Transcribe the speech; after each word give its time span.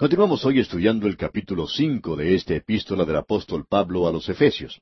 Continuamos 0.00 0.46
hoy 0.46 0.60
estudiando 0.60 1.06
el 1.06 1.18
capítulo 1.18 1.66
cinco 1.66 2.16
de 2.16 2.34
esta 2.34 2.54
epístola 2.54 3.04
del 3.04 3.16
apóstol 3.16 3.66
Pablo 3.68 4.08
a 4.08 4.10
los 4.10 4.30
Efesios. 4.30 4.80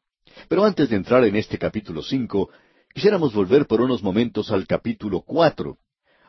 Pero 0.48 0.64
antes 0.64 0.90
de 0.90 0.94
entrar 0.94 1.24
en 1.24 1.34
este 1.34 1.58
capítulo 1.58 2.04
cinco, 2.04 2.50
quisiéramos 2.94 3.34
volver 3.34 3.66
por 3.66 3.80
unos 3.80 4.00
momentos 4.00 4.52
al 4.52 4.64
capítulo 4.64 5.22
cuatro, 5.22 5.78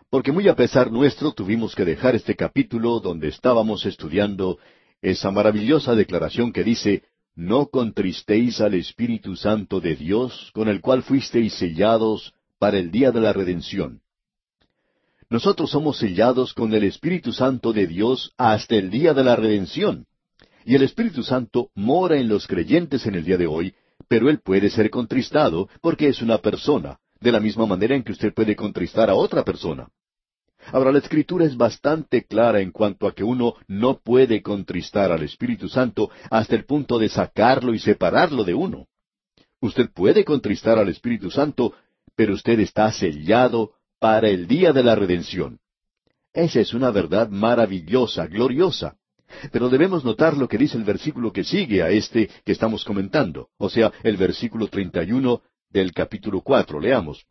porque 0.09 0.31
muy 0.31 0.47
a 0.47 0.55
pesar 0.55 0.91
nuestro 0.91 1.33
tuvimos 1.33 1.75
que 1.75 1.85
dejar 1.85 2.15
este 2.15 2.35
capítulo 2.35 2.99
donde 2.99 3.27
estábamos 3.27 3.85
estudiando 3.85 4.57
esa 5.03 5.29
maravillosa 5.29 5.93
declaración 5.93 6.51
que 6.51 6.63
dice, 6.63 7.03
No 7.35 7.67
contristéis 7.67 8.59
al 8.59 8.73
Espíritu 8.73 9.35
Santo 9.35 9.81
de 9.81 9.97
Dios, 9.97 10.49
con 10.55 10.67
el 10.67 10.81
cual 10.81 11.03
fuisteis 11.03 11.53
sellados 11.53 12.33
para 12.57 12.79
el 12.79 12.89
día 12.89 13.11
de 13.11 13.21
la 13.21 13.33
redención. 13.33 14.01
Nosotros 15.29 15.69
somos 15.69 15.99
sellados 15.99 16.55
con 16.55 16.73
el 16.73 16.83
Espíritu 16.83 17.31
Santo 17.31 17.71
de 17.71 17.85
Dios 17.85 18.33
hasta 18.35 18.75
el 18.75 18.89
día 18.89 19.13
de 19.13 19.23
la 19.23 19.35
redención. 19.35 20.07
Y 20.65 20.73
el 20.73 20.81
Espíritu 20.81 21.21
Santo 21.21 21.69
mora 21.75 22.17
en 22.17 22.27
los 22.27 22.47
creyentes 22.47 23.05
en 23.05 23.13
el 23.13 23.23
día 23.23 23.37
de 23.37 23.45
hoy, 23.45 23.75
pero 24.07 24.29
Él 24.29 24.39
puede 24.39 24.71
ser 24.71 24.89
contristado 24.89 25.69
porque 25.81 26.07
es 26.07 26.23
una 26.23 26.39
persona, 26.39 26.99
de 27.21 27.31
la 27.31 27.39
misma 27.39 27.67
manera 27.67 27.95
en 27.95 28.01
que 28.01 28.11
usted 28.11 28.33
puede 28.33 28.55
contristar 28.55 29.11
a 29.11 29.15
otra 29.15 29.43
persona. 29.43 29.87
Ahora, 30.71 30.91
la 30.91 30.99
Escritura 30.99 31.45
es 31.45 31.55
bastante 31.55 32.25
clara 32.25 32.59
en 32.59 32.71
cuanto 32.71 33.07
a 33.07 33.13
que 33.13 33.23
uno 33.23 33.53
no 33.67 33.99
puede 33.99 34.41
contristar 34.41 35.11
al 35.11 35.21
Espíritu 35.21 35.69
Santo 35.69 36.09
hasta 36.31 36.55
el 36.55 36.65
punto 36.65 36.97
de 36.97 37.07
sacarlo 37.07 37.75
y 37.75 37.79
separarlo 37.79 38.43
de 38.43 38.55
uno. 38.55 38.87
Usted 39.61 39.91
puede 39.93 40.25
contristar 40.25 40.79
al 40.79 40.89
Espíritu 40.89 41.29
Santo, 41.29 41.73
pero 42.15 42.33
usted 42.33 42.59
está 42.59 42.91
sellado 42.91 43.73
para 43.99 44.29
el 44.29 44.47
día 44.47 44.73
de 44.73 44.83
la 44.83 44.95
redención. 44.95 45.59
Esa 46.33 46.59
es 46.61 46.73
una 46.73 46.91
verdad 46.91 47.29
maravillosa, 47.29 48.27
gloriosa. 48.27 48.95
Pero 49.51 49.69
debemos 49.69 50.03
notar 50.03 50.35
lo 50.37 50.47
que 50.47 50.57
dice 50.57 50.77
el 50.77 50.83
versículo 50.83 51.31
que 51.31 51.43
sigue 51.43 51.83
a 51.83 51.89
este 51.89 52.29
que 52.43 52.51
estamos 52.51 52.83
comentando, 52.83 53.49
o 53.57 53.69
sea, 53.69 53.91
el 54.03 54.17
versículo 54.17 54.67
31 54.67 55.41
del 55.69 55.91
capítulo 55.93 56.41
cuatro. 56.41 56.79
Leamos. 56.79 57.25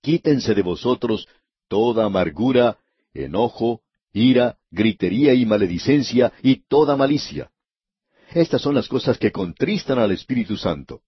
Quítense 0.00 0.54
de 0.54 0.62
vosotros 0.62 1.26
toda 1.66 2.04
amargura, 2.04 2.78
enojo, 3.12 3.80
ira, 4.12 4.58
gritería 4.70 5.34
y 5.34 5.44
maledicencia 5.46 6.32
y 6.42 6.66
toda 6.68 6.96
malicia. 6.96 7.50
Estas 8.32 8.62
son 8.62 8.74
las 8.74 8.88
cosas 8.88 9.18
que 9.18 9.32
contristan 9.32 9.98
al 9.98 10.12
Espíritu 10.12 10.56
Santo. 10.56 11.02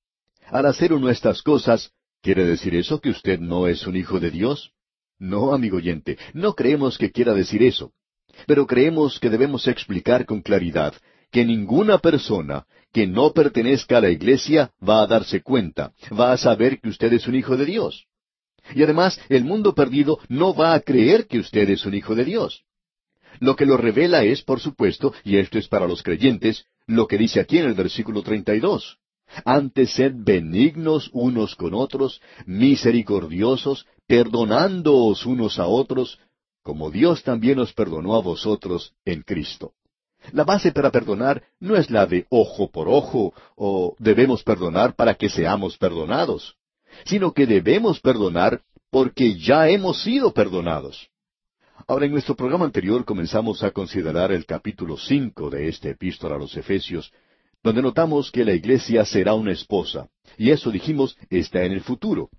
Al 0.46 0.66
hacer 0.66 0.92
uno 0.92 1.10
estas 1.10 1.42
cosas, 1.42 1.92
¿Quiere 2.26 2.44
decir 2.44 2.74
eso 2.74 3.00
que 3.00 3.10
usted 3.10 3.38
no 3.38 3.68
es 3.68 3.86
un 3.86 3.94
hijo 3.94 4.18
de 4.18 4.32
Dios? 4.32 4.72
No, 5.16 5.54
amigo 5.54 5.76
oyente, 5.76 6.18
no 6.34 6.54
creemos 6.54 6.98
que 6.98 7.12
quiera 7.12 7.34
decir 7.34 7.62
eso. 7.62 7.92
Pero 8.48 8.66
creemos 8.66 9.20
que 9.20 9.30
debemos 9.30 9.68
explicar 9.68 10.26
con 10.26 10.42
claridad 10.42 10.92
que 11.30 11.44
ninguna 11.44 11.98
persona 11.98 12.66
que 12.92 13.06
no 13.06 13.32
pertenezca 13.32 13.98
a 13.98 14.00
la 14.00 14.10
iglesia 14.10 14.72
va 14.82 15.02
a 15.02 15.06
darse 15.06 15.40
cuenta, 15.40 15.92
va 16.18 16.32
a 16.32 16.36
saber 16.36 16.80
que 16.80 16.88
usted 16.88 17.12
es 17.12 17.28
un 17.28 17.36
hijo 17.36 17.56
de 17.56 17.64
Dios. 17.64 18.08
Y 18.74 18.82
además, 18.82 19.20
el 19.28 19.44
mundo 19.44 19.76
perdido 19.76 20.18
no 20.28 20.52
va 20.52 20.74
a 20.74 20.80
creer 20.80 21.28
que 21.28 21.38
usted 21.38 21.70
es 21.70 21.86
un 21.86 21.94
hijo 21.94 22.16
de 22.16 22.24
Dios. 22.24 22.64
Lo 23.38 23.54
que 23.54 23.66
lo 23.66 23.76
revela 23.76 24.24
es, 24.24 24.42
por 24.42 24.58
supuesto, 24.58 25.14
y 25.22 25.36
esto 25.36 25.58
es 25.58 25.68
para 25.68 25.86
los 25.86 26.02
creyentes, 26.02 26.66
lo 26.88 27.06
que 27.06 27.18
dice 27.18 27.38
aquí 27.38 27.58
en 27.58 27.66
el 27.66 27.74
versículo 27.74 28.22
32. 28.22 28.98
Antes 29.44 29.94
sed 29.94 30.12
benignos 30.14 31.10
unos 31.12 31.54
con 31.54 31.74
otros, 31.74 32.20
misericordiosos, 32.46 33.86
perdonándoos 34.06 35.26
unos 35.26 35.58
a 35.58 35.66
otros, 35.66 36.18
como 36.62 36.90
Dios 36.90 37.22
también 37.22 37.58
os 37.58 37.72
perdonó 37.72 38.16
a 38.16 38.22
vosotros 38.22 38.94
en 39.04 39.22
Cristo. 39.22 39.72
La 40.32 40.44
base 40.44 40.72
para 40.72 40.90
perdonar 40.90 41.44
no 41.60 41.76
es 41.76 41.90
la 41.90 42.06
de 42.06 42.26
ojo 42.30 42.70
por 42.70 42.88
ojo 42.88 43.32
o 43.54 43.94
debemos 43.98 44.42
perdonar 44.42 44.94
para 44.94 45.14
que 45.14 45.28
seamos 45.28 45.76
perdonados, 45.76 46.56
sino 47.04 47.32
que 47.32 47.46
debemos 47.46 48.00
perdonar 48.00 48.62
porque 48.90 49.36
ya 49.38 49.68
hemos 49.68 50.02
sido 50.02 50.32
perdonados. 50.32 51.08
Ahora, 51.86 52.06
en 52.06 52.12
nuestro 52.12 52.34
programa 52.34 52.64
anterior 52.64 53.04
comenzamos 53.04 53.62
a 53.62 53.70
considerar 53.70 54.32
el 54.32 54.46
capítulo 54.46 54.96
cinco 54.96 55.50
de 55.50 55.68
esta 55.68 55.90
epístola 55.90 56.34
a 56.34 56.38
los 56.38 56.56
Efesios, 56.56 57.12
donde 57.66 57.82
notamos 57.82 58.30
que 58.30 58.44
la 58.44 58.54
iglesia 58.54 59.04
será 59.04 59.34
una 59.34 59.50
esposa, 59.50 60.06
y 60.38 60.50
eso 60.50 60.70
dijimos 60.70 61.18
está 61.30 61.64
en 61.64 61.72
el 61.72 61.80
futuro. 61.80 62.30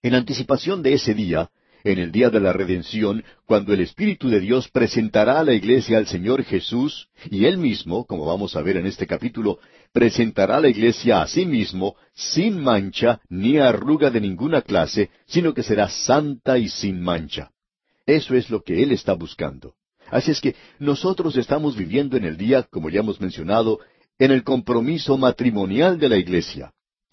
En 0.00 0.14
anticipación 0.14 0.80
de 0.80 0.92
ese 0.92 1.12
día, 1.12 1.50
en 1.82 1.98
el 1.98 2.12
día 2.12 2.30
de 2.30 2.38
la 2.38 2.52
redención, 2.52 3.24
cuando 3.46 3.72
el 3.72 3.80
Espíritu 3.80 4.28
de 4.28 4.38
Dios 4.38 4.68
presentará 4.68 5.40
a 5.40 5.44
la 5.44 5.54
iglesia 5.54 5.98
al 5.98 6.06
Señor 6.06 6.44
Jesús, 6.44 7.08
y 7.32 7.46
Él 7.46 7.58
mismo, 7.58 8.06
como 8.06 8.24
vamos 8.24 8.54
a 8.54 8.62
ver 8.62 8.76
en 8.76 8.86
este 8.86 9.08
capítulo, 9.08 9.58
presentará 9.92 10.58
a 10.58 10.60
la 10.60 10.68
iglesia 10.68 11.20
a 11.20 11.26
sí 11.26 11.46
mismo, 11.46 11.96
sin 12.14 12.60
mancha 12.60 13.20
ni 13.28 13.58
arruga 13.58 14.08
de 14.10 14.20
ninguna 14.20 14.62
clase, 14.62 15.10
sino 15.26 15.52
que 15.52 15.64
será 15.64 15.88
santa 15.88 16.58
y 16.58 16.68
sin 16.68 17.00
mancha. 17.00 17.50
Eso 18.06 18.36
es 18.36 18.48
lo 18.50 18.62
que 18.62 18.84
Él 18.84 18.92
está 18.92 19.14
buscando. 19.14 19.74
Así 20.12 20.30
es 20.30 20.40
que 20.40 20.54
nosotros 20.78 21.36
estamos 21.36 21.76
viviendo 21.76 22.16
en 22.16 22.24
el 22.24 22.36
día, 22.36 22.62
como 22.64 22.88
ya 22.88 23.00
hemos 23.00 23.20
mencionado, 23.20 23.80
en 24.20 24.30
el 24.30 24.44
compromiso 24.44 25.16
matrimonial 25.16 25.98
de 25.98 26.10
la 26.10 26.18
iglesia. 26.18 26.72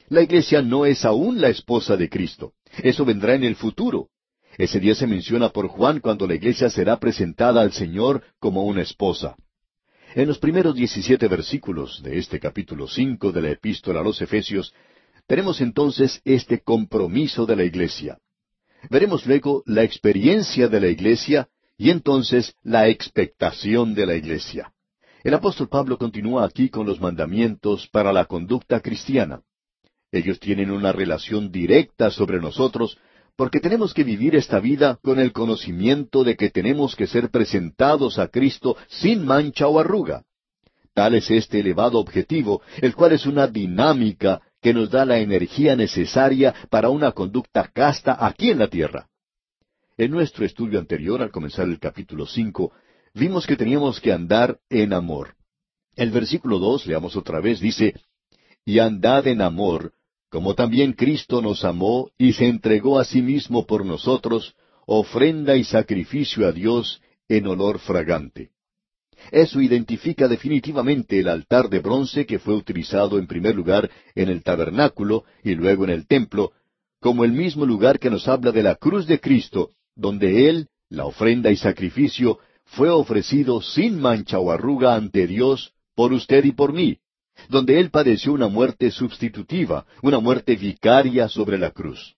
La 0.09 0.21
iglesia 0.21 0.61
no 0.61 0.85
es 0.85 1.05
aún 1.05 1.39
la 1.39 1.47
esposa 1.47 1.95
de 1.95 2.09
Cristo. 2.09 2.51
Eso 2.83 3.05
vendrá 3.05 3.33
en 3.33 3.45
el 3.45 3.55
futuro. 3.55 4.09
Ese 4.57 4.81
día 4.81 4.93
se 4.93 5.07
menciona 5.07 5.49
por 5.49 5.69
Juan 5.69 6.01
cuando 6.01 6.27
la 6.27 6.35
iglesia 6.35 6.69
será 6.69 6.99
presentada 6.99 7.61
al 7.61 7.71
Señor 7.71 8.23
como 8.39 8.65
una 8.65 8.81
esposa. 8.81 9.37
En 10.15 10.27
los 10.27 10.37
primeros 10.37 10.75
diecisiete 10.75 11.29
versículos 11.29 12.03
de 12.03 12.17
este 12.17 12.41
capítulo 12.41 12.89
cinco 12.89 13.31
de 13.31 13.41
la 13.41 13.51
epístola 13.51 14.01
a 14.01 14.03
los 14.03 14.21
Efesios, 14.21 14.73
tenemos 15.27 15.61
entonces 15.61 16.21
este 16.25 16.59
compromiso 16.59 17.45
de 17.45 17.55
la 17.55 17.63
iglesia. 17.63 18.17
Veremos 18.89 19.25
luego 19.25 19.63
la 19.65 19.83
experiencia 19.83 20.67
de 20.67 20.81
la 20.81 20.87
iglesia 20.89 21.47
y 21.77 21.89
entonces 21.89 22.53
la 22.63 22.89
expectación 22.89 23.93
de 23.93 24.05
la 24.05 24.15
iglesia. 24.15 24.73
El 25.23 25.33
apóstol 25.33 25.67
Pablo 25.67 25.97
continúa 25.97 26.45
aquí 26.45 26.69
con 26.69 26.85
los 26.85 27.01
mandamientos 27.01 27.87
para 27.87 28.13
la 28.13 28.25
conducta 28.25 28.79
cristiana. 28.79 29.41
Ellos 30.11 30.39
tienen 30.39 30.71
una 30.71 30.91
relación 30.91 31.51
directa 31.51 32.11
sobre 32.11 32.39
nosotros 32.39 32.97
porque 33.35 33.59
tenemos 33.59 33.93
que 33.93 34.03
vivir 34.03 34.35
esta 34.35 34.59
vida 34.59 34.97
con 35.03 35.19
el 35.19 35.31
conocimiento 35.31 36.23
de 36.23 36.35
que 36.35 36.49
tenemos 36.49 36.95
que 36.95 37.07
ser 37.07 37.29
presentados 37.29 38.17
a 38.19 38.29
Cristo 38.29 38.77
sin 38.87 39.25
mancha 39.25 39.67
o 39.67 39.79
arruga. 39.79 40.23
Tal 40.93 41.13
es 41.13 41.29
este 41.29 41.59
elevado 41.59 41.99
objetivo, 41.99 42.61
el 42.81 42.95
cual 42.95 43.11
es 43.11 43.27
una 43.27 43.45
dinámica 43.45 44.41
que 44.61 44.73
nos 44.73 44.89
da 44.89 45.05
la 45.05 45.19
energía 45.19 45.75
necesaria 45.75 46.55
para 46.69 46.89
una 46.89 47.11
conducta 47.11 47.69
casta 47.71 48.25
aquí 48.25 48.49
en 48.49 48.59
la 48.59 48.67
tierra. 48.67 49.07
En 49.97 50.11
nuestro 50.11 50.45
estudio 50.45 50.79
anterior, 50.79 51.21
al 51.21 51.31
comenzar 51.31 51.67
el 51.67 51.79
capítulo 51.79 52.25
cinco, 52.25 52.71
vimos 53.17 53.45
que 53.45 53.55
teníamos 53.55 53.99
que 53.99 54.11
andar 54.11 54.59
en 54.69 54.93
amor. 54.93 55.35
El 55.95 56.11
versículo 56.11 56.59
dos, 56.59 56.85
leamos 56.85 57.15
otra 57.15 57.39
vez, 57.39 57.59
dice, 57.59 57.95
Y 58.65 58.79
andad 58.79 59.27
en 59.27 59.41
amor, 59.41 59.93
como 60.29 60.53
también 60.53 60.93
Cristo 60.93 61.41
nos 61.41 61.65
amó 61.65 62.09
y 62.17 62.33
se 62.33 62.47
entregó 62.47 62.99
a 62.99 63.05
sí 63.05 63.21
mismo 63.21 63.65
por 63.65 63.85
nosotros, 63.85 64.55
ofrenda 64.85 65.55
y 65.55 65.63
sacrificio 65.63 66.47
a 66.47 66.51
Dios 66.51 67.01
en 67.27 67.47
olor 67.47 67.79
fragante. 67.79 68.51
Eso 69.31 69.59
identifica 69.61 70.27
definitivamente 70.27 71.19
el 71.19 71.27
altar 71.27 71.69
de 71.69 71.79
bronce 71.79 72.25
que 72.25 72.39
fue 72.39 72.53
utilizado 72.53 73.17
en 73.17 73.25
primer 73.25 73.55
lugar 73.55 73.89
en 74.15 74.29
el 74.29 74.43
tabernáculo 74.43 75.25
y 75.43 75.55
luego 75.55 75.85
en 75.85 75.89
el 75.89 76.07
templo, 76.07 76.51
como 76.99 77.23
el 77.25 77.31
mismo 77.31 77.65
lugar 77.65 77.99
que 77.99 78.09
nos 78.09 78.27
habla 78.27 78.51
de 78.51 78.63
la 78.63 78.75
cruz 78.75 79.07
de 79.07 79.19
Cristo, 79.19 79.71
donde 79.95 80.49
Él, 80.49 80.67
la 80.89 81.05
ofrenda 81.05 81.51
y 81.51 81.57
sacrificio, 81.57 82.39
fue 82.67 82.89
ofrecido 82.89 83.61
sin 83.61 83.99
mancha 83.99 84.39
o 84.39 84.51
arruga 84.51 84.95
ante 84.95 85.27
Dios 85.27 85.73
por 85.95 86.13
usted 86.13 86.45
y 86.45 86.51
por 86.51 86.73
mí, 86.73 86.99
donde 87.49 87.79
Él 87.79 87.89
padeció 87.89 88.33
una 88.33 88.47
muerte 88.47 88.91
sustitutiva, 88.91 89.85
una 90.01 90.19
muerte 90.19 90.55
vicaria 90.55 91.27
sobre 91.27 91.57
la 91.57 91.71
cruz. 91.71 92.15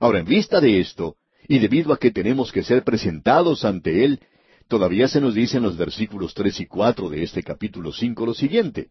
Ahora, 0.00 0.20
en 0.20 0.26
vista 0.26 0.60
de 0.60 0.80
esto, 0.80 1.16
y 1.48 1.58
debido 1.58 1.92
a 1.92 1.98
que 1.98 2.10
tenemos 2.10 2.52
que 2.52 2.62
ser 2.62 2.82
presentados 2.82 3.64
ante 3.64 4.04
Él, 4.04 4.20
todavía 4.68 5.08
se 5.08 5.20
nos 5.20 5.34
dice 5.34 5.58
en 5.58 5.62
los 5.62 5.76
versículos 5.76 6.34
tres 6.34 6.58
y 6.60 6.66
cuatro 6.66 7.08
de 7.08 7.22
este 7.22 7.42
capítulo 7.42 7.92
cinco 7.92 8.26
lo 8.26 8.34
siguiente. 8.34 8.90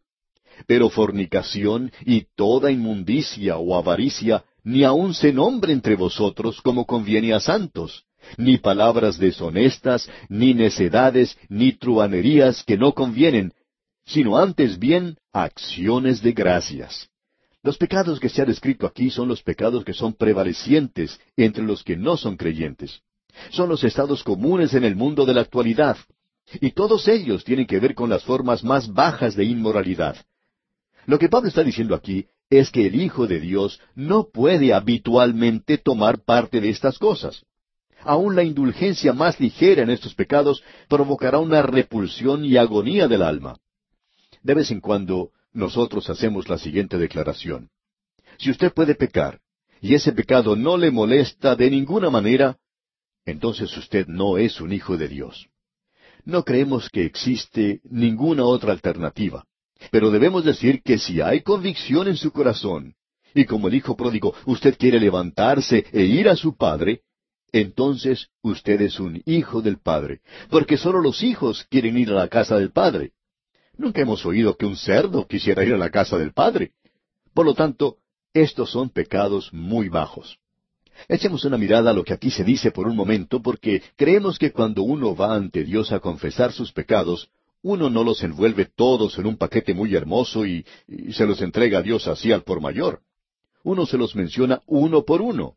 Pero 0.67 0.89
fornicación 0.89 1.91
y 2.05 2.27
toda 2.35 2.71
inmundicia 2.71 3.57
o 3.57 3.75
avaricia 3.75 4.45
ni 4.63 4.83
aun 4.83 5.13
se 5.13 5.33
nombre 5.33 5.73
entre 5.73 5.95
vosotros 5.95 6.61
como 6.61 6.85
conviene 6.85 7.33
a 7.33 7.39
santos, 7.39 8.04
ni 8.37 8.57
palabras 8.57 9.17
deshonestas, 9.17 10.09
ni 10.29 10.53
necedades, 10.53 11.37
ni 11.49 11.73
truanerías 11.73 12.63
que 12.63 12.77
no 12.77 12.93
convienen, 12.93 13.53
sino 14.05 14.37
antes 14.37 14.79
bien 14.79 15.17
acciones 15.33 16.21
de 16.21 16.31
gracias. 16.31 17.09
Los 17.63 17.77
pecados 17.77 18.19
que 18.19 18.29
se 18.29 18.41
ha 18.41 18.45
descrito 18.45 18.85
aquí 18.85 19.09
son 19.09 19.27
los 19.27 19.41
pecados 19.41 19.83
que 19.83 19.93
son 19.93 20.13
prevalecientes 20.13 21.19
entre 21.35 21.63
los 21.63 21.83
que 21.83 21.97
no 21.97 22.15
son 22.15 22.37
creyentes. 22.37 23.01
Son 23.49 23.67
los 23.69 23.83
estados 23.83 24.23
comunes 24.23 24.73
en 24.75 24.83
el 24.83 24.95
mundo 24.95 25.25
de 25.25 25.33
la 25.33 25.41
actualidad. 25.41 25.97
Y 26.61 26.71
todos 26.71 27.07
ellos 27.07 27.43
tienen 27.43 27.65
que 27.65 27.79
ver 27.79 27.95
con 27.95 28.09
las 28.09 28.23
formas 28.23 28.63
más 28.63 28.93
bajas 28.93 29.35
de 29.35 29.45
inmoralidad. 29.45 30.15
Lo 31.07 31.17
que 31.17 31.27
Pablo 31.27 31.49
está 31.49 31.63
diciendo 31.63 31.95
aquí 31.95 32.27
es 32.49 32.69
que 32.69 32.85
el 32.85 33.01
Hijo 33.01 33.25
de 33.25 33.39
Dios 33.39 33.79
no 33.95 34.29
puede 34.31 34.73
habitualmente 34.73 35.77
tomar 35.79 36.23
parte 36.23 36.61
de 36.61 36.69
estas 36.69 36.99
cosas. 36.99 37.43
Aún 38.05 38.35
la 38.35 38.43
indulgencia 38.43 39.13
más 39.13 39.39
ligera 39.39 39.81
en 39.81 39.89
estos 39.89 40.13
pecados 40.13 40.63
provocará 40.87 41.39
una 41.39 41.63
repulsión 41.63 42.45
y 42.45 42.55
agonía 42.55 43.07
del 43.07 43.23
alma. 43.23 43.57
De 44.43 44.53
vez 44.53 44.69
en 44.69 44.79
cuando 44.79 45.31
nosotros 45.53 46.07
hacemos 46.09 46.47
la 46.47 46.59
siguiente 46.59 46.99
declaración. 46.99 47.69
Si 48.37 48.51
usted 48.51 48.71
puede 48.73 48.93
pecar, 48.93 49.39
y 49.81 49.95
ese 49.95 50.11
pecado 50.11 50.55
no 50.55 50.77
le 50.77 50.91
molesta 50.91 51.55
de 51.55 51.71
ninguna 51.71 52.11
manera, 52.11 52.57
entonces 53.25 53.75
usted 53.75 54.05
no 54.07 54.37
es 54.37 54.61
un 54.61 54.71
hijo 54.71 54.97
de 54.97 55.07
Dios. 55.07 55.47
No 56.25 56.43
creemos 56.43 56.89
que 56.89 57.05
existe 57.05 57.81
ninguna 57.89 58.45
otra 58.45 58.71
alternativa, 58.71 59.45
pero 59.89 60.11
debemos 60.11 60.45
decir 60.45 60.83
que 60.83 60.99
si 60.99 61.21
hay 61.21 61.41
convicción 61.41 62.07
en 62.07 62.17
su 62.17 62.31
corazón, 62.31 62.93
y 63.33 63.45
como 63.45 63.67
el 63.67 63.73
hijo 63.73 63.97
pródigo 63.97 64.35
usted 64.45 64.77
quiere 64.77 64.99
levantarse 64.99 65.85
e 65.91 66.03
ir 66.03 66.29
a 66.29 66.35
su 66.35 66.55
padre, 66.55 67.01
entonces 67.51 68.29
usted 68.41 68.81
es 68.81 68.99
un 68.99 69.21
hijo 69.25 69.61
del 69.61 69.77
Padre, 69.77 70.21
porque 70.49 70.77
solo 70.77 71.01
los 71.01 71.23
hijos 71.23 71.65
quieren 71.69 71.97
ir 71.97 72.09
a 72.11 72.15
la 72.15 72.27
casa 72.27 72.57
del 72.57 72.71
Padre. 72.71 73.11
Nunca 73.77 74.01
hemos 74.01 74.25
oído 74.25 74.55
que 74.57 74.65
un 74.65 74.77
cerdo 74.77 75.27
quisiera 75.27 75.63
ir 75.63 75.73
a 75.73 75.77
la 75.77 75.89
casa 75.89 76.17
del 76.17 76.33
Padre. 76.33 76.71
Por 77.33 77.45
lo 77.45 77.53
tanto, 77.53 77.97
estos 78.33 78.71
son 78.71 78.89
pecados 78.89 79.51
muy 79.53 79.89
bajos. 79.89 80.39
Echemos 81.07 81.43
una 81.45 81.57
mirada 81.57 81.91
a 81.91 81.93
lo 81.93 82.03
que 82.03 82.13
aquí 82.13 82.31
se 82.31 82.43
dice 82.43 82.71
por 82.71 82.87
un 82.87 82.95
momento, 82.95 83.41
porque 83.41 83.83
creemos 83.95 84.39
que 84.39 84.51
cuando 84.51 84.83
uno 84.83 85.15
va 85.15 85.35
ante 85.35 85.63
Dios 85.63 85.91
a 85.91 85.99
confesar 85.99 86.53
sus 86.53 86.71
pecados, 86.71 87.29
uno 87.61 87.89
no 87.89 88.03
los 88.03 88.23
envuelve 88.23 88.65
todos 88.65 89.17
en 89.17 89.25
un 89.25 89.37
paquete 89.37 89.73
muy 89.73 89.95
hermoso 89.95 90.45
y, 90.45 90.65
se 91.11 91.25
los 91.25 91.41
entrega 91.41 91.79
a 91.79 91.81
Dios 91.81 92.07
así 92.07 92.31
al 92.31 92.43
por 92.43 92.61
mayor. 92.61 93.01
Uno 93.63 93.85
se 93.85 93.97
los 93.97 94.15
menciona 94.15 94.61
uno 94.67 95.03
por 95.03 95.21
uno. 95.21 95.55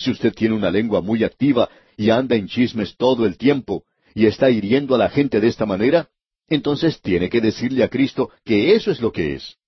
Si 0.00 0.10
usted 0.10 0.32
tiene 0.32 0.54
una 0.54 0.70
lengua 0.70 1.02
muy 1.02 1.24
activa 1.24 1.68
y 1.94 2.08
anda 2.08 2.34
en 2.34 2.48
chismes 2.48 2.96
todo 2.96 3.26
el 3.26 3.36
tiempo 3.36 3.84
y 4.14 4.24
está 4.24 4.48
hiriendo 4.48 4.94
a 4.94 4.98
la 4.98 5.10
gente 5.10 5.40
de 5.40 5.48
esta 5.48 5.66
manera, 5.66 6.08
entonces 6.48 7.02
tiene 7.02 7.28
que 7.28 7.42
decirle 7.42 7.84
a 7.84 7.88
Cristo 7.88 8.30
que 8.42 8.74
eso 8.74 8.90
es 8.90 9.02
lo 9.02 9.12
que 9.12 9.34
es. 9.34 9.58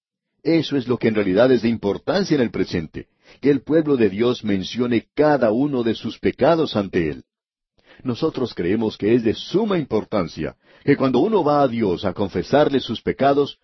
Eso 0.42 0.78
es 0.78 0.88
lo 0.88 0.96
que 0.96 1.08
en 1.08 1.16
realidad 1.16 1.52
es 1.52 1.60
de 1.60 1.68
importancia 1.68 2.34
en 2.34 2.40
el 2.40 2.50
presente, 2.50 3.08
que 3.42 3.50
el 3.50 3.60
pueblo 3.60 3.98
de 3.98 4.08
Dios 4.08 4.42
mencione 4.42 5.06
cada 5.14 5.52
uno 5.52 5.82
de 5.82 5.94
sus 5.94 6.18
pecados 6.18 6.76
ante 6.76 7.10
Él. 7.10 7.24
Nosotros 8.02 8.54
creemos 8.54 8.96
que 8.96 9.14
es 9.14 9.24
de 9.24 9.34
suma 9.34 9.78
importancia 9.78 10.56
que 10.82 10.96
cuando 10.96 11.18
uno 11.18 11.44
va 11.44 11.60
a 11.60 11.68
Dios 11.68 12.06
a 12.06 12.14
confesarle 12.14 12.80
sus 12.80 13.02
pecados, 13.02 13.58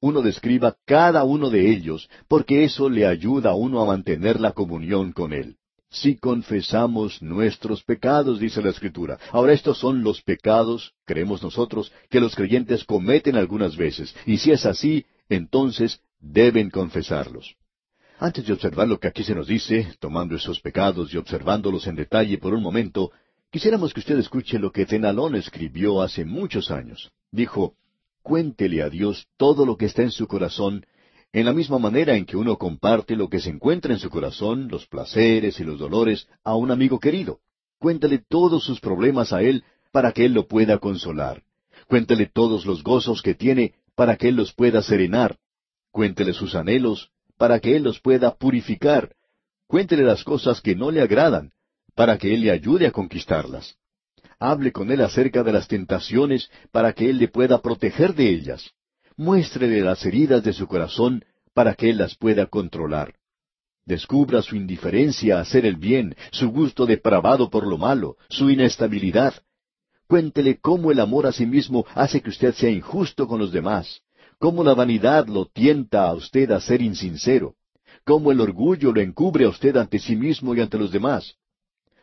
uno 0.00 0.22
describa 0.22 0.76
cada 0.86 1.24
uno 1.24 1.50
de 1.50 1.68
ellos, 1.68 2.08
porque 2.28 2.62
eso 2.62 2.88
le 2.88 3.06
ayuda 3.06 3.50
a 3.50 3.54
uno 3.56 3.82
a 3.82 3.86
mantener 3.86 4.40
la 4.40 4.52
comunión 4.52 5.10
con 5.10 5.32
Él. 5.32 5.56
Si 5.92 6.16
confesamos 6.16 7.20
nuestros 7.20 7.84
pecados, 7.84 8.40
dice 8.40 8.62
la 8.62 8.70
Escritura. 8.70 9.18
Ahora 9.30 9.52
estos 9.52 9.76
son 9.76 10.02
los 10.02 10.22
pecados, 10.22 10.94
creemos 11.04 11.42
nosotros, 11.42 11.92
que 12.08 12.18
los 12.18 12.34
creyentes 12.34 12.84
cometen 12.84 13.36
algunas 13.36 13.76
veces, 13.76 14.14
y 14.24 14.38
si 14.38 14.52
es 14.52 14.64
así, 14.64 15.04
entonces 15.28 16.00
deben 16.18 16.70
confesarlos. 16.70 17.56
Antes 18.18 18.46
de 18.46 18.54
observar 18.54 18.88
lo 18.88 18.98
que 18.98 19.08
aquí 19.08 19.22
se 19.22 19.34
nos 19.34 19.48
dice, 19.48 19.94
tomando 20.00 20.34
esos 20.34 20.60
pecados 20.60 21.12
y 21.12 21.18
observándolos 21.18 21.86
en 21.86 21.96
detalle 21.96 22.38
por 22.38 22.54
un 22.54 22.62
momento, 22.62 23.10
quisiéramos 23.50 23.92
que 23.92 24.00
usted 24.00 24.18
escuche 24.18 24.58
lo 24.58 24.72
que 24.72 24.86
Tenalón 24.86 25.34
escribió 25.34 26.00
hace 26.00 26.24
muchos 26.24 26.70
años. 26.70 27.12
Dijo, 27.30 27.74
Cuéntele 28.22 28.82
a 28.82 28.88
Dios 28.88 29.26
todo 29.36 29.66
lo 29.66 29.76
que 29.76 29.86
está 29.86 30.02
en 30.02 30.12
su 30.12 30.26
corazón, 30.26 30.86
en 31.32 31.46
la 31.46 31.52
misma 31.52 31.78
manera 31.78 32.14
en 32.16 32.26
que 32.26 32.36
uno 32.36 32.58
comparte 32.58 33.16
lo 33.16 33.28
que 33.28 33.40
se 33.40 33.50
encuentra 33.50 33.92
en 33.92 33.98
su 33.98 34.10
corazón, 34.10 34.68
los 34.68 34.86
placeres 34.86 35.58
y 35.60 35.64
los 35.64 35.78
dolores, 35.78 36.28
a 36.44 36.54
un 36.56 36.70
amigo 36.70 37.00
querido. 37.00 37.40
Cuéntele 37.78 38.22
todos 38.28 38.64
sus 38.64 38.80
problemas 38.80 39.32
a 39.32 39.42
él 39.42 39.64
para 39.90 40.12
que 40.12 40.24
él 40.24 40.34
lo 40.34 40.46
pueda 40.46 40.78
consolar. 40.78 41.42
Cuéntele 41.88 42.26
todos 42.26 42.66
los 42.66 42.82
gozos 42.82 43.22
que 43.22 43.34
tiene 43.34 43.74
para 43.94 44.16
que 44.16 44.28
él 44.28 44.36
los 44.36 44.52
pueda 44.52 44.82
serenar. 44.82 45.38
Cuéntele 45.92 46.32
sus 46.32 46.54
anhelos, 46.54 47.10
para 47.36 47.60
que 47.60 47.76
Él 47.76 47.82
los 47.82 48.00
pueda 48.00 48.34
purificar. 48.34 49.14
Cuéntele 49.66 50.04
las 50.04 50.24
cosas 50.24 50.60
que 50.60 50.74
no 50.74 50.90
le 50.90 51.02
agradan, 51.02 51.52
para 51.94 52.16
que 52.16 52.32
Él 52.32 52.40
le 52.40 52.50
ayude 52.50 52.86
a 52.86 52.92
conquistarlas. 52.92 53.76
Hable 54.38 54.72
con 54.72 54.90
Él 54.90 55.02
acerca 55.02 55.42
de 55.42 55.52
las 55.52 55.68
tentaciones, 55.68 56.50
para 56.70 56.92
que 56.92 57.10
Él 57.10 57.18
le 57.18 57.28
pueda 57.28 57.60
proteger 57.60 58.14
de 58.14 58.28
ellas. 58.30 58.70
Muéstrele 59.16 59.80
las 59.80 60.04
heridas 60.06 60.42
de 60.42 60.52
su 60.52 60.66
corazón, 60.66 61.24
para 61.54 61.74
que 61.74 61.90
Él 61.90 61.98
las 61.98 62.14
pueda 62.16 62.46
controlar. 62.46 63.14
Descubra 63.84 64.42
su 64.42 64.56
indiferencia 64.56 65.38
a 65.38 65.40
hacer 65.40 65.66
el 65.66 65.76
bien, 65.76 66.14
su 66.30 66.50
gusto 66.50 66.86
depravado 66.86 67.50
por 67.50 67.66
lo 67.66 67.78
malo, 67.78 68.16
su 68.28 68.48
inestabilidad. 68.48 69.34
Cuéntele 70.06 70.58
cómo 70.60 70.92
el 70.92 71.00
amor 71.00 71.26
a 71.26 71.32
sí 71.32 71.46
mismo 71.46 71.84
hace 71.94 72.20
que 72.20 72.30
usted 72.30 72.54
sea 72.54 72.70
injusto 72.70 73.26
con 73.26 73.40
los 73.40 73.50
demás, 73.50 74.02
cómo 74.38 74.62
la 74.62 74.74
vanidad 74.74 75.26
lo 75.26 75.46
tienta 75.46 76.04
a 76.04 76.14
usted 76.14 76.50
a 76.52 76.60
ser 76.60 76.80
insincero, 76.80 77.54
cómo 78.04 78.30
el 78.30 78.40
orgullo 78.40 78.92
lo 78.92 79.00
encubre 79.00 79.44
a 79.44 79.48
usted 79.48 79.76
ante 79.76 79.98
sí 79.98 80.16
mismo 80.16 80.54
y 80.54 80.60
ante 80.60 80.78
los 80.78 80.92
demás. 80.92 81.34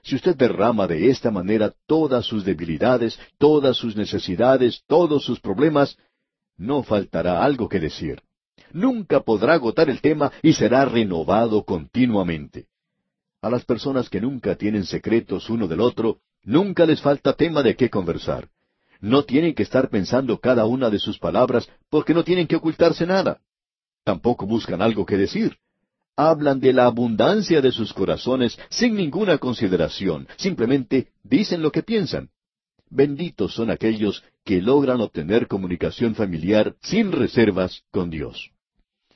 Si 0.02 0.16
usted 0.16 0.36
derrama 0.36 0.88
de 0.88 1.10
esta 1.10 1.30
manera 1.32 1.74
todas 1.86 2.26
sus 2.26 2.44
debilidades, 2.46 3.20
todas 3.38 3.78
sus 3.78 3.96
necesidades, 3.96 4.82
todos 4.88 5.24
sus 5.24 5.40
problemas, 5.40 5.98
no 6.60 6.84
faltará 6.84 7.44
algo 7.44 7.68
que 7.68 7.80
decir. 7.80 8.22
Nunca 8.72 9.22
podrá 9.22 9.54
agotar 9.54 9.90
el 9.90 10.02
tema 10.02 10.32
y 10.44 10.54
será 10.54 10.86
renovado 10.86 11.64
continuamente. 11.64 12.68
A 13.42 13.50
las 13.50 13.66
personas 13.66 14.10
que 14.10 14.22
nunca 14.22 14.56
tienen 14.56 14.86
secretos 14.86 15.50
uno 15.50 15.68
del 15.68 15.80
otro, 15.80 16.20
nunca 16.44 16.86
les 16.86 17.02
falta 17.02 17.34
tema 17.34 17.64
de 17.64 17.76
qué 17.76 17.90
conversar. 17.90 18.50
No 19.00 19.24
tienen 19.24 19.56
que 19.56 19.64
estar 19.64 19.90
pensando 19.90 20.40
cada 20.40 20.66
una 20.66 20.90
de 20.90 21.00
sus 21.00 21.18
palabras 21.18 21.70
porque 21.90 22.14
no 22.14 22.24
tienen 22.24 22.48
que 22.48 22.58
ocultarse 22.58 23.08
nada. 23.08 23.40
Tampoco 24.04 24.46
buscan 24.46 24.82
algo 24.82 25.06
que 25.06 25.18
decir. 25.18 25.58
Hablan 26.18 26.60
de 26.60 26.74
la 26.74 26.86
abundancia 26.86 27.62
de 27.62 27.72
sus 27.72 27.94
corazones 27.94 28.60
sin 28.70 28.96
ninguna 28.96 29.38
consideración, 29.38 30.28
simplemente 30.36 31.08
dicen 31.24 31.62
lo 31.62 31.72
que 31.72 31.82
piensan. 31.82 32.30
Benditos 32.90 33.54
son 33.54 33.70
aquellos 33.70 34.24
que 34.44 34.62
logran 34.62 35.00
obtener 35.02 35.48
comunicación 35.48 36.16
familiar 36.16 36.76
sin 36.82 37.12
reservas 37.12 37.84
con 37.92 38.10
Dios. 38.10 38.52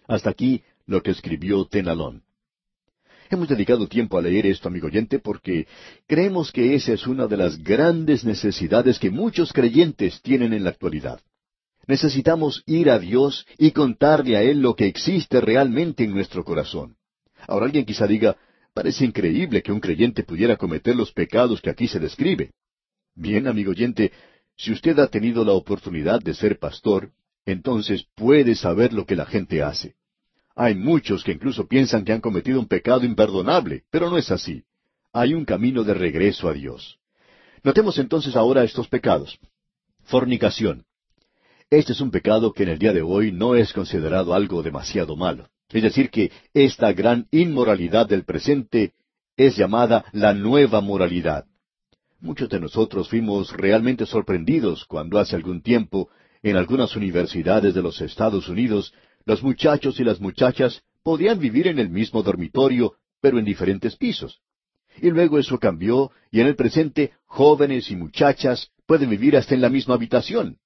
Hasta 0.08 0.30
aquí 0.30 0.62
lo 0.86 1.02
que 1.02 1.12
escribió 1.12 1.66
Tenalón. 1.66 2.24
Hemos 3.32 3.48
dedicado 3.48 3.88
tiempo 3.88 4.18
a 4.18 4.22
leer 4.22 4.46
esto, 4.46 4.68
amigo 4.68 4.88
oyente, 4.88 5.18
porque 5.18 5.66
creemos 6.06 6.52
que 6.52 6.76
esa 6.76 6.94
es 6.94 7.08
una 7.08 7.26
de 7.26 7.38
las 7.38 7.58
grandes 7.64 8.24
necesidades 8.24 9.00
que 9.00 9.10
muchos 9.10 9.52
creyentes 9.52 10.22
tienen 10.22 10.54
en 10.54 10.64
la 10.64 10.70
actualidad. 10.70 11.20
Necesitamos 11.88 12.62
ir 12.68 12.92
a 12.92 13.00
Dios 13.00 13.48
y 13.58 13.72
contarle 13.72 14.38
a 14.38 14.44
Él 14.44 14.62
lo 14.62 14.76
que 14.76 14.86
existe 14.86 15.42
realmente 15.42 16.04
en 16.04 16.14
nuestro 16.14 16.44
corazón. 16.44 16.96
Ahora 17.48 17.66
alguien 17.66 17.86
quizá 17.86 18.06
diga, 18.06 18.38
parece 18.74 19.04
increíble 19.04 19.64
que 19.64 19.72
un 19.72 19.80
creyente 19.80 20.24
pudiera 20.24 20.58
cometer 20.58 20.96
los 20.96 21.12
pecados 21.12 21.60
que 21.60 21.72
aquí 21.72 21.88
se 21.88 22.00
describe. 22.00 22.52
Bien, 23.16 23.48
amigo 23.48 23.72
oyente, 23.72 24.12
si 24.56 24.72
usted 24.72 24.98
ha 25.00 25.08
tenido 25.08 25.46
la 25.46 25.54
oportunidad 25.54 26.20
de 26.22 26.34
ser 26.34 26.60
pastor, 26.60 27.12
entonces 27.46 28.06
puede 28.16 28.56
saber 28.56 28.94
lo 28.94 29.06
que 29.06 29.16
la 29.16 29.26
gente 29.26 29.62
hace. 29.62 29.96
Hay 30.56 30.76
muchos 30.76 31.24
que 31.24 31.32
incluso 31.32 31.68
piensan 31.68 32.06
que 32.06 32.14
han 32.14 32.22
cometido 32.22 32.60
un 32.60 32.68
pecado 32.68 33.06
imperdonable, 33.06 33.84
pero 33.90 34.10
no 34.10 34.18
es 34.18 34.32
así. 34.32 34.64
Hay 35.12 35.34
un 35.34 35.46
camino 35.46 35.84
de 35.84 35.94
regreso 35.94 36.48
a 36.48 36.54
Dios. 36.54 37.00
Notemos 37.64 37.98
entonces 37.98 38.36
ahora 38.36 38.64
estos 38.64 38.88
pecados. 38.88 39.40
Fornicación. 40.04 40.86
Este 41.70 41.94
es 41.94 42.02
un 42.02 42.12
pecado 42.12 42.54
que 42.54 42.64
en 42.64 42.70
el 42.70 42.80
día 42.80 42.94
de 42.94 43.02
hoy 43.02 43.32
no 43.32 43.56
es 43.56 43.74
considerado 43.74 44.34
algo 44.34 44.62
demasiado 44.62 45.16
malo. 45.16 45.50
Es 45.70 45.82
decir, 45.82 46.10
que 46.10 46.32
esta 46.54 46.94
gran 46.94 47.28
inmoralidad 47.32 48.08
del 48.08 48.26
presente 48.26 48.94
es 49.38 49.58
llamada 49.58 50.06
la 50.12 50.34
nueva 50.34 50.82
moralidad. 50.82 51.46
Muchos 52.24 52.48
de 52.48 52.58
nosotros 52.58 53.10
fuimos 53.10 53.52
realmente 53.52 54.06
sorprendidos 54.06 54.86
cuando 54.86 55.20
hace 55.20 55.36
algún 55.36 55.62
tiempo, 55.62 56.08
en 56.42 56.56
algunas 56.56 56.96
universidades 56.96 57.74
de 57.74 57.82
los 57.82 58.00
Estados 58.00 58.48
Unidos, 58.48 58.94
los 59.26 59.44
muchachos 59.44 60.00
y 60.00 60.06
las 60.06 60.22
muchachas 60.22 60.84
podían 61.04 61.38
vivir 61.38 61.68
en 61.68 61.80
el 61.80 61.90
mismo 61.90 62.24
dormitorio, 62.24 62.94
pero 63.20 63.40
en 63.40 63.44
diferentes 63.44 63.98
pisos. 63.98 64.40
Y 65.02 65.10
luego 65.10 65.38
eso 65.38 65.60
cambió, 65.60 66.12
y 66.32 66.40
en 66.40 66.48
el 66.48 66.56
presente 66.56 67.12
jóvenes 67.26 67.92
y 67.92 67.98
muchachas 67.98 68.72
pueden 68.86 69.10
vivir 69.10 69.36
hasta 69.36 69.54
en 69.54 69.60
la 69.60 69.68
misma 69.68 69.96
habitación. 69.96 70.60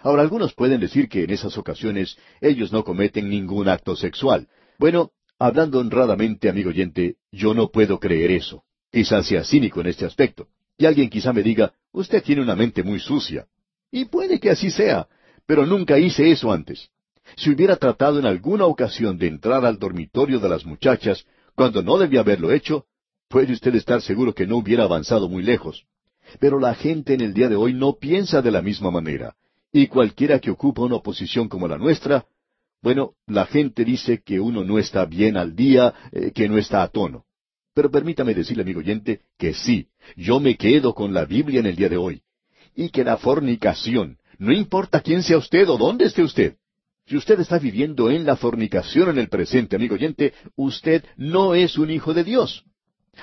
Ahora 0.00 0.22
algunos 0.22 0.54
pueden 0.54 0.80
decir 0.80 1.10
que 1.10 1.24
en 1.24 1.30
esas 1.30 1.58
ocasiones 1.58 2.16
ellos 2.40 2.72
no 2.72 2.84
cometen 2.84 3.28
ningún 3.28 3.68
acto 3.68 3.96
sexual. 3.96 4.48
Bueno, 4.78 5.10
hablando 5.38 5.78
honradamente, 5.78 6.48
amigo 6.48 6.70
oyente, 6.70 7.16
yo 7.30 7.52
no 7.52 7.68
puedo 7.70 8.00
creer 8.00 8.30
eso. 8.30 8.64
Quizás 8.90 9.26
sea 9.26 9.44
cínico 9.44 9.82
en 9.82 9.88
este 9.88 10.06
aspecto. 10.06 10.48
Y 10.78 10.86
alguien 10.86 11.10
quizá 11.10 11.32
me 11.32 11.42
diga, 11.42 11.72
usted 11.92 12.22
tiene 12.22 12.42
una 12.42 12.56
mente 12.56 12.82
muy 12.82 12.98
sucia. 12.98 13.46
Y 13.90 14.06
puede 14.06 14.40
que 14.40 14.50
así 14.50 14.70
sea, 14.70 15.06
pero 15.46 15.66
nunca 15.66 15.98
hice 15.98 16.30
eso 16.30 16.52
antes. 16.52 16.90
Si 17.36 17.50
hubiera 17.50 17.76
tratado 17.76 18.18
en 18.18 18.26
alguna 18.26 18.66
ocasión 18.66 19.18
de 19.18 19.28
entrar 19.28 19.64
al 19.64 19.78
dormitorio 19.78 20.40
de 20.40 20.48
las 20.48 20.64
muchachas, 20.64 21.24
cuando 21.54 21.82
no 21.82 21.98
debía 21.98 22.20
haberlo 22.20 22.52
hecho, 22.52 22.86
puede 23.28 23.52
usted 23.52 23.74
estar 23.74 24.02
seguro 24.02 24.34
que 24.34 24.46
no 24.46 24.56
hubiera 24.56 24.84
avanzado 24.84 25.28
muy 25.28 25.42
lejos. 25.42 25.84
Pero 26.40 26.58
la 26.58 26.74
gente 26.74 27.14
en 27.14 27.20
el 27.20 27.34
día 27.34 27.48
de 27.48 27.56
hoy 27.56 27.74
no 27.74 27.94
piensa 27.94 28.42
de 28.42 28.50
la 28.50 28.62
misma 28.62 28.90
manera, 28.90 29.36
y 29.72 29.86
cualquiera 29.86 30.38
que 30.38 30.50
ocupa 30.50 30.82
una 30.82 30.98
posición 30.98 31.48
como 31.48 31.66
la 31.66 31.78
nuestra, 31.78 32.26
bueno, 32.82 33.12
la 33.26 33.46
gente 33.46 33.84
dice 33.84 34.22
que 34.22 34.40
uno 34.40 34.64
no 34.64 34.78
está 34.78 35.04
bien 35.04 35.36
al 35.36 35.54
día, 35.54 35.94
eh, 36.10 36.32
que 36.32 36.48
no 36.48 36.58
está 36.58 36.82
a 36.82 36.88
tono. 36.88 37.24
Pero 37.74 37.90
permítame 37.90 38.34
decirle, 38.34 38.62
amigo 38.62 38.80
oyente, 38.80 39.22
que 39.38 39.54
sí, 39.54 39.88
yo 40.16 40.40
me 40.40 40.56
quedo 40.56 40.94
con 40.94 41.14
la 41.14 41.24
Biblia 41.24 41.60
en 41.60 41.66
el 41.66 41.76
día 41.76 41.88
de 41.88 41.96
hoy. 41.96 42.22
Y 42.74 42.90
que 42.90 43.04
la 43.04 43.16
fornicación, 43.16 44.18
no 44.38 44.52
importa 44.52 45.00
quién 45.00 45.22
sea 45.22 45.38
usted 45.38 45.68
o 45.68 45.78
dónde 45.78 46.06
esté 46.06 46.22
usted, 46.22 46.56
si 47.06 47.16
usted 47.16 47.40
está 47.40 47.58
viviendo 47.58 48.10
en 48.10 48.24
la 48.24 48.36
fornicación 48.36 49.10
en 49.10 49.18
el 49.18 49.28
presente, 49.28 49.76
amigo 49.76 49.94
oyente, 49.94 50.34
usted 50.54 51.04
no 51.16 51.54
es 51.54 51.76
un 51.76 51.90
hijo 51.90 52.14
de 52.14 52.24
Dios. 52.24 52.64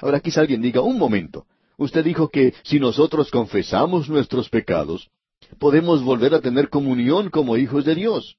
Ahora 0.01 0.19
quizá 0.19 0.41
alguien 0.41 0.61
diga, 0.61 0.81
un 0.81 0.97
momento, 0.97 1.45
usted 1.77 2.03
dijo 2.03 2.29
que 2.29 2.53
si 2.63 2.79
nosotros 2.79 3.31
confesamos 3.31 4.09
nuestros 4.09 4.49
pecados, 4.49 5.09
podemos 5.57 6.03
volver 6.03 6.33
a 6.33 6.41
tener 6.41 6.69
comunión 6.69 7.29
como 7.29 7.57
hijos 7.57 7.85
de 7.85 7.95
Dios. 7.95 8.35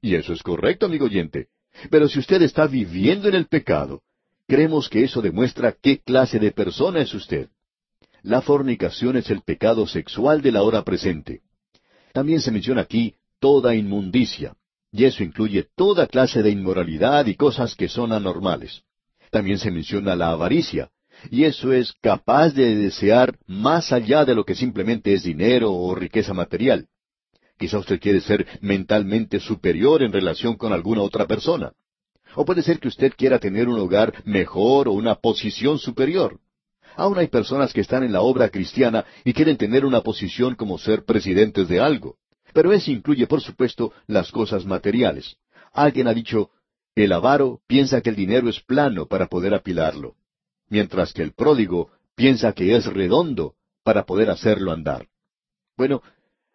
Y 0.00 0.14
eso 0.14 0.32
es 0.32 0.42
correcto, 0.42 0.86
amigo 0.86 1.04
oyente. 1.04 1.48
Pero 1.90 2.08
si 2.08 2.18
usted 2.18 2.42
está 2.42 2.66
viviendo 2.66 3.28
en 3.28 3.34
el 3.34 3.46
pecado, 3.46 4.02
creemos 4.48 4.88
que 4.88 5.04
eso 5.04 5.20
demuestra 5.20 5.76
qué 5.80 5.98
clase 5.98 6.38
de 6.38 6.50
persona 6.50 7.00
es 7.00 7.14
usted. 7.14 7.50
La 8.22 8.40
fornicación 8.40 9.16
es 9.16 9.30
el 9.30 9.42
pecado 9.42 9.86
sexual 9.86 10.42
de 10.42 10.50
la 10.50 10.62
hora 10.62 10.82
presente. 10.82 11.42
También 12.12 12.40
se 12.40 12.50
menciona 12.50 12.80
aquí 12.80 13.14
toda 13.38 13.74
inmundicia, 13.74 14.56
y 14.90 15.04
eso 15.04 15.22
incluye 15.22 15.68
toda 15.76 16.06
clase 16.06 16.42
de 16.42 16.50
inmoralidad 16.50 17.26
y 17.26 17.36
cosas 17.36 17.76
que 17.76 17.88
son 17.88 18.10
anormales. 18.10 18.82
También 19.30 19.58
se 19.58 19.70
menciona 19.70 20.16
la 20.16 20.30
avaricia, 20.30 20.90
y 21.30 21.44
eso 21.44 21.72
es 21.72 21.92
capaz 22.00 22.50
de 22.54 22.74
desear 22.74 23.36
más 23.46 23.92
allá 23.92 24.24
de 24.24 24.34
lo 24.34 24.44
que 24.44 24.54
simplemente 24.54 25.12
es 25.12 25.24
dinero 25.24 25.72
o 25.72 25.94
riqueza 25.94 26.32
material. 26.32 26.86
Quizá 27.58 27.78
usted 27.78 28.00
quiere 28.00 28.20
ser 28.20 28.46
mentalmente 28.62 29.40
superior 29.40 30.02
en 30.02 30.12
relación 30.12 30.56
con 30.56 30.72
alguna 30.72 31.02
otra 31.02 31.26
persona. 31.26 31.72
O 32.34 32.44
puede 32.44 32.62
ser 32.62 32.78
que 32.78 32.88
usted 32.88 33.12
quiera 33.16 33.38
tener 33.38 33.68
un 33.68 33.78
hogar 33.78 34.22
mejor 34.24 34.88
o 34.88 34.92
una 34.92 35.14
posición 35.14 35.78
superior. 35.78 36.38
Aún 36.96 37.18
hay 37.18 37.28
personas 37.28 37.72
que 37.72 37.80
están 37.80 38.02
en 38.02 38.12
la 38.12 38.22
obra 38.22 38.48
cristiana 38.48 39.04
y 39.24 39.32
quieren 39.32 39.56
tener 39.56 39.84
una 39.84 40.02
posición 40.02 40.54
como 40.54 40.78
ser 40.78 41.04
presidentes 41.04 41.68
de 41.68 41.80
algo. 41.80 42.16
Pero 42.52 42.72
eso 42.72 42.90
incluye, 42.90 43.26
por 43.26 43.40
supuesto, 43.40 43.92
las 44.06 44.32
cosas 44.32 44.64
materiales. 44.64 45.36
Alguien 45.72 46.08
ha 46.08 46.14
dicho, 46.14 46.50
el 46.94 47.12
avaro 47.12 47.60
piensa 47.66 48.00
que 48.00 48.10
el 48.10 48.16
dinero 48.16 48.48
es 48.48 48.60
plano 48.60 49.06
para 49.06 49.26
poder 49.26 49.54
apilarlo, 49.54 50.16
mientras 50.68 51.12
que 51.12 51.22
el 51.22 51.32
pródigo 51.32 51.90
piensa 52.16 52.52
que 52.52 52.74
es 52.74 52.86
redondo 52.86 53.54
para 53.84 54.04
poder 54.04 54.30
hacerlo 54.30 54.72
andar. 54.72 55.06
Bueno, 55.76 56.02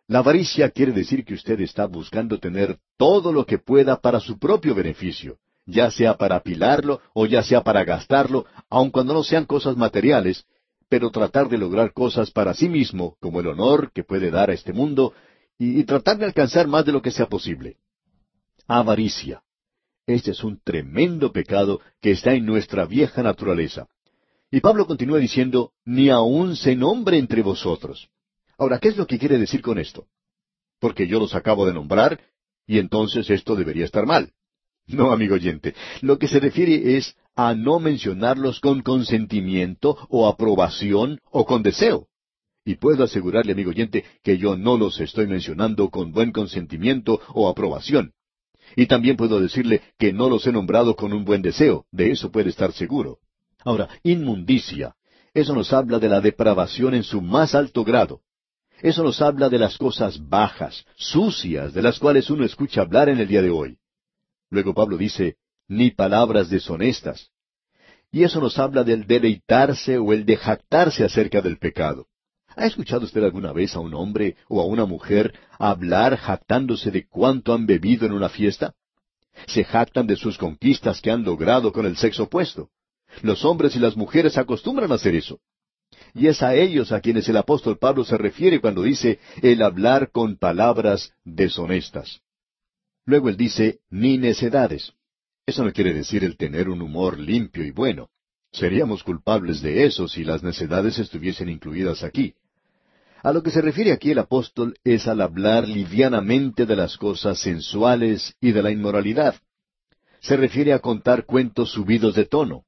la 0.08 0.20
avaricia 0.20 0.70
quiere 0.70 0.92
decir 0.92 1.24
que 1.24 1.34
usted 1.34 1.62
está 1.62 1.86
buscando 1.86 2.38
tener 2.40 2.78
todo 2.98 3.32
lo 3.32 3.46
que 3.46 3.60
pueda 3.60 4.02
para 4.02 4.20
su 4.20 4.38
propio 4.38 4.76
beneficio, 4.76 5.38
ya 5.66 5.92
sea 5.92 6.18
para 6.18 6.38
apilarlo 6.38 7.02
o 7.14 7.26
ya 7.26 7.44
sea 7.44 7.64
para 7.64 7.84
gastarlo, 7.84 8.46
aun 8.70 8.92
cuando 8.92 9.14
no 9.14 9.24
sean 9.24 9.46
cosas 9.46 9.78
materiales, 9.78 10.46
pero 10.90 11.10
tratar 11.10 11.50
de 11.50 11.58
lograr 11.58 11.94
cosas 11.94 12.32
para 12.32 12.54
sí 12.54 12.70
mismo, 12.70 13.18
como 13.20 13.40
el 13.40 13.48
honor 13.48 13.92
que 13.94 14.04
puede 14.04 14.30
dar 14.30 14.50
a 14.50 14.54
este 14.54 14.74
mundo, 14.74 15.14
y, 15.58 15.84
tratar 15.86 16.18
de 16.18 16.26
alcanzar 16.26 16.68
más 16.68 16.86
de 16.86 16.92
lo 16.92 17.02
que 17.02 17.12
sea 17.12 17.28
posible. 17.28 17.78
Avaricia. 18.68 19.44
Este 20.06 20.32
es 20.32 20.44
un 20.44 20.60
tremendo 20.62 21.32
pecado 21.32 21.80
que 22.02 22.12
está 22.12 22.34
en 22.34 22.46
nuestra 22.46 22.86
vieja 22.86 23.24
naturaleza. 23.24 23.88
Y 24.52 24.60
Pablo 24.60 24.86
continúa 24.86 25.20
diciendo, 25.20 25.72
ni 25.86 26.10
aun 26.10 26.56
se 26.56 26.76
nombre 26.76 27.18
entre 27.18 27.42
vosotros. 27.42 28.10
Ahora, 28.58 28.80
¿qué 28.80 28.90
es 28.90 28.98
lo 28.98 29.08
que 29.08 29.18
quiere 29.18 29.38
decir 29.38 29.62
con 29.62 29.80
esto? 29.80 30.08
Porque 30.80 31.08
yo 31.08 31.20
los 31.20 31.34
acabo 31.34 31.66
de 31.66 31.74
nombrar, 31.74 32.20
y 32.68 32.78
entonces 32.78 33.30
esto 33.30 33.56
debería 33.56 33.86
estar 33.86 34.06
mal. 34.06 34.32
No, 34.88 35.12
amigo 35.12 35.36
oyente, 35.36 35.74
lo 36.02 36.18
que 36.18 36.28
se 36.28 36.40
refiere 36.40 36.98
es 36.98 37.16
a 37.36 37.56
no 37.56 37.80
mencionarlos 37.80 38.60
con 38.60 38.82
consentimiento 38.82 39.98
o 40.10 40.28
aprobación 40.28 41.20
o 41.32 41.46
con 41.46 41.64
deseo. 41.64 42.08
Y 42.66 42.76
puedo 42.76 43.04
asegurarle, 43.04 43.54
amigo 43.54 43.72
oyente, 43.72 44.06
que 44.24 44.38
yo 44.38 44.56
no 44.56 44.78
los 44.78 45.00
estoy 45.00 45.28
mencionando 45.28 45.90
con 45.90 46.12
buen 46.12 46.32
consentimiento 46.32 47.20
o 47.34 47.50
aprobación. 47.50 48.14
Y 48.76 48.86
también 48.86 49.18
puedo 49.18 49.40
decirle 49.40 49.82
que 49.98 50.14
no 50.14 50.30
los 50.30 50.48
he 50.48 50.52
nombrado 50.52 50.96
con 50.96 51.14
un 51.14 51.26
buen 51.26 51.42
deseo, 51.42 51.86
de 51.92 52.12
eso 52.12 52.32
puede 52.32 52.50
estar 52.50 52.72
seguro. 52.72 53.20
Ahora, 53.64 53.90
inmundicia. 54.04 54.96
Eso 55.34 55.56
nos 55.56 55.74
habla 55.74 56.00
de 56.00 56.10
la 56.10 56.22
depravación 56.22 56.94
en 56.94 57.04
su 57.04 57.22
más 57.22 57.56
alto 57.56 57.84
grado. 57.84 58.22
Eso 58.82 59.04
nos 59.04 59.22
habla 59.22 59.50
de 59.50 59.58
las 59.58 59.78
cosas 59.78 60.20
bajas, 60.28 60.86
sucias, 60.96 61.74
de 61.74 61.82
las 61.82 62.00
cuales 62.00 62.30
uno 62.30 62.46
escucha 62.46 62.82
hablar 62.82 63.10
en 63.10 63.20
el 63.20 63.28
día 63.28 63.42
de 63.42 63.50
hoy. 63.50 63.78
Luego 64.54 64.76
Pablo 64.76 64.98
dice, 64.98 65.38
ni 65.68 65.90
palabras 65.90 66.48
deshonestas. 66.48 67.32
Y 68.12 68.22
eso 68.22 68.40
nos 68.40 68.60
habla 68.60 68.84
del 68.84 69.08
deleitarse 69.08 69.98
o 69.98 70.14
el 70.14 70.28
de 70.28 70.38
jactarse 70.38 71.04
acerca 71.04 71.42
del 71.42 71.58
pecado. 71.58 72.06
¿Ha 72.56 72.68
escuchado 72.68 73.06
usted 73.06 73.24
alguna 73.24 73.52
vez 73.52 73.76
a 73.76 73.80
un 73.80 73.96
hombre 73.96 74.36
o 74.48 74.62
a 74.62 74.66
una 74.66 74.86
mujer 74.86 75.34
hablar 75.58 76.18
jactándose 76.18 76.92
de 76.92 77.08
cuánto 77.08 77.52
han 77.52 77.66
bebido 77.66 78.06
en 78.06 78.14
una 78.14 78.30
fiesta? 78.30 78.76
Se 79.48 79.64
jactan 79.64 80.06
de 80.06 80.18
sus 80.18 80.38
conquistas 80.38 81.02
que 81.02 81.10
han 81.10 81.24
logrado 81.24 81.74
con 81.74 81.88
el 81.88 81.98
sexo 81.98 82.26
opuesto. 82.26 82.70
Los 83.24 83.44
hombres 83.46 83.76
y 83.76 83.80
las 83.80 83.98
mujeres 83.98 84.38
acostumbran 84.38 84.92
a 84.92 84.96
hacer 84.96 85.16
eso. 85.16 85.40
Y 86.14 86.28
es 86.28 86.44
a 86.44 86.54
ellos 86.54 86.92
a 86.92 87.02
quienes 87.02 87.28
el 87.28 87.38
apóstol 87.38 87.80
Pablo 87.80 88.04
se 88.04 88.20
refiere 88.20 88.62
cuando 88.62 88.84
dice 88.84 89.20
el 89.42 89.64
hablar 89.64 90.12
con 90.12 90.38
palabras 90.38 91.12
deshonestas. 91.24 92.23
Luego 93.06 93.30
él 93.30 93.38
dice 93.38 93.80
ni 93.90 94.18
necedades. 94.18 94.94
Eso 95.46 95.64
no 95.64 95.74
quiere 95.74 95.94
decir 95.94 96.24
el 96.24 96.38
tener 96.38 96.70
un 96.70 96.82
humor 96.82 97.20
limpio 97.20 97.66
y 97.66 97.72
bueno. 97.72 98.10
Seríamos 98.52 99.04
culpables 99.04 99.62
de 99.62 99.86
eso 99.86 100.08
si 100.08 100.24
las 100.24 100.44
necedades 100.44 101.00
estuviesen 101.00 101.50
incluidas 101.50 102.04
aquí. 102.04 102.36
A 103.24 103.34
lo 103.34 103.42
que 103.42 103.52
se 103.52 103.62
refiere 103.62 103.92
aquí 103.92 104.12
el 104.12 104.20
apóstol 104.20 104.76
es 104.84 105.08
al 105.08 105.22
hablar 105.22 105.68
livianamente 105.68 106.66
de 106.66 106.76
las 106.76 106.98
cosas 106.98 107.40
sensuales 107.40 108.36
y 108.40 108.52
de 108.52 108.62
la 108.62 108.70
inmoralidad. 108.70 109.36
Se 110.20 110.38
refiere 110.38 110.74
a 110.74 110.80
contar 110.80 111.26
cuentos 111.26 111.72
subidos 111.72 112.16
de 112.16 112.26
tono. 112.26 112.64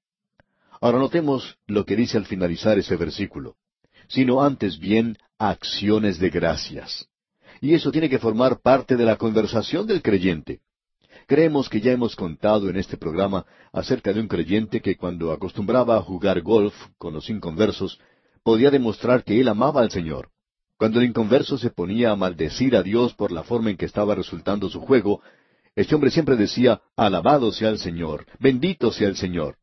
Ahora 0.81 0.99
notemos 0.99 1.57
lo 1.67 1.85
que 1.85 1.95
dice 1.95 2.17
al 2.17 2.25
finalizar 2.25 2.79
ese 2.79 2.95
versículo, 2.95 3.55
sino 4.07 4.41
antes 4.41 4.79
bien 4.79 5.17
acciones 5.37 6.19
de 6.19 6.29
gracias. 6.29 7.07
Y 7.61 7.73
eso 7.73 7.91
tiene 7.91 8.09
que 8.09 8.19
formar 8.19 8.61
parte 8.61 8.95
de 8.95 9.05
la 9.05 9.17
conversación 9.17 9.87
del 9.87 10.01
creyente. 10.01 10.61
Creemos 11.27 11.69
que 11.69 11.81
ya 11.81 11.91
hemos 11.91 12.15
contado 12.15 12.69
en 12.69 12.77
este 12.77 12.97
programa 12.97 13.45
acerca 13.71 14.13
de 14.13 14.19
un 14.19 14.27
creyente 14.27 14.81
que 14.81 14.95
cuando 14.95 15.31
acostumbraba 15.31 15.97
a 15.97 16.01
jugar 16.01 16.41
golf 16.41 16.75
con 16.97 17.13
los 17.13 17.29
inconversos, 17.29 17.99
podía 18.43 18.69
demostrar 18.69 19.23
que 19.23 19.39
él 19.39 19.47
amaba 19.47 19.81
al 19.81 19.89
Señor. 19.89 20.29
Cuando 20.77 20.99
el 20.99 21.07
inconverso 21.07 21.57
se 21.57 21.71
ponía 21.71 22.11
a 22.11 22.15
maldecir 22.15 22.75
a 22.75 22.83
Dios 22.83 23.13
por 23.13 23.31
la 23.31 23.43
forma 23.43 23.71
en 23.71 23.77
que 23.77 23.85
estaba 23.85 24.13
resultando 24.13 24.69
su 24.69 24.81
juego, 24.81 25.21
este 25.75 25.95
hombre 25.95 26.11
siempre 26.11 26.35
decía, 26.35 26.81
Alabado 26.95 27.51
sea 27.51 27.69
el 27.69 27.79
Señor, 27.79 28.25
bendito 28.39 28.91
sea 28.91 29.07
el 29.07 29.15
Señor. 29.15 29.57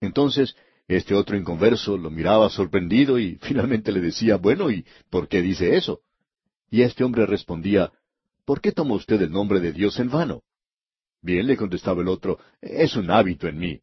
Entonces, 0.00 0.54
este 0.86 1.14
otro 1.14 1.36
inconverso 1.36 1.96
lo 1.96 2.10
miraba 2.10 2.50
sorprendido 2.50 3.18
y 3.18 3.36
finalmente 3.42 3.90
le 3.90 4.00
decía, 4.00 4.36
Bueno, 4.36 4.70
¿y 4.70 4.84
por 5.08 5.28
qué 5.28 5.40
dice 5.40 5.76
eso? 5.76 6.00
Y 6.70 6.82
este 6.82 7.04
hombre 7.04 7.26
respondía, 7.26 7.92
¿Por 8.44 8.60
qué 8.60 8.72
toma 8.72 8.94
usted 8.94 9.20
el 9.22 9.32
nombre 9.32 9.60
de 9.60 9.72
Dios 9.72 9.98
en 9.98 10.08
vano? 10.08 10.42
Bien, 11.20 11.46
le 11.46 11.56
contestaba 11.56 12.02
el 12.02 12.08
otro, 12.08 12.38
es 12.60 12.94
un 12.94 13.10
hábito 13.10 13.48
en 13.48 13.58
mí. 13.58 13.80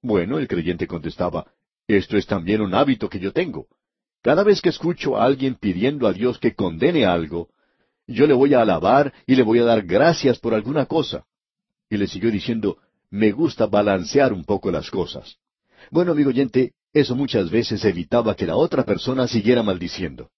Bueno, 0.00 0.38
el 0.38 0.46
creyente 0.46 0.86
contestaba, 0.86 1.52
esto 1.88 2.16
es 2.16 2.26
también 2.26 2.60
un 2.60 2.74
hábito 2.74 3.08
que 3.08 3.18
yo 3.18 3.32
tengo. 3.32 3.66
Cada 4.22 4.44
vez 4.44 4.60
que 4.60 4.68
escucho 4.68 5.16
a 5.16 5.24
alguien 5.24 5.56
pidiendo 5.56 6.06
a 6.06 6.12
Dios 6.12 6.38
que 6.38 6.54
condene 6.54 7.06
algo, 7.06 7.48
yo 8.06 8.26
le 8.26 8.34
voy 8.34 8.54
a 8.54 8.62
alabar 8.62 9.12
y 9.26 9.34
le 9.34 9.42
voy 9.42 9.58
a 9.58 9.64
dar 9.64 9.82
gracias 9.82 10.38
por 10.38 10.54
alguna 10.54 10.86
cosa. 10.86 11.24
Y 11.90 11.96
le 11.96 12.06
siguió 12.06 12.30
diciendo, 12.30 12.78
me 13.10 13.32
gusta 13.32 13.66
balancear 13.66 14.32
un 14.32 14.44
poco 14.44 14.70
las 14.70 14.90
cosas. 14.90 15.38
Bueno, 15.90 16.12
amigo 16.12 16.30
oyente, 16.30 16.72
eso 16.92 17.16
muchas 17.16 17.50
veces 17.50 17.84
evitaba 17.84 18.36
que 18.36 18.46
la 18.46 18.56
otra 18.56 18.84
persona 18.84 19.26
siguiera 19.26 19.62
maldiciendo. 19.62 20.30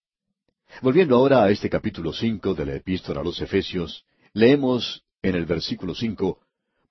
Volviendo 0.83 1.17
ahora 1.17 1.45
a 1.45 1.50
este 1.50 1.69
capítulo 1.69 2.12
cinco 2.12 2.55
de 2.55 2.65
la 2.65 2.75
Epístola 2.77 3.21
a 3.21 3.25
los 3.25 3.41
Efesios, 3.41 4.05
leemos 4.33 5.03
en 5.23 5.35
el 5.35 5.45
versículo 5.45 5.95
cinco, 5.95 6.39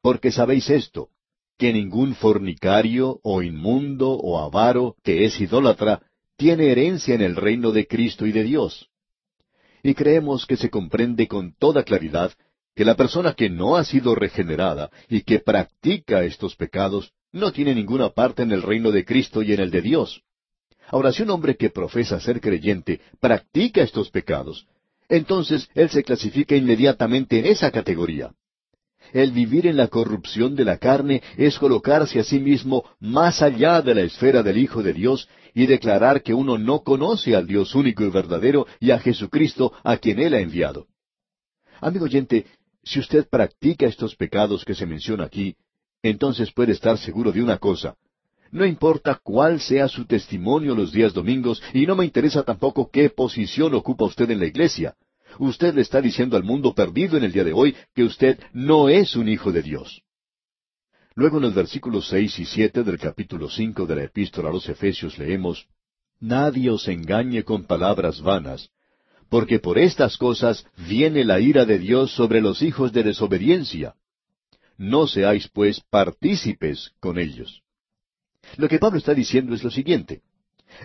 Porque 0.02 0.32
sabéis 0.32 0.70
esto, 0.70 1.10
que 1.58 1.74
ningún 1.74 2.14
fornicario, 2.14 3.20
o 3.24 3.42
inmundo, 3.42 4.12
o 4.12 4.40
avaro, 4.40 4.96
que 5.04 5.26
es 5.26 5.42
idólatra, 5.42 6.02
tiene 6.38 6.72
herencia 6.72 7.16
en 7.16 7.22
el 7.22 7.36
reino 7.36 7.72
de 7.72 7.88
Cristo 7.88 8.26
y 8.26 8.32
de 8.32 8.44
Dios. 8.44 8.88
y 9.82 9.94
creemos 9.94 10.46
que 10.46 10.58
se 10.58 10.70
comprende 10.70 11.28
con 11.28 11.54
toda 11.54 11.84
claridad 11.84 12.34
que 12.76 12.86
la 12.86 12.96
persona 12.96 13.34
que 13.34 13.50
no 13.50 13.78
ha 13.78 13.84
sido 13.86 14.14
regenerada 14.14 14.90
y 15.08 15.22
que 15.22 15.40
practica 15.40 16.24
estos 16.24 16.56
pecados 16.56 17.14
no 17.32 17.52
tiene 17.52 17.74
ninguna 17.76 18.10
parte 18.10 18.44
en 18.44 18.52
el 18.52 18.62
reino 18.62 18.92
de 18.92 19.06
Cristo 19.06 19.42
y 19.42 19.54
en 19.54 19.62
el 19.62 19.72
de 19.72 19.82
Dios. 19.82 20.22
Ahora, 20.92 21.12
si 21.12 21.24
un 21.24 21.30
hombre 21.30 21.56
que 21.56 21.70
profesa 21.70 22.20
ser 22.20 22.42
creyente 22.42 23.00
practica 23.20 23.82
estos 23.82 24.10
pecados, 24.10 24.68
entonces 25.08 25.70
él 25.76 25.90
se 25.90 26.04
clasifica 26.04 26.56
inmediatamente 26.56 27.40
en 27.40 27.46
esa 27.46 27.72
categoría. 27.72 28.32
El 29.14 29.32
vivir 29.32 29.66
en 29.66 29.78
la 29.78 29.88
corrupción 29.88 30.56
de 30.56 30.66
la 30.66 30.78
carne 30.78 31.22
es 31.38 31.58
colocarse 31.58 32.20
a 32.20 32.24
sí 32.24 32.40
mismo 32.40 32.84
más 33.00 33.42
allá 33.42 33.82
de 33.82 33.96
la 33.96 34.02
esfera 34.02 34.44
del 34.44 34.58
Hijo 34.58 34.84
de 34.84 34.94
Dios 34.94 35.28
y 35.54 35.66
declarar 35.66 36.22
que 36.22 36.34
uno 36.34 36.58
no 36.58 36.82
conoce 36.82 37.36
al 37.36 37.48
Dios 37.48 37.74
único 37.74 38.04
y 38.04 38.10
verdadero 38.10 38.68
y 38.80 38.92
a 38.92 39.00
Jesucristo 39.00 39.74
a 39.84 39.98
quien 39.98 40.20
Él 40.20 40.34
ha 40.34 40.40
enviado. 40.40 40.88
Amigo 41.82 42.06
oyente, 42.06 42.46
si 42.84 43.00
usted 43.00 43.28
practica 43.30 43.88
estos 43.88 44.16
pecados 44.16 44.66
que 44.66 44.76
se 44.76 44.86
menciona 44.86 45.24
aquí, 45.26 45.56
entonces 46.04 46.52
puede 46.52 46.74
estar 46.74 46.98
seguro 46.98 47.32
de 47.32 47.42
una 47.42 47.58
cosa. 47.58 47.96
No 48.52 48.66
importa 48.66 49.20
cuál 49.22 49.60
sea 49.60 49.88
su 49.88 50.06
testimonio 50.06 50.74
los 50.74 50.92
días 50.92 51.14
domingos 51.14 51.62
y 51.74 51.86
no 51.86 51.96
me 51.96 52.06
interesa 52.06 52.44
tampoco 52.44 52.90
qué 52.92 53.10
posición 53.10 53.76
ocupa 53.76 54.06
usted 54.06 54.30
en 54.32 54.40
la 54.40 54.48
iglesia. 54.48 54.96
Usted 55.38 55.76
le 55.76 55.82
está 55.82 56.02
diciendo 56.02 56.36
al 56.36 56.44
mundo 56.44 56.74
perdido 56.74 57.18
en 57.18 57.24
el 57.24 57.32
día 57.32 57.44
de 57.44 57.54
hoy 57.54 57.76
que 57.94 58.04
usted 58.04 58.40
no 58.54 58.90
es 58.90 59.16
un 59.16 59.30
hijo 59.30 59.52
de 59.52 59.62
Dios. 59.62 60.02
Luego 61.14 61.38
en 61.38 61.44
los 61.44 61.54
versículos 61.54 62.08
seis 62.08 62.40
y 62.40 62.46
siete 62.46 62.84
del 62.84 62.98
capítulo 62.98 63.50
cinco 63.50 63.86
de 63.86 63.96
la 63.96 64.04
epístola 64.04 64.50
a 64.50 64.54
los 64.54 64.68
Efesios 64.68 65.18
leemos 65.18 65.68
Nadie 66.20 66.70
os 66.70 66.88
engañe 66.88 67.44
con 67.44 67.64
palabras 67.64 68.22
vanas, 68.22 68.70
porque 69.30 69.60
por 69.60 69.78
estas 69.78 70.18
cosas 70.18 70.66
viene 70.76 71.24
la 71.24 71.40
ira 71.40 71.66
de 71.66 71.78
Dios 71.78 72.12
sobre 72.12 72.42
los 72.42 72.62
hijos 72.62 72.92
de 72.92 73.04
desobediencia. 73.04 73.94
No 74.78 75.08
seáis, 75.08 75.48
pues, 75.48 75.82
partícipes 75.90 76.92
con 77.00 77.20
ellos. 77.20 77.62
Lo 78.58 78.68
que 78.68 78.80
Pablo 78.80 78.98
está 78.98 79.14
diciendo 79.14 79.54
es 79.54 79.64
lo 79.64 79.72
siguiente. 79.72 80.22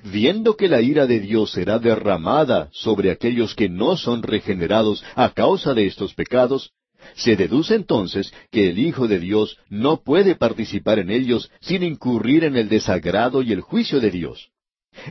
Viendo 0.04 0.56
que 0.56 0.68
la 0.68 0.80
ira 0.80 1.06
de 1.06 1.21
Dios 1.21 1.52
será 1.52 1.78
derramada 1.78 2.68
sobre 2.73 3.11
aquellos 3.11 3.54
que 3.54 3.68
no 3.68 3.97
son 3.97 4.23
regenerados 4.23 5.04
a 5.14 5.30
causa 5.30 5.75
de 5.75 5.87
estos 5.87 6.14
pecados, 6.14 6.73
se 7.14 7.37
deduce 7.37 7.75
entonces 7.75 8.33
que 8.50 8.71
el 8.71 8.78
Hijo 8.78 9.06
de 9.09 9.18
Dios 9.18 9.59
no 9.68 10.02
puede 10.02 10.37
participar 10.37 10.99
en 10.99 11.11
ellos 11.11 11.50
sin 11.61 11.83
incurrir 11.83 12.44
en 12.44 12.56
el 12.56 12.68
desagrado 12.68 13.42
y 13.42 13.52
el 13.52 13.61
juicio 13.61 14.00
de 14.00 14.11
Dios. 14.11 14.50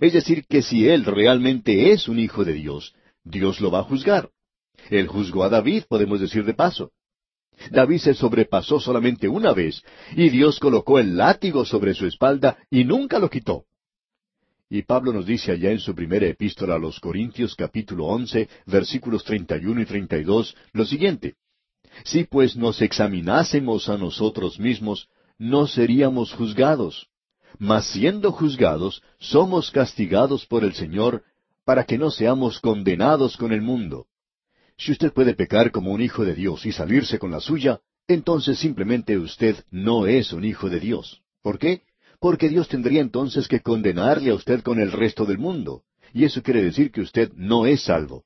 Es 0.01 0.13
decir, 0.13 0.45
que 0.48 0.62
si 0.62 0.88
Él 0.88 1.05
realmente 1.05 1.91
es 1.91 2.07
un 2.07 2.19
Hijo 2.19 2.43
de 2.43 2.53
Dios, 2.53 2.93
Dios 3.24 3.62
lo 3.62 3.69
va 3.72 3.79
a 3.79 3.83
juzgar. 3.83 4.29
Él 4.89 5.07
juzgó 5.07 5.43
a 5.43 5.50
David, 5.50 5.83
podemos 5.88 6.19
decir 6.19 6.43
de 6.45 6.53
paso. 6.53 6.91
David 7.72 8.00
se 8.00 8.13
sobrepasó 8.13 8.79
solamente 8.79 9.27
una 9.27 9.53
vez, 9.53 9.84
y 10.15 10.29
Dios 10.29 10.60
colocó 10.60 11.00
el 11.00 11.17
látigo 11.17 11.65
sobre 11.65 11.93
su 11.93 12.05
espalda 12.05 12.58
y 12.70 12.84
nunca 12.84 13.20
lo 13.20 13.29
quitó. 13.29 13.65
Y 14.70 14.82
Pablo 14.84 15.13
nos 15.13 15.25
dice 15.25 15.51
allá 15.51 15.72
en 15.72 15.79
su 15.79 15.93
primera 15.93 16.25
epístola 16.25 16.75
a 16.75 16.79
los 16.79 17.00
Corintios 17.00 17.55
capítulo 17.55 18.05
once, 18.05 18.50
versículos 18.65 19.24
treinta 19.24 19.58
y 19.58 19.65
uno 19.65 19.82
y 19.82 19.86
treinta 19.86 20.17
y 20.17 20.24
dos, 20.24 20.55
lo 20.72 20.86
siguiente. 20.86 21.36
Si 22.03 22.24
pues 22.24 22.55
nos 22.55 22.82
examinásemos 22.82 23.88
a 23.88 23.98
nosotros 23.98 24.60
mismos, 24.60 25.10
no 25.38 25.67
seríamos 25.67 26.34
juzgados. 26.34 27.08
Mas 27.60 27.86
siendo 27.86 28.32
juzgados, 28.32 29.03
somos 29.20 29.70
castigados 29.70 30.46
por 30.48 30.63
el 30.63 30.74
Señor, 30.74 31.24
para 31.65 31.84
que 31.86 31.98
no 31.98 32.10
seamos 32.10 32.60
condenados 32.60 33.38
con 33.38 33.53
el 33.53 33.62
mundo. 33.62 34.08
Si 34.77 34.92
usted 34.92 35.13
puede 35.13 35.36
pecar 35.36 35.72
como 35.72 35.92
un 35.92 36.01
hijo 36.01 36.25
de 36.25 36.36
Dios 36.36 36.65
y 36.65 36.72
salirse 36.72 37.20
con 37.20 37.32
la 37.32 37.39
suya, 37.39 37.80
entonces 38.08 38.60
simplemente 38.60 39.17
usted 39.17 39.63
no 39.71 40.08
es 40.08 40.34
un 40.34 40.43
hijo 40.43 40.69
de 40.69 40.80
Dios. 40.80 41.21
¿Por 41.41 41.60
qué? 41.60 41.82
Porque 42.19 42.50
Dios 42.50 42.67
tendría 42.67 43.02
entonces 43.02 43.47
que 43.47 43.62
condenarle 43.62 44.32
a 44.32 44.36
usted 44.36 44.62
con 44.62 44.80
el 44.80 44.91
resto 44.91 45.26
del 45.26 45.38
mundo. 45.38 45.84
Y 46.13 46.26
eso 46.26 46.41
quiere 46.41 46.63
decir 46.63 46.91
que 46.91 47.02
usted 47.02 47.32
no 47.36 47.65
es 47.65 47.84
salvo. 47.84 48.24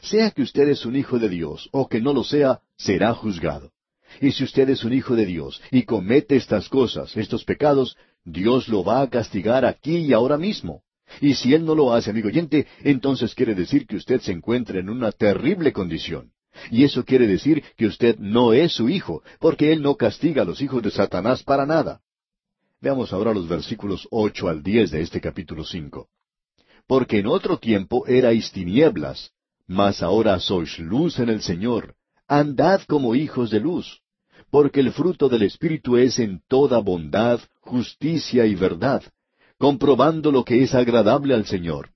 Sea 0.00 0.30
que 0.30 0.42
usted 0.42 0.68
es 0.68 0.86
un 0.86 0.96
hijo 0.96 1.18
de 1.18 1.28
Dios 1.28 1.68
o 1.72 1.88
que 1.88 2.00
no 2.00 2.12
lo 2.12 2.24
sea, 2.24 2.60
será 2.76 3.12
juzgado. 3.14 3.72
Y 4.20 4.32
si 4.32 4.44
usted 4.44 4.68
es 4.68 4.84
un 4.84 4.92
hijo 4.92 5.16
de 5.16 5.26
Dios 5.26 5.60
y 5.70 5.84
comete 5.84 6.36
estas 6.36 6.68
cosas, 6.68 7.16
estos 7.16 7.44
pecados, 7.44 7.96
Dios 8.24 8.68
lo 8.68 8.84
va 8.84 9.02
a 9.02 9.10
castigar 9.10 9.64
aquí 9.64 9.96
y 9.98 10.12
ahora 10.12 10.38
mismo. 10.38 10.82
Y 11.20 11.34
si 11.34 11.54
Él 11.54 11.64
no 11.64 11.74
lo 11.74 11.92
hace, 11.92 12.10
amigo 12.10 12.28
oyente, 12.28 12.66
entonces 12.82 13.34
quiere 13.34 13.54
decir 13.54 13.86
que 13.86 13.96
usted 13.96 14.20
se 14.20 14.32
encuentra 14.32 14.78
en 14.78 14.88
una 14.88 15.12
terrible 15.12 15.72
condición. 15.72 16.32
Y 16.70 16.84
eso 16.84 17.04
quiere 17.04 17.26
decir 17.26 17.62
que 17.76 17.86
usted 17.86 18.18
no 18.18 18.52
es 18.52 18.72
su 18.72 18.88
hijo, 18.88 19.22
porque 19.40 19.72
Él 19.72 19.82
no 19.82 19.96
castiga 19.96 20.42
a 20.42 20.44
los 20.44 20.60
hijos 20.60 20.82
de 20.82 20.90
Satanás 20.90 21.42
para 21.42 21.66
nada. 21.66 22.00
Veamos 22.80 23.12
ahora 23.12 23.32
los 23.32 23.48
versículos 23.48 24.06
ocho 24.10 24.48
al 24.48 24.62
diez 24.62 24.90
de 24.90 25.02
este 25.02 25.20
capítulo 25.20 25.64
cinco. 25.64 26.08
Porque 26.86 27.20
en 27.20 27.26
otro 27.26 27.58
tiempo 27.58 28.06
erais 28.06 28.50
tinieblas, 28.50 29.30
mas 29.66 30.02
ahora 30.02 30.38
sois 30.40 30.78
luz 30.78 31.18
en 31.18 31.28
el 31.28 31.42
Señor. 31.42 31.94
Andad 32.26 32.82
como 32.82 33.14
hijos 33.14 33.50
de 33.50 33.60
luz, 33.60 34.00
porque 34.50 34.80
el 34.80 34.92
fruto 34.92 35.28
del 35.28 35.42
Espíritu 35.42 35.96
es 35.96 36.18
en 36.18 36.42
toda 36.48 36.78
bondad, 36.78 37.40
justicia 37.60 38.46
y 38.46 38.54
verdad, 38.54 39.02
comprobando 39.62 40.32
lo 40.32 40.44
que 40.44 40.60
es 40.64 40.74
agradable 40.74 41.34
al 41.34 41.46
Señor. 41.46 41.90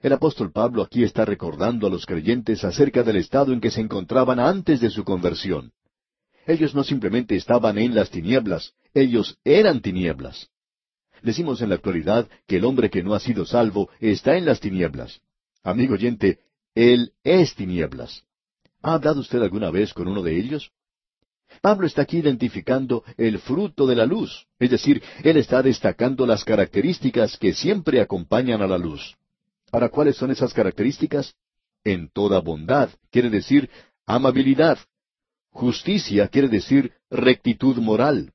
El 0.00 0.12
apóstol 0.12 0.52
Pablo 0.52 0.84
aquí 0.84 1.02
está 1.02 1.24
recordando 1.24 1.88
a 1.88 1.90
los 1.90 2.06
creyentes 2.06 2.62
acerca 2.62 3.02
del 3.02 3.16
estado 3.16 3.52
en 3.52 3.60
que 3.60 3.72
se 3.72 3.80
encontraban 3.80 4.38
antes 4.38 4.80
de 4.80 4.88
su 4.90 5.02
conversión. 5.02 5.72
Ellos 6.46 6.76
no 6.76 6.84
simplemente 6.84 7.34
estaban 7.34 7.76
en 7.76 7.92
las 7.92 8.10
tinieblas, 8.10 8.72
ellos 8.94 9.36
eran 9.42 9.80
tinieblas. 9.80 10.48
Decimos 11.24 11.60
en 11.60 11.70
la 11.70 11.74
actualidad 11.74 12.28
que 12.46 12.58
el 12.58 12.64
hombre 12.64 12.88
que 12.88 13.02
no 13.02 13.14
ha 13.14 13.18
sido 13.18 13.46
salvo 13.46 13.90
está 13.98 14.36
en 14.36 14.44
las 14.44 14.60
tinieblas. 14.60 15.20
Amigo 15.64 15.94
oyente, 15.94 16.38
él 16.76 17.14
es 17.24 17.56
tinieblas. 17.56 18.22
¿Ha 18.80 18.94
hablado 18.94 19.22
usted 19.22 19.42
alguna 19.42 19.72
vez 19.72 19.92
con 19.92 20.06
uno 20.06 20.22
de 20.22 20.38
ellos? 20.38 20.70
Pablo 21.60 21.86
está 21.86 22.02
aquí 22.02 22.18
identificando 22.18 23.04
el 23.16 23.38
fruto 23.38 23.86
de 23.86 23.96
la 23.96 24.06
luz, 24.06 24.46
es 24.58 24.70
decir, 24.70 25.02
él 25.22 25.36
está 25.36 25.62
destacando 25.62 26.26
las 26.26 26.44
características 26.44 27.36
que 27.38 27.52
siempre 27.54 28.00
acompañan 28.00 28.62
a 28.62 28.66
la 28.66 28.78
luz. 28.78 29.16
Ahora, 29.72 29.88
¿cuáles 29.88 30.16
son 30.16 30.30
esas 30.30 30.54
características? 30.54 31.34
En 31.84 32.08
toda 32.08 32.40
bondad, 32.40 32.90
quiere 33.10 33.30
decir 33.30 33.70
amabilidad. 34.06 34.78
Justicia 35.50 36.28
quiere 36.28 36.48
decir 36.48 36.92
rectitud 37.10 37.76
moral. 37.78 38.32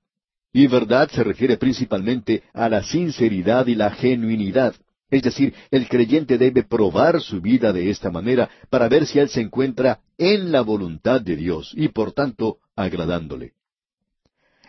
Y 0.53 0.67
verdad 0.67 1.09
se 1.09 1.23
refiere 1.23 1.57
principalmente 1.57 2.43
a 2.53 2.67
la 2.67 2.83
sinceridad 2.83 3.67
y 3.67 3.75
la 3.75 3.91
genuinidad. 3.91 4.75
Es 5.11 5.23
decir, 5.23 5.53
el 5.69 5.89
creyente 5.89 6.37
debe 6.37 6.63
probar 6.63 7.21
su 7.21 7.41
vida 7.41 7.73
de 7.73 7.89
esta 7.89 8.09
manera 8.09 8.49
para 8.69 8.87
ver 8.87 9.05
si 9.05 9.19
él 9.19 9.27
se 9.27 9.41
encuentra 9.41 9.99
en 10.17 10.53
la 10.53 10.61
voluntad 10.61 11.19
de 11.19 11.35
Dios 11.35 11.73
y 11.75 11.89
por 11.89 12.13
tanto 12.13 12.59
agradándole. 12.77 13.51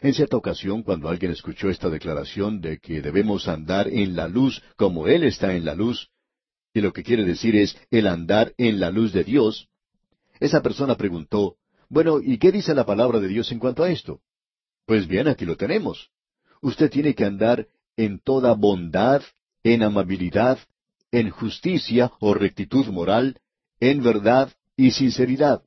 En 0.00 0.12
cierta 0.12 0.36
ocasión, 0.36 0.82
cuando 0.82 1.08
alguien 1.08 1.30
escuchó 1.30 1.70
esta 1.70 1.88
declaración 1.88 2.60
de 2.60 2.78
que 2.78 3.00
debemos 3.00 3.46
andar 3.46 3.86
en 3.86 4.16
la 4.16 4.26
luz 4.26 4.60
como 4.76 5.06
Él 5.06 5.22
está 5.22 5.54
en 5.54 5.64
la 5.64 5.76
luz, 5.76 6.10
y 6.74 6.80
lo 6.80 6.92
que 6.92 7.04
quiere 7.04 7.24
decir 7.24 7.54
es 7.54 7.76
el 7.92 8.08
andar 8.08 8.52
en 8.58 8.80
la 8.80 8.90
luz 8.90 9.12
de 9.12 9.22
Dios, 9.22 9.68
esa 10.40 10.60
persona 10.60 10.96
preguntó, 10.96 11.54
bueno, 11.88 12.18
¿y 12.20 12.38
qué 12.38 12.50
dice 12.50 12.74
la 12.74 12.84
palabra 12.84 13.20
de 13.20 13.28
Dios 13.28 13.52
en 13.52 13.60
cuanto 13.60 13.84
a 13.84 13.90
esto? 13.92 14.20
Pues 14.86 15.06
bien, 15.06 15.28
aquí 15.28 15.44
lo 15.44 15.56
tenemos. 15.56 16.10
Usted 16.60 16.90
tiene 16.90 17.14
que 17.14 17.24
andar 17.24 17.68
en 17.96 18.18
toda 18.18 18.54
bondad 18.54 19.22
en 19.64 19.82
amabilidad, 19.82 20.58
en 21.10 21.30
justicia 21.30 22.12
o 22.20 22.34
rectitud 22.34 22.86
moral, 22.86 23.38
en 23.80 24.02
verdad 24.02 24.50
y 24.76 24.92
sinceridad. 24.92 25.62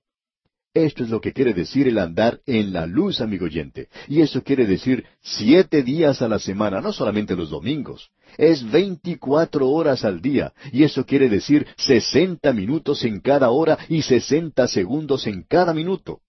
Esto 0.73 1.05
es 1.05 1.09
lo 1.09 1.21
que 1.21 1.31
quiere 1.31 1.53
decir 1.53 1.87
el 1.87 1.97
andar 1.97 2.41
en 2.45 2.73
la 2.73 2.85
luz, 2.85 3.21
amigo 3.21 3.45
oyente. 3.45 3.87
Y 4.09 4.19
eso 4.19 4.43
quiere 4.43 4.65
decir 4.65 5.05
siete 5.21 5.83
días 5.83 6.21
a 6.21 6.27
la 6.27 6.37
semana, 6.37 6.81
no 6.81 6.91
solamente 6.91 7.33
los 7.33 7.49
domingos. 7.49 8.11
Es 8.37 8.69
veinticuatro 8.69 9.69
horas 9.69 10.03
al 10.03 10.21
día. 10.21 10.51
Y 10.73 10.83
eso 10.83 11.05
quiere 11.05 11.29
decir 11.29 11.65
sesenta 11.77 12.51
minutos 12.51 13.05
en 13.05 13.21
cada 13.21 13.51
hora 13.51 13.77
y 13.87 14.01
sesenta 14.01 14.67
segundos 14.67 15.27
en 15.27 15.43
cada 15.43 15.73
minuto. 15.73 16.19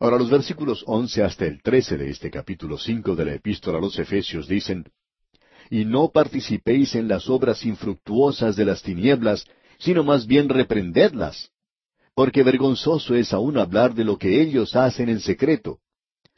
Ahora 0.00 0.18
los 0.18 0.28
versículos 0.28 0.84
once 0.86 1.22
hasta 1.22 1.46
el 1.46 1.62
trece 1.62 1.96
de 1.96 2.10
este 2.10 2.30
capítulo 2.30 2.76
cinco 2.76 3.16
de 3.16 3.24
la 3.24 3.32
epístola 3.32 3.78
a 3.78 3.80
los 3.80 3.98
Efesios 3.98 4.46
dicen, 4.46 4.84
y 5.70 5.84
no 5.84 6.10
participéis 6.10 6.94
en 6.94 7.08
las 7.08 7.28
obras 7.28 7.64
infructuosas 7.64 8.56
de 8.56 8.64
las 8.64 8.82
tinieblas, 8.82 9.44
sino 9.78 10.04
más 10.04 10.26
bien 10.26 10.48
reprendedlas. 10.48 11.50
Porque 12.14 12.42
vergonzoso 12.42 13.14
es 13.14 13.32
aún 13.32 13.58
hablar 13.58 13.94
de 13.94 14.04
lo 14.04 14.16
que 14.16 14.40
ellos 14.40 14.74
hacen 14.74 15.08
en 15.08 15.20
secreto. 15.20 15.78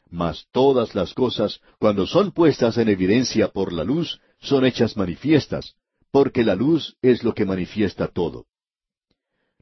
Mas 0.09 0.47
todas 0.51 0.95
las 0.95 1.13
cosas, 1.13 1.61
cuando 1.79 2.07
son 2.07 2.31
puestas 2.31 2.77
en 2.77 2.89
evidencia 2.89 3.49
por 3.49 3.71
la 3.71 3.83
luz, 3.83 4.19
son 4.39 4.65
hechas 4.65 4.97
manifiestas, 4.97 5.75
porque 6.11 6.43
la 6.43 6.55
luz 6.55 6.97
es 7.01 7.23
lo 7.23 7.33
que 7.33 7.45
manifiesta 7.45 8.07
todo. 8.07 8.45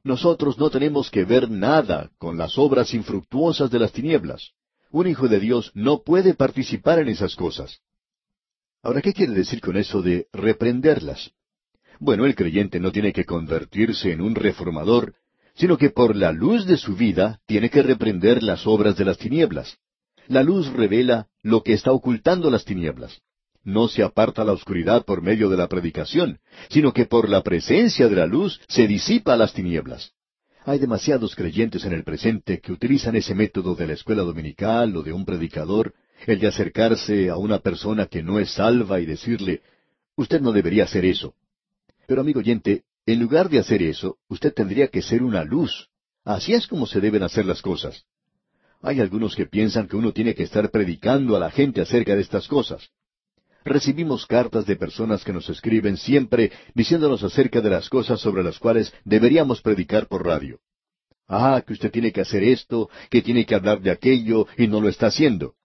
Nosotros 0.04 0.58
no 0.58 0.70
tenemos 0.70 1.12
que 1.12 1.26
ver 1.26 1.52
nada 1.52 2.12
con 2.18 2.38
las 2.38 2.58
obras 2.58 2.94
infructuosas 2.94 3.70
de 3.70 3.80
las 3.80 3.92
tinieblas. 3.92 4.52
Un 4.90 5.08
hijo 5.08 5.28
de 5.28 5.40
Dios 5.40 5.72
no 5.74 6.02
puede 6.02 6.34
participar 6.34 7.00
en 7.00 7.10
esas 7.10 7.36
cosas. 7.36 7.82
Ahora, 8.88 9.02
¿qué 9.02 9.12
quiere 9.12 9.34
decir 9.34 9.60
con 9.60 9.76
eso 9.76 10.02
de 10.02 10.28
reprenderlas? 10.32 11.32
Bueno, 12.00 12.26
el 12.26 12.36
creyente 12.36 12.80
no 12.80 12.94
tiene 12.94 13.12
que 13.12 13.26
convertirse 13.26 14.14
en 14.14 14.22
un 14.22 14.34
reformador, 14.34 15.14
sino 15.56 15.78
que 15.78 15.90
por 15.90 16.16
la 16.16 16.32
luz 16.32 16.66
de 16.66 16.78
su 16.78 16.96
vida 16.96 17.42
tiene 17.46 17.70
que 17.70 17.84
reprender 17.84 18.42
las 18.44 18.66
obras 18.66 18.96
de 18.96 19.04
las 19.04 19.18
tinieblas. 19.18 19.78
La 20.30 20.42
luz 20.42 20.72
revela 20.72 21.28
lo 21.44 21.64
que 21.64 21.74
está 21.74 21.92
ocultando 21.92 22.50
las 22.50 22.64
tinieblas. 22.64 23.20
No 23.62 23.90
se 23.90 24.04
aparta 24.04 24.46
la 24.46 24.54
oscuridad 24.54 25.04
por 25.04 25.22
medio 25.22 25.50
de 25.50 25.58
la 25.58 25.68
predicación, 25.68 26.40
sino 26.70 26.94
que 26.94 27.04
por 27.04 27.28
la 27.28 27.44
presencia 27.44 28.08
de 28.08 28.16
la 28.16 28.26
luz 28.26 28.62
se 28.70 28.88
disipa 28.88 29.36
las 29.36 29.52
tinieblas. 29.52 30.14
Hay 30.64 30.80
demasiados 30.80 31.36
creyentes 31.36 31.84
en 31.84 31.92
el 31.92 32.06
presente 32.06 32.62
que 32.62 32.72
utilizan 32.72 33.18
ese 33.18 33.36
método 33.36 33.76
de 33.76 33.88
la 33.88 33.94
escuela 33.96 34.24
dominical 34.24 34.96
o 34.96 35.04
de 35.04 35.12
un 35.12 35.26
predicador, 35.26 35.94
el 36.26 36.40
de 36.40 36.48
acercarse 36.48 37.30
a 37.30 37.38
una 37.38 37.60
persona 37.60 38.08
que 38.08 38.24
no 38.24 38.40
es 38.40 38.52
salva 38.52 39.00
y 39.00 39.06
decirle, 39.06 39.62
usted 40.16 40.42
no 40.42 40.52
debería 40.52 40.86
hacer 40.86 41.06
eso. 41.06 41.36
Pero 42.08 42.22
amigo 42.22 42.40
oyente, 42.40 42.84
en 43.06 43.20
lugar 43.20 43.50
de 43.50 43.60
hacer 43.60 43.84
eso, 43.84 44.18
usted 44.28 44.54
tendría 44.54 44.88
que 44.88 45.02
ser 45.02 45.24
una 45.24 45.44
luz. 45.44 45.90
Así 46.24 46.54
es 46.54 46.68
como 46.68 46.88
se 46.88 47.00
deben 47.00 47.24
hacer 47.24 47.46
las 47.46 47.62
cosas. 47.62 48.06
Hay 48.82 49.00
algunos 49.00 49.36
que 49.36 49.46
piensan 49.46 49.88
que 49.88 49.96
uno 49.96 50.12
tiene 50.12 50.36
que 50.36 50.44
estar 50.44 50.70
predicando 50.72 51.36
a 51.36 51.40
la 51.40 51.52
gente 51.52 51.82
acerca 51.82 52.16
de 52.16 52.22
estas 52.22 52.48
cosas. 52.48 52.90
Recibimos 53.64 54.26
cartas 54.26 54.66
de 54.66 54.76
personas 54.76 55.24
que 55.24 55.34
nos 55.34 55.50
escriben 55.50 55.98
siempre 55.98 56.52
diciéndonos 56.74 57.24
acerca 57.24 57.60
de 57.60 57.70
las 57.70 57.90
cosas 57.90 58.20
sobre 58.20 58.44
las 58.44 58.60
cuales 58.60 58.94
deberíamos 59.04 59.62
predicar 59.62 60.08
por 60.08 60.26
radio. 60.26 60.60
Ah, 61.28 61.62
que 61.66 61.74
usted 61.74 61.92
tiene 61.92 62.14
que 62.14 62.22
hacer 62.22 62.44
esto, 62.44 62.90
que 63.10 63.22
tiene 63.22 63.46
que 63.46 63.56
hablar 63.56 63.82
de 63.82 63.92
aquello, 63.92 64.48
y 64.58 64.68
no 64.68 64.80
lo 64.80 64.88
está 64.88 65.08
haciendo. 65.08 65.56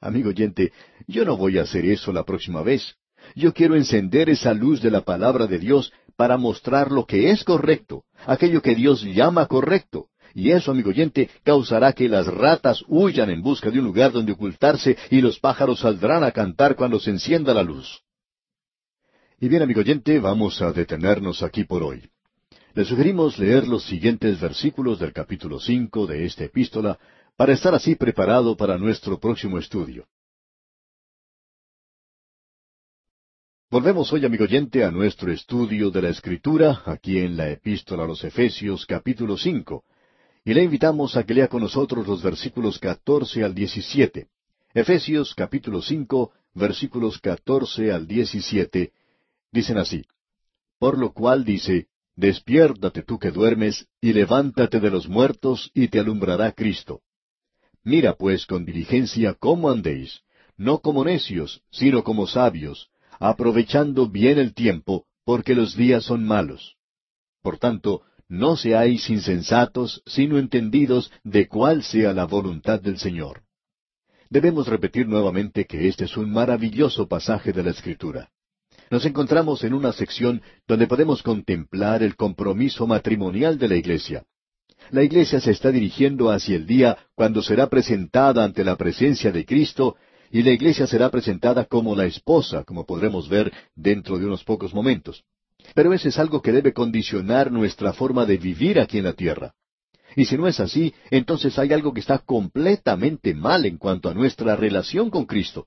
Amigo 0.00 0.30
oyente, 0.30 0.72
yo 1.06 1.24
no 1.26 1.36
voy 1.36 1.58
a 1.58 1.62
hacer 1.62 1.84
eso 1.84 2.12
la 2.12 2.24
próxima 2.24 2.62
vez. 2.62 2.94
Yo 3.34 3.52
quiero 3.52 3.76
encender 3.76 4.30
esa 4.30 4.54
luz 4.54 4.80
de 4.80 4.90
la 4.90 5.02
palabra 5.02 5.46
de 5.46 5.58
Dios 5.58 5.92
para 6.16 6.38
mostrar 6.38 6.90
lo 6.90 7.04
que 7.04 7.30
es 7.30 7.44
correcto, 7.44 8.04
aquello 8.26 8.62
que 8.62 8.74
Dios 8.74 9.02
llama 9.02 9.46
correcto. 9.46 10.06
Y 10.34 10.52
eso, 10.52 10.70
amigo 10.70 10.90
oyente, 10.90 11.28
causará 11.44 11.92
que 11.92 12.08
las 12.08 12.26
ratas 12.26 12.82
huyan 12.88 13.30
en 13.30 13.42
busca 13.42 13.70
de 13.70 13.78
un 13.78 13.84
lugar 13.84 14.12
donde 14.12 14.32
ocultarse 14.32 14.96
y 15.10 15.20
los 15.20 15.38
pájaros 15.38 15.80
saldrán 15.80 16.24
a 16.24 16.30
cantar 16.30 16.76
cuando 16.76 16.98
se 16.98 17.10
encienda 17.10 17.52
la 17.52 17.62
luz. 17.62 18.00
Y 19.38 19.48
bien, 19.48 19.62
amigo 19.62 19.80
oyente, 19.80 20.18
vamos 20.18 20.62
a 20.62 20.72
detenernos 20.72 21.42
aquí 21.42 21.64
por 21.64 21.82
hoy. 21.82 22.08
Le 22.74 22.84
sugerimos 22.84 23.38
leer 23.38 23.66
los 23.66 23.84
siguientes 23.84 24.40
versículos 24.40 24.98
del 25.00 25.12
capítulo 25.12 25.58
cinco 25.58 26.06
de 26.06 26.24
esta 26.24 26.44
epístola 26.44 26.98
para 27.40 27.54
estar 27.54 27.74
así 27.74 27.94
preparado 27.94 28.54
para 28.54 28.76
nuestro 28.76 29.18
próximo 29.18 29.56
estudio. 29.56 30.06
Volvemos 33.70 34.12
hoy, 34.12 34.26
amigo 34.26 34.44
oyente, 34.44 34.84
a 34.84 34.90
nuestro 34.90 35.32
estudio 35.32 35.90
de 35.90 36.02
la 36.02 36.10
Escritura, 36.10 36.82
aquí 36.84 37.18
en 37.18 37.38
la 37.38 37.48
Epístola 37.48 38.04
a 38.04 38.06
los 38.06 38.22
Efesios, 38.24 38.84
capítulo 38.84 39.38
cinco, 39.38 39.84
y 40.44 40.52
le 40.52 40.64
invitamos 40.64 41.16
a 41.16 41.24
que 41.24 41.32
lea 41.32 41.48
con 41.48 41.62
nosotros 41.62 42.06
los 42.06 42.22
versículos 42.22 42.78
catorce 42.78 43.42
al 43.42 43.54
diecisiete. 43.54 44.28
Efesios, 44.74 45.34
capítulo 45.34 45.80
cinco, 45.80 46.32
versículos 46.52 47.18
catorce 47.22 47.90
al 47.90 48.06
diecisiete, 48.06 48.92
dicen 49.50 49.78
así. 49.78 50.04
Por 50.78 50.98
lo 50.98 51.14
cual 51.14 51.46
dice, 51.46 51.88
Despiértate 52.16 53.02
tú 53.02 53.18
que 53.18 53.30
duermes, 53.30 53.88
y 53.98 54.12
levántate 54.12 54.78
de 54.78 54.90
los 54.90 55.08
muertos, 55.08 55.70
y 55.72 55.88
te 55.88 56.00
alumbrará 56.00 56.52
Cristo. 56.52 57.00
Mira 57.84 58.14
pues 58.14 58.46
con 58.46 58.64
diligencia 58.64 59.34
cómo 59.34 59.70
andéis, 59.70 60.20
no 60.56 60.80
como 60.80 61.04
necios, 61.04 61.62
sino 61.70 62.04
como 62.04 62.26
sabios, 62.26 62.90
aprovechando 63.18 64.08
bien 64.08 64.38
el 64.38 64.54
tiempo, 64.54 65.06
porque 65.24 65.54
los 65.54 65.76
días 65.76 66.04
son 66.04 66.24
malos. 66.24 66.76
Por 67.42 67.58
tanto, 67.58 68.02
no 68.28 68.56
seáis 68.56 69.08
insensatos, 69.10 70.02
sino 70.06 70.38
entendidos 70.38 71.10
de 71.24 71.48
cuál 71.48 71.82
sea 71.82 72.12
la 72.12 72.26
voluntad 72.26 72.80
del 72.80 72.98
Señor. 72.98 73.42
Debemos 74.28 74.68
repetir 74.68 75.08
nuevamente 75.08 75.66
que 75.66 75.88
este 75.88 76.04
es 76.04 76.16
un 76.16 76.30
maravilloso 76.30 77.08
pasaje 77.08 77.52
de 77.52 77.64
la 77.64 77.70
Escritura. 77.70 78.30
Nos 78.90 79.04
encontramos 79.04 79.64
en 79.64 79.74
una 79.74 79.92
sección 79.92 80.42
donde 80.68 80.86
podemos 80.86 81.22
contemplar 81.22 82.02
el 82.02 82.14
compromiso 82.16 82.86
matrimonial 82.86 83.58
de 83.58 83.68
la 83.68 83.76
Iglesia. 83.76 84.24
La 84.90 85.04
Iglesia 85.04 85.40
se 85.40 85.52
está 85.52 85.70
dirigiendo 85.70 86.30
hacia 86.30 86.56
el 86.56 86.66
día 86.66 86.98
cuando 87.14 87.42
será 87.42 87.68
presentada 87.68 88.42
ante 88.44 88.64
la 88.64 88.76
presencia 88.76 89.30
de 89.30 89.44
Cristo 89.44 89.96
y 90.32 90.42
la 90.42 90.50
iglesia 90.50 90.86
será 90.86 91.10
presentada 91.10 91.64
como 91.64 91.96
la 91.96 92.06
esposa, 92.06 92.64
como 92.64 92.86
podremos 92.86 93.28
ver 93.28 93.52
dentro 93.74 94.18
de 94.18 94.26
unos 94.26 94.44
pocos 94.44 94.72
momentos. 94.72 95.24
Pero 95.74 95.92
ese 95.92 96.08
es 96.08 96.18
algo 96.18 96.40
que 96.40 96.52
debe 96.52 96.72
condicionar 96.72 97.50
nuestra 97.50 97.92
forma 97.92 98.26
de 98.26 98.36
vivir 98.36 98.80
aquí 98.80 98.98
en 98.98 99.04
la 99.04 99.12
tierra. 99.12 99.54
Y 100.16 100.24
si 100.24 100.36
no 100.36 100.46
es 100.48 100.58
así, 100.60 100.94
entonces 101.10 101.58
hay 101.58 101.72
algo 101.72 101.92
que 101.92 102.00
está 102.00 102.18
completamente 102.18 103.34
mal 103.34 103.66
en 103.66 103.76
cuanto 103.76 104.08
a 104.08 104.14
nuestra 104.14 104.56
relación 104.56 105.10
con 105.10 105.26
Cristo. 105.26 105.66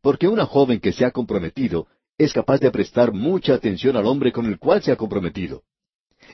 Porque 0.00 0.28
una 0.28 0.46
joven 0.46 0.80
que 0.80 0.92
se 0.92 1.04
ha 1.04 1.10
comprometido 1.10 1.86
es 2.16 2.32
capaz 2.32 2.58
de 2.58 2.70
prestar 2.70 3.12
mucha 3.12 3.54
atención 3.54 3.96
al 3.96 4.06
hombre 4.06 4.32
con 4.32 4.46
el 4.46 4.58
cual 4.58 4.82
se 4.82 4.90
ha 4.90 4.96
comprometido. 4.96 5.62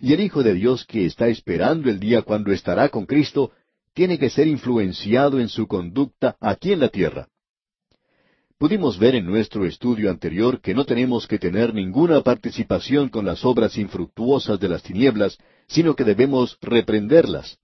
Y 0.00 0.12
el 0.12 0.20
Hijo 0.20 0.42
de 0.42 0.54
Dios 0.54 0.84
que 0.84 1.06
está 1.06 1.28
esperando 1.28 1.88
el 1.90 2.00
día 2.00 2.22
cuando 2.22 2.52
estará 2.52 2.88
con 2.88 3.06
Cristo, 3.06 3.52
tiene 3.94 4.18
que 4.18 4.30
ser 4.30 4.48
influenciado 4.48 5.38
en 5.38 5.48
su 5.48 5.66
conducta 5.66 6.36
aquí 6.40 6.72
en 6.72 6.80
la 6.80 6.88
tierra. 6.88 7.28
Pudimos 8.58 8.98
ver 8.98 9.14
en 9.14 9.26
nuestro 9.26 9.66
estudio 9.66 10.10
anterior 10.10 10.60
que 10.60 10.74
no 10.74 10.84
tenemos 10.84 11.26
que 11.26 11.38
tener 11.38 11.74
ninguna 11.74 12.22
participación 12.22 13.08
con 13.08 13.24
las 13.24 13.44
obras 13.44 13.76
infructuosas 13.76 14.58
de 14.58 14.68
las 14.68 14.82
tinieblas, 14.82 15.38
sino 15.66 15.94
que 15.94 16.04
debemos 16.04 16.56
reprenderlas. 16.60 17.58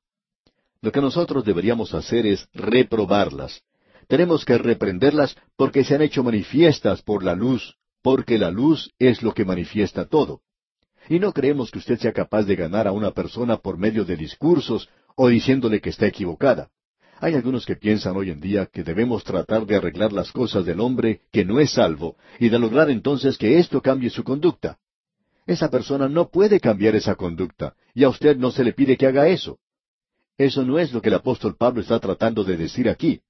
Lo 0.82 0.92
que 0.92 1.00
nosotros 1.00 1.44
deberíamos 1.44 1.94
hacer 1.94 2.26
es 2.26 2.48
reprobarlas. 2.52 3.62
Tenemos 4.08 4.44
que 4.44 4.58
reprenderlas 4.58 5.36
porque 5.56 5.84
se 5.84 5.94
han 5.94 6.02
hecho 6.02 6.24
manifiestas 6.24 7.02
por 7.02 7.22
la 7.22 7.34
luz, 7.34 7.76
porque 8.02 8.38
la 8.38 8.50
luz 8.50 8.90
es 8.98 9.22
lo 9.22 9.32
que 9.32 9.44
manifiesta 9.44 10.06
todo. 10.06 10.42
Y 11.08 11.18
no 11.18 11.32
creemos 11.32 11.70
que 11.70 11.78
usted 11.78 11.98
sea 11.98 12.12
capaz 12.12 12.44
de 12.44 12.56
ganar 12.56 12.86
a 12.86 12.92
una 12.92 13.10
persona 13.10 13.56
por 13.56 13.78
medio 13.78 14.04
de 14.04 14.16
discursos 14.16 14.88
o 15.16 15.28
diciéndole 15.28 15.80
que 15.80 15.90
está 15.90 16.06
equivocada. 16.06 16.70
Hay 17.18 17.34
algunos 17.34 17.66
que 17.66 17.76
piensan 17.76 18.16
hoy 18.16 18.30
en 18.30 18.40
día 18.40 18.66
que 18.66 18.82
debemos 18.82 19.24
tratar 19.24 19.66
de 19.66 19.76
arreglar 19.76 20.12
las 20.12 20.32
cosas 20.32 20.64
del 20.64 20.80
hombre 20.80 21.20
que 21.30 21.44
no 21.44 21.60
es 21.60 21.72
salvo 21.72 22.16
y 22.38 22.48
de 22.48 22.58
lograr 22.58 22.88
entonces 22.88 23.36
que 23.36 23.58
esto 23.58 23.82
cambie 23.82 24.08
su 24.08 24.24
conducta. 24.24 24.78
Esa 25.46 25.68
persona 25.68 26.08
no 26.08 26.30
puede 26.30 26.60
cambiar 26.60 26.94
esa 26.94 27.16
conducta 27.16 27.74
y 27.92 28.04
a 28.04 28.08
usted 28.08 28.36
no 28.36 28.50
se 28.50 28.64
le 28.64 28.72
pide 28.72 28.96
que 28.96 29.06
haga 29.06 29.28
eso. 29.28 29.58
Eso 30.38 30.64
no 30.64 30.78
es 30.78 30.92
lo 30.92 31.02
que 31.02 31.10
el 31.10 31.16
apóstol 31.16 31.56
Pablo 31.58 31.82
está 31.82 31.98
tratando 31.98 32.44
de 32.44 32.56
decir 32.56 32.88
aquí. 32.88 33.20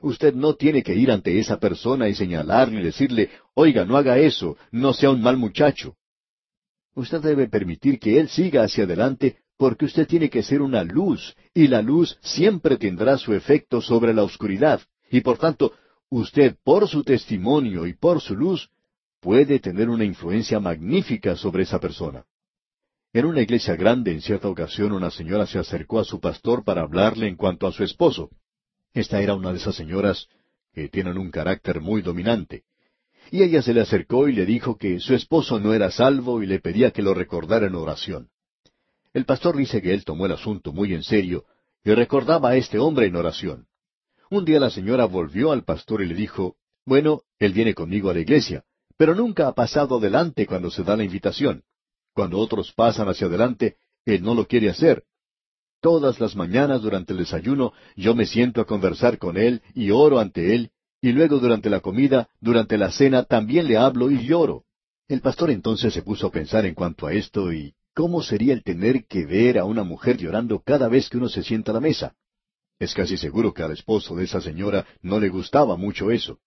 Usted 0.00 0.34
no 0.34 0.54
tiene 0.54 0.82
que 0.82 0.94
ir 0.94 1.10
ante 1.10 1.38
esa 1.38 1.60
persona 1.60 2.08
y 2.08 2.14
señalarle 2.14 2.80
y 2.80 2.84
decirle, 2.84 3.30
oiga, 3.54 3.84
no 3.84 3.96
haga 3.96 4.18
eso, 4.18 4.56
no 4.72 4.92
sea 4.92 5.10
un 5.10 5.22
mal 5.22 5.36
muchacho. 5.36 5.94
Usted 6.98 7.20
debe 7.20 7.46
permitir 7.46 8.00
que 8.00 8.18
él 8.18 8.28
siga 8.28 8.64
hacia 8.64 8.82
adelante 8.82 9.36
porque 9.56 9.84
usted 9.84 10.04
tiene 10.08 10.28
que 10.28 10.42
ser 10.42 10.60
una 10.60 10.82
luz, 10.82 11.36
y 11.54 11.68
la 11.68 11.80
luz 11.80 12.18
siempre 12.22 12.76
tendrá 12.76 13.16
su 13.18 13.34
efecto 13.34 13.80
sobre 13.80 14.12
la 14.12 14.24
oscuridad, 14.24 14.80
y 15.08 15.20
por 15.20 15.38
tanto, 15.38 15.74
usted 16.08 16.56
por 16.64 16.88
su 16.88 17.04
testimonio 17.04 17.86
y 17.86 17.94
por 17.94 18.20
su 18.20 18.34
luz 18.34 18.68
puede 19.20 19.60
tener 19.60 19.88
una 19.88 20.04
influencia 20.04 20.58
magnífica 20.58 21.36
sobre 21.36 21.62
esa 21.62 21.78
persona. 21.78 22.24
En 23.12 23.26
una 23.26 23.42
iglesia 23.42 23.76
grande, 23.76 24.10
en 24.10 24.20
cierta 24.20 24.48
ocasión, 24.48 24.90
una 24.90 25.12
señora 25.12 25.46
se 25.46 25.60
acercó 25.60 26.00
a 26.00 26.04
su 26.04 26.18
pastor 26.18 26.64
para 26.64 26.82
hablarle 26.82 27.28
en 27.28 27.36
cuanto 27.36 27.68
a 27.68 27.72
su 27.72 27.84
esposo. 27.84 28.30
Esta 28.92 29.20
era 29.20 29.36
una 29.36 29.52
de 29.52 29.58
esas 29.58 29.76
señoras 29.76 30.26
que 30.72 30.88
tienen 30.88 31.16
un 31.16 31.30
carácter 31.30 31.80
muy 31.80 32.02
dominante. 32.02 32.64
Y 33.30 33.42
ella 33.42 33.62
se 33.62 33.74
le 33.74 33.82
acercó 33.82 34.28
y 34.28 34.32
le 34.32 34.46
dijo 34.46 34.76
que 34.76 35.00
su 35.00 35.14
esposo 35.14 35.60
no 35.60 35.74
era 35.74 35.90
salvo 35.90 36.42
y 36.42 36.46
le 36.46 36.60
pedía 36.60 36.90
que 36.90 37.02
lo 37.02 37.14
recordara 37.14 37.66
en 37.66 37.74
oración. 37.74 38.30
El 39.12 39.24
pastor 39.24 39.56
dice 39.56 39.82
que 39.82 39.92
él 39.92 40.04
tomó 40.04 40.26
el 40.26 40.32
asunto 40.32 40.72
muy 40.72 40.94
en 40.94 41.02
serio 41.02 41.44
y 41.84 41.92
recordaba 41.92 42.50
a 42.50 42.56
este 42.56 42.78
hombre 42.78 43.06
en 43.06 43.16
oración. 43.16 43.66
Un 44.30 44.44
día 44.44 44.60
la 44.60 44.70
señora 44.70 45.06
volvió 45.06 45.52
al 45.52 45.64
pastor 45.64 46.02
y 46.02 46.06
le 46.06 46.14
dijo, 46.14 46.56
bueno, 46.84 47.22
él 47.38 47.52
viene 47.52 47.74
conmigo 47.74 48.10
a 48.10 48.14
la 48.14 48.20
iglesia, 48.20 48.64
pero 48.96 49.14
nunca 49.14 49.48
ha 49.48 49.54
pasado 49.54 49.98
adelante 49.98 50.46
cuando 50.46 50.70
se 50.70 50.82
da 50.82 50.96
la 50.96 51.04
invitación. 51.04 51.62
Cuando 52.14 52.38
otros 52.38 52.72
pasan 52.72 53.08
hacia 53.08 53.26
adelante, 53.26 53.76
él 54.04 54.22
no 54.22 54.34
lo 54.34 54.46
quiere 54.46 54.70
hacer. 54.70 55.04
Todas 55.80 56.18
las 56.18 56.34
mañanas 56.34 56.82
durante 56.82 57.12
el 57.12 57.20
desayuno 57.20 57.72
yo 57.94 58.14
me 58.14 58.26
siento 58.26 58.60
a 58.60 58.66
conversar 58.66 59.18
con 59.18 59.36
él 59.36 59.62
y 59.74 59.90
oro 59.90 60.18
ante 60.18 60.54
él, 60.54 60.72
y 61.00 61.12
luego 61.12 61.38
durante 61.38 61.70
la 61.70 61.80
comida, 61.80 62.28
durante 62.40 62.76
la 62.76 62.90
cena, 62.90 63.22
también 63.22 63.68
le 63.68 63.76
hablo 63.76 64.10
y 64.10 64.26
lloro. 64.26 64.64
El 65.06 65.20
pastor 65.20 65.50
entonces 65.50 65.94
se 65.94 66.02
puso 66.02 66.26
a 66.26 66.32
pensar 66.32 66.66
en 66.66 66.74
cuanto 66.74 67.06
a 67.06 67.12
esto 67.12 67.52
y 67.52 67.74
¿cómo 67.94 68.22
sería 68.22 68.52
el 68.52 68.62
tener 68.62 69.06
que 69.06 69.24
ver 69.24 69.58
a 69.58 69.64
una 69.64 69.84
mujer 69.84 70.18
llorando 70.18 70.60
cada 70.60 70.88
vez 70.88 71.08
que 71.08 71.16
uno 71.16 71.28
se 71.28 71.42
sienta 71.42 71.70
a 71.70 71.74
la 71.74 71.80
mesa? 71.80 72.14
Es 72.78 72.94
casi 72.94 73.16
seguro 73.16 73.54
que 73.54 73.62
al 73.62 73.72
esposo 73.72 74.14
de 74.16 74.24
esa 74.24 74.40
señora 74.40 74.86
no 75.02 75.18
le 75.18 75.28
gustaba 75.28 75.76
mucho 75.76 76.10
eso. 76.10 76.38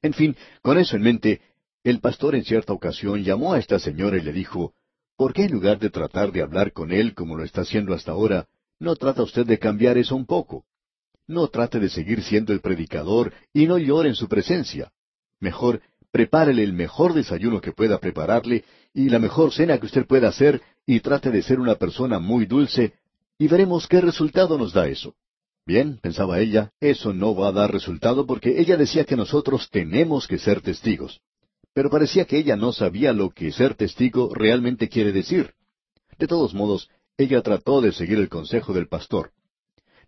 En 0.00 0.14
fin, 0.14 0.36
con 0.62 0.78
eso 0.78 0.96
en 0.96 1.02
mente, 1.02 1.40
el 1.82 2.00
pastor 2.00 2.34
en 2.34 2.44
cierta 2.44 2.72
ocasión 2.72 3.24
llamó 3.24 3.52
a 3.52 3.58
esta 3.58 3.78
señora 3.78 4.16
y 4.16 4.20
le 4.20 4.32
dijo, 4.32 4.74
¿por 5.16 5.32
qué 5.32 5.44
en 5.44 5.52
lugar 5.52 5.78
de 5.78 5.90
tratar 5.90 6.30
de 6.30 6.42
hablar 6.42 6.72
con 6.72 6.92
él 6.92 7.14
como 7.14 7.36
lo 7.36 7.44
está 7.44 7.62
haciendo 7.62 7.94
hasta 7.94 8.12
ahora, 8.12 8.46
no 8.78 8.94
trata 8.96 9.22
usted 9.22 9.44
de 9.44 9.58
cambiar 9.58 9.98
eso 9.98 10.14
un 10.14 10.24
poco? 10.24 10.64
No 11.28 11.48
trate 11.48 11.78
de 11.78 11.90
seguir 11.90 12.22
siendo 12.22 12.54
el 12.54 12.60
predicador 12.60 13.34
y 13.52 13.66
no 13.66 13.76
llore 13.76 14.08
en 14.08 14.14
su 14.14 14.28
presencia. 14.28 14.90
Mejor, 15.38 15.82
prepárele 16.10 16.64
el 16.64 16.72
mejor 16.72 17.12
desayuno 17.12 17.60
que 17.60 17.72
pueda 17.72 17.98
prepararle 17.98 18.64
y 18.94 19.10
la 19.10 19.18
mejor 19.18 19.52
cena 19.52 19.78
que 19.78 19.86
usted 19.86 20.06
pueda 20.06 20.28
hacer 20.28 20.62
y 20.86 21.00
trate 21.00 21.30
de 21.30 21.42
ser 21.42 21.60
una 21.60 21.74
persona 21.74 22.18
muy 22.18 22.46
dulce 22.46 22.94
y 23.38 23.46
veremos 23.46 23.86
qué 23.86 24.00
resultado 24.00 24.56
nos 24.56 24.72
da 24.72 24.88
eso. 24.88 25.14
Bien, 25.66 25.98
pensaba 25.98 26.40
ella, 26.40 26.72
eso 26.80 27.12
no 27.12 27.34
va 27.34 27.48
a 27.48 27.52
dar 27.52 27.70
resultado 27.70 28.26
porque 28.26 28.58
ella 28.58 28.78
decía 28.78 29.04
que 29.04 29.16
nosotros 29.16 29.68
tenemos 29.70 30.26
que 30.26 30.38
ser 30.38 30.62
testigos. 30.62 31.20
Pero 31.74 31.90
parecía 31.90 32.24
que 32.24 32.38
ella 32.38 32.56
no 32.56 32.72
sabía 32.72 33.12
lo 33.12 33.28
que 33.30 33.52
ser 33.52 33.74
testigo 33.74 34.34
realmente 34.34 34.88
quiere 34.88 35.12
decir. 35.12 35.52
De 36.18 36.26
todos 36.26 36.54
modos, 36.54 36.88
ella 37.18 37.42
trató 37.42 37.82
de 37.82 37.92
seguir 37.92 38.18
el 38.18 38.30
consejo 38.30 38.72
del 38.72 38.88
pastor. 38.88 39.32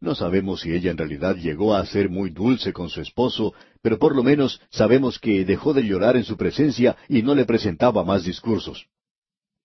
No 0.01 0.15
sabemos 0.15 0.63
si 0.63 0.73
ella 0.73 0.91
en 0.91 0.97
realidad 0.97 1.37
llegó 1.37 1.75
a 1.75 1.85
ser 1.85 2.09
muy 2.09 2.31
dulce 2.31 2.73
con 2.73 2.89
su 2.89 3.03
esposo, 3.03 3.53
pero 3.83 3.99
por 3.99 4.17
lo 4.17 4.23
menos 4.23 4.61
sabemos 4.71 5.19
que 5.19 5.45
dejó 5.45 5.75
de 5.75 5.83
llorar 5.83 6.17
en 6.17 6.25
su 6.25 6.39
presencia 6.39 6.97
y 7.07 7.23
no 7.23 7.35
le 7.35 7.45
presentaba 7.45 8.03
más 8.03 8.25
discursos. 8.25 8.87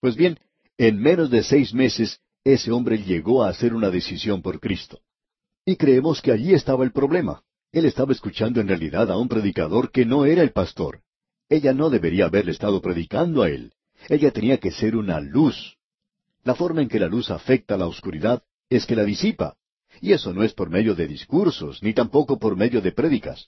Pues 0.02 0.18
bien, 0.18 0.38
en 0.78 1.00
menos 1.00 1.30
de 1.30 1.42
seis 1.42 1.74
meses, 1.74 2.20
ese 2.44 2.72
hombre 2.72 3.02
llegó 3.02 3.44
a 3.44 3.50
hacer 3.50 3.74
una 3.74 3.90
decisión 3.90 4.42
por 4.42 4.60
Cristo. 4.60 5.00
Y 5.66 5.78
creemos 5.78 6.22
que 6.22 6.34
allí 6.34 6.54
estaba 6.54 6.84
el 6.84 6.92
problema. 6.92 7.42
Él 7.72 7.86
estaba 7.86 8.12
escuchando 8.12 8.60
en 8.60 8.68
realidad 8.68 9.10
a 9.10 9.18
un 9.18 9.30
predicador 9.30 9.90
que 9.90 10.06
no 10.06 10.26
era 10.26 10.44
el 10.44 10.52
pastor. 10.52 11.02
Ella 11.48 11.74
no 11.74 11.90
debería 11.90 12.26
haberle 12.26 12.52
estado 12.52 12.82
predicando 12.82 13.42
a 13.42 13.50
él. 13.50 13.74
Ella 14.10 14.32
tenía 14.32 14.58
que 14.58 14.72
ser 14.72 14.98
una 14.98 15.20
luz. 15.22 15.78
La 16.44 16.56
forma 16.56 16.82
en 16.82 16.90
que 16.90 17.00
la 17.00 17.08
luz 17.08 17.32
afecta 17.32 17.76
a 17.76 17.78
la 17.78 17.88
oscuridad 17.88 18.44
es 18.70 18.86
que 18.86 18.96
la 18.96 19.06
disipa. 19.06 19.56
Y 20.06 20.14
eso 20.14 20.36
no 20.36 20.44
es 20.44 20.54
por 20.54 20.70
medio 20.70 20.94
de 20.94 21.08
discursos, 21.08 21.82
ni 21.82 21.92
tampoco 21.92 22.38
por 22.38 22.56
medio 22.56 22.80
de 22.80 22.92
prédicas. 22.92 23.48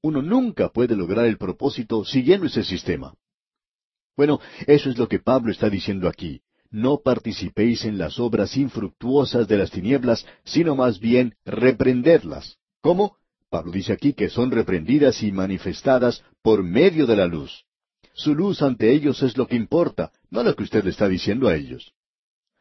Uno 0.00 0.22
nunca 0.22 0.68
puede 0.68 0.94
lograr 0.94 1.26
el 1.26 1.38
propósito 1.38 2.04
siguiendo 2.04 2.46
ese 2.46 2.62
sistema. 2.62 3.14
Bueno, 4.16 4.38
eso 4.68 4.90
es 4.90 4.96
lo 4.96 5.08
que 5.08 5.18
Pablo 5.18 5.50
está 5.50 5.68
diciendo 5.68 6.08
aquí 6.08 6.40
no 6.70 7.00
participéis 7.02 7.84
en 7.84 7.98
las 7.98 8.20
obras 8.20 8.56
infructuosas 8.56 9.48
de 9.48 9.56
las 9.56 9.72
tinieblas, 9.72 10.24
sino 10.44 10.76
más 10.76 11.00
bien 11.00 11.34
reprendedlas. 11.44 12.58
¿Cómo? 12.80 13.16
Pablo 13.50 13.72
dice 13.72 13.92
aquí 13.92 14.12
que 14.12 14.28
son 14.28 14.52
reprendidas 14.52 15.22
y 15.24 15.32
manifestadas 15.32 16.22
por 16.42 16.62
medio 16.62 17.06
de 17.06 17.16
la 17.16 17.26
luz. 17.26 17.64
Su 18.14 18.36
luz 18.36 18.62
ante 18.62 18.92
ellos 18.92 19.20
es 19.24 19.36
lo 19.36 19.48
que 19.48 19.56
importa, 19.56 20.12
no 20.30 20.44
lo 20.44 20.54
que 20.54 20.62
usted 20.62 20.86
está 20.86 21.08
diciendo 21.08 21.48
a 21.48 21.56
ellos. 21.56 21.92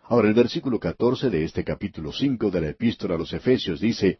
Ahora 0.09 0.29
el 0.29 0.33
versículo 0.33 0.79
catorce 0.79 1.29
de 1.29 1.43
este 1.43 1.65
capítulo 1.65 2.13
cinco 2.13 2.49
de 2.49 2.61
la 2.61 2.69
epístola 2.69 3.15
a 3.15 3.17
los 3.17 3.33
Efesios 3.33 3.81
dice, 3.81 4.19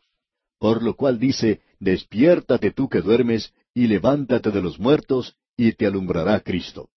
Por 0.59 0.83
lo 0.83 0.95
cual 0.95 1.17
dice, 1.17 1.61
Despiértate 1.79 2.71
tú 2.71 2.89
que 2.89 3.01
duermes, 3.01 3.53
y 3.73 3.87
levántate 3.87 4.51
de 4.51 4.61
los 4.61 4.79
muertos, 4.79 5.37
y 5.55 5.71
te 5.73 5.85
alumbrará 5.85 6.41
Cristo. 6.41 6.89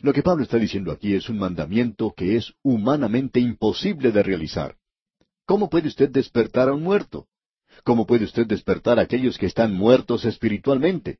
Lo 0.00 0.12
que 0.12 0.22
Pablo 0.22 0.44
está 0.44 0.58
diciendo 0.58 0.92
aquí 0.92 1.14
es 1.14 1.28
un 1.28 1.38
mandamiento 1.38 2.12
que 2.16 2.36
es 2.36 2.52
humanamente 2.62 3.40
imposible 3.40 4.12
de 4.12 4.22
realizar. 4.22 4.76
¿Cómo 5.44 5.68
puede 5.68 5.88
usted 5.88 6.08
despertar 6.08 6.68
a 6.68 6.74
un 6.74 6.84
muerto? 6.84 7.26
¿Cómo 7.82 8.06
puede 8.06 8.26
usted 8.26 8.46
despertar 8.46 9.00
a 9.00 9.02
aquellos 9.02 9.38
que 9.38 9.46
están 9.46 9.74
muertos 9.74 10.24
espiritualmente? 10.24 11.18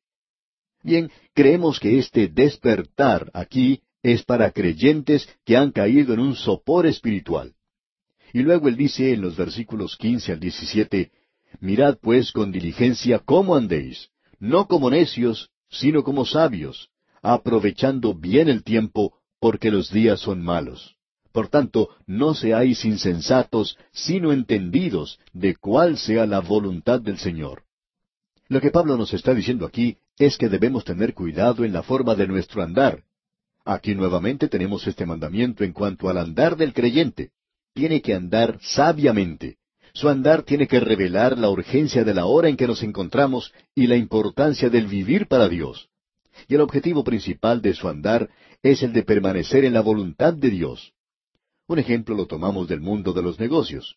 Bien, 0.84 1.10
creemos 1.34 1.80
que 1.80 1.98
este 1.98 2.28
despertar 2.28 3.30
aquí 3.34 3.82
es 4.02 4.22
para 4.24 4.50
creyentes 4.52 5.28
que 5.44 5.56
han 5.56 5.72
caído 5.72 6.14
en 6.14 6.20
un 6.20 6.34
sopor 6.34 6.86
espiritual. 6.86 7.54
Y 8.32 8.40
luego 8.40 8.68
él 8.68 8.76
dice 8.76 9.12
en 9.12 9.22
los 9.22 9.36
versículos 9.36 9.96
quince 9.96 10.32
al 10.32 10.40
diecisiete, 10.40 11.12
Mirad 11.60 11.98
pues 12.00 12.32
con 12.32 12.52
diligencia 12.52 13.18
cómo 13.20 13.56
andéis, 13.56 14.10
no 14.38 14.66
como 14.66 14.90
necios, 14.90 15.50
sino 15.70 16.04
como 16.04 16.24
sabios, 16.24 16.90
aprovechando 17.22 18.14
bien 18.14 18.48
el 18.48 18.62
tiempo, 18.62 19.14
porque 19.40 19.70
los 19.70 19.90
días 19.90 20.20
son 20.20 20.42
malos. 20.42 20.96
Por 21.32 21.48
tanto, 21.48 21.90
no 22.06 22.34
seáis 22.34 22.84
insensatos, 22.84 23.76
sino 23.92 24.32
entendidos 24.32 25.18
de 25.32 25.56
cuál 25.56 25.98
sea 25.98 26.26
la 26.26 26.40
voluntad 26.40 27.00
del 27.00 27.18
Señor. 27.18 27.64
Lo 28.48 28.60
que 28.60 28.70
Pablo 28.70 28.96
nos 28.96 29.12
está 29.12 29.34
diciendo 29.34 29.66
aquí 29.66 29.98
es 30.18 30.38
que 30.38 30.48
debemos 30.48 30.84
tener 30.84 31.14
cuidado 31.14 31.64
en 31.64 31.72
la 31.72 31.82
forma 31.82 32.14
de 32.14 32.26
nuestro 32.26 32.62
andar. 32.62 33.04
Aquí 33.70 33.94
nuevamente 33.94 34.48
tenemos 34.48 34.86
este 34.86 35.04
mandamiento 35.04 35.62
en 35.62 35.72
cuanto 35.72 36.08
al 36.08 36.18
andar 36.18 36.56
del 36.56 36.72
creyente. 36.72 37.32
Tiene 37.74 38.00
que 38.00 38.14
andar 38.14 38.58
sabiamente. 38.62 39.58
Su 39.92 40.08
andar 40.08 40.42
tiene 40.42 40.66
que 40.66 40.80
revelar 40.80 41.36
la 41.36 41.50
urgencia 41.50 42.02
de 42.02 42.14
la 42.14 42.26
hora 42.26 42.48
en 42.48 42.56
que 42.56 42.66
nos 42.66 42.82
encontramos 42.82 43.52
y 43.74 43.86
la 43.86 43.96
importancia 43.96 44.70
del 44.70 44.86
vivir 44.86 45.26
para 45.26 45.48
Dios 45.48 45.88
y 46.46 46.54
el 46.54 46.60
objetivo 46.60 47.02
principal 47.02 47.60
de 47.62 47.74
su 47.74 47.88
andar 47.88 48.30
es 48.62 48.82
el 48.82 48.92
de 48.92 49.02
permanecer 49.02 49.64
en 49.64 49.72
la 49.72 49.80
voluntad 49.80 50.34
de 50.34 50.50
Dios. 50.50 50.92
Un 51.66 51.78
ejemplo 51.78 52.14
lo 52.14 52.26
tomamos 52.26 52.68
del 52.68 52.80
mundo 52.80 53.12
de 53.12 53.22
los 53.22 53.38
negocios. 53.40 53.96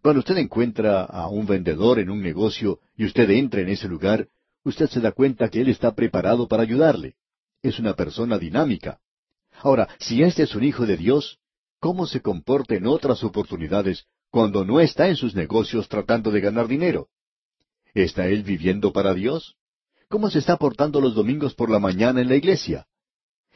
Cuando 0.00 0.20
usted 0.20 0.36
encuentra 0.38 1.04
a 1.04 1.28
un 1.28 1.46
vendedor 1.46 1.98
en 1.98 2.10
un 2.10 2.22
negocio 2.22 2.80
y 2.96 3.04
usted 3.04 3.28
entra 3.30 3.60
en 3.60 3.68
ese 3.68 3.88
lugar, 3.88 4.28
usted 4.64 4.88
se 4.88 5.00
da 5.00 5.12
cuenta 5.12 5.48
que 5.48 5.60
él 5.60 5.68
está 5.68 5.94
preparado 5.94 6.48
para 6.48 6.62
ayudarle. 6.62 7.14
Es 7.62 7.78
una 7.78 7.94
persona 7.94 8.38
dinámica. 8.38 8.98
Ahora, 9.62 9.88
si 10.00 10.22
este 10.24 10.42
es 10.42 10.56
un 10.56 10.64
hijo 10.64 10.86
de 10.86 10.96
Dios, 10.96 11.38
¿cómo 11.78 12.06
se 12.06 12.20
comporta 12.20 12.74
en 12.74 12.86
otras 12.86 13.22
oportunidades 13.22 14.06
cuando 14.28 14.64
no 14.64 14.80
está 14.80 15.08
en 15.08 15.14
sus 15.14 15.36
negocios 15.36 15.88
tratando 15.88 16.32
de 16.32 16.40
ganar 16.40 16.66
dinero? 16.66 17.08
¿Está 17.94 18.26
él 18.26 18.42
viviendo 18.42 18.92
para 18.92 19.14
Dios? 19.14 19.54
¿Cómo 20.08 20.30
se 20.30 20.40
está 20.40 20.56
portando 20.56 21.00
los 21.00 21.14
domingos 21.14 21.54
por 21.54 21.70
la 21.70 21.78
mañana 21.78 22.20
en 22.20 22.28
la 22.28 22.34
iglesia? 22.34 22.86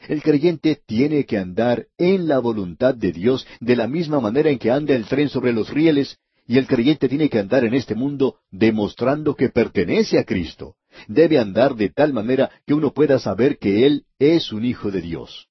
El 0.07 0.21
creyente 0.21 0.81
tiene 0.85 1.25
que 1.25 1.37
andar 1.37 1.87
en 1.97 2.27
la 2.27 2.39
voluntad 2.39 2.95
de 2.95 3.11
Dios 3.11 3.45
de 3.59 3.75
la 3.75 3.87
misma 3.87 4.21
manera 4.21 4.49
en 4.49 4.59
que 4.59 4.71
anda 4.71 4.95
el 4.95 5.07
tren 5.07 5.27
sobre 5.27 5.51
los 5.51 5.69
rieles, 5.69 6.19
y 6.45 6.57
el 6.57 6.67
creyente 6.67 7.09
tiene 7.09 7.29
que 7.29 7.39
andar 7.39 7.65
en 7.65 7.73
este 7.73 7.95
mundo 7.95 8.37
demostrando 8.49 9.35
que 9.35 9.49
pertenece 9.49 10.17
a 10.19 10.23
Cristo. 10.23 10.75
Debe 11.09 11.37
andar 11.37 11.75
de 11.75 11.89
tal 11.89 12.13
manera 12.13 12.49
que 12.65 12.73
uno 12.73 12.93
pueda 12.93 13.19
saber 13.19 13.57
que 13.57 13.85
Él 13.85 14.05
es 14.19 14.53
un 14.53 14.63
hijo 14.63 14.89
de 14.89 15.01
Dios. 15.01 15.49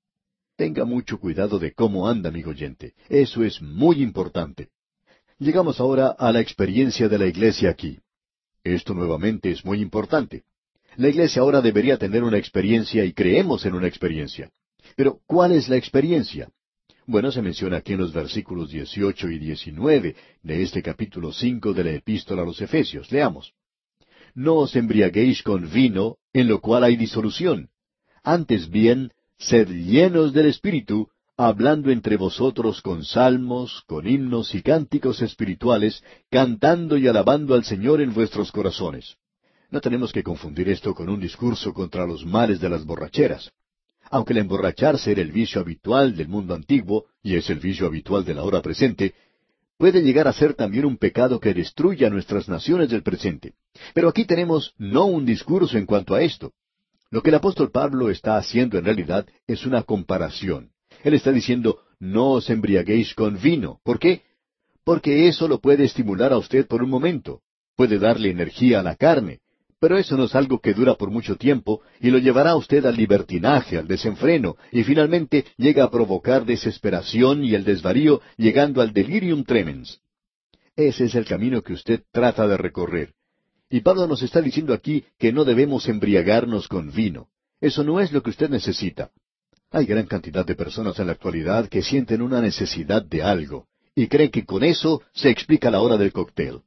Tenga 0.56 0.86
mucho 0.86 1.18
cuidado 1.20 1.58
de 1.58 1.72
cómo 1.72 2.08
anda, 2.08 2.30
amigo 2.30 2.50
oyente. 2.50 2.94
Eso 3.10 3.44
es 3.44 3.60
muy 3.60 4.02
importante. 4.02 4.70
Llegamos 5.38 5.80
ahora 5.80 6.08
a 6.18 6.32
la 6.32 6.40
experiencia 6.40 7.08
de 7.08 7.18
la 7.18 7.26
iglesia 7.26 7.68
aquí. 7.68 7.98
Esto 8.64 8.94
nuevamente 8.94 9.50
es 9.50 9.64
muy 9.66 9.82
importante. 9.82 10.44
La 10.96 11.10
iglesia 11.10 11.42
ahora 11.42 11.60
debería 11.60 11.98
tener 11.98 12.24
una 12.24 12.38
experiencia 12.38 13.04
y 13.04 13.12
creemos 13.12 13.66
en 13.66 13.74
una 13.74 13.86
experiencia. 13.86 14.50
Pero, 14.96 15.20
¿cuál 15.26 15.52
es 15.52 15.68
la 15.68 15.76
experiencia? 15.76 16.48
Bueno, 17.06 17.30
se 17.30 17.42
menciona 17.42 17.76
aquí 17.76 17.92
en 17.92 18.00
los 18.00 18.14
versículos 18.14 18.70
18 18.70 19.28
y 19.28 19.38
19 19.38 20.16
de 20.42 20.62
este 20.62 20.82
capítulo 20.82 21.32
5 21.32 21.74
de 21.74 21.84
la 21.84 21.90
epístola 21.92 22.42
a 22.42 22.44
los 22.46 22.62
Efesios. 22.62 23.12
Leamos. 23.12 23.52
No 24.34 24.54
os 24.56 24.74
embriaguéis 24.74 25.42
con 25.42 25.70
vino, 25.70 26.16
en 26.32 26.48
lo 26.48 26.62
cual 26.62 26.82
hay 26.82 26.96
disolución. 26.96 27.68
Antes 28.22 28.70
bien, 28.70 29.12
sed 29.38 29.68
llenos 29.68 30.32
del 30.32 30.46
Espíritu, 30.46 31.08
hablando 31.36 31.90
entre 31.90 32.16
vosotros 32.16 32.80
con 32.82 33.04
salmos, 33.04 33.82
con 33.86 34.06
himnos 34.06 34.54
y 34.54 34.62
cánticos 34.62 35.22
espirituales, 35.22 36.02
cantando 36.30 36.96
y 36.96 37.08
alabando 37.08 37.54
al 37.54 37.64
Señor 37.64 38.00
en 38.00 38.14
vuestros 38.14 38.50
corazones 38.52 39.16
no 39.70 39.80
tenemos 39.80 40.12
que 40.12 40.22
confundir 40.22 40.68
esto 40.68 40.94
con 40.94 41.08
un 41.08 41.20
discurso 41.20 41.72
contra 41.72 42.06
los 42.06 42.24
males 42.24 42.60
de 42.60 42.68
las 42.68 42.84
borracheras. 42.84 43.52
Aunque 44.10 44.32
el 44.32 44.38
emborracharse 44.38 45.12
era 45.12 45.22
el 45.22 45.32
vicio 45.32 45.60
habitual 45.60 46.16
del 46.16 46.28
mundo 46.28 46.54
antiguo, 46.54 47.06
y 47.22 47.34
es 47.34 47.50
el 47.50 47.58
vicio 47.58 47.86
habitual 47.86 48.24
de 48.24 48.34
la 48.34 48.44
hora 48.44 48.62
presente, 48.62 49.14
puede 49.76 50.02
llegar 50.02 50.28
a 50.28 50.32
ser 50.32 50.54
también 50.54 50.84
un 50.84 50.96
pecado 50.96 51.40
que 51.40 51.52
destruya 51.52 52.08
nuestras 52.08 52.48
naciones 52.48 52.88
del 52.88 53.02
presente. 53.02 53.54
Pero 53.92 54.08
aquí 54.08 54.24
tenemos 54.24 54.74
no 54.78 55.06
un 55.06 55.26
discurso 55.26 55.76
en 55.76 55.86
cuanto 55.86 56.14
a 56.14 56.22
esto. 56.22 56.52
Lo 57.10 57.22
que 57.22 57.30
el 57.30 57.36
apóstol 57.36 57.70
Pablo 57.70 58.10
está 58.10 58.36
haciendo 58.36 58.78
en 58.78 58.84
realidad 58.84 59.26
es 59.46 59.64
una 59.64 59.82
comparación. 59.82 60.70
Él 61.04 61.14
está 61.14 61.30
diciendo, 61.32 61.80
no 62.00 62.32
os 62.32 62.50
embriaguéis 62.50 63.14
con 63.14 63.40
vino. 63.40 63.80
¿Por 63.84 63.98
qué? 63.98 64.22
Porque 64.84 65.28
eso 65.28 65.48
lo 65.48 65.60
puede 65.60 65.84
estimular 65.84 66.32
a 66.32 66.38
usted 66.38 66.66
por 66.66 66.82
un 66.82 66.90
momento. 66.90 67.42
Puede 67.76 67.98
darle 67.98 68.30
energía 68.30 68.80
a 68.80 68.82
la 68.82 68.96
carne, 68.96 69.40
Pero 69.78 69.98
eso 69.98 70.16
no 70.16 70.24
es 70.24 70.34
algo 70.34 70.58
que 70.58 70.72
dura 70.72 70.94
por 70.94 71.10
mucho 71.10 71.36
tiempo 71.36 71.82
y 72.00 72.10
lo 72.10 72.18
llevará 72.18 72.52
a 72.52 72.56
usted 72.56 72.86
al 72.86 72.96
libertinaje, 72.96 73.76
al 73.76 73.86
desenfreno, 73.86 74.56
y 74.72 74.82
finalmente 74.84 75.44
llega 75.58 75.84
a 75.84 75.90
provocar 75.90 76.46
desesperación 76.46 77.44
y 77.44 77.54
el 77.54 77.62
desvarío, 77.62 78.22
llegando 78.38 78.80
al 78.80 78.94
delirium 78.94 79.44
tremens. 79.44 80.00
Ese 80.74 81.04
es 81.04 81.14
el 81.14 81.26
camino 81.26 81.62
que 81.62 81.74
usted 81.74 82.02
trata 82.10 82.48
de 82.48 82.56
recorrer. 82.56 83.12
Y 83.68 83.80
Pablo 83.80 84.06
nos 84.06 84.22
está 84.22 84.40
diciendo 84.40 84.72
aquí 84.72 85.04
que 85.18 85.32
no 85.32 85.44
debemos 85.44 85.88
embriagarnos 85.88 86.68
con 86.68 86.92
vino. 86.92 87.28
Eso 87.60 87.82
no 87.82 88.00
es 88.00 88.12
lo 88.12 88.22
que 88.22 88.30
usted 88.30 88.48
necesita. 88.48 89.10
Hay 89.70 89.86
gran 89.86 90.06
cantidad 90.06 90.46
de 90.46 90.54
personas 90.54 90.98
en 90.98 91.06
la 91.06 91.12
actualidad 91.12 91.68
que 91.68 91.82
sienten 91.82 92.22
una 92.22 92.40
necesidad 92.40 93.02
de 93.02 93.22
algo 93.22 93.66
y 93.94 94.06
creen 94.08 94.30
que 94.30 94.44
con 94.44 94.62
eso 94.62 95.02
se 95.12 95.30
explica 95.30 95.70
la 95.70 95.80
hora 95.80 95.96
del 95.96 96.12
cóctel. 96.12 96.60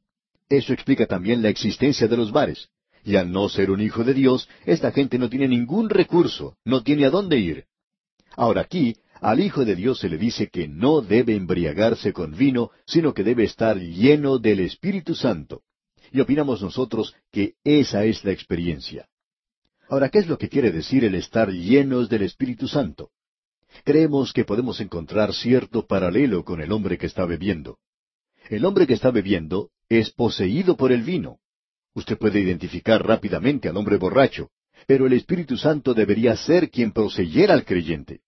Eso 0.49 0.73
explica 0.73 1.05
también 1.05 1.41
la 1.41 1.49
existencia 1.49 2.07
de 2.07 2.17
los 2.17 2.31
bares. 2.31 2.69
Y 3.05 3.15
al 3.15 3.31
no 3.31 3.47
ser 3.47 3.71
un 3.71 3.81
hijo 3.81 4.03
de 4.03 4.13
Dios, 4.13 4.49
esta 4.65 4.91
gente 4.91 5.17
no 5.17 5.29
tiene 5.29 5.47
ningún 5.47 5.89
recurso, 5.89 6.57
no 6.65 6.83
tiene 6.83 7.05
a 7.05 7.09
dónde 7.09 7.38
ir. 7.38 7.65
Ahora 8.35 8.62
aquí, 8.62 8.97
al 9.21 9.39
Hijo 9.39 9.65
de 9.65 9.75
Dios 9.75 9.99
se 9.99 10.09
le 10.09 10.17
dice 10.17 10.49
que 10.49 10.67
no 10.67 11.01
debe 11.01 11.35
embriagarse 11.35 12.13
con 12.13 12.35
vino, 12.35 12.71
sino 12.85 13.13
que 13.13 13.23
debe 13.23 13.43
estar 13.43 13.77
lleno 13.77 14.38
del 14.38 14.62
Espíritu 14.62 15.13
Santo. 15.13 15.62
Y 16.12 16.19
opinamos 16.19 16.62
nosotros 16.62 17.15
que 17.32 17.54
esa 17.63 18.06
es 18.06 18.24
la 18.24 18.32
experiencia. 18.32 19.08
Ahora, 19.88 20.10
¿qué 20.10 20.19
es 20.19 20.28
lo 20.28 20.38
que 20.38 20.50
quiere 20.50 20.72
decir 20.72 21.04
el 21.04 21.15
estar 21.15 21.50
llenos 21.50 22.10
del 22.10 22.24
Espíritu 22.24 22.67
Santo? 22.67 23.10
Creemos 23.84 24.34
que 24.34 24.45
podemos 24.45 24.80
encontrar 24.82 25.34
cierto 25.34 25.86
paralelo 25.86 26.43
con 26.43 26.62
el 26.62 26.72
hombre 26.72 26.98
que 26.98 27.06
está 27.06 27.26
bebiendo. 27.26 27.80
El 28.50 28.65
hombre 28.65 28.88
que 28.88 28.93
está 28.93 29.12
bebiendo 29.12 29.69
es 29.89 30.12
poseído 30.12 30.76
por 30.76 30.91
el 30.91 31.04
vino. 31.04 31.39
Usted 31.93 32.17
puede 32.17 32.39
identificar 32.39 33.06
rápidamente 33.06 33.69
al 33.69 33.78
hombre 33.78 33.98
borracho, 33.98 34.50
pero 34.88 35.08
el 35.08 35.13
Espíritu 35.13 35.58
Santo 35.58 35.93
debería 35.93 36.36
ser 36.36 36.69
quien 36.69 36.91
poseyera 36.91 37.54
al 37.54 37.65
creyente. 37.65 38.22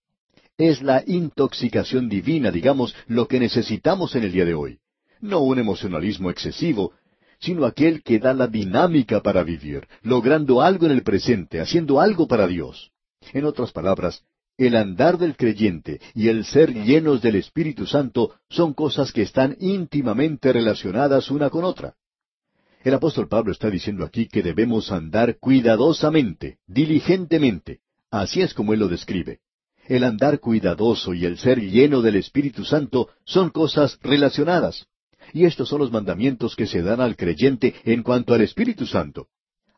Es 0.58 0.82
la 0.82 1.04
intoxicación 1.06 2.10
divina, 2.10 2.52
digamos, 2.52 2.96
lo 3.08 3.28
que 3.28 3.39
necesitamos 3.39 4.15
en 4.15 4.24
el 4.24 4.32
día 4.32 4.46
de 4.46 4.54
hoy. 4.54 4.80
No 5.20 5.39
un 5.41 5.60
emocionalismo 5.60 6.30
excesivo, 6.30 6.94
sino 7.41 7.65
aquel 7.65 8.04
que 8.04 8.19
da 8.19 8.34
la 8.34 8.47
dinámica 8.47 9.21
para 9.21 9.43
vivir, 9.43 9.88
logrando 10.04 10.62
algo 10.62 10.86
en 10.86 10.91
el 10.93 11.04
presente, 11.04 11.60
haciendo 11.60 11.99
algo 11.99 12.27
para 12.27 12.47
Dios. 12.47 12.91
En 13.34 13.45
otras 13.45 13.71
palabras, 13.71 14.23
el 14.58 14.75
andar 14.75 15.17
del 15.17 15.36
creyente 15.36 15.99
y 16.13 16.27
el 16.27 16.45
ser 16.45 16.73
llenos 16.73 17.21
del 17.21 17.36
Espíritu 17.36 17.88
Santo 17.88 18.36
son 18.49 18.73
cosas 18.73 19.12
que 19.12 19.23
están 19.23 19.58
íntimamente 19.60 20.54
relacionadas 20.54 21.32
una 21.32 21.49
con 21.49 21.63
otra. 21.63 21.95
El 22.84 22.93
apóstol 22.93 23.27
Pablo 23.27 23.51
está 23.51 23.69
diciendo 23.69 24.06
aquí 24.06 24.27
que 24.27 24.41
debemos 24.41 24.91
andar 24.91 25.38
cuidadosamente, 25.39 26.58
diligentemente. 26.67 27.80
Así 28.10 28.41
es 28.41 28.54
como 28.54 28.73
él 28.73 28.80
lo 28.80 28.88
describe. 28.88 29.39
El 29.88 30.04
andar 30.04 30.39
cuidadoso 30.39 31.13
y 31.13 31.25
el 31.25 31.38
ser 31.38 31.60
lleno 31.60 32.01
del 32.01 32.15
Espíritu 32.15 32.63
Santo 32.65 33.10
son 33.25 33.49
cosas 33.49 33.97
relacionadas. 34.01 34.88
Y 35.34 35.46
estos 35.46 35.70
son 35.70 35.80
los 35.80 35.91
mandamientos 35.91 36.56
que 36.56 36.67
se 36.67 36.82
dan 36.82 37.02
al 37.02 37.15
creyente 37.15 37.76
en 37.84 38.04
cuanto 38.04 38.34
al 38.34 38.41
Espíritu 38.41 38.86
Santo. 38.86 39.28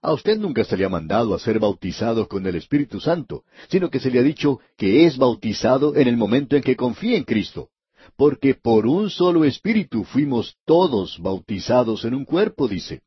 A 0.02 0.12
usted 0.12 0.38
nunca 0.38 0.66
se 0.66 0.76
le 0.76 0.84
ha 0.84 0.90
mandado 0.90 1.34
a 1.34 1.40
ser 1.40 1.60
bautizado 1.60 2.28
con 2.28 2.46
el 2.46 2.56
Espíritu 2.56 3.00
Santo, 3.00 3.46
sino 3.70 3.90
que 3.90 4.02
se 4.02 4.12
le 4.12 4.20
ha 4.20 4.24
dicho 4.24 4.60
que 4.78 5.06
es 5.06 5.18
bautizado 5.18 5.96
en 5.96 6.10
el 6.10 6.18
momento 6.18 6.58
en 6.58 6.62
que 6.62 6.76
confía 6.76 7.16
en 7.16 7.24
Cristo. 7.24 7.70
Porque 8.18 8.54
por 8.54 8.86
un 8.86 9.10
solo 9.10 9.46
Espíritu 9.46 10.04
fuimos 10.04 10.58
todos 10.66 11.18
bautizados 11.20 12.04
en 12.04 12.16
un 12.16 12.26
cuerpo, 12.26 12.68
dice. 12.68 13.02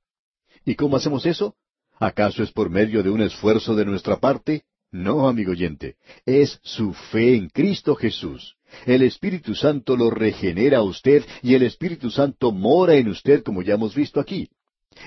¿Y 0.64 0.74
cómo 0.74 0.96
hacemos 0.96 1.26
eso? 1.26 1.54
¿Acaso 1.98 2.42
es 2.42 2.50
por 2.50 2.70
medio 2.70 3.02
de 3.02 3.10
un 3.10 3.20
esfuerzo 3.20 3.74
de 3.74 3.84
nuestra 3.84 4.18
parte? 4.18 4.64
No, 4.90 5.28
amigo 5.28 5.52
oyente, 5.52 5.96
es 6.24 6.58
su 6.62 6.94
fe 6.94 7.36
en 7.36 7.50
Cristo 7.50 7.94
Jesús. 7.94 8.55
El 8.84 9.02
Espíritu 9.02 9.54
Santo 9.54 9.96
lo 9.96 10.10
regenera 10.10 10.78
a 10.78 10.82
usted 10.82 11.24
y 11.42 11.54
el 11.54 11.62
Espíritu 11.62 12.10
Santo 12.10 12.52
mora 12.52 12.94
en 12.94 13.08
usted 13.08 13.42
como 13.42 13.62
ya 13.62 13.74
hemos 13.74 13.94
visto 13.94 14.20
aquí. 14.20 14.48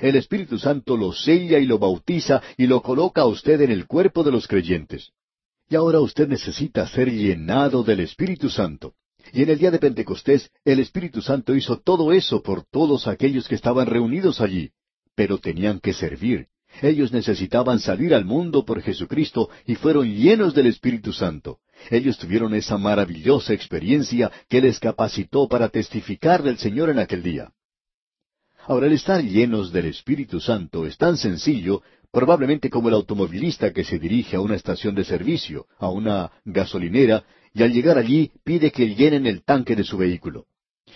El 0.02 0.16
Espíritu 0.16 0.58
Santo 0.58 0.98
lo 0.98 1.12
sella 1.12 1.60
y 1.60 1.66
lo 1.66 1.80
bautiza 1.80 2.42
y 2.58 2.68
lo 2.68 2.82
coloca 2.82 3.22
a 3.22 3.28
usted 3.28 3.62
en 3.62 3.72
el 3.72 3.88
cuerpo 3.88 4.24
de 4.24 4.32
los 4.32 4.48
creyentes. 4.48 5.12
Y 5.70 5.76
ahora 5.76 6.00
usted 6.00 6.28
necesita 6.28 6.88
ser 6.88 7.12
llenado 7.12 7.84
del 7.84 8.00
Espíritu 8.00 8.50
Santo. 8.50 8.94
Y 9.34 9.44
en 9.44 9.50
el 9.50 9.60
día 9.60 9.72
de 9.72 9.80
Pentecostés 9.80 10.50
el 10.66 10.80
Espíritu 10.80 11.22
Santo 11.22 11.56
hizo 11.56 11.80
todo 11.80 12.12
eso 12.12 12.42
por 12.42 12.64
todos 12.64 13.08
aquellos 13.08 13.48
que 13.48 13.56
estaban 13.56 13.88
reunidos 13.88 14.42
allí. 14.42 14.72
Pero 15.16 15.38
tenían 15.38 15.80
que 15.80 15.94
servir. 15.94 16.48
Ellos 16.82 17.12
necesitaban 17.12 17.80
salir 17.80 18.14
al 18.14 18.26
mundo 18.26 18.64
por 18.64 18.82
Jesucristo 18.82 19.50
y 19.66 19.76
fueron 19.76 20.08
llenos 20.14 20.54
del 20.54 20.68
Espíritu 20.68 21.14
Santo. 21.14 21.60
Ellos 21.90 22.18
tuvieron 22.18 22.54
esa 22.54 22.78
maravillosa 22.78 23.54
experiencia 23.54 24.32
que 24.48 24.62
les 24.62 24.80
capacitó 24.80 25.48
para 25.48 25.70
testificar 25.70 26.44
del 26.44 26.58
Señor 26.58 26.90
en 26.90 27.00
aquel 27.00 27.24
día. 27.24 27.52
Ahora, 28.66 28.88
el 28.88 28.94
estar 28.94 29.24
llenos 29.24 29.72
del 29.72 29.86
Espíritu 29.86 30.40
Santo 30.40 30.86
es 30.86 30.98
tan 30.98 31.18
sencillo, 31.18 31.82
probablemente 32.12 32.70
como 32.70 32.90
el 32.90 32.96
automovilista 32.96 33.74
que 33.74 33.84
se 33.84 33.98
dirige 33.98 34.36
a 34.36 34.42
una 34.42 34.56
estación 34.56 34.96
de 34.96 35.04
servicio, 35.04 35.66
a 35.78 35.90
una 35.90 36.32
gasolinera, 36.46 37.24
y 37.54 37.64
al 37.64 37.74
llegar 37.74 37.98
allí 37.98 38.32
pide 38.44 38.72
que 38.72 38.94
llenen 38.94 39.26
el 39.26 39.44
tanque 39.44 39.76
de 39.76 39.84
su 39.84 39.98
vehículo. 39.98 40.46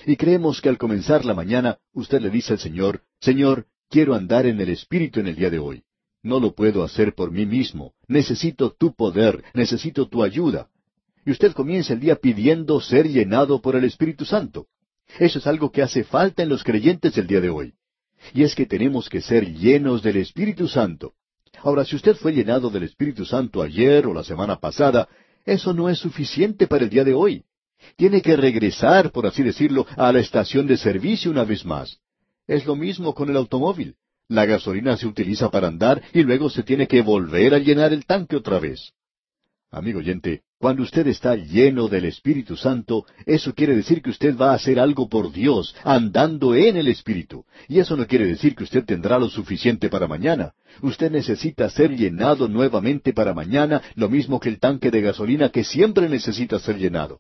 Y 0.06 0.16
creemos 0.16 0.62
que 0.62 0.70
al 0.70 0.78
comenzar 0.78 1.26
la 1.26 1.34
mañana 1.34 1.80
usted 1.94 2.22
le 2.22 2.30
dice 2.30 2.54
al 2.54 2.60
Señor, 2.60 3.02
Señor, 3.20 3.66
quiero 3.90 4.16
andar 4.16 4.46
en 4.46 4.60
el 4.60 4.70
Espíritu 4.70 5.20
en 5.20 5.28
el 5.28 5.36
día 5.36 5.50
de 5.50 5.60
hoy. 5.60 5.84
No 6.24 6.40
lo 6.40 6.54
puedo 6.54 6.84
hacer 6.84 7.14
por 7.14 7.32
mí 7.32 7.46
mismo. 7.46 7.94
Necesito 8.08 8.72
tu 8.72 8.96
poder, 8.96 9.44
necesito 9.54 10.08
tu 10.08 10.24
ayuda. 10.24 10.70
Y 11.26 11.32
usted 11.32 11.54
comienza 11.54 11.94
el 11.94 12.00
día 12.00 12.16
pidiendo 12.16 12.80
ser 12.82 13.08
llenado 13.08 13.62
por 13.62 13.76
el 13.76 13.86
Espíritu 13.86 14.26
Santo. 14.26 14.68
Eso 15.20 15.40
es 15.40 15.48
algo 15.48 15.72
que 15.72 15.82
hace 15.82 16.04
falta 16.04 16.44
en 16.44 16.50
los 16.50 16.64
creyentes 16.64 17.18
el 17.18 17.28
día 17.28 17.42
de 17.42 17.50
hoy. 17.50 17.74
Y 18.34 18.44
es 18.44 18.56
que 18.56 18.66
tenemos 18.66 19.10
que 19.10 19.22
ser 19.22 19.54
llenos 19.54 20.02
del 20.02 20.18
Espíritu 20.18 20.68
Santo. 20.68 21.14
Ahora, 21.62 21.86
si 21.86 21.96
usted 21.96 22.16
fue 22.16 22.34
llenado 22.34 22.70
del 22.70 22.84
Espíritu 22.84 23.26
Santo 23.26 23.62
ayer 23.62 24.06
o 24.06 24.14
la 24.14 24.24
semana 24.24 24.60
pasada, 24.60 25.08
eso 25.46 25.74
no 25.74 25.90
es 25.90 26.00
suficiente 26.00 26.68
para 26.68 26.84
el 26.84 26.90
día 26.90 27.04
de 27.04 27.14
hoy. 27.14 27.44
Tiene 27.96 28.22
que 28.22 28.36
regresar, 28.36 29.12
por 29.12 29.26
así 29.28 29.44
decirlo, 29.44 29.86
a 29.98 30.12
la 30.12 30.20
estación 30.20 30.68
de 30.68 30.78
servicio 30.78 31.32
una 31.32 31.44
vez 31.44 31.66
más. 31.66 32.00
Es 32.48 32.66
lo 32.66 32.76
mismo 32.76 33.14
con 33.14 33.30
el 33.30 33.38
automóvil. 33.38 33.96
La 34.28 34.46
gasolina 34.46 34.98
se 34.98 35.06
utiliza 35.06 35.52
para 35.52 35.68
andar 35.68 36.02
y 36.14 36.24
luego 36.24 36.50
se 36.50 36.64
tiene 36.64 36.88
que 36.88 37.02
volver 37.02 37.54
a 37.54 37.60
llenar 37.60 37.94
el 37.94 38.06
tanque 38.06 38.36
otra 38.36 38.60
vez. 38.60 38.94
Amigo 39.70 40.00
oyente, 40.00 40.44
cuando 40.64 40.84
usted 40.84 41.06
está 41.08 41.36
lleno 41.36 41.90
del 41.90 42.06
Espíritu 42.06 42.56
Santo, 42.56 43.06
eso 43.26 43.54
quiere 43.54 43.76
decir 43.76 44.02
que 44.02 44.12
usted 44.12 44.38
va 44.38 44.52
a 44.52 44.54
hacer 44.54 44.80
algo 44.80 45.10
por 45.10 45.34
Dios, 45.34 45.76
andando 45.84 46.56
en 46.56 46.78
el 46.78 46.88
Espíritu. 46.88 47.44
Y 47.68 47.80
eso 47.80 47.98
no 47.98 48.08
quiere 48.08 48.26
decir 48.26 48.56
que 48.56 48.64
usted 48.64 48.86
tendrá 48.86 49.20
lo 49.20 49.28
suficiente 49.28 49.90
para 49.90 50.08
mañana. 50.08 50.54
Usted 50.82 51.12
necesita 51.12 51.70
ser 51.70 51.98
llenado 51.98 52.48
nuevamente 52.48 53.12
para 53.12 53.34
mañana, 53.34 53.82
lo 53.96 54.08
mismo 54.08 54.40
que 54.40 54.48
el 54.48 54.62
tanque 54.62 54.90
de 54.90 55.02
gasolina 55.02 55.50
que 55.50 55.66
siempre 55.66 56.08
necesita 56.08 56.58
ser 56.60 56.78
llenado. 56.78 57.20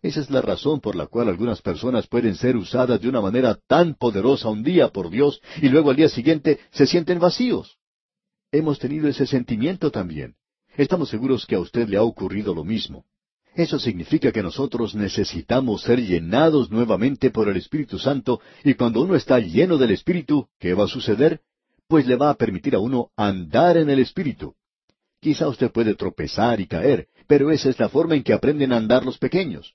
Esa 0.00 0.20
es 0.20 0.30
la 0.30 0.40
razón 0.40 0.80
por 0.80 0.96
la 0.96 1.08
cual 1.08 1.28
algunas 1.28 1.60
personas 1.60 2.06
pueden 2.06 2.36
ser 2.36 2.56
usadas 2.56 3.02
de 3.02 3.10
una 3.10 3.20
manera 3.20 3.58
tan 3.66 3.96
poderosa 3.96 4.48
un 4.48 4.62
día 4.62 4.88
por 4.88 5.10
Dios 5.10 5.42
y 5.60 5.68
luego 5.68 5.90
al 5.90 5.96
día 5.96 6.08
siguiente 6.08 6.58
se 6.70 6.86
sienten 6.86 7.18
vacíos. 7.18 7.76
Hemos 8.50 8.78
tenido 8.78 9.08
ese 9.08 9.26
sentimiento 9.26 9.90
también. 9.90 10.36
Estamos 10.78 11.08
seguros 11.08 11.44
que 11.44 11.56
a 11.56 11.58
usted 11.58 11.88
le 11.88 11.96
ha 11.96 12.04
ocurrido 12.04 12.54
lo 12.54 12.62
mismo. 12.62 13.04
Eso 13.56 13.80
significa 13.80 14.30
que 14.30 14.44
nosotros 14.44 14.94
necesitamos 14.94 15.82
ser 15.82 16.00
llenados 16.00 16.70
nuevamente 16.70 17.32
por 17.32 17.48
el 17.48 17.56
Espíritu 17.56 17.98
Santo 17.98 18.40
y 18.62 18.74
cuando 18.74 19.02
uno 19.02 19.16
está 19.16 19.40
lleno 19.40 19.76
del 19.76 19.90
Espíritu, 19.90 20.46
¿qué 20.60 20.74
va 20.74 20.84
a 20.84 20.88
suceder? 20.88 21.40
Pues 21.88 22.06
le 22.06 22.14
va 22.14 22.30
a 22.30 22.34
permitir 22.34 22.76
a 22.76 22.78
uno 22.78 23.10
andar 23.16 23.76
en 23.76 23.90
el 23.90 23.98
Espíritu. 23.98 24.54
Quizá 25.20 25.48
usted 25.48 25.72
puede 25.72 25.96
tropezar 25.96 26.60
y 26.60 26.68
caer, 26.68 27.08
pero 27.26 27.50
esa 27.50 27.70
es 27.70 27.80
la 27.80 27.88
forma 27.88 28.14
en 28.14 28.22
que 28.22 28.32
aprenden 28.32 28.72
a 28.72 28.76
andar 28.76 29.04
los 29.04 29.18
pequeños. 29.18 29.74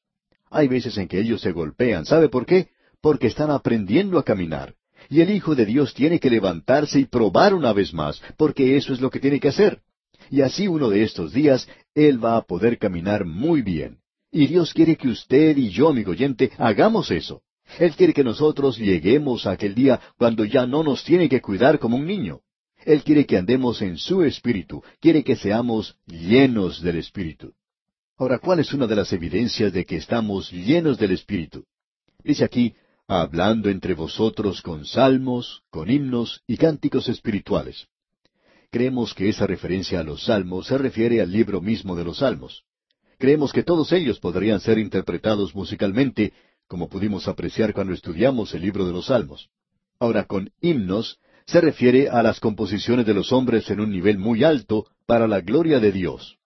Hay 0.49 0.70
veces 0.70 0.97
en 0.97 1.10
que 1.10 1.20
ellos 1.20 1.41
se 1.41 1.51
golpean. 1.51 2.06
¿Sabe 2.06 2.30
por 2.30 2.45
qué? 2.45 2.70
Porque 3.01 3.28
están 3.28 3.51
aprendiendo 3.51 4.18
a 4.20 4.24
caminar. 4.24 4.76
Y 5.10 5.20
el 5.20 5.32
Hijo 5.32 5.54
de 5.54 5.66
Dios 5.66 5.93
tiene 5.93 6.22
que 6.22 6.30
levantarse 6.30 6.97
y 6.97 7.06
probar 7.06 7.54
una 7.54 7.74
vez 7.74 7.93
más, 7.93 8.22
porque 8.38 8.78
eso 8.78 8.93
es 8.93 9.01
lo 9.01 9.10
que 9.10 9.20
tiene 9.20 9.41
que 9.41 9.49
hacer. 9.49 9.82
Y 10.30 10.41
así 10.41 10.67
uno 10.67 10.89
de 10.89 11.03
estos 11.03 11.34
días 11.34 11.67
Él 11.93 12.24
va 12.24 12.38
a 12.38 12.41
poder 12.41 12.78
caminar 12.78 13.26
muy 13.26 13.61
bien. 13.61 13.99
Y 14.32 14.47
Dios 14.47 14.74
quiere 14.74 14.95
que 14.95 15.09
usted 15.09 15.57
y 15.57 15.69
yo, 15.69 15.89
amigo 15.89 16.11
oyente, 16.11 16.51
hagamos 16.57 17.11
eso. 17.11 17.41
Él 17.80 17.93
quiere 17.95 18.13
que 18.13 18.24
nosotros 18.24 18.78
lleguemos 18.78 19.45
a 19.45 19.51
aquel 19.51 19.76
día 19.76 19.99
cuando 20.17 20.45
ya 20.45 20.65
no 20.65 20.84
nos 20.84 21.03
tiene 21.03 21.30
que 21.30 21.41
cuidar 21.41 21.80
como 21.80 21.97
un 21.97 22.05
niño. 22.05 22.41
Él 22.86 23.03
quiere 23.03 23.26
que 23.26 23.38
andemos 23.38 23.82
en 23.82 23.97
su 23.97 24.24
espíritu, 24.24 24.84
quiere 24.99 25.24
que 25.24 25.36
seamos 25.36 25.95
llenos 26.05 26.82
del 26.82 26.97
espíritu. 26.97 27.53
Ahora, 28.17 28.39
¿cuál 28.39 28.59
es 28.59 28.74
una 28.74 28.88
de 28.88 28.95
las 28.95 29.11
evidencias 29.13 29.71
de 29.71 29.86
que 29.86 29.95
estamos 29.95 30.51
llenos 30.51 30.97
del 30.97 31.11
espíritu? 31.11 31.65
Dice 32.24 32.43
aquí, 32.43 32.76
hablando 33.07 33.69
entre 33.69 33.93
vosotros 33.93 34.61
con 34.61 34.86
salmos, 34.86 35.63
con 35.69 35.89
himnos 35.89 36.41
y 36.47 36.57
cánticos 36.57 37.07
espirituales. 37.09 37.88
Creemos 38.74 39.13
que 39.13 39.30
esa 39.30 39.45
referencia 39.45 39.99
a 39.99 40.03
los 40.03 40.24
salmos 40.26 40.65
se 40.65 40.80
refiere 40.80 41.21
al 41.21 41.32
libro 41.32 41.61
mismo 41.61 41.95
de 41.95 42.03
los 42.03 42.17
salmos. 42.17 42.63
Creemos 43.19 43.53
que 43.53 43.61
todos 43.61 43.91
ellos 43.91 44.19
podrían 44.19 44.59
ser 44.59 44.80
interpretados 44.80 45.53
musicalmente, 45.53 46.34
como 46.67 46.89
pudimos 46.89 47.28
apreciar 47.28 47.71
cuando 47.71 47.93
estudiamos 47.93 48.51
el 48.55 48.63
libro 48.63 48.88
de 48.88 48.91
los 48.91 49.05
salmos. 49.05 49.51
Ahora, 49.99 50.24
con 50.24 50.51
himnos 50.59 51.19
se 51.45 51.61
refiere 51.61 52.09
a 52.09 52.24
las 52.24 52.39
composiciones 52.39 53.05
de 53.05 53.13
los 53.13 53.32
hombres 53.32 53.69
en 53.69 53.80
un 53.80 53.91
nivel 53.91 54.17
muy 54.17 54.43
alto 54.43 54.88
para 55.05 55.28
la 55.28 55.41
gloria 55.41 55.80
de 55.80 55.91
Dios. 55.91 56.39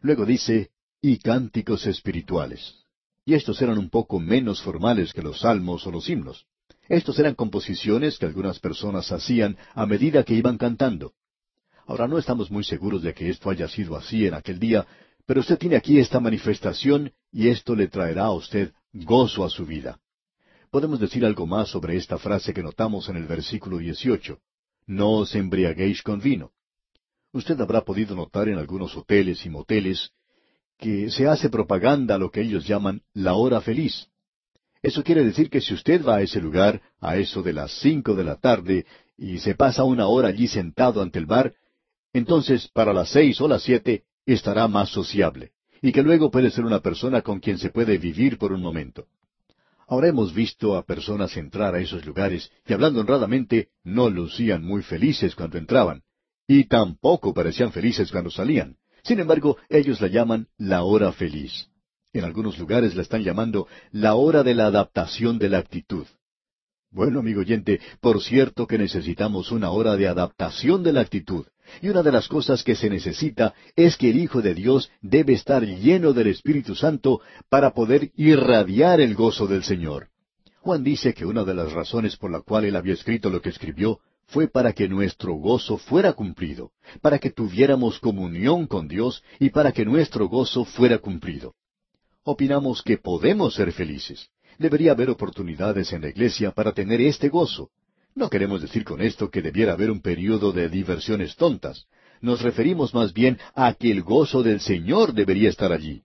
Luego 0.00 0.24
dice, 0.24 0.70
y 1.02 1.18
cánticos 1.18 1.86
espirituales. 1.86 2.86
Y 3.26 3.34
estos 3.34 3.60
eran 3.60 3.76
un 3.76 3.90
poco 3.90 4.18
menos 4.18 4.62
formales 4.62 5.12
que 5.12 5.20
los 5.20 5.40
salmos 5.40 5.86
o 5.86 5.90
los 5.90 6.08
himnos. 6.08 6.46
Estos 6.88 7.18
eran 7.18 7.34
composiciones 7.34 8.16
que 8.16 8.24
algunas 8.24 8.58
personas 8.60 9.12
hacían 9.12 9.58
a 9.74 9.84
medida 9.84 10.24
que 10.24 10.32
iban 10.32 10.56
cantando. 10.56 11.12
Ahora 11.90 12.06
no 12.06 12.18
estamos 12.18 12.52
muy 12.52 12.62
seguros 12.62 13.02
de 13.02 13.12
que 13.12 13.28
esto 13.28 13.50
haya 13.50 13.66
sido 13.66 13.96
así 13.96 14.24
en 14.24 14.34
aquel 14.34 14.60
día, 14.60 14.86
pero 15.26 15.40
usted 15.40 15.58
tiene 15.58 15.74
aquí 15.74 15.98
esta 15.98 16.20
manifestación 16.20 17.12
y 17.32 17.48
esto 17.48 17.74
le 17.74 17.88
traerá 17.88 18.26
a 18.26 18.32
usted 18.32 18.72
gozo 18.92 19.44
a 19.44 19.50
su 19.50 19.66
vida. 19.66 19.98
Podemos 20.70 21.00
decir 21.00 21.24
algo 21.24 21.48
más 21.48 21.68
sobre 21.68 21.96
esta 21.96 22.16
frase 22.16 22.54
que 22.54 22.62
notamos 22.62 23.08
en 23.08 23.16
el 23.16 23.26
versículo 23.26 23.78
18. 23.78 24.38
No 24.86 25.10
os 25.14 25.34
embriaguéis 25.34 26.00
con 26.02 26.20
vino. 26.20 26.52
Usted 27.32 27.60
habrá 27.60 27.80
podido 27.80 28.14
notar 28.14 28.48
en 28.48 28.58
algunos 28.58 28.96
hoteles 28.96 29.44
y 29.44 29.50
moteles 29.50 30.12
que 30.78 31.10
se 31.10 31.26
hace 31.26 31.50
propaganda 31.50 32.18
lo 32.18 32.30
que 32.30 32.42
ellos 32.42 32.68
llaman 32.68 33.02
la 33.14 33.34
hora 33.34 33.60
feliz. 33.60 34.06
Eso 34.80 35.02
quiere 35.02 35.24
decir 35.24 35.50
que 35.50 35.60
si 35.60 35.74
usted 35.74 36.06
va 36.06 36.18
a 36.18 36.22
ese 36.22 36.40
lugar 36.40 36.80
a 37.00 37.16
eso 37.16 37.42
de 37.42 37.52
las 37.52 37.72
cinco 37.80 38.14
de 38.14 38.22
la 38.22 38.36
tarde 38.36 38.86
y 39.18 39.38
se 39.38 39.56
pasa 39.56 39.82
una 39.82 40.06
hora 40.06 40.28
allí 40.28 40.46
sentado 40.46 41.02
ante 41.02 41.18
el 41.18 41.26
bar, 41.26 41.52
entonces 42.12 42.68
para 42.68 42.92
las 42.92 43.10
seis 43.10 43.40
o 43.40 43.48
las 43.48 43.62
siete 43.62 44.04
estará 44.26 44.68
más 44.68 44.90
sociable, 44.90 45.52
y 45.82 45.92
que 45.92 46.02
luego 46.02 46.30
puede 46.30 46.50
ser 46.50 46.64
una 46.64 46.80
persona 46.80 47.22
con 47.22 47.40
quien 47.40 47.58
se 47.58 47.70
puede 47.70 47.98
vivir 47.98 48.38
por 48.38 48.52
un 48.52 48.60
momento. 48.60 49.06
Ahora 49.88 50.08
hemos 50.08 50.32
visto 50.32 50.76
a 50.76 50.84
personas 50.84 51.36
entrar 51.36 51.74
a 51.74 51.80
esos 51.80 52.06
lugares 52.06 52.50
y 52.66 52.72
hablando 52.72 53.00
honradamente 53.00 53.70
no 53.82 54.08
lucían 54.08 54.64
muy 54.64 54.82
felices 54.82 55.34
cuando 55.34 55.58
entraban, 55.58 56.02
y 56.46 56.64
tampoco 56.64 57.34
parecían 57.34 57.72
felices 57.72 58.10
cuando 58.12 58.30
salían. 58.30 58.76
Sin 59.02 59.18
embargo, 59.18 59.56
ellos 59.68 60.00
la 60.00 60.08
llaman 60.08 60.48
la 60.58 60.82
hora 60.84 61.10
feliz. 61.12 61.70
En 62.12 62.24
algunos 62.24 62.58
lugares 62.58 62.94
la 62.94 63.02
están 63.02 63.22
llamando 63.22 63.66
la 63.92 64.14
hora 64.14 64.42
de 64.42 64.54
la 64.54 64.66
adaptación 64.66 65.38
de 65.38 65.48
la 65.48 65.58
actitud. 65.58 66.06
Bueno, 66.90 67.20
amigo 67.20 67.40
oyente, 67.40 67.80
por 68.00 68.20
cierto 68.20 68.66
que 68.66 68.78
necesitamos 68.78 69.52
una 69.52 69.70
hora 69.70 69.96
de 69.96 70.08
adaptación 70.08 70.82
de 70.82 70.92
la 70.92 71.02
actitud. 71.02 71.46
Y 71.82 71.88
una 71.88 72.02
de 72.02 72.12
las 72.12 72.28
cosas 72.28 72.62
que 72.62 72.74
se 72.74 72.90
necesita 72.90 73.54
es 73.76 73.96
que 73.96 74.10
el 74.10 74.18
Hijo 74.18 74.42
de 74.42 74.54
Dios 74.54 74.90
debe 75.00 75.34
estar 75.34 75.64
lleno 75.64 76.12
del 76.12 76.28
Espíritu 76.28 76.74
Santo 76.74 77.20
para 77.48 77.72
poder 77.72 78.10
irradiar 78.16 79.00
el 79.00 79.14
gozo 79.14 79.46
del 79.46 79.62
Señor. 79.62 80.08
Juan 80.60 80.84
dice 80.84 81.14
que 81.14 81.24
una 81.24 81.44
de 81.44 81.54
las 81.54 81.72
razones 81.72 82.16
por 82.16 82.30
la 82.30 82.40
cual 82.40 82.66
él 82.66 82.76
había 82.76 82.94
escrito 82.94 83.30
lo 83.30 83.40
que 83.40 83.48
escribió 83.48 84.00
fue 84.26 84.46
para 84.46 84.72
que 84.72 84.88
nuestro 84.88 85.34
gozo 85.34 85.76
fuera 85.76 86.12
cumplido, 86.12 86.70
para 87.00 87.18
que 87.18 87.30
tuviéramos 87.30 87.98
comunión 87.98 88.66
con 88.66 88.86
Dios 88.86 89.24
y 89.38 89.50
para 89.50 89.72
que 89.72 89.84
nuestro 89.84 90.28
gozo 90.28 90.64
fuera 90.64 90.98
cumplido. 90.98 91.54
Opinamos 92.22 92.82
que 92.82 92.98
podemos 92.98 93.54
ser 93.54 93.72
felices. 93.72 94.28
Debería 94.58 94.92
haber 94.92 95.10
oportunidades 95.10 95.92
en 95.92 96.02
la 96.02 96.10
iglesia 96.10 96.50
para 96.50 96.72
tener 96.72 97.00
este 97.00 97.28
gozo. 97.28 97.70
No 98.14 98.28
queremos 98.28 98.60
decir 98.60 98.84
con 98.84 99.00
esto 99.00 99.30
que 99.30 99.42
debiera 99.42 99.72
haber 99.72 99.90
un 99.90 100.00
período 100.00 100.52
de 100.52 100.68
diversiones 100.68 101.36
tontas. 101.36 101.86
Nos 102.20 102.42
referimos 102.42 102.92
más 102.94 103.12
bien 103.12 103.38
a 103.54 103.72
que 103.74 103.90
el 103.90 104.02
gozo 104.02 104.42
del 104.42 104.60
Señor 104.60 105.14
debería 105.14 105.48
estar 105.48 105.72
allí. 105.72 106.02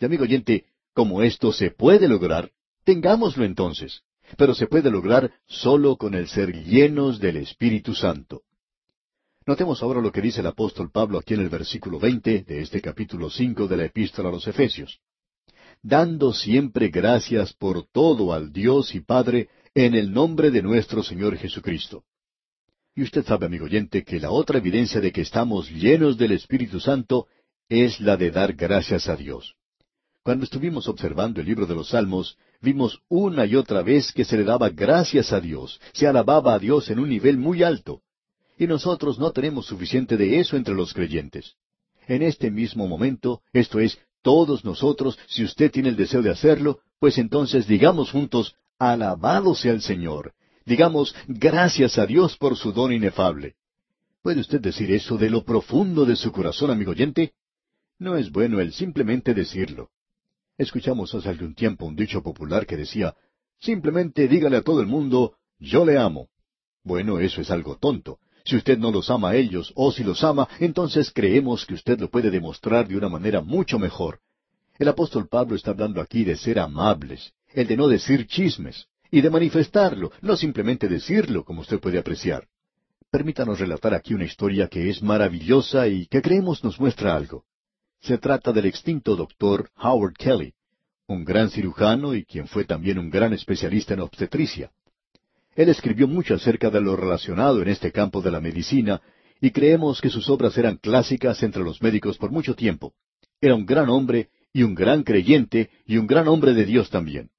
Y 0.00 0.04
amigo 0.04 0.24
oyente, 0.24 0.66
como 0.92 1.22
esto 1.22 1.52
se 1.52 1.70
puede 1.70 2.08
lograr, 2.08 2.50
tengámoslo 2.84 3.44
entonces 3.44 4.02
pero 4.36 4.54
se 4.54 4.66
puede 4.66 4.90
lograr 4.90 5.32
solo 5.46 5.96
con 5.96 6.14
el 6.14 6.28
ser 6.28 6.52
llenos 6.64 7.18
del 7.18 7.38
Espíritu 7.38 7.94
Santo. 7.94 8.42
Notemos 9.46 9.82
ahora 9.82 10.02
lo 10.02 10.12
que 10.12 10.20
dice 10.20 10.40
el 10.40 10.46
apóstol 10.46 10.90
Pablo 10.90 11.18
aquí 11.18 11.34
en 11.34 11.40
el 11.40 11.48
versículo 11.48 11.98
veinte 11.98 12.44
de 12.46 12.60
este 12.60 12.82
capítulo 12.82 13.30
cinco 13.30 13.66
de 13.66 13.78
la 13.78 13.84
Epístola 13.86 14.28
a 14.28 14.32
los 14.32 14.46
Efesios. 14.46 15.00
Dando 15.80 16.32
siempre 16.32 16.88
gracias 16.88 17.54
por 17.54 17.86
todo 17.86 18.32
al 18.32 18.52
Dios 18.52 18.94
y 18.94 19.00
Padre 19.00 19.48
en 19.84 19.94
el 19.94 20.12
nombre 20.12 20.50
de 20.50 20.60
nuestro 20.60 21.04
Señor 21.04 21.36
Jesucristo. 21.36 22.02
Y 22.96 23.02
usted 23.02 23.24
sabe, 23.24 23.46
amigo 23.46 23.66
oyente, 23.66 24.02
que 24.02 24.18
la 24.18 24.32
otra 24.32 24.58
evidencia 24.58 25.00
de 25.00 25.12
que 25.12 25.20
estamos 25.20 25.70
llenos 25.70 26.18
del 26.18 26.32
Espíritu 26.32 26.80
Santo 26.80 27.28
es 27.68 28.00
la 28.00 28.16
de 28.16 28.32
dar 28.32 28.54
gracias 28.54 29.08
a 29.08 29.14
Dios. 29.14 29.54
Cuando 30.24 30.44
estuvimos 30.44 30.88
observando 30.88 31.40
el 31.40 31.46
libro 31.46 31.64
de 31.64 31.76
los 31.76 31.90
Salmos, 31.90 32.36
vimos 32.60 33.00
una 33.08 33.46
y 33.46 33.54
otra 33.54 33.82
vez 33.82 34.12
que 34.12 34.24
se 34.24 34.36
le 34.36 34.42
daba 34.42 34.68
gracias 34.68 35.32
a 35.32 35.40
Dios, 35.40 35.80
se 35.92 36.08
alababa 36.08 36.54
a 36.54 36.58
Dios 36.58 36.90
en 36.90 36.98
un 36.98 37.08
nivel 37.08 37.38
muy 37.38 37.62
alto. 37.62 38.02
Y 38.58 38.66
nosotros 38.66 39.16
no 39.20 39.30
tenemos 39.30 39.66
suficiente 39.66 40.16
de 40.16 40.40
eso 40.40 40.56
entre 40.56 40.74
los 40.74 40.92
creyentes. 40.92 41.54
En 42.08 42.22
este 42.22 42.50
mismo 42.50 42.88
momento, 42.88 43.42
esto 43.52 43.78
es, 43.78 43.96
todos 44.22 44.64
nosotros, 44.64 45.16
si 45.28 45.44
usted 45.44 45.70
tiene 45.70 45.90
el 45.90 45.96
deseo 45.96 46.20
de 46.20 46.30
hacerlo, 46.30 46.80
pues 46.98 47.16
entonces 47.18 47.68
digamos 47.68 48.10
juntos, 48.10 48.56
alabado 48.78 49.54
sea 49.54 49.72
el 49.72 49.82
Señor. 49.82 50.32
Digamos, 50.64 51.14
gracias 51.26 51.98
a 51.98 52.06
Dios 52.06 52.36
por 52.36 52.56
su 52.56 52.72
don 52.72 52.92
inefable. 52.92 53.54
¿Puede 54.22 54.40
usted 54.40 54.60
decir 54.60 54.92
eso 54.92 55.16
de 55.16 55.30
lo 55.30 55.44
profundo 55.44 56.04
de 56.04 56.16
su 56.16 56.32
corazón, 56.32 56.70
amigo 56.70 56.90
oyente? 56.90 57.32
No 57.98 58.16
es 58.16 58.30
bueno 58.30 58.60
el 58.60 58.72
simplemente 58.72 59.34
decirlo. 59.34 59.90
Escuchamos 60.56 61.14
hace 61.14 61.28
algún 61.28 61.54
tiempo 61.54 61.86
un 61.86 61.96
dicho 61.96 62.22
popular 62.22 62.66
que 62.66 62.76
decía, 62.76 63.14
simplemente 63.60 64.28
dígale 64.28 64.58
a 64.58 64.62
todo 64.62 64.80
el 64.80 64.86
mundo, 64.86 65.36
yo 65.58 65.84
le 65.84 65.98
amo. 65.98 66.28
Bueno, 66.84 67.18
eso 67.18 67.40
es 67.40 67.50
algo 67.50 67.76
tonto. 67.76 68.18
Si 68.44 68.56
usted 68.56 68.78
no 68.78 68.90
los 68.90 69.10
ama 69.10 69.30
a 69.30 69.36
ellos, 69.36 69.72
o 69.74 69.92
si 69.92 70.02
los 70.04 70.24
ama, 70.24 70.48
entonces 70.58 71.12
creemos 71.12 71.66
que 71.66 71.74
usted 71.74 72.00
lo 72.00 72.08
puede 72.10 72.30
demostrar 72.30 72.88
de 72.88 72.96
una 72.96 73.08
manera 73.08 73.40
mucho 73.40 73.78
mejor. 73.78 74.20
El 74.78 74.88
apóstol 74.88 75.28
Pablo 75.28 75.56
está 75.56 75.72
hablando 75.72 76.00
aquí 76.00 76.24
de 76.24 76.36
ser 76.36 76.58
amables, 76.58 77.32
el 77.52 77.66
de 77.66 77.76
no 77.76 77.88
decir 77.88 78.26
chismes, 78.26 78.86
y 79.10 79.20
de 79.20 79.30
manifestarlo, 79.30 80.12
no 80.20 80.36
simplemente 80.36 80.88
decirlo, 80.88 81.44
como 81.44 81.62
usted 81.62 81.80
puede 81.80 81.98
apreciar. 81.98 82.46
Permítanos 83.10 83.58
relatar 83.58 83.94
aquí 83.94 84.12
una 84.12 84.24
historia 84.24 84.68
que 84.68 84.90
es 84.90 85.02
maravillosa 85.02 85.88
y 85.88 86.06
que 86.06 86.20
creemos 86.20 86.62
nos 86.62 86.78
muestra 86.78 87.16
algo. 87.16 87.44
Se 88.00 88.18
trata 88.18 88.52
del 88.52 88.66
extinto 88.66 89.16
doctor 89.16 89.70
Howard 89.76 90.14
Kelly, 90.14 90.52
un 91.06 91.24
gran 91.24 91.48
cirujano 91.48 92.14
y 92.14 92.24
quien 92.24 92.46
fue 92.46 92.64
también 92.64 92.98
un 92.98 93.08
gran 93.08 93.32
especialista 93.32 93.94
en 93.94 94.00
obstetricia. 94.00 94.70
Él 95.56 95.70
escribió 95.70 96.06
mucho 96.06 96.34
acerca 96.34 96.70
de 96.70 96.80
lo 96.82 96.96
relacionado 96.96 97.62
en 97.62 97.68
este 97.68 97.90
campo 97.90 98.20
de 98.20 98.30
la 98.30 98.40
medicina 98.40 99.00
y 99.40 99.50
creemos 99.50 100.00
que 100.02 100.10
sus 100.10 100.28
obras 100.28 100.56
eran 100.58 100.76
clásicas 100.76 101.42
entre 101.42 101.62
los 101.62 101.80
médicos 101.82 102.18
por 102.18 102.30
mucho 102.30 102.54
tiempo. 102.54 102.92
Era 103.40 103.54
un 103.54 103.64
gran 103.64 103.88
hombre 103.88 104.28
y 104.52 104.62
un 104.62 104.74
gran 104.74 105.02
creyente 105.02 105.70
y 105.86 105.96
un 105.96 106.06
gran 106.06 106.28
hombre 106.28 106.52
de 106.52 106.66
Dios 106.66 106.90
también. 106.90 107.30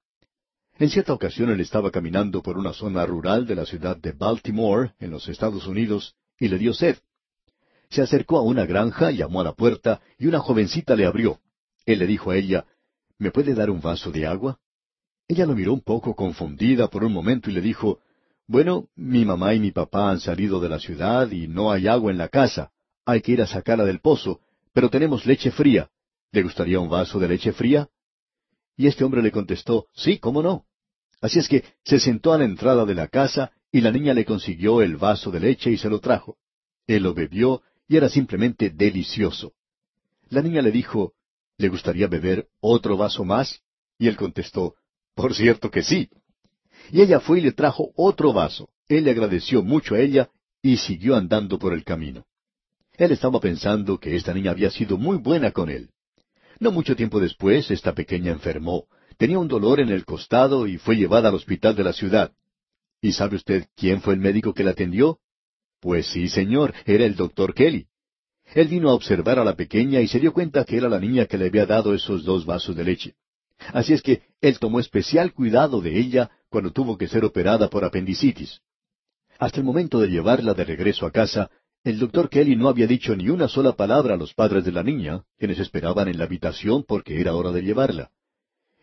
En 0.79 0.89
cierta 0.89 1.11
ocasión 1.11 1.49
él 1.49 1.59
estaba 1.59 1.91
caminando 1.91 2.41
por 2.41 2.57
una 2.57 2.71
zona 2.71 3.05
rural 3.05 3.45
de 3.45 3.53
la 3.53 3.65
ciudad 3.65 3.97
de 3.97 4.13
Baltimore, 4.13 4.93
en 4.97 5.11
los 5.11 5.27
Estados 5.27 5.67
Unidos, 5.67 6.15
y 6.39 6.47
le 6.47 6.57
dio 6.57 6.73
sed. 6.73 6.97
Se 7.89 8.01
acercó 8.01 8.37
a 8.37 8.43
una 8.43 8.65
granja, 8.65 9.11
llamó 9.11 9.41
a 9.41 9.43
la 9.43 9.51
puerta, 9.51 9.99
y 10.17 10.27
una 10.27 10.39
jovencita 10.39 10.95
le 10.95 11.05
abrió. 11.05 11.41
Él 11.85 11.99
le 11.99 12.07
dijo 12.07 12.31
a 12.31 12.37
ella, 12.37 12.65
¿Me 13.17 13.29
puede 13.29 13.53
dar 13.53 13.69
un 13.69 13.81
vaso 13.81 14.09
de 14.09 14.25
agua? 14.25 14.57
Ella 15.27 15.45
lo 15.45 15.53
miró 15.53 15.73
un 15.73 15.81
poco 15.81 16.15
confundida 16.15 16.87
por 16.87 17.03
un 17.03 17.11
momento 17.11 17.49
y 17.49 17.53
le 17.53 17.61
dijo, 17.61 17.99
Bueno, 18.47 18.87
mi 18.95 19.25
mamá 19.25 19.53
y 19.53 19.59
mi 19.59 19.71
papá 19.71 20.09
han 20.09 20.21
salido 20.21 20.61
de 20.61 20.69
la 20.69 20.79
ciudad 20.79 21.29
y 21.29 21.49
no 21.49 21.73
hay 21.73 21.87
agua 21.87 22.09
en 22.09 22.17
la 22.17 22.29
casa. 22.29 22.71
Hay 23.05 23.19
que 23.19 23.33
ir 23.33 23.41
a 23.41 23.47
sacarla 23.47 23.83
del 23.83 23.99
pozo, 23.99 24.39
pero 24.71 24.89
tenemos 24.89 25.25
leche 25.25 25.51
fría. 25.51 25.89
¿Le 26.31 26.41
gustaría 26.41 26.79
un 26.79 26.89
vaso 26.89 27.19
de 27.19 27.27
leche 27.27 27.51
fría? 27.51 27.89
Y 28.77 28.87
este 28.87 29.03
hombre 29.03 29.21
le 29.21 29.33
contestó, 29.33 29.87
Sí, 29.93 30.19
cómo 30.19 30.41
no. 30.41 30.68
Así 31.21 31.39
es 31.39 31.47
que 31.47 31.63
se 31.83 31.99
sentó 31.99 32.33
a 32.33 32.37
la 32.37 32.45
entrada 32.45 32.85
de 32.85 32.95
la 32.95 33.07
casa 33.07 33.51
y 33.71 33.81
la 33.81 33.91
niña 33.91 34.13
le 34.13 34.25
consiguió 34.25 34.81
el 34.81 34.97
vaso 34.97 35.31
de 35.31 35.39
leche 35.39 35.71
y 35.71 35.77
se 35.77 35.89
lo 35.89 35.99
trajo. 35.99 36.37
Él 36.87 37.03
lo 37.03 37.13
bebió 37.13 37.61
y 37.87 37.97
era 37.97 38.09
simplemente 38.09 38.69
delicioso. 38.69 39.53
La 40.29 40.41
niña 40.41 40.61
le 40.61 40.71
dijo, 40.71 41.13
¿le 41.57 41.69
gustaría 41.69 42.07
beber 42.07 42.47
otro 42.61 42.97
vaso 42.97 43.25
más? 43.25 43.61
Y 43.97 44.07
él 44.07 44.15
contestó, 44.15 44.75
por 45.13 45.35
cierto 45.35 45.69
que 45.69 45.83
sí. 45.83 46.09
Y 46.91 47.01
ella 47.01 47.19
fue 47.19 47.39
y 47.39 47.41
le 47.41 47.51
trajo 47.51 47.91
otro 47.95 48.31
vaso. 48.31 48.69
Él 48.87 49.03
le 49.03 49.11
agradeció 49.11 49.61
mucho 49.61 49.95
a 49.95 49.99
ella 49.99 50.29
y 50.61 50.77
siguió 50.77 51.15
andando 51.15 51.59
por 51.59 51.73
el 51.73 51.83
camino. 51.83 52.25
Él 52.97 53.11
estaba 53.11 53.39
pensando 53.39 53.99
que 53.99 54.15
esta 54.15 54.33
niña 54.33 54.51
había 54.51 54.71
sido 54.71 54.97
muy 54.97 55.17
buena 55.17 55.51
con 55.51 55.69
él. 55.69 55.89
No 56.59 56.71
mucho 56.71 56.95
tiempo 56.95 57.19
después, 57.19 57.71
esta 57.71 57.93
pequeña 57.93 58.31
enfermó, 58.31 58.87
tenía 59.19 59.37
un 59.37 59.49
dolor 59.49 59.81
en 59.81 59.89
el 59.89 60.05
costado 60.05 60.65
y 60.65 60.77
fue 60.77 60.95
llevada 60.95 61.27
al 61.27 61.35
hospital 61.35 61.75
de 61.75 61.83
la 61.83 61.91
ciudad. 61.91 62.31
¿Y 63.01 63.11
sabe 63.11 63.35
usted 63.35 63.67
quién 63.75 64.01
fue 64.01 64.13
el 64.13 64.21
médico 64.21 64.53
que 64.53 64.63
la 64.63 64.71
atendió? 64.71 65.19
Pues 65.81 66.07
sí, 66.07 66.29
señor, 66.29 66.73
era 66.85 67.05
el 67.05 67.17
doctor 67.17 67.53
Kelly. 67.53 67.87
Él 68.55 68.69
vino 68.69 68.89
a 68.89 68.93
observar 68.93 69.37
a 69.37 69.43
la 69.43 69.55
pequeña 69.57 69.99
y 69.99 70.07
se 70.07 70.21
dio 70.21 70.31
cuenta 70.31 70.63
que 70.63 70.77
era 70.77 70.87
la 70.87 71.01
niña 71.01 71.25
que 71.25 71.37
le 71.37 71.47
había 71.47 71.65
dado 71.65 71.93
esos 71.93 72.23
dos 72.23 72.45
vasos 72.45 72.77
de 72.77 72.83
leche. 72.85 73.15
Así 73.73 73.91
es 73.91 74.01
que 74.01 74.21
él 74.39 74.57
tomó 74.57 74.79
especial 74.79 75.33
cuidado 75.33 75.81
de 75.81 75.99
ella 75.99 76.31
cuando 76.47 76.71
tuvo 76.71 76.97
que 76.97 77.09
ser 77.09 77.25
operada 77.25 77.69
por 77.69 77.83
apendicitis. 77.83 78.61
Hasta 79.37 79.59
el 79.59 79.65
momento 79.65 79.99
de 79.99 80.07
llevarla 80.07 80.53
de 80.53 80.63
regreso 80.63 81.05
a 81.05 81.11
casa, 81.11 81.51
el 81.83 81.99
doctor 81.99 82.29
Kelly 82.29 82.55
no 82.55 82.69
había 82.69 82.87
dicho 82.87 83.13
ni 83.17 83.27
una 83.27 83.49
sola 83.49 83.73
palabra 83.73 84.13
a 84.13 84.17
los 84.17 84.33
padres 84.33 84.63
de 84.63 84.71
la 84.71 84.81
niña, 84.81 85.25
quienes 85.37 85.59
esperaban 85.59 86.07
en 86.07 86.17
la 86.17 86.23
habitación 86.23 86.85
porque 86.87 87.19
era 87.19 87.35
hora 87.35 87.51
de 87.51 87.61
llevarla. 87.61 88.11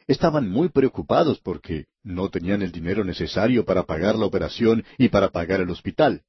Estaban 0.07 0.49
muy 0.49 0.69
preocupados 0.69 1.41
porque 1.41 1.87
no 2.05 2.29
tenían 2.29 2.63
el 2.63 2.71
dinero 2.71 3.05
necesario 3.05 3.65
para 3.65 3.83
pagar 3.83 4.15
la 4.17 4.27
operación 4.27 4.85
y 4.99 5.09
para 5.09 5.31
pagar 5.31 5.61
el 5.61 5.71
hospital. 5.71 6.23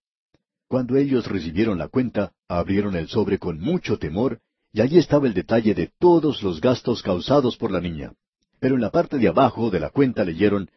Cuando 0.67 0.97
ellos 0.97 1.27
recibieron 1.27 1.77
la 1.77 1.87
cuenta, 1.87 2.33
abrieron 2.47 2.95
el 2.95 3.07
sobre 3.07 3.37
con 3.37 3.59
mucho 3.59 3.99
temor, 3.99 4.39
y 4.73 4.81
allí 4.81 4.97
estaba 4.97 5.27
el 5.27 5.33
detalle 5.33 5.73
de 5.75 5.91
todos 5.99 6.41
los 6.41 6.59
gastos 6.59 7.01
causados 7.03 7.55
por 7.55 7.71
la 7.71 7.79
niña. 7.79 8.13
Pero 8.59 8.75
en 8.75 8.81
la 8.81 8.89
parte 8.89 9.17
de 9.17 9.27
abajo 9.27 9.69
de 9.69 9.79
la 9.79 9.91
cuenta 9.91 10.25
leyeron, 10.25 10.69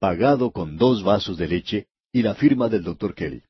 pagado 0.00 0.50
con 0.50 0.76
dos 0.76 1.04
vasos 1.04 1.38
de 1.38 1.48
leche, 1.48 1.86
y 2.12 2.22
la 2.22 2.34
firma 2.34 2.68
del 2.68 2.82
doctor 2.82 3.14
Kelly. 3.14 3.42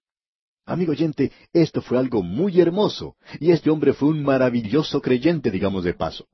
Amigo 0.66 0.92
oyente, 0.92 1.32
esto 1.52 1.80
fue 1.80 1.98
algo 1.98 2.22
muy 2.22 2.60
hermoso, 2.60 3.16
y 3.40 3.50
este 3.50 3.70
hombre 3.70 3.94
fue 3.94 4.10
un 4.10 4.22
maravilloso 4.22 5.00
creyente, 5.00 5.50
digamos 5.50 5.84
de 5.84 5.94
paso. 5.94 6.26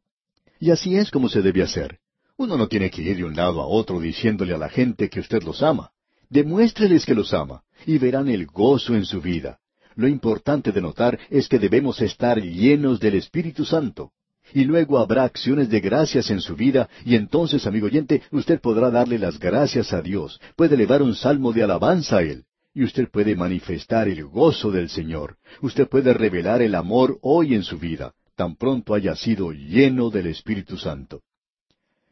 Y 0.59 0.71
así 0.71 0.97
es 0.97 1.11
como 1.11 1.29
se 1.29 1.41
debe 1.41 1.63
hacer. 1.63 2.01
Uno 2.39 2.59
no 2.59 2.69
tiene 2.69 2.91
que 2.91 3.01
ir 3.01 3.17
de 3.17 3.25
un 3.25 3.35
lado 3.35 3.63
a 3.63 3.67
otro 3.67 3.99
diciéndole 3.99 4.53
a 4.53 4.59
la 4.59 4.69
gente 4.69 5.09
que 5.09 5.21
usted 5.21 5.43
los 5.43 5.63
ama. 5.63 5.93
Demuéstreles 6.29 7.07
que 7.07 7.15
los 7.15 7.33
ama, 7.33 7.63
y 7.87 7.97
verán 7.97 8.29
el 8.29 8.47
gozo 8.47 8.95
en 8.95 9.07
su 9.07 9.23
vida. 9.23 9.59
Lo 9.95 10.07
importante 10.07 10.71
de 10.71 10.83
notar 10.83 11.19
es 11.31 11.49
que 11.49 11.59
debemos 11.59 12.03
estar 12.03 12.43
llenos 12.43 13.01
del 13.01 13.15
Espíritu 13.15 13.65
Santo. 13.65 14.11
Y 14.53 14.65
luego 14.65 14.99
habrá 14.99 15.25
acciones 15.25 15.71
de 15.71 15.81
gracias 15.81 16.31
en 16.31 16.43
su 16.43 16.57
vida, 16.57 16.91
y 17.07 17.15
entonces, 17.15 17.67
amigo 17.67 17.87
oyente, 17.87 18.23
usted 18.31 18.61
podrá 18.61 18.91
darle 18.91 19.19
las 19.19 19.39
gracias 19.39 19.95
a 19.95 20.03
Dios, 20.03 20.39
puede 20.57 20.75
elevar 20.75 21.03
un 21.03 21.15
salmo 21.15 21.53
de 21.53 21.63
alabanza 21.63 22.19
a 22.19 22.23
Él, 22.23 22.45
y 22.75 22.85
usted 22.85 23.09
puede 23.11 23.35
manifestar 23.35 24.09
el 24.09 24.25
gozo 24.27 24.71
del 24.71 24.91
Señor. 24.91 25.39
Usted 25.63 25.89
puede 25.89 26.13
revelar 26.13 26.61
el 26.61 26.75
amor 26.75 27.19
hoy 27.23 27.55
en 27.55 27.63
su 27.63 27.79
vida, 27.79 28.13
tan 28.37 28.57
pronto 28.57 28.93
haya 28.93 29.17
sido 29.17 29.53
lleno 29.53 30.11
del 30.11 30.27
Espíritu 30.27 30.77
Santo. 30.77 31.23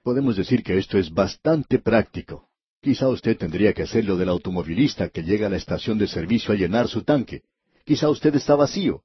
Podemos 0.05 0.37
decir 0.37 0.63
que 0.63 0.77
esto 0.77 0.99
es 0.99 1.11
bastante 1.11 1.79
práctico. 1.79 2.47
Quizá 2.83 3.09
usted 3.09 3.39
tendría 3.39 3.73
que 3.73 3.85
hacerlo 3.85 4.19
del 4.19 4.29
automovilista 4.29 5.09
que 5.09 5.23
llega 5.23 5.47
a 5.47 5.51
la 5.51 5.57
estación 5.57 5.97
de 5.97 6.07
servicio 6.07 6.53
a 6.53 6.59
llenar 6.59 6.89
su 6.89 7.05
tanque. 7.05 7.41
Quizá 7.87 8.11
usted 8.11 8.35
está 8.35 8.55
vacío. 8.55 9.01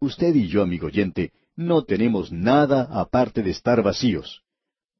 Usted 0.00 0.34
y 0.34 0.48
yo, 0.48 0.62
amigo 0.62 0.88
oyente, 0.88 1.30
no 1.54 1.84
tenemos 1.84 2.32
nada 2.32 2.88
aparte 2.90 3.44
de 3.44 3.50
estar 3.50 3.84
vacíos. 3.84 4.42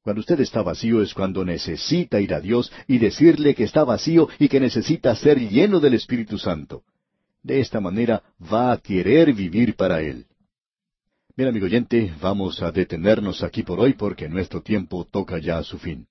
Cuando 0.01 0.21
usted 0.21 0.39
está 0.39 0.61
vacío 0.61 1.01
es 1.01 1.13
cuando 1.13 1.43
necesita 1.43 2.21
ir 2.21 2.33
a 2.33 2.39
Dios 2.39 2.71
y 2.87 2.99
decirle 2.99 3.53
que 3.53 3.65
está 3.65 3.83
vacío 3.83 4.29
y 4.39 4.47
que 4.47 4.61
necesita 4.61 5.13
ser 5.13 5.37
lleno 5.39 5.81
del 5.81 5.95
Espíritu 5.95 6.37
Santo. 6.37 6.83
De 7.41 7.59
esta 7.59 7.81
manera 7.81 8.23
va 8.41 8.71
a 8.71 8.77
querer 8.77 9.33
vivir 9.33 9.75
para 9.75 10.01
Él. 10.01 10.25
Bien, 11.35 11.49
amigo 11.49 11.65
oyente, 11.65 12.13
vamos 12.21 12.61
a 12.61 12.71
detenernos 12.71 13.41
aquí 13.41 13.63
por 13.63 13.79
hoy 13.79 13.93
porque 13.93 14.29
nuestro 14.29 14.61
tiempo 14.61 15.07
toca 15.11 15.39
ya 15.39 15.57
a 15.57 15.63
su 15.63 15.79
fin. 15.79 16.07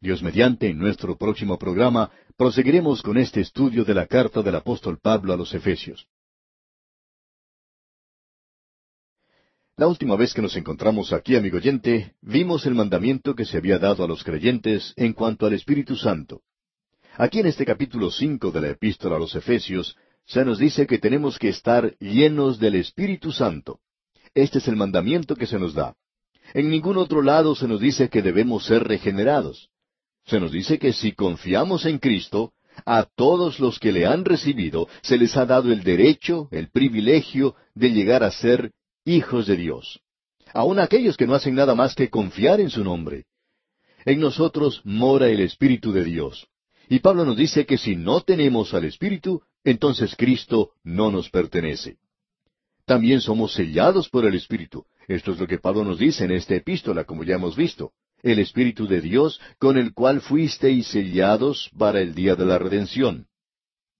Dios 0.00 0.22
mediante, 0.22 0.68
en 0.68 0.78
nuestro 0.78 1.18
próximo 1.18 1.58
programa, 1.58 2.12
proseguiremos 2.36 3.02
con 3.02 3.18
este 3.18 3.40
estudio 3.40 3.84
de 3.84 3.94
la 3.94 4.06
carta 4.06 4.42
del 4.42 4.54
apóstol 4.54 5.00
Pablo 5.00 5.32
a 5.32 5.36
los 5.36 5.52
Efesios. 5.52 6.06
La 9.76 9.88
última 9.88 10.14
vez 10.14 10.32
que 10.32 10.42
nos 10.42 10.54
encontramos 10.54 11.12
aquí, 11.12 11.34
amigo 11.34 11.56
oyente, 11.56 12.14
vimos 12.20 12.64
el 12.64 12.76
mandamiento 12.76 13.34
que 13.34 13.44
se 13.44 13.56
había 13.56 13.80
dado 13.80 14.04
a 14.04 14.06
los 14.06 14.22
creyentes 14.22 14.94
en 14.94 15.14
cuanto 15.14 15.46
al 15.46 15.54
Espíritu 15.54 15.96
Santo. 15.96 16.42
Aquí 17.16 17.40
en 17.40 17.46
este 17.46 17.66
capítulo 17.66 18.08
cinco 18.08 18.52
de 18.52 18.60
la 18.60 18.68
Epístola 18.68 19.16
a 19.16 19.18
los 19.18 19.34
Efesios, 19.34 19.96
se 20.26 20.44
nos 20.44 20.60
dice 20.60 20.86
que 20.86 21.00
tenemos 21.00 21.40
que 21.40 21.48
estar 21.48 21.98
llenos 21.98 22.60
del 22.60 22.76
Espíritu 22.76 23.32
Santo. 23.32 23.80
Este 24.34 24.58
es 24.58 24.68
el 24.68 24.76
mandamiento 24.76 25.36
que 25.36 25.46
se 25.46 25.58
nos 25.58 25.74
da. 25.74 25.94
En 26.52 26.70
ningún 26.70 26.98
otro 26.98 27.22
lado 27.22 27.54
se 27.54 27.68
nos 27.68 27.80
dice 27.80 28.08
que 28.08 28.22
debemos 28.22 28.66
ser 28.66 28.84
regenerados. 28.84 29.70
Se 30.26 30.40
nos 30.40 30.52
dice 30.52 30.78
que 30.78 30.92
si 30.92 31.12
confiamos 31.12 31.86
en 31.86 31.98
Cristo, 31.98 32.52
a 32.84 33.06
todos 33.16 33.60
los 33.60 33.78
que 33.78 33.92
le 33.92 34.06
han 34.06 34.24
recibido 34.24 34.88
se 35.02 35.16
les 35.16 35.36
ha 35.36 35.46
dado 35.46 35.72
el 35.72 35.82
derecho, 35.82 36.48
el 36.50 36.70
privilegio 36.70 37.54
de 37.74 37.90
llegar 37.90 38.24
a 38.24 38.30
ser 38.30 38.72
hijos 39.04 39.46
de 39.46 39.56
Dios. 39.56 40.00
Aun 40.52 40.78
aquellos 40.78 41.16
que 41.16 41.26
no 41.26 41.34
hacen 41.34 41.54
nada 41.54 41.74
más 41.74 41.94
que 41.94 42.10
confiar 42.10 42.60
en 42.60 42.70
su 42.70 42.84
nombre. 42.84 43.24
En 44.04 44.20
nosotros 44.20 44.82
mora 44.84 45.28
el 45.28 45.40
Espíritu 45.40 45.92
de 45.92 46.04
Dios. 46.04 46.46
Y 46.88 46.98
Pablo 46.98 47.24
nos 47.24 47.36
dice 47.36 47.64
que 47.64 47.78
si 47.78 47.96
no 47.96 48.20
tenemos 48.20 48.74
al 48.74 48.84
Espíritu, 48.84 49.42
entonces 49.64 50.14
Cristo 50.16 50.72
no 50.82 51.10
nos 51.10 51.30
pertenece. 51.30 51.96
También 52.86 53.20
somos 53.20 53.54
sellados 53.54 54.08
por 54.08 54.26
el 54.26 54.34
Espíritu. 54.34 54.84
Esto 55.08 55.32
es 55.32 55.40
lo 55.40 55.46
que 55.46 55.58
Pablo 55.58 55.84
nos 55.84 55.98
dice 55.98 56.24
en 56.24 56.32
esta 56.32 56.54
epístola, 56.54 57.04
como 57.04 57.24
ya 57.24 57.36
hemos 57.36 57.56
visto. 57.56 57.92
El 58.22 58.38
Espíritu 58.38 58.86
de 58.86 59.00
Dios, 59.00 59.40
con 59.58 59.76
el 59.78 59.94
cual 59.94 60.20
fuisteis 60.20 60.86
sellados 60.88 61.70
para 61.78 62.00
el 62.00 62.14
día 62.14 62.36
de 62.36 62.46
la 62.46 62.58
redención. 62.58 63.26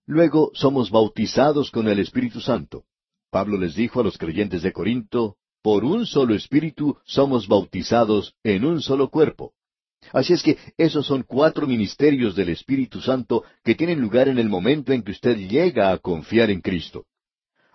Luego 0.07 0.51
somos 0.55 0.91
bautizados 0.91 1.71
con 1.71 1.89
el 1.89 1.99
Espíritu 1.99 2.41
Santo. 2.41 2.85
Pablo 3.31 3.59
les 3.59 3.75
dijo 3.75 4.01
a 4.01 4.05
los 4.05 4.19
creyentes 4.19 4.63
de 4.63 4.73
Corinto, 4.73 5.37
por 5.63 5.83
un 5.83 6.05
solo 6.05 6.35
espíritu 6.35 6.99
somos 7.07 7.49
bautizados 7.49 8.35
en 8.45 8.67
un 8.67 8.83
solo 8.83 9.09
cuerpo. 9.09 9.55
Así 10.13 10.35
es 10.35 10.43
que 10.43 10.59
esos 10.77 11.07
son 11.07 11.23
cuatro 11.23 11.67
ministerios 11.67 12.37
del 12.37 12.51
Espíritu 12.51 13.01
Santo 13.01 13.45
que 13.65 13.75
tienen 13.75 14.01
lugar 14.01 14.29
en 14.29 14.39
el 14.39 14.51
momento 14.51 14.93
en 14.93 15.03
que 15.03 15.13
usted 15.13 15.39
llega 15.39 15.91
a 15.91 15.99
confiar 15.99 16.51
en 16.51 16.61
Cristo. 16.61 17.07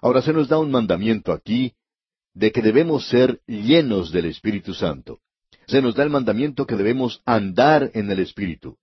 Ahora 0.01 0.21
se 0.21 0.33
nos 0.33 0.47
da 0.47 0.57
un 0.59 0.71
mandamiento 0.71 1.31
aquí 1.31 1.73
de 2.33 2.51
que 2.51 2.61
debemos 2.61 3.07
ser 3.07 3.41
llenos 3.47 4.11
del 4.11 4.25
Espíritu 4.25 4.73
Santo. 4.73 5.19
Se 5.67 5.81
nos 5.81 5.95
da 5.95 6.03
el 6.03 6.09
mandamiento 6.09 6.65
que 6.65 6.75
debemos 6.75 7.21
andar 7.25 7.91
en 7.93 8.09
el 8.09 8.19
Espíritu. 8.19 8.77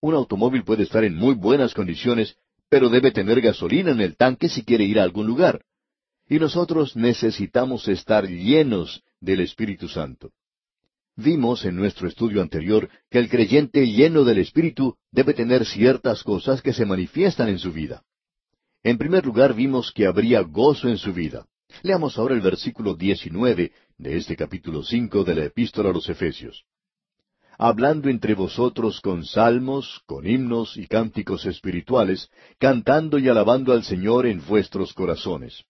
Un 0.00 0.14
automóvil 0.14 0.64
puede 0.64 0.84
estar 0.84 1.02
en 1.04 1.16
muy 1.16 1.34
buenas 1.34 1.74
condiciones, 1.74 2.36
pero 2.68 2.88
debe 2.88 3.10
tener 3.10 3.40
gasolina 3.40 3.90
en 3.90 4.00
el 4.00 4.16
tanque 4.16 4.48
si 4.48 4.64
quiere 4.64 4.84
ir 4.84 5.00
a 5.00 5.02
algún 5.02 5.26
lugar. 5.26 5.64
Y 6.28 6.38
nosotros 6.38 6.96
necesitamos 6.96 7.88
estar 7.88 8.26
llenos 8.28 9.02
del 9.20 9.40
Espíritu 9.40 9.88
Santo. 9.88 10.30
Vimos 11.16 11.64
en 11.64 11.76
nuestro 11.76 12.08
estudio 12.08 12.42
anterior 12.42 12.88
que 13.10 13.18
el 13.18 13.28
creyente 13.28 13.86
lleno 13.86 14.24
del 14.24 14.38
Espíritu 14.38 14.96
debe 15.12 15.32
tener 15.32 15.64
ciertas 15.64 16.22
cosas 16.22 16.60
que 16.60 16.72
se 16.72 16.86
manifiestan 16.86 17.48
en 17.48 17.58
su 17.58 17.72
vida. 17.72 18.02
En 18.84 18.98
primer 18.98 19.24
lugar 19.24 19.54
vimos 19.54 19.90
que 19.90 20.06
habría 20.06 20.42
gozo 20.42 20.88
en 20.88 20.98
su 20.98 21.12
vida. 21.12 21.46
Leamos 21.82 22.18
ahora 22.18 22.34
el 22.34 22.42
versículo 22.42 22.94
19 22.94 23.72
de 23.96 24.16
este 24.16 24.36
capítulo 24.36 24.82
5 24.82 25.24
de 25.24 25.34
la 25.34 25.44
epístola 25.46 25.88
a 25.88 25.92
los 25.92 26.08
Efesios. 26.08 26.64
Hablando 27.56 28.10
entre 28.10 28.34
vosotros 28.34 29.00
con 29.00 29.24
salmos, 29.24 30.02
con 30.06 30.26
himnos 30.26 30.76
y 30.76 30.86
cánticos 30.86 31.46
espirituales, 31.46 32.28
cantando 32.58 33.18
y 33.18 33.28
alabando 33.28 33.72
al 33.72 33.84
Señor 33.84 34.26
en 34.26 34.44
vuestros 34.46 34.92
corazones 34.92 35.64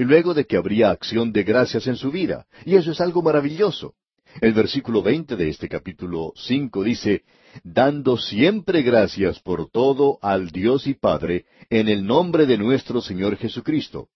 y 0.00 0.04
luego 0.04 0.32
de 0.32 0.46
que 0.46 0.56
habría 0.56 0.90
acción 0.90 1.30
de 1.30 1.42
gracias 1.42 1.86
en 1.86 1.96
su 1.96 2.10
vida. 2.10 2.46
Y 2.64 2.76
eso 2.76 2.92
es 2.92 3.02
algo 3.02 3.20
maravilloso. 3.20 3.92
El 4.40 4.54
versículo 4.54 5.02
veinte 5.02 5.36
de 5.36 5.50
este 5.50 5.68
capítulo 5.68 6.32
cinco 6.36 6.82
dice, 6.82 7.22
dando 7.64 8.16
siempre 8.16 8.82
gracias 8.82 9.40
por 9.40 9.70
todo 9.70 10.18
al 10.22 10.50
Dios 10.50 10.86
y 10.86 10.94
Padre, 10.94 11.46
en 11.68 11.88
el 11.88 12.06
nombre 12.06 12.46
de 12.46 12.58
nuestro 12.58 13.00
Señor 13.00 13.36
Jesucristo. 13.36 14.08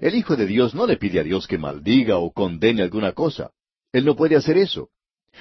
El 0.00 0.14
Hijo 0.14 0.36
de 0.36 0.46
Dios 0.46 0.74
no 0.74 0.86
le 0.86 0.96
pide 0.96 1.20
a 1.20 1.22
Dios 1.22 1.46
que 1.46 1.58
maldiga 1.58 2.18
o 2.18 2.32
condene 2.32 2.82
alguna 2.82 3.12
cosa. 3.12 3.50
Él 3.92 4.04
no 4.04 4.16
puede 4.16 4.36
hacer 4.36 4.56
eso. 4.56 4.90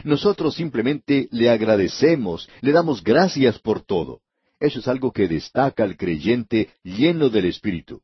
Nosotros 0.04 0.56
simplemente 0.56 1.28
le 1.32 1.50
agradecemos, 1.50 2.50
le 2.62 2.72
damos 2.72 3.04
gracias 3.04 3.60
por 3.60 3.84
todo. 3.84 4.22
Eso 4.60 4.80
es 4.80 4.88
algo 4.88 5.12
que 5.12 5.28
destaca 5.28 5.84
al 5.84 5.98
creyente 5.98 6.70
lleno 6.84 7.30
del 7.30 7.46
Espíritu. 7.46 8.02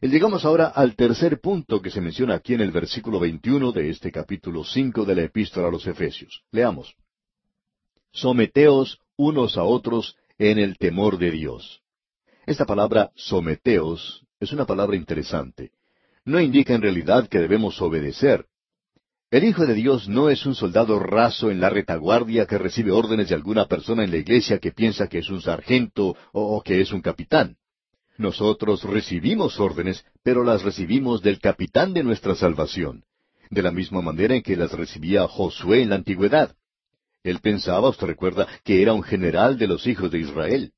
Y 0.00 0.08
llegamos 0.08 0.44
ahora 0.44 0.66
al 0.66 0.96
tercer 0.96 1.40
punto 1.40 1.80
que 1.80 1.90
se 1.90 2.00
menciona 2.00 2.34
aquí 2.34 2.54
en 2.54 2.60
el 2.60 2.70
versículo 2.70 3.18
21 3.18 3.72
de 3.72 3.90
este 3.90 4.12
capítulo 4.12 4.62
5 4.62 5.04
de 5.04 5.14
la 5.14 5.22
epístola 5.22 5.68
a 5.68 5.70
los 5.70 5.86
Efesios. 5.86 6.42
Leamos. 6.52 6.94
Someteos 8.14 9.00
unos 9.16 9.56
a 9.56 9.64
otros 9.64 10.16
en 10.38 10.60
el 10.60 10.78
temor 10.78 11.18
de 11.18 11.32
Dios. 11.32 11.82
Esta 12.46 12.64
palabra 12.64 13.10
someteos 13.16 14.24
es 14.38 14.52
una 14.52 14.66
palabra 14.66 14.94
interesante. 14.94 15.72
No 16.24 16.40
indica 16.40 16.74
en 16.74 16.82
realidad 16.82 17.28
que 17.28 17.40
debemos 17.40 17.82
obedecer. 17.82 18.46
El 19.32 19.42
Hijo 19.42 19.66
de 19.66 19.74
Dios 19.74 20.08
no 20.08 20.30
es 20.30 20.46
un 20.46 20.54
soldado 20.54 21.00
raso 21.00 21.50
en 21.50 21.60
la 21.60 21.70
retaguardia 21.70 22.46
que 22.46 22.56
recibe 22.56 22.92
órdenes 22.92 23.30
de 23.30 23.34
alguna 23.34 23.66
persona 23.66 24.04
en 24.04 24.12
la 24.12 24.18
iglesia 24.18 24.60
que 24.60 24.70
piensa 24.70 25.08
que 25.08 25.18
es 25.18 25.28
un 25.28 25.42
sargento 25.42 26.16
o 26.32 26.62
que 26.62 26.80
es 26.80 26.92
un 26.92 27.00
capitán. 27.00 27.56
Nosotros 28.16 28.84
recibimos 28.84 29.58
órdenes, 29.58 30.06
pero 30.22 30.44
las 30.44 30.62
recibimos 30.62 31.20
del 31.20 31.40
capitán 31.40 31.92
de 31.92 32.04
nuestra 32.04 32.36
salvación, 32.36 33.02
de 33.50 33.62
la 33.62 33.72
misma 33.72 34.02
manera 34.02 34.36
en 34.36 34.42
que 34.42 34.54
las 34.54 34.70
recibía 34.70 35.26
Josué 35.26 35.82
en 35.82 35.88
la 35.90 35.96
antigüedad. 35.96 36.54
Él 37.24 37.40
pensaba, 37.40 37.88
usted 37.88 38.06
recuerda, 38.06 38.46
que 38.62 38.82
era 38.82 38.92
un 38.92 39.02
general 39.02 39.58
de 39.58 39.66
los 39.66 39.86
hijos 39.86 40.10
de 40.10 40.20
Israel. 40.20 40.72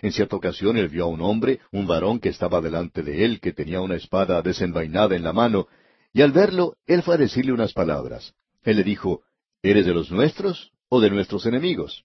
En 0.00 0.12
cierta 0.12 0.36
ocasión 0.36 0.78
él 0.78 0.88
vio 0.88 1.04
a 1.04 1.08
un 1.08 1.20
hombre, 1.20 1.60
un 1.72 1.86
varón 1.86 2.20
que 2.20 2.30
estaba 2.30 2.60
delante 2.60 3.02
de 3.02 3.24
él, 3.24 3.40
que 3.40 3.52
tenía 3.52 3.80
una 3.80 3.96
espada 3.96 4.40
desenvainada 4.40 5.16
en 5.16 5.24
la 5.24 5.32
mano, 5.32 5.66
y 6.12 6.22
al 6.22 6.32
verlo, 6.32 6.76
él 6.86 7.02
fue 7.02 7.16
a 7.16 7.18
decirle 7.18 7.52
unas 7.52 7.72
palabras. 7.72 8.34
Él 8.62 8.76
le 8.76 8.84
dijo, 8.84 9.22
¿Eres 9.62 9.84
de 9.84 9.92
los 9.92 10.10
nuestros 10.10 10.72
o 10.88 11.00
de 11.00 11.10
nuestros 11.10 11.44
enemigos? 11.44 12.04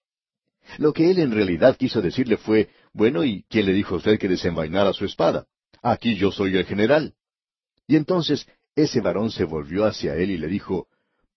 Lo 0.78 0.92
que 0.92 1.10
él 1.10 1.18
en 1.20 1.32
realidad 1.32 1.76
quiso 1.76 2.02
decirle 2.02 2.36
fue, 2.36 2.68
bueno, 2.92 3.24
¿y 3.24 3.44
quién 3.48 3.66
le 3.66 3.72
dijo 3.72 3.94
a 3.94 3.98
usted 3.98 4.18
que 4.18 4.28
desenvainara 4.28 4.92
su 4.92 5.04
espada? 5.04 5.46
Aquí 5.82 6.16
yo 6.16 6.32
soy 6.32 6.56
el 6.56 6.64
general. 6.64 7.14
Y 7.86 7.96
entonces 7.96 8.46
ese 8.74 9.00
varón 9.00 9.30
se 9.30 9.44
volvió 9.44 9.84
hacia 9.84 10.16
él 10.16 10.30
y 10.30 10.38
le 10.38 10.48
dijo, 10.48 10.88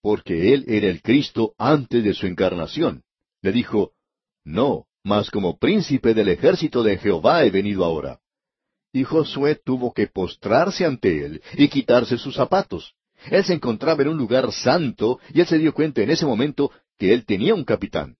porque 0.01 0.53
él 0.53 0.65
era 0.67 0.87
el 0.87 1.01
Cristo 1.01 1.53
antes 1.57 2.03
de 2.03 2.13
su 2.13 2.27
encarnación. 2.27 3.03
Le 3.41 3.51
dijo, 3.51 3.93
no, 4.43 4.85
mas 5.03 5.29
como 5.29 5.57
príncipe 5.57 6.13
del 6.13 6.29
ejército 6.29 6.83
de 6.83 6.97
Jehová 6.97 7.43
he 7.43 7.51
venido 7.51 7.83
ahora. 7.85 8.19
Y 8.91 9.03
Josué 9.03 9.55
tuvo 9.55 9.93
que 9.93 10.07
postrarse 10.07 10.85
ante 10.85 11.25
él 11.25 11.41
y 11.53 11.67
quitarse 11.67 12.17
sus 12.17 12.35
zapatos. 12.35 12.95
Él 13.29 13.43
se 13.43 13.53
encontraba 13.53 14.01
en 14.01 14.09
un 14.09 14.17
lugar 14.17 14.51
santo 14.51 15.19
y 15.33 15.41
él 15.41 15.47
se 15.47 15.57
dio 15.57 15.73
cuenta 15.73 16.01
en 16.01 16.09
ese 16.09 16.25
momento 16.25 16.71
que 16.97 17.13
él 17.13 17.25
tenía 17.25 17.53
un 17.53 17.65
capitán. 17.65 18.17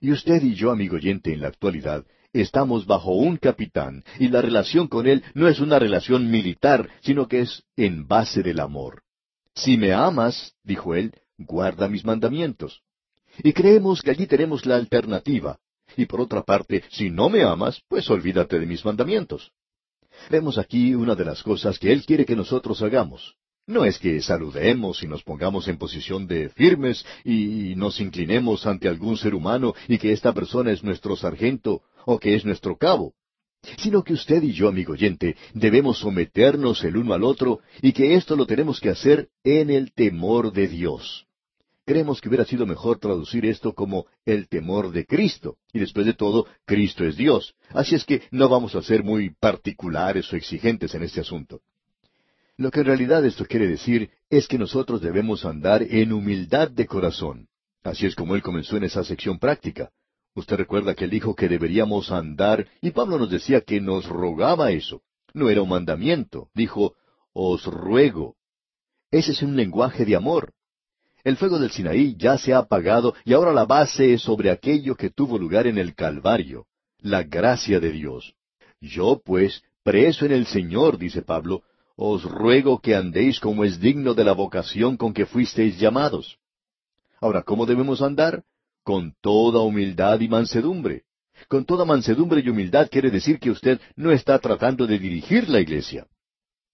Y 0.00 0.10
usted 0.10 0.42
y 0.42 0.54
yo, 0.54 0.70
amigo 0.70 0.96
oyente, 0.96 1.32
en 1.32 1.40
la 1.40 1.48
actualidad, 1.48 2.04
estamos 2.32 2.86
bajo 2.86 3.12
un 3.12 3.36
capitán, 3.36 4.02
y 4.18 4.28
la 4.28 4.42
relación 4.42 4.88
con 4.88 5.06
él 5.06 5.22
no 5.34 5.48
es 5.48 5.60
una 5.60 5.78
relación 5.78 6.30
militar, 6.30 6.88
sino 7.02 7.28
que 7.28 7.40
es 7.40 7.62
en 7.76 8.08
base 8.08 8.42
del 8.42 8.60
amor. 8.60 9.01
Si 9.54 9.76
me 9.76 9.92
amas, 9.92 10.54
dijo 10.62 10.94
él, 10.94 11.12
guarda 11.38 11.88
mis 11.88 12.04
mandamientos. 12.04 12.82
Y 13.42 13.52
creemos 13.52 14.02
que 14.02 14.10
allí 14.10 14.26
tenemos 14.26 14.66
la 14.66 14.76
alternativa. 14.76 15.58
Y 15.96 16.06
por 16.06 16.20
otra 16.20 16.42
parte, 16.42 16.84
si 16.90 17.10
no 17.10 17.28
me 17.28 17.42
amas, 17.42 17.82
pues 17.88 18.08
olvídate 18.10 18.58
de 18.58 18.66
mis 18.66 18.84
mandamientos. 18.84 19.52
Vemos 20.30 20.58
aquí 20.58 20.94
una 20.94 21.14
de 21.14 21.24
las 21.24 21.42
cosas 21.42 21.78
que 21.78 21.92
Él 21.92 22.04
quiere 22.04 22.24
que 22.24 22.36
nosotros 22.36 22.80
hagamos. 22.82 23.34
No 23.66 23.84
es 23.84 23.98
que 23.98 24.20
saludemos 24.20 25.02
y 25.02 25.06
nos 25.06 25.22
pongamos 25.22 25.68
en 25.68 25.78
posición 25.78 26.26
de 26.26 26.48
firmes 26.48 27.04
y 27.24 27.74
nos 27.76 28.00
inclinemos 28.00 28.66
ante 28.66 28.88
algún 28.88 29.16
ser 29.16 29.34
humano 29.34 29.74
y 29.86 29.98
que 29.98 30.12
esta 30.12 30.32
persona 30.32 30.72
es 30.72 30.82
nuestro 30.82 31.16
sargento 31.16 31.82
o 32.04 32.18
que 32.18 32.34
es 32.34 32.44
nuestro 32.44 32.76
cabo, 32.76 33.14
sino 33.78 34.02
que 34.02 34.14
usted 34.14 34.42
y 34.42 34.52
yo, 34.52 34.68
amigo 34.68 34.92
oyente, 34.92 35.36
debemos 35.54 35.98
someternos 35.98 36.82
el 36.84 36.96
uno 36.96 37.14
al 37.14 37.24
otro 37.24 37.60
y 37.80 37.92
que 37.92 38.14
esto 38.14 38.36
lo 38.36 38.46
tenemos 38.46 38.80
que 38.80 38.90
hacer 38.90 39.28
en 39.44 39.70
el 39.70 39.92
temor 39.92 40.52
de 40.52 40.68
Dios. 40.68 41.26
Creemos 41.84 42.20
que 42.20 42.28
hubiera 42.28 42.44
sido 42.44 42.64
mejor 42.64 42.98
traducir 42.98 43.44
esto 43.44 43.74
como 43.74 44.06
el 44.24 44.48
temor 44.48 44.92
de 44.92 45.04
Cristo. 45.04 45.56
Y 45.72 45.80
después 45.80 46.06
de 46.06 46.14
todo, 46.14 46.46
Cristo 46.64 47.04
es 47.04 47.16
Dios. 47.16 47.54
Así 47.70 47.96
es 47.96 48.04
que 48.04 48.22
no 48.30 48.48
vamos 48.48 48.76
a 48.76 48.82
ser 48.82 49.02
muy 49.02 49.30
particulares 49.30 50.32
o 50.32 50.36
exigentes 50.36 50.94
en 50.94 51.02
este 51.02 51.20
asunto. 51.20 51.60
Lo 52.56 52.70
que 52.70 52.80
en 52.80 52.86
realidad 52.86 53.24
esto 53.24 53.44
quiere 53.46 53.66
decir 53.66 54.10
es 54.30 54.46
que 54.46 54.58
nosotros 54.58 55.00
debemos 55.00 55.44
andar 55.44 55.82
en 55.82 56.12
humildad 56.12 56.70
de 56.70 56.86
corazón. 56.86 57.48
Así 57.82 58.06
es 58.06 58.14
como 58.14 58.36
él 58.36 58.42
comenzó 58.42 58.76
en 58.76 58.84
esa 58.84 59.02
sección 59.02 59.40
práctica. 59.40 59.90
Usted 60.34 60.56
recuerda 60.56 60.94
que 60.94 61.04
él 61.04 61.10
dijo 61.10 61.34
que 61.34 61.48
deberíamos 61.48 62.10
andar, 62.10 62.66
y 62.80 62.90
Pablo 62.90 63.18
nos 63.18 63.30
decía 63.30 63.60
que 63.60 63.80
nos 63.80 64.06
rogaba 64.06 64.70
eso. 64.70 65.02
No 65.34 65.50
era 65.50 65.62
un 65.62 65.68
mandamiento, 65.68 66.48
dijo, 66.54 66.94
os 67.32 67.64
ruego. 67.66 68.36
Ese 69.10 69.32
es 69.32 69.42
un 69.42 69.56
lenguaje 69.56 70.04
de 70.04 70.16
amor. 70.16 70.52
El 71.24 71.36
fuego 71.36 71.58
del 71.58 71.70
Sinaí 71.70 72.16
ya 72.16 72.36
se 72.38 72.52
ha 72.52 72.58
apagado 72.58 73.14
y 73.24 73.32
ahora 73.32 73.52
la 73.52 73.64
base 73.64 74.14
es 74.14 74.22
sobre 74.22 74.50
aquello 74.50 74.96
que 74.96 75.10
tuvo 75.10 75.38
lugar 75.38 75.66
en 75.66 75.78
el 75.78 75.94
Calvario, 75.94 76.66
la 76.98 77.22
gracia 77.22 77.78
de 77.78 77.92
Dios. 77.92 78.34
Yo, 78.80 79.20
pues, 79.24 79.62
preso 79.84 80.26
en 80.26 80.32
el 80.32 80.46
Señor, 80.46 80.98
dice 80.98 81.22
Pablo, 81.22 81.62
os 81.94 82.24
ruego 82.24 82.80
que 82.80 82.96
andéis 82.96 83.38
como 83.38 83.64
es 83.64 83.78
digno 83.78 84.14
de 84.14 84.24
la 84.24 84.32
vocación 84.32 84.96
con 84.96 85.12
que 85.12 85.26
fuisteis 85.26 85.78
llamados. 85.78 86.38
Ahora, 87.20 87.42
¿cómo 87.42 87.66
debemos 87.66 88.02
andar? 88.02 88.42
Con 88.82 89.14
toda 89.20 89.60
humildad 89.60 90.20
y 90.20 90.28
mansedumbre. 90.28 91.04
Con 91.48 91.64
toda 91.64 91.84
mansedumbre 91.84 92.42
y 92.44 92.48
humildad 92.48 92.88
quiere 92.90 93.10
decir 93.10 93.38
que 93.38 93.50
usted 93.50 93.80
no 93.96 94.10
está 94.10 94.38
tratando 94.38 94.86
de 94.86 94.98
dirigir 94.98 95.48
la 95.48 95.60
iglesia. 95.60 96.06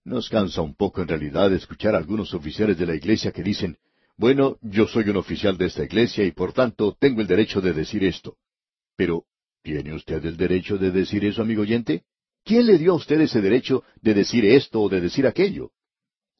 Nos 0.05 0.29
cansa 0.29 0.63
un 0.63 0.75
poco 0.75 1.03
en 1.03 1.09
realidad 1.09 1.53
escuchar 1.53 1.95
a 1.95 1.99
algunos 1.99 2.33
oficiales 2.33 2.79
de 2.79 2.87
la 2.87 2.95
iglesia 2.95 3.31
que 3.31 3.43
dicen, 3.43 3.77
bueno, 4.17 4.59
yo 4.63 4.87
soy 4.87 5.09
un 5.11 5.17
oficial 5.17 5.57
de 5.59 5.67
esta 5.67 5.85
iglesia 5.85 6.25
y 6.25 6.33
por 6.33 6.53
tanto 6.53 6.97
tengo 6.99 7.21
el 7.21 7.27
derecho 7.27 7.61
de 7.61 7.73
decir 7.73 8.03
esto. 8.05 8.37
Pero, 8.97 9.25
¿tiene 9.63 9.95
usted 9.95 10.25
el 10.25 10.37
derecho 10.37 10.79
de 10.79 10.91
decir 10.91 11.25
eso, 11.25 11.43
amigo 11.43 11.63
oyente? 11.63 12.05
¿Quién 12.43 12.67
le 12.67 12.79
dio 12.79 12.93
a 12.93 12.97
usted 12.97 13.21
ese 13.21 13.41
derecho 13.41 13.85
de 14.01 14.15
decir 14.15 14.45
esto 14.45 14.81
o 14.81 14.89
de 14.89 15.01
decir 15.03 15.27
aquello? 15.27 15.73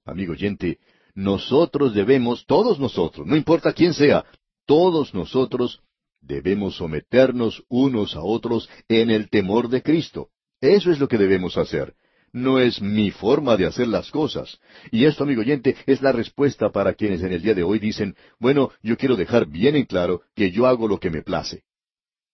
Amigo 0.05 0.33
oyente, 0.33 0.79
nosotros 1.15 1.95
debemos, 1.95 2.47
todos 2.47 2.81
nosotros, 2.81 3.27
no 3.27 3.37
importa 3.37 3.73
quién 3.73 3.93
sea, 3.93 4.25
todos 4.69 5.15
nosotros 5.15 5.81
debemos 6.21 6.77
someternos 6.77 7.65
unos 7.71 8.15
a 8.15 8.21
otros 8.21 8.69
en 8.87 9.11
el 9.11 9.31
temor 9.31 9.71
de 9.71 9.83
Cristo. 9.83 10.29
Eso 10.61 10.93
es 10.93 10.99
lo 10.99 11.09
que 11.09 11.17
debemos 11.17 11.57
hacer. 11.57 11.95
No 12.35 12.61
es 12.61 12.83
mi 12.83 13.11
forma 13.11 13.57
de 13.57 13.65
hacer 13.65 13.89
las 13.89 14.11
cosas. 14.11 14.61
Y 14.91 15.07
esto, 15.07 15.25
amigo 15.25 15.41
oyente, 15.41 15.75
es 15.87 16.03
la 16.03 16.13
respuesta 16.13 16.71
para 16.71 16.93
quienes 16.93 17.23
en 17.23 17.33
el 17.33 17.41
día 17.41 17.55
de 17.55 17.63
hoy 17.63 17.79
dicen, 17.79 18.15
bueno, 18.39 18.71
yo 18.83 18.99
quiero 18.99 19.17
dejar 19.17 19.47
bien 19.47 19.75
en 19.75 19.87
claro 19.87 20.21
que 20.35 20.51
yo 20.51 20.67
hago 20.67 20.87
lo 20.87 21.01
que 21.01 21.09
me 21.09 21.23
place. 21.23 21.63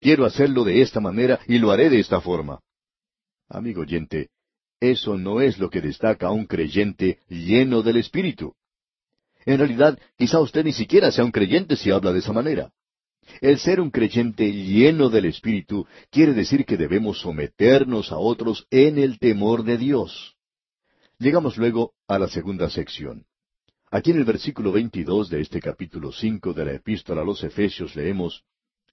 Quiero 0.01 0.25
hacerlo 0.25 0.65
de 0.65 0.83
esta 0.83 0.99
manera 0.99 1.39
y 1.47 1.59
lo 1.59 1.71
haré 1.71 1.89
de 1.89 2.01
esta 2.01 2.21
forma. 2.21 2.59
Amigo 3.49 3.83
oyente, 3.83 4.31
eso 4.81 5.17
no 5.17 5.41
es 5.41 5.61
lo 5.61 5.71
que 5.71 5.81
destaca 5.81 6.27
a 6.27 6.33
un 6.33 6.47
creyente 6.47 7.21
lleno 7.29 7.83
del 7.83 7.99
Espíritu. 7.99 8.57
En 9.47 9.59
realidad, 9.59 9.99
quizá 10.17 10.41
usted 10.41 10.65
ni 10.65 10.73
siquiera 10.73 11.11
sea 11.11 11.25
un 11.25 11.31
creyente 11.31 11.77
si 11.77 11.91
habla 11.91 12.13
de 12.13 12.21
esa 12.21 12.33
manera. 12.33 12.73
El 13.41 13.59
ser 13.59 13.81
un 13.81 13.91
creyente 13.91 14.51
lleno 14.53 15.09
del 15.09 15.27
Espíritu 15.27 15.87
quiere 16.11 16.33
decir 16.35 16.65
que 16.65 16.77
debemos 16.77 17.21
someternos 17.21 18.13
a 18.13 18.19
otros 18.19 18.67
en 18.71 18.99
el 18.99 19.19
temor 19.19 19.65
de 19.65 19.79
Dios. 19.79 20.37
Llegamos 21.19 21.57
luego 21.57 21.93
a 22.07 22.19
la 22.19 22.29
segunda 22.29 22.69
sección. 22.71 23.25
Aquí 23.91 24.11
en 24.11 24.19
el 24.19 24.25
versículo 24.25 24.73
22 24.73 25.31
de 25.31 25.41
este 25.41 25.61
capítulo 25.61 26.13
5 26.13 26.53
de 26.53 26.65
la 26.65 26.73
epístola 26.73 27.23
a 27.23 27.25
los 27.25 27.43
Efesios 27.45 27.95
leemos, 27.95 28.43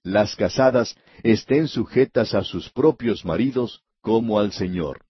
Las 0.02 0.36
casadas 0.36 0.96
estén 1.22 1.68
sujetas 1.68 2.34
a 2.34 2.42
sus 2.42 2.70
propios 2.70 3.24
maridos 3.24 3.82
como 4.00 4.38
al 4.38 4.52
Señor. 4.52 5.04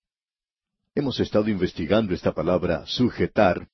Hemos 0.95 1.21
estado 1.21 1.49
investigando 1.49 2.15
esta 2.15 2.33
palabra 2.33 2.85
sujetar 2.87 3.69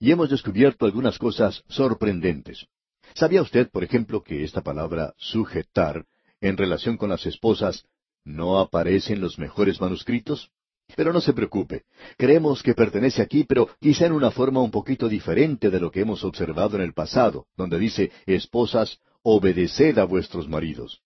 y 0.00 0.10
hemos 0.10 0.30
descubierto 0.30 0.86
algunas 0.86 1.18
cosas 1.18 1.62
sorprendentes. 1.68 2.66
¿Sabía 3.14 3.42
usted, 3.42 3.70
por 3.70 3.84
ejemplo, 3.84 4.22
que 4.22 4.42
esta 4.42 4.62
palabra 4.62 5.14
sujetar 5.18 6.06
en 6.40 6.56
relación 6.56 6.96
con 6.96 7.10
las 7.10 7.26
esposas 7.26 7.84
no 8.24 8.58
aparece 8.58 9.12
en 9.12 9.20
los 9.20 9.38
mejores 9.38 9.80
manuscritos? 9.80 10.50
Pero 10.96 11.12
no 11.12 11.20
se 11.20 11.32
preocupe, 11.32 11.84
creemos 12.16 12.62
que 12.62 12.74
pertenece 12.74 13.22
aquí, 13.22 13.44
pero 13.44 13.68
quizá 13.78 14.06
en 14.06 14.12
una 14.12 14.32
forma 14.32 14.60
un 14.60 14.72
poquito 14.72 15.08
diferente 15.08 15.70
de 15.70 15.78
lo 15.78 15.92
que 15.92 16.00
hemos 16.00 16.24
observado 16.24 16.76
en 16.76 16.82
el 16.82 16.94
pasado, 16.94 17.46
donde 17.56 17.78
dice, 17.78 18.10
esposas, 18.26 18.98
obedeced 19.22 19.98
a 19.98 20.04
vuestros 20.04 20.48
maridos. 20.48 21.02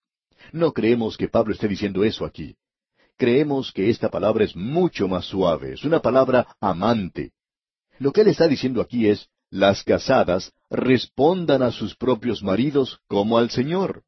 No 0.53 0.73
creemos 0.73 1.19
que 1.19 1.29
Pablo 1.29 1.53
esté 1.53 1.69
diciendo 1.69 2.05
eso 2.05 2.25
aquí 2.25 2.57
creemos 3.17 3.73
que 3.73 3.91
esta 3.91 4.11
palabra 4.11 4.45
es 4.45 4.57
mucho 4.57 5.09
más 5.09 5.27
suave, 5.27 5.75
es 5.75 5.85
una 5.85 6.01
palabra 6.01 6.57
amante. 6.61 7.33
Lo 7.99 8.13
que 8.13 8.23
él 8.23 8.29
está 8.29 8.49
diciendo 8.49 8.81
aquí 8.81 9.09
es, 9.09 9.29
las 9.51 9.85
casadas 9.85 10.53
respondan 10.71 11.63
a 11.63 11.71
sus 11.71 11.95
propios 11.95 12.43
maridos 12.43 12.99
como 13.07 13.39
al 13.39 13.51
Señor. 13.51 14.03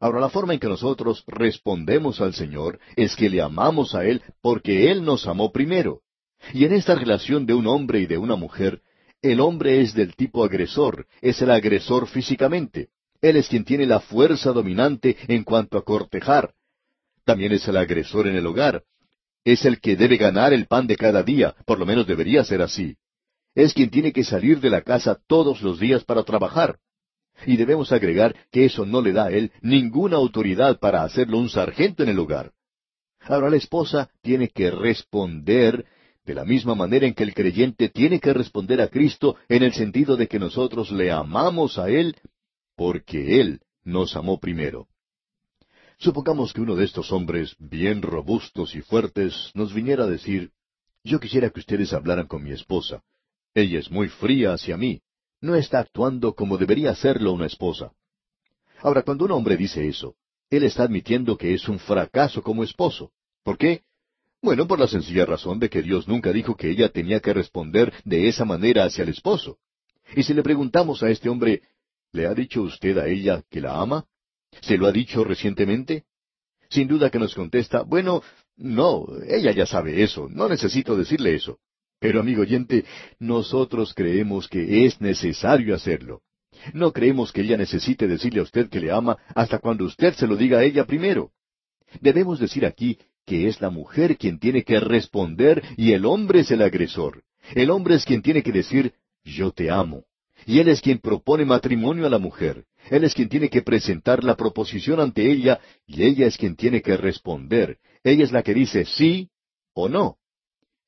Ahora, 0.00 0.20
la 0.20 0.28
forma 0.28 0.54
en 0.54 0.60
que 0.60 0.68
nosotros 0.68 1.24
respondemos 1.26 2.20
al 2.20 2.34
Señor 2.34 2.78
es 2.96 3.14
que 3.16 3.30
le 3.30 3.40
amamos 3.40 3.94
a 3.94 4.04
Él 4.04 4.22
porque 4.42 4.90
Él 4.90 5.04
nos 5.04 5.26
amó 5.26 5.52
primero. 5.52 6.00
Y 6.52 6.64
en 6.64 6.72
esta 6.72 6.94
relación 6.94 7.46
de 7.46 7.54
un 7.54 7.66
hombre 7.66 8.00
y 8.00 8.06
de 8.06 8.18
una 8.18 8.36
mujer, 8.36 8.82
el 9.22 9.40
hombre 9.40 9.80
es 9.80 9.94
del 9.94 10.14
tipo 10.14 10.44
agresor, 10.44 11.06
es 11.22 11.40
el 11.40 11.50
agresor 11.50 12.06
físicamente. 12.06 12.88
Él 13.22 13.36
es 13.36 13.48
quien 13.48 13.64
tiene 13.64 13.86
la 13.86 14.00
fuerza 14.00 14.52
dominante 14.52 15.16
en 15.28 15.44
cuanto 15.44 15.78
a 15.78 15.84
cortejar, 15.84 16.52
también 17.24 17.52
es 17.52 17.66
el 17.68 17.76
agresor 17.76 18.26
en 18.26 18.36
el 18.36 18.46
hogar. 18.46 18.84
Es 19.44 19.64
el 19.64 19.80
que 19.80 19.96
debe 19.96 20.16
ganar 20.16 20.52
el 20.52 20.66
pan 20.66 20.86
de 20.86 20.96
cada 20.96 21.22
día, 21.22 21.54
por 21.66 21.78
lo 21.78 21.86
menos 21.86 22.06
debería 22.06 22.42
ser 22.44 22.62
así. 22.62 22.96
Es 23.54 23.74
quien 23.74 23.90
tiene 23.90 24.12
que 24.12 24.24
salir 24.24 24.60
de 24.60 24.70
la 24.70 24.82
casa 24.82 25.20
todos 25.26 25.62
los 25.62 25.78
días 25.78 26.02
para 26.02 26.24
trabajar. 26.24 26.78
Y 27.46 27.56
debemos 27.56 27.92
agregar 27.92 28.34
que 28.50 28.64
eso 28.64 28.86
no 28.86 29.02
le 29.02 29.12
da 29.12 29.26
a 29.26 29.30
él 29.30 29.52
ninguna 29.60 30.16
autoridad 30.16 30.78
para 30.78 31.02
hacerlo 31.02 31.38
un 31.38 31.50
sargento 31.50 32.02
en 32.02 32.08
el 32.08 32.18
hogar. 32.18 32.52
Ahora 33.20 33.50
la 33.50 33.56
esposa 33.56 34.10
tiene 34.22 34.48
que 34.48 34.70
responder 34.70 35.84
de 36.24 36.34
la 36.34 36.44
misma 36.44 36.74
manera 36.74 37.06
en 37.06 37.14
que 37.14 37.24
el 37.24 37.34
creyente 37.34 37.88
tiene 37.88 38.20
que 38.20 38.32
responder 38.32 38.80
a 38.80 38.88
Cristo 38.88 39.36
en 39.48 39.62
el 39.62 39.74
sentido 39.74 40.16
de 40.16 40.26
que 40.26 40.38
nosotros 40.38 40.90
le 40.90 41.10
amamos 41.10 41.78
a 41.78 41.90
Él 41.90 42.16
porque 42.76 43.40
Él 43.40 43.60
nos 43.82 44.16
amó 44.16 44.40
primero. 44.40 44.88
Supongamos 46.04 46.52
que 46.52 46.60
uno 46.60 46.76
de 46.76 46.84
estos 46.84 47.10
hombres 47.12 47.56
bien 47.58 48.02
robustos 48.02 48.74
y 48.74 48.82
fuertes 48.82 49.50
nos 49.54 49.72
viniera 49.72 50.04
a 50.04 50.06
decir, 50.06 50.50
yo 51.02 51.18
quisiera 51.18 51.48
que 51.48 51.60
ustedes 51.60 51.94
hablaran 51.94 52.26
con 52.26 52.44
mi 52.44 52.52
esposa. 52.52 53.02
Ella 53.54 53.78
es 53.78 53.90
muy 53.90 54.08
fría 54.10 54.52
hacia 54.52 54.76
mí. 54.76 55.00
No 55.40 55.54
está 55.54 55.78
actuando 55.78 56.34
como 56.34 56.58
debería 56.58 56.90
hacerlo 56.90 57.32
una 57.32 57.46
esposa. 57.46 57.92
Ahora, 58.82 59.00
cuando 59.00 59.24
un 59.24 59.30
hombre 59.30 59.56
dice 59.56 59.88
eso, 59.88 60.14
él 60.50 60.64
está 60.64 60.82
admitiendo 60.82 61.38
que 61.38 61.54
es 61.54 61.66
un 61.70 61.78
fracaso 61.78 62.42
como 62.42 62.64
esposo. 62.64 63.10
¿Por 63.42 63.56
qué? 63.56 63.84
Bueno, 64.42 64.66
por 64.68 64.78
la 64.78 64.88
sencilla 64.88 65.24
razón 65.24 65.58
de 65.58 65.70
que 65.70 65.80
Dios 65.80 66.06
nunca 66.06 66.34
dijo 66.34 66.54
que 66.54 66.68
ella 66.68 66.90
tenía 66.90 67.20
que 67.20 67.32
responder 67.32 67.94
de 68.04 68.28
esa 68.28 68.44
manera 68.44 68.84
hacia 68.84 69.04
el 69.04 69.08
esposo. 69.08 69.56
Y 70.14 70.22
si 70.22 70.34
le 70.34 70.42
preguntamos 70.42 71.02
a 71.02 71.08
este 71.08 71.30
hombre, 71.30 71.62
¿le 72.12 72.26
ha 72.26 72.34
dicho 72.34 72.60
usted 72.60 72.98
a 72.98 73.06
ella 73.06 73.42
que 73.48 73.62
la 73.62 73.80
ama? 73.80 74.04
¿Se 74.62 74.76
lo 74.76 74.86
ha 74.86 74.92
dicho 74.92 75.24
recientemente? 75.24 76.04
Sin 76.68 76.88
duda 76.88 77.10
que 77.10 77.18
nos 77.18 77.34
contesta, 77.34 77.82
bueno, 77.82 78.22
no, 78.56 79.06
ella 79.28 79.52
ya 79.52 79.66
sabe 79.66 80.02
eso, 80.02 80.28
no 80.30 80.48
necesito 80.48 80.96
decirle 80.96 81.34
eso. 81.34 81.58
Pero, 82.00 82.20
amigo 82.20 82.42
oyente, 82.42 82.84
nosotros 83.18 83.94
creemos 83.94 84.48
que 84.48 84.84
es 84.84 85.00
necesario 85.00 85.74
hacerlo. 85.74 86.22
No 86.72 86.92
creemos 86.92 87.32
que 87.32 87.42
ella 87.42 87.56
necesite 87.56 88.06
decirle 88.06 88.40
a 88.40 88.44
usted 88.44 88.68
que 88.68 88.80
le 88.80 88.90
ama 88.90 89.18
hasta 89.34 89.58
cuando 89.58 89.84
usted 89.84 90.14
se 90.14 90.26
lo 90.26 90.36
diga 90.36 90.58
a 90.58 90.64
ella 90.64 90.84
primero. 90.84 91.32
Debemos 92.00 92.38
decir 92.38 92.66
aquí 92.66 92.98
que 93.26 93.48
es 93.48 93.60
la 93.60 93.70
mujer 93.70 94.18
quien 94.18 94.38
tiene 94.38 94.64
que 94.64 94.80
responder 94.80 95.62
y 95.76 95.92
el 95.92 96.04
hombre 96.04 96.40
es 96.40 96.50
el 96.50 96.62
agresor. 96.62 97.22
El 97.54 97.70
hombre 97.70 97.94
es 97.94 98.04
quien 98.04 98.22
tiene 98.22 98.42
que 98.42 98.52
decir, 98.52 98.94
yo 99.24 99.50
te 99.50 99.70
amo. 99.70 100.04
Y 100.46 100.58
él 100.58 100.68
es 100.68 100.80
quien 100.80 100.98
propone 100.98 101.44
matrimonio 101.44 102.06
a 102.06 102.10
la 102.10 102.18
mujer. 102.18 102.64
Él 102.90 103.04
es 103.04 103.14
quien 103.14 103.28
tiene 103.28 103.48
que 103.48 103.62
presentar 103.62 104.24
la 104.24 104.36
proposición 104.36 105.00
ante 105.00 105.30
ella 105.30 105.60
y 105.86 106.02
ella 106.02 106.26
es 106.26 106.36
quien 106.36 106.56
tiene 106.56 106.82
que 106.82 106.96
responder. 106.96 107.78
Ella 108.02 108.24
es 108.24 108.32
la 108.32 108.42
que 108.42 108.54
dice 108.54 108.84
sí 108.84 109.30
o 109.72 109.88
no. 109.88 110.18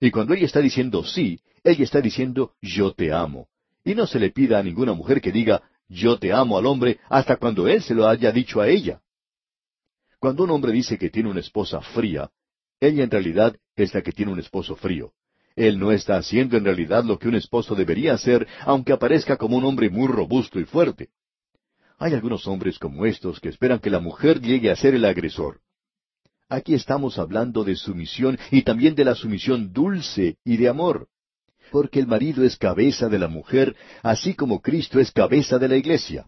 Y 0.01 0.11
cuando 0.11 0.35
ella 0.35 0.47
está 0.47 0.61
diciendo 0.61 1.05
sí, 1.05 1.41
ella 1.65 1.85
está 1.85 2.01
diciendo 2.01 2.53
yo 2.61 2.93
te 2.93 3.13
amo. 3.13 3.49
Y 3.85 3.95
no 3.95 4.07
se 4.07 4.19
le 4.19 4.31
pida 4.31 4.59
a 4.59 4.63
ninguna 4.63 4.93
mujer 4.93 5.21
que 5.21 5.33
diga 5.33 5.63
yo 5.89 6.19
te 6.19 6.33
amo 6.33 6.59
al 6.59 6.67
hombre 6.67 6.99
hasta 7.09 7.37
cuando 7.37 7.69
él 7.69 7.83
se 7.83 7.95
lo 7.95 8.09
haya 8.09 8.33
dicho 8.33 8.61
a 8.61 8.69
ella. 8.69 9.01
Cuando 10.19 10.45
un 10.45 10.51
hombre 10.51 10.73
dice 10.73 10.99
que 10.99 11.11
tiene 11.11 11.31
una 11.31 11.41
esposa 11.41 11.81
fría, 11.81 12.31
ella 12.81 13.05
en 13.05 13.11
realidad 13.11 13.57
es 13.75 13.95
la 13.95 14.03
que 14.03 14.13
tiene 14.13 14.33
un 14.33 14.41
esposo 14.41 14.77
frío. 14.77 15.13
Él 15.57 15.79
no 15.79 15.91
está 15.91 16.19
haciendo 16.19 16.59
en 16.59 16.65
realidad 16.65 17.03
lo 17.05 17.19
que 17.19 17.29
un 17.29 17.35
esposo 17.35 17.75
debería 17.75 18.13
hacer, 18.13 18.47
aunque 18.61 18.93
aparezca 18.93 19.39
como 19.39 19.57
un 19.57 19.65
hombre 19.65 19.89
muy 19.89 20.07
robusto 20.07 20.61
y 20.61 20.65
fuerte. 20.65 21.09
Hay 21.99 22.13
algunos 22.13 22.47
hombres 22.47 22.79
como 22.79 23.07
estos 23.07 23.41
que 23.41 23.49
esperan 23.49 23.79
que 23.79 23.89
la 23.89 23.99
mujer 23.99 24.41
llegue 24.41 24.71
a 24.71 24.77
ser 24.77 24.95
el 24.95 25.07
agresor. 25.07 25.61
Aquí 26.49 26.75
estamos 26.75 27.19
hablando 27.19 27.65
de 27.65 27.75
sumisión 27.75 28.39
y 28.51 28.63
también 28.63 28.95
de 28.95 29.07
la 29.07 29.15
sumisión 29.15 29.73
dulce 29.73 30.37
y 30.45 30.59
de 30.59 30.69
amor. 30.69 31.09
Porque 31.73 31.99
el 31.99 32.07
marido 32.07 32.45
es 32.45 32.57
cabeza 32.57 33.09
de 33.09 33.19
la 33.19 33.27
mujer, 33.27 33.75
así 34.03 34.35
como 34.35 34.61
Cristo 34.61 35.01
es 35.01 35.11
cabeza 35.11 35.59
de 35.59 35.69
la 35.69 35.77
iglesia. 35.77 36.27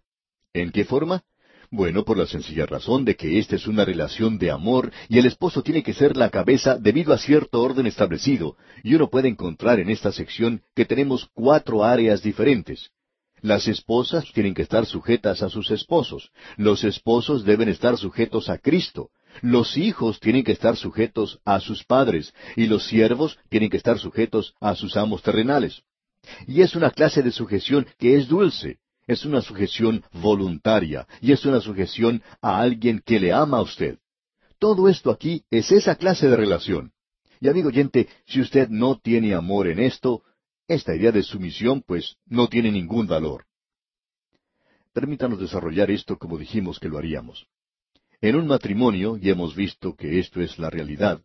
¿En 0.54 0.72
qué 0.72 0.84
forma? 0.84 1.22
Bueno, 1.70 2.02
por 2.04 2.16
la 2.16 2.26
sencilla 2.26 2.64
razón 2.64 3.04
de 3.04 3.14
que 3.14 3.38
esta 3.38 3.56
es 3.56 3.66
una 3.66 3.84
relación 3.84 4.38
de 4.38 4.50
amor 4.50 4.90
y 5.10 5.18
el 5.18 5.26
esposo 5.26 5.62
tiene 5.62 5.82
que 5.82 5.92
ser 5.92 6.16
la 6.16 6.30
cabeza 6.30 6.78
debido 6.78 7.12
a 7.12 7.18
cierto 7.18 7.60
orden 7.60 7.86
establecido, 7.86 8.56
y 8.82 8.94
uno 8.94 9.10
puede 9.10 9.28
encontrar 9.28 9.78
en 9.78 9.90
esta 9.90 10.10
sección 10.10 10.62
que 10.74 10.86
tenemos 10.86 11.28
cuatro 11.34 11.84
áreas 11.84 12.22
diferentes. 12.22 12.90
Las 13.42 13.68
esposas 13.68 14.24
tienen 14.32 14.54
que 14.54 14.62
estar 14.62 14.86
sujetas 14.86 15.42
a 15.42 15.50
sus 15.50 15.70
esposos, 15.70 16.30
los 16.56 16.84
esposos 16.84 17.44
deben 17.44 17.68
estar 17.68 17.98
sujetos 17.98 18.48
a 18.48 18.56
Cristo, 18.56 19.10
los 19.42 19.76
hijos 19.76 20.20
tienen 20.20 20.44
que 20.44 20.52
estar 20.52 20.74
sujetos 20.74 21.38
a 21.44 21.60
sus 21.60 21.84
padres, 21.84 22.32
y 22.56 22.66
los 22.66 22.86
siervos 22.86 23.38
tienen 23.50 23.68
que 23.68 23.76
estar 23.76 23.98
sujetos 23.98 24.54
a 24.58 24.74
sus 24.74 24.96
amos 24.96 25.22
terrenales. 25.22 25.82
Y 26.46 26.62
es 26.62 26.74
una 26.74 26.90
clase 26.90 27.22
de 27.22 27.30
sujeción 27.30 27.86
que 27.98 28.16
es 28.16 28.26
dulce, 28.26 28.78
es 29.08 29.24
una 29.24 29.40
sujeción 29.40 30.04
voluntaria, 30.12 31.08
y 31.20 31.32
es 31.32 31.44
una 31.46 31.60
sujeción 31.60 32.22
a 32.42 32.60
alguien 32.60 33.02
que 33.04 33.18
le 33.18 33.32
ama 33.32 33.56
a 33.56 33.62
usted. 33.62 33.98
Todo 34.58 34.88
esto 34.88 35.10
aquí 35.10 35.44
es 35.50 35.72
esa 35.72 35.96
clase 35.96 36.28
de 36.28 36.36
relación. 36.36 36.92
Y 37.40 37.48
amigo 37.48 37.68
oyente, 37.68 38.08
si 38.26 38.40
usted 38.40 38.68
no 38.68 38.98
tiene 38.98 39.34
amor 39.34 39.66
en 39.66 39.80
esto, 39.80 40.22
esta 40.68 40.94
idea 40.94 41.10
de 41.10 41.22
sumisión, 41.22 41.82
pues, 41.86 42.16
no 42.26 42.48
tiene 42.48 42.70
ningún 42.70 43.06
valor. 43.06 43.46
Permítanos 44.92 45.40
desarrollar 45.40 45.90
esto 45.90 46.18
como 46.18 46.36
dijimos 46.36 46.78
que 46.78 46.88
lo 46.88 46.98
haríamos. 46.98 47.46
En 48.20 48.36
un 48.36 48.46
matrimonio, 48.46 49.16
y 49.16 49.30
hemos 49.30 49.54
visto 49.54 49.94
que 49.94 50.18
esto 50.18 50.42
es 50.42 50.58
la 50.58 50.68
realidad, 50.68 51.22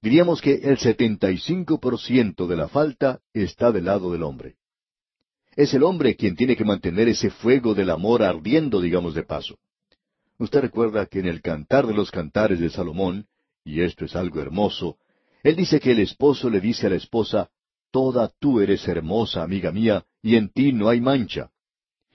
diríamos 0.00 0.40
que 0.40 0.54
el 0.54 0.78
75% 0.78 2.48
de 2.48 2.56
la 2.56 2.68
falta 2.68 3.20
está 3.32 3.70
del 3.70 3.84
lado 3.84 4.10
del 4.10 4.24
hombre. 4.24 4.56
Es 5.54 5.74
el 5.74 5.82
hombre 5.82 6.16
quien 6.16 6.34
tiene 6.34 6.56
que 6.56 6.64
mantener 6.64 7.08
ese 7.08 7.30
fuego 7.30 7.74
del 7.74 7.90
amor 7.90 8.22
ardiendo, 8.22 8.80
digamos 8.80 9.14
de 9.14 9.22
paso. 9.22 9.58
Usted 10.38 10.60
recuerda 10.62 11.06
que 11.06 11.20
en 11.20 11.26
el 11.26 11.42
Cantar 11.42 11.86
de 11.86 11.94
los 11.94 12.10
Cantares 12.10 12.58
de 12.58 12.70
Salomón, 12.70 13.26
y 13.64 13.82
esto 13.82 14.04
es 14.06 14.16
algo 14.16 14.40
hermoso, 14.40 14.96
él 15.42 15.56
dice 15.56 15.78
que 15.78 15.92
el 15.92 15.98
esposo 15.98 16.48
le 16.48 16.60
dice 16.60 16.86
a 16.86 16.90
la 16.90 16.96
esposa, 16.96 17.50
Toda 17.90 18.32
tú 18.40 18.60
eres 18.60 18.88
hermosa, 18.88 19.42
amiga 19.42 19.70
mía, 19.70 20.06
y 20.22 20.36
en 20.36 20.48
ti 20.48 20.72
no 20.72 20.88
hay 20.88 21.00
mancha. 21.00 21.50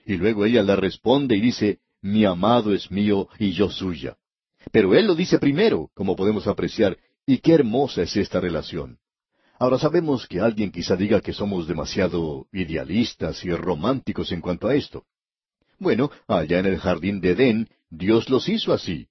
Y 0.04 0.16
luego 0.16 0.44
ella 0.44 0.62
le 0.62 0.74
responde 0.74 1.36
y 1.36 1.40
dice, 1.40 1.78
Mi 2.02 2.24
amado 2.24 2.74
es 2.74 2.90
mío 2.90 3.28
y 3.38 3.52
yo 3.52 3.70
suya. 3.70 4.16
Pero 4.72 4.94
él 4.94 5.06
lo 5.06 5.14
dice 5.14 5.38
primero, 5.38 5.90
como 5.94 6.16
podemos 6.16 6.48
apreciar, 6.48 6.98
y 7.24 7.38
qué 7.38 7.52
hermosa 7.54 8.02
es 8.02 8.16
esta 8.16 8.40
relación. 8.40 8.98
Ahora 9.58 9.78
sabemos 9.78 10.26
que 10.26 10.40
alguien 10.40 10.70
quizá 10.70 10.96
diga 10.96 11.20
que 11.20 11.32
somos 11.32 11.66
demasiado 11.66 12.46
idealistas 12.52 13.44
y 13.44 13.50
románticos 13.50 14.30
en 14.32 14.40
cuanto 14.40 14.68
a 14.68 14.74
esto. 14.74 15.04
Bueno, 15.78 16.10
allá 16.26 16.58
en 16.60 16.66
el 16.66 16.78
jardín 16.78 17.20
de 17.20 17.30
Edén, 17.30 17.68
Dios 17.90 18.28
los 18.30 18.48
hizo 18.48 18.72
así. 18.72 19.08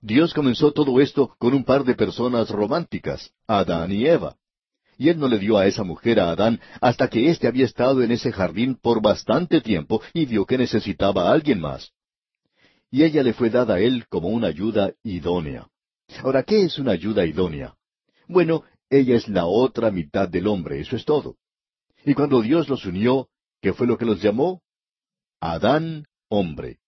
Dios 0.00 0.34
comenzó 0.34 0.72
todo 0.72 1.00
esto 1.00 1.34
con 1.38 1.54
un 1.54 1.64
par 1.64 1.84
de 1.84 1.94
personas 1.94 2.50
románticas, 2.50 3.32
Adán 3.46 3.92
y 3.92 4.06
Eva 4.06 4.36
y 5.02 5.08
él 5.08 5.18
no 5.18 5.26
le 5.26 5.40
dio 5.40 5.58
a 5.58 5.66
esa 5.66 5.82
mujer 5.82 6.20
a 6.20 6.30
Adán 6.30 6.60
hasta 6.80 7.08
que 7.08 7.28
éste 7.28 7.48
había 7.48 7.64
estado 7.64 8.04
en 8.04 8.12
ese 8.12 8.30
jardín 8.30 8.76
por 8.76 9.02
bastante 9.02 9.60
tiempo 9.60 10.00
y 10.14 10.26
vio 10.26 10.46
que 10.46 10.56
necesitaba 10.56 11.28
a 11.28 11.32
alguien 11.32 11.60
más. 11.60 11.90
Y 12.88 13.02
ella 13.02 13.24
le 13.24 13.32
fue 13.32 13.50
dada 13.50 13.74
a 13.74 13.80
él 13.80 14.06
como 14.08 14.28
una 14.28 14.46
ayuda 14.46 14.92
idónea. 15.02 15.66
Ahora, 16.22 16.44
¿qué 16.44 16.62
es 16.62 16.78
una 16.78 16.92
ayuda 16.92 17.26
idónea? 17.26 17.74
Bueno, 18.28 18.62
ella 18.92 19.16
es 19.16 19.26
la 19.26 19.46
otra 19.46 19.90
mitad 19.90 20.28
del 20.28 20.46
hombre, 20.46 20.78
eso 20.78 20.96
es 20.96 21.04
todo. 21.04 21.36
Y 22.04 22.12
cuando 22.12 22.42
Dios 22.42 22.68
los 22.68 22.84
unió, 22.84 23.28
¿qué 23.62 23.72
fue 23.72 23.86
lo 23.86 23.96
que 23.96 24.04
los 24.04 24.20
llamó? 24.20 24.60
Adán, 25.40 26.04
hombre. 26.28 26.78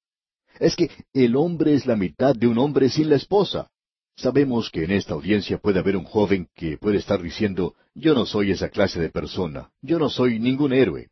Es 0.60 0.76
que 0.76 0.90
el 1.14 1.34
hombre 1.34 1.74
es 1.74 1.86
la 1.86 1.96
mitad 1.96 2.34
de 2.34 2.46
un 2.46 2.58
hombre 2.58 2.90
sin 2.90 3.08
la 3.08 3.16
esposa. 3.16 3.70
Sabemos 4.16 4.70
que 4.70 4.84
en 4.84 4.92
esta 4.92 5.14
audiencia 5.14 5.58
puede 5.58 5.80
haber 5.80 5.96
un 5.96 6.04
joven 6.04 6.48
que 6.54 6.76
puede 6.76 6.98
estar 6.98 7.22
diciendo, 7.22 7.74
yo 7.94 8.14
no 8.14 8.26
soy 8.26 8.50
esa 8.50 8.68
clase 8.68 9.00
de 9.00 9.08
persona, 9.08 9.70
yo 9.80 9.98
no 9.98 10.10
soy 10.10 10.38
ningún 10.38 10.74
héroe. 10.74 11.08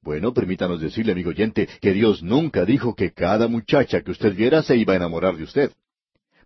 Bueno, 0.00 0.32
permítanos 0.32 0.80
decirle, 0.80 1.12
amigo 1.12 1.30
oyente, 1.30 1.68
que 1.80 1.92
Dios 1.92 2.22
nunca 2.22 2.64
dijo 2.64 2.94
que 2.94 3.12
cada 3.12 3.48
muchacha 3.48 4.00
que 4.00 4.12
usted 4.12 4.34
viera 4.34 4.62
se 4.62 4.76
iba 4.76 4.94
a 4.94 4.96
enamorar 4.96 5.36
de 5.36 5.44
usted. 5.44 5.72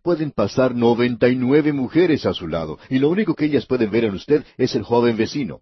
Pueden 0.02 0.30
pasar 0.30 0.74
noventa 0.74 1.28
y 1.28 1.36
nueve 1.36 1.72
mujeres 1.72 2.24
a 2.24 2.32
su 2.32 2.48
lado, 2.48 2.78
y 2.88 2.98
lo 2.98 3.10
único 3.10 3.34
que 3.34 3.44
ellas 3.44 3.66
pueden 3.66 3.90
ver 3.90 4.04
en 4.04 4.14
usted 4.14 4.44
es 4.56 4.74
el 4.74 4.82
joven 4.82 5.16
vecino. 5.16 5.60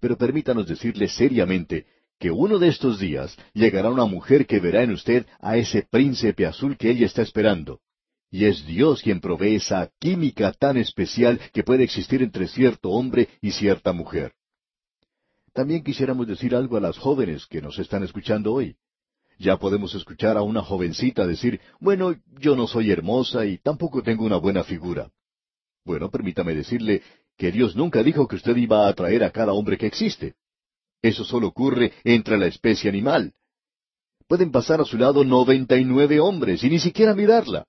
Pero 0.00 0.16
permítanos 0.16 0.66
decirle 0.66 1.08
seriamente 1.08 1.86
que 2.18 2.30
uno 2.30 2.58
de 2.58 2.68
estos 2.68 3.00
días 3.00 3.36
llegará 3.54 3.90
una 3.90 4.04
mujer 4.04 4.46
que 4.46 4.60
verá 4.60 4.82
en 4.82 4.92
usted 4.92 5.26
a 5.40 5.56
ese 5.56 5.86
príncipe 5.90 6.46
azul 6.46 6.76
que 6.76 6.90
ella 6.90 7.06
está 7.06 7.22
esperando. 7.22 7.80
Y 8.30 8.44
es 8.44 8.66
Dios 8.66 9.02
quien 9.02 9.20
provee 9.20 9.56
esa 9.56 9.90
química 9.98 10.52
tan 10.52 10.76
especial 10.76 11.40
que 11.52 11.64
puede 11.64 11.84
existir 11.84 12.22
entre 12.22 12.48
cierto 12.48 12.90
hombre 12.90 13.28
y 13.40 13.50
cierta 13.50 13.92
mujer. 13.92 14.32
También 15.52 15.82
quisiéramos 15.82 16.26
decir 16.26 16.54
algo 16.54 16.76
a 16.76 16.80
las 16.80 16.96
jóvenes 16.96 17.46
que 17.46 17.60
nos 17.60 17.78
están 17.78 18.02
escuchando 18.02 18.52
hoy. 18.52 18.76
Ya 19.42 19.56
podemos 19.56 19.92
escuchar 19.96 20.36
a 20.36 20.42
una 20.42 20.62
jovencita 20.62 21.26
decir, 21.26 21.60
bueno, 21.80 22.14
yo 22.38 22.54
no 22.54 22.68
soy 22.68 22.92
hermosa 22.92 23.44
y 23.44 23.58
tampoco 23.58 24.00
tengo 24.00 24.24
una 24.24 24.36
buena 24.36 24.62
figura. 24.62 25.10
Bueno, 25.84 26.10
permítame 26.10 26.54
decirle 26.54 27.02
que 27.36 27.50
Dios 27.50 27.74
nunca 27.74 28.04
dijo 28.04 28.28
que 28.28 28.36
usted 28.36 28.56
iba 28.56 28.86
a 28.86 28.90
atraer 28.90 29.24
a 29.24 29.32
cada 29.32 29.52
hombre 29.52 29.76
que 29.76 29.86
existe. 29.86 30.34
Eso 31.02 31.24
solo 31.24 31.48
ocurre 31.48 31.92
entre 32.04 32.38
la 32.38 32.46
especie 32.46 32.88
animal. 32.88 33.32
Pueden 34.28 34.52
pasar 34.52 34.80
a 34.80 34.84
su 34.84 34.96
lado 34.96 35.24
noventa 35.24 35.76
y 35.76 35.84
nueve 35.84 36.20
hombres 36.20 36.62
y 36.62 36.70
ni 36.70 36.78
siquiera 36.78 37.12
mirarla. 37.12 37.66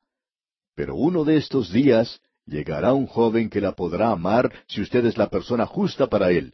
Pero 0.76 0.95
uno 0.95 1.24
de 1.24 1.38
estos 1.38 1.74
días 1.74 2.21
Llegará 2.45 2.93
un 2.93 3.07
joven 3.07 3.49
que 3.49 3.61
la 3.61 3.71
podrá 3.71 4.11
amar 4.11 4.51
si 4.67 4.82
usted 4.82 5.05
es 5.05 5.17
la 5.17 5.30
persona 5.30 5.65
justa 5.65 6.07
para 6.07 6.32
él. 6.32 6.53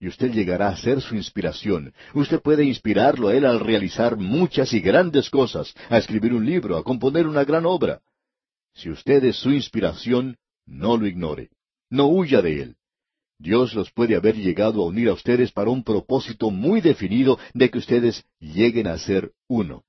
Y 0.00 0.06
usted 0.06 0.32
llegará 0.32 0.68
a 0.68 0.76
ser 0.76 1.00
su 1.00 1.16
inspiración. 1.16 1.92
Usted 2.14 2.40
puede 2.40 2.64
inspirarlo 2.64 3.28
a 3.28 3.34
él 3.34 3.44
al 3.44 3.58
realizar 3.58 4.16
muchas 4.16 4.72
y 4.72 4.80
grandes 4.80 5.28
cosas, 5.28 5.74
a 5.88 5.98
escribir 5.98 6.32
un 6.32 6.46
libro, 6.46 6.76
a 6.76 6.84
componer 6.84 7.26
una 7.26 7.44
gran 7.44 7.66
obra. 7.66 8.00
Si 8.74 8.90
usted 8.90 9.24
es 9.24 9.36
su 9.36 9.50
inspiración, 9.50 10.36
no 10.66 10.96
lo 10.96 11.06
ignore. 11.06 11.50
No 11.90 12.06
huya 12.06 12.42
de 12.42 12.62
él. 12.62 12.76
Dios 13.38 13.74
los 13.74 13.90
puede 13.90 14.16
haber 14.16 14.36
llegado 14.36 14.82
a 14.82 14.86
unir 14.86 15.08
a 15.08 15.12
ustedes 15.12 15.52
para 15.52 15.70
un 15.70 15.82
propósito 15.82 16.50
muy 16.50 16.80
definido 16.80 17.38
de 17.54 17.70
que 17.70 17.78
ustedes 17.78 18.24
lleguen 18.38 18.86
a 18.88 18.98
ser 18.98 19.32
uno. 19.46 19.84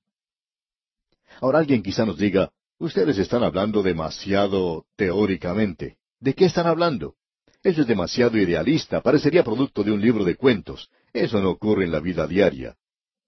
Ahora 1.40 1.58
alguien 1.58 1.82
quizá 1.82 2.04
nos 2.04 2.18
diga, 2.18 2.52
ustedes 2.78 3.18
están 3.18 3.42
hablando 3.42 3.82
demasiado 3.82 4.86
teóricamente. 4.96 5.96
¿De 6.20 6.34
qué 6.34 6.46
están 6.46 6.66
hablando? 6.66 7.14
Eso 7.62 7.82
es 7.82 7.86
demasiado 7.86 8.38
idealista, 8.38 9.02
parecería 9.02 9.44
producto 9.44 9.84
de 9.84 9.92
un 9.92 10.00
libro 10.00 10.24
de 10.24 10.36
cuentos. 10.36 10.90
Eso 11.12 11.40
no 11.42 11.50
ocurre 11.50 11.84
en 11.84 11.92
la 11.92 12.00
vida 12.00 12.26
diaria. 12.26 12.76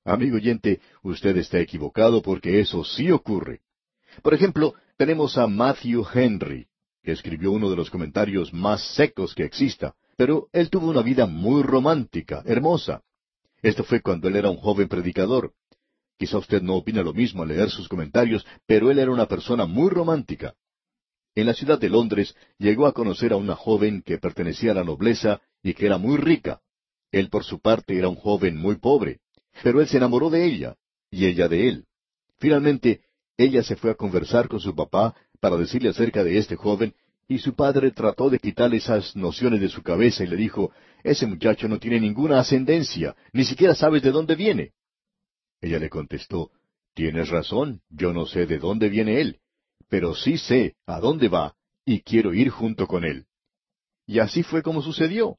Amigo 0.05 0.37
oyente, 0.37 0.80
usted 1.03 1.37
está 1.37 1.61
equivocado 1.61 2.22
porque 2.22 2.59
eso 2.61 2.83
sí 2.83 3.11
ocurre. 3.11 3.61
Por 4.22 4.33
ejemplo, 4.35 4.74
tenemos 4.97 5.37
a 5.37 5.47
Matthew 5.47 6.07
Henry, 6.12 6.66
que 7.03 7.12
escribió 7.12 7.53
uno 7.53 7.68
de 7.68 7.76
los 7.76 7.91
comentarios 7.91 8.53
más 8.55 8.83
secos 8.95 9.35
que 9.35 9.45
exista, 9.45 9.95
pero 10.16 10.49
él 10.53 10.70
tuvo 10.70 10.89
una 10.89 11.03
vida 11.03 11.26
muy 11.26 11.62
romántica, 11.62 12.43
hermosa. 12.47 13.03
Esto 13.62 13.85
fue 13.85 14.01
cuando 14.01 14.28
él 14.28 14.37
era 14.37 14.51
un 14.51 14.57
joven 14.57 14.89
predicador. 14.89 15.53
Quizá 16.18 16.39
usted 16.39 16.62
no 16.62 16.76
opina 16.76 17.03
lo 17.03 17.12
mismo 17.12 17.43
al 17.43 17.49
leer 17.49 17.70
sus 17.70 17.89
comentarios, 17.89 18.47
pero 18.66 18.91
él 18.91 18.99
era 18.99 19.11
una 19.11 19.26
persona 19.26 19.66
muy 19.66 19.91
romántica. 19.91 20.55
En 21.35 21.47
la 21.47 21.55
ciudad 21.55 21.78
de 21.78 21.89
Londres 21.89 22.35
llegó 22.59 22.87
a 22.87 22.93
conocer 22.93 23.33
a 23.33 23.37
una 23.37 23.57
joven 23.57 24.03
que 24.03 24.18
pertenecía 24.18 24.72
a 24.72 24.74
la 24.74 24.85
nobleza 24.85 25.41
y 25.62 25.72
que 25.74 25.87
era 25.87 25.97
muy 25.97 26.18
rica. 26.18 26.61
Él 27.11 27.30
por 27.30 27.45
su 27.45 27.61
parte 27.61 27.97
era 27.97 28.09
un 28.09 28.16
joven 28.16 28.57
muy 28.57 28.76
pobre, 28.76 29.20
pero 29.62 29.80
él 29.80 29.89
se 29.89 29.97
enamoró 29.97 30.28
de 30.28 30.45
ella, 30.45 30.76
y 31.11 31.26
ella 31.26 31.49
de 31.49 31.68
él. 31.68 31.85
Finalmente, 32.39 33.01
ella 33.37 33.62
se 33.62 33.76
fue 33.76 33.91
a 33.91 33.95
conversar 33.95 34.49
con 34.49 34.61
su 34.61 34.74
papá 34.74 35.14
para 35.41 35.57
decirle 35.57 35.89
acerca 35.91 36.22
de 36.22 36.39
este 36.39 36.57
joven, 36.57 36.95
y 37.28 37.39
su 37.39 37.55
padre 37.55 37.93
trató 37.93 38.28
de 38.28 38.39
quitarle 38.39 38.76
esas 38.76 39.16
nociones 39.16 39.61
de 39.61 39.68
su 39.68 39.83
cabeza 39.83 40.24
y 40.24 40.26
le 40.26 40.37
dijo, 40.37 40.70
Ese 41.03 41.26
muchacho 41.26 41.66
no 41.66 41.78
tiene 41.78 41.99
ninguna 41.99 42.41
ascendencia, 42.41 43.16
ni 43.33 43.45
siquiera 43.45 43.74
sabes 43.74 44.03
de 44.03 44.11
dónde 44.11 44.35
viene. 44.35 44.72
Ella 45.61 45.78
le 45.78 45.89
contestó, 45.89 46.51
Tienes 46.95 47.30
razón, 47.30 47.80
yo 47.89 48.12
no 48.12 48.26
sé 48.26 48.45
de 48.47 48.59
dónde 48.59 48.91
viene 48.91 49.20
él, 49.20 49.39
pero 49.93 50.14
sí 50.14 50.38
sé 50.38 50.74
a 50.86 51.01
dónde 51.01 51.28
va, 51.28 51.55
y 51.84 52.01
quiero 52.01 52.32
ir 52.32 52.49
junto 52.49 52.86
con 52.86 53.05
él. 53.05 53.26
Y 54.07 54.20
así 54.20 54.43
fue 54.43 54.62
como 54.62 54.80
sucedió. 54.80 55.36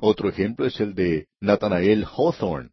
Otro 0.00 0.28
ejemplo 0.28 0.66
es 0.66 0.80
el 0.80 0.96
de 0.96 1.28
Nathanael 1.40 2.04
Hawthorne. 2.04 2.70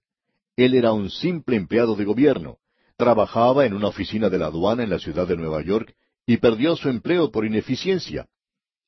Él 0.55 0.73
era 0.73 0.91
un 0.91 1.11
simple 1.11 1.55
empleado 1.55 1.95
de 1.95 2.03
gobierno. 2.03 2.57
Trabajaba 2.97 3.67
en 3.67 3.75
una 3.75 3.89
oficina 3.89 4.27
de 4.31 4.39
la 4.39 4.47
aduana 4.47 4.81
en 4.81 4.89
la 4.89 4.97
ciudad 4.97 5.27
de 5.27 5.37
Nueva 5.37 5.61
York 5.61 5.93
y 6.25 6.37
perdió 6.37 6.75
su 6.75 6.89
empleo 6.89 7.29
por 7.29 7.45
ineficiencia. 7.45 8.27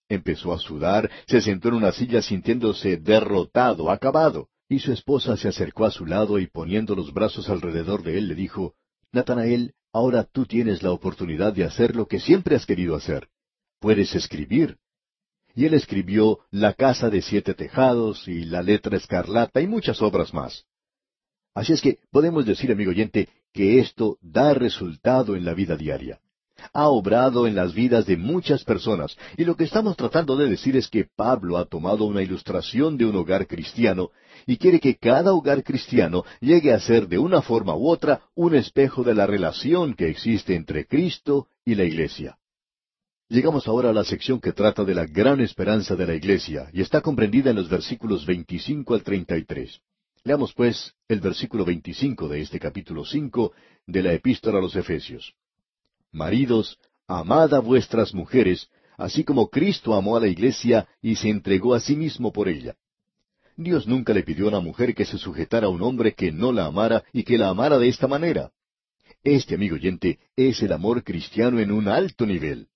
Empezó 0.10 0.52
a 0.52 0.58
sudar, 0.58 1.12
se 1.28 1.42
sentó 1.42 1.68
en 1.68 1.76
una 1.76 1.92
silla 1.92 2.24
sintiéndose 2.24 2.98
derrotado, 2.98 3.92
acabado, 3.92 4.50
y 4.68 4.80
su 4.80 4.92
esposa 4.92 5.38
se 5.38 5.48
acercó 5.48 5.86
a 5.86 5.92
su 5.92 6.08
lado 6.08 6.40
y 6.40 6.48
poniendo 6.48 6.96
los 6.96 7.14
brazos 7.14 7.50
alrededor 7.50 8.02
de 8.02 8.18
él 8.18 8.30
le 8.30 8.34
dijo, 8.34 8.74
Natanael, 9.12 9.76
ahora 9.94 10.24
tú 10.26 10.46
tienes 10.46 10.84
la 10.84 10.92
oportunidad 10.92 11.54
de 11.54 11.64
hacer 11.64 11.96
lo 11.96 12.08
que 12.08 12.20
siempre 12.20 12.56
has 12.56 12.66
querido 12.66 12.96
hacer. 12.96 13.30
Puedes 13.80 14.14
escribir. 14.16 14.78
Y 15.56 15.66
él 15.66 15.76
escribió 15.76 16.40
La 16.50 16.74
casa 16.74 17.10
de 17.10 17.22
siete 17.22 17.54
tejados 17.54 18.28
y 18.28 18.44
La 18.46 18.64
letra 18.64 18.98
escarlata 18.98 19.62
y 19.62 19.68
muchas 19.68 20.02
obras 20.02 20.34
más. 20.34 20.66
Así 21.54 21.74
es 21.74 21.82
que 21.82 22.00
podemos 22.12 22.46
decir, 22.46 22.72
amigo 22.72 22.90
oyente, 22.90 23.30
que 23.54 23.80
esto 23.80 24.18
da 24.20 24.56
resultado 24.56 25.36
en 25.36 25.46
la 25.46 25.54
vida 25.54 25.78
diaria 25.78 26.20
ha 26.72 26.88
obrado 26.88 27.48
en 27.48 27.56
las 27.56 27.74
vidas 27.74 28.06
de 28.06 28.18
muchas 28.18 28.64
personas. 28.64 29.18
Y 29.38 29.44
lo 29.44 29.56
que 29.56 29.66
estamos 29.66 29.98
tratando 29.98 30.36
de 30.38 30.50
decir 30.50 30.78
es 30.78 30.88
que 30.88 31.06
Pablo 31.16 31.58
ha 31.58 31.66
tomado 31.66 32.06
una 32.06 32.22
ilustración 32.22 32.98
de 32.98 33.06
un 33.06 33.16
hogar 33.16 33.48
cristiano 33.48 34.12
y 34.46 34.58
quiere 34.58 34.80
que 34.80 34.96
cada 34.96 35.34
hogar 35.34 35.64
cristiano 35.64 36.24
llegue 36.40 36.74
a 36.74 36.80
ser 36.80 37.08
de 37.08 37.18
una 37.18 37.42
forma 37.42 37.76
u 37.76 37.90
otra 37.90 38.22
un 38.36 38.56
espejo 38.56 39.04
de 39.04 39.16
la 39.16 39.28
relación 39.28 39.94
que 39.94 40.10
existe 40.10 40.56
entre 40.56 40.86
Cristo 40.86 41.48
y 41.66 41.76
la 41.76 41.84
Iglesia. 41.84 42.38
Llegamos 43.30 43.68
ahora 43.68 43.90
a 43.90 43.94
la 43.94 44.04
sección 44.04 44.40
que 44.40 44.52
trata 44.52 44.84
de 44.84 44.94
la 44.94 45.06
gran 45.06 45.42
esperanza 45.42 45.96
de 45.96 46.06
la 46.06 46.14
Iglesia 46.14 46.70
y 46.72 46.82
está 46.82 47.02
comprendida 47.02 47.50
en 47.50 47.56
los 47.56 47.70
versículos 47.70 48.26
25 48.26 48.94
al 48.94 49.04
33. 49.04 49.82
Leamos 50.26 50.54
pues 50.54 50.94
el 51.08 51.20
versículo 51.20 51.66
25 51.66 52.28
de 52.28 52.42
este 52.42 52.60
capítulo 52.60 53.04
5 53.04 53.52
de 53.88 54.04
la 54.04 54.14
epístola 54.14 54.60
a 54.60 54.62
los 54.62 54.76
Efesios. 54.76 55.34
Maridos, 56.14 56.78
amad 57.08 57.56
a 57.56 57.60
vuestras 57.60 58.14
mujeres, 58.14 58.70
así 58.98 59.24
como 59.24 59.50
Cristo 59.50 59.96
amó 59.96 60.16
a 60.16 60.20
la 60.20 60.28
iglesia 60.28 60.88
y 61.02 61.16
se 61.16 61.30
entregó 61.30 61.74
a 61.74 61.80
sí 61.80 61.96
mismo 61.96 62.32
por 62.32 62.48
ella. 62.48 62.76
Dios 63.58 63.88
nunca 63.88 64.14
le 64.14 64.22
pidió 64.22 64.46
a 64.46 64.50
una 64.50 64.60
mujer 64.60 64.94
que 64.94 65.06
se 65.06 65.18
sujetara 65.18 65.66
a 65.66 65.70
un 65.70 65.82
hombre 65.82 66.14
que 66.14 66.32
no 66.32 66.52
la 66.52 66.66
amara 66.66 67.04
y 67.12 67.24
que 67.24 67.40
la 67.40 67.50
amara 67.50 67.80
de 67.80 67.88
esta 67.88 68.08
manera. 68.08 68.52
Este, 69.24 69.56
amigo 69.56 69.76
oyente, 69.76 70.20
es 70.36 70.62
el 70.62 70.72
amor 70.72 71.04
cristiano 71.04 71.60
en 71.60 71.72
un 71.72 71.88
alto 71.88 72.28
nivel. 72.28 72.68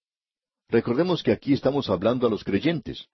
Recordemos 0.67 1.21
que 1.21 1.31
aquí 1.31 1.53
estamos 1.53 1.91
hablando 1.91 2.25
a 2.25 2.31
los 2.31 2.43
creyentes. 2.43 3.07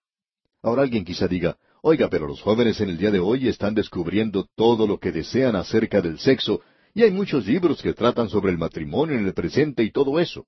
Ahora 0.62 0.84
alguien 0.84 1.04
quizá 1.04 1.28
diga, 1.28 1.58
oiga, 1.82 2.10
pero 2.10 2.28
los 2.28 2.42
jóvenes 2.42 2.80
en 2.80 2.90
el 2.90 2.98
día 2.98 3.12
de 3.12 3.20
hoy 3.20 3.50
están 3.50 3.76
descubriendo 3.76 4.48
todo 4.56 4.88
lo 4.88 5.00
que 5.00 5.12
desean 5.12 5.58
acerca 5.58 6.02
del 6.02 6.18
sexo 6.20 6.62
y 6.94 7.04
hay 7.04 7.12
muchos 7.12 7.48
libros 7.48 7.82
que 7.82 7.94
tratan 7.94 8.30
sobre 8.30 8.52
el 8.52 8.58
matrimonio 8.58 9.18
en 9.18 9.26
el 9.26 9.34
presente 9.34 9.84
y 9.84 9.92
todo 9.92 10.20
eso. 10.20 10.46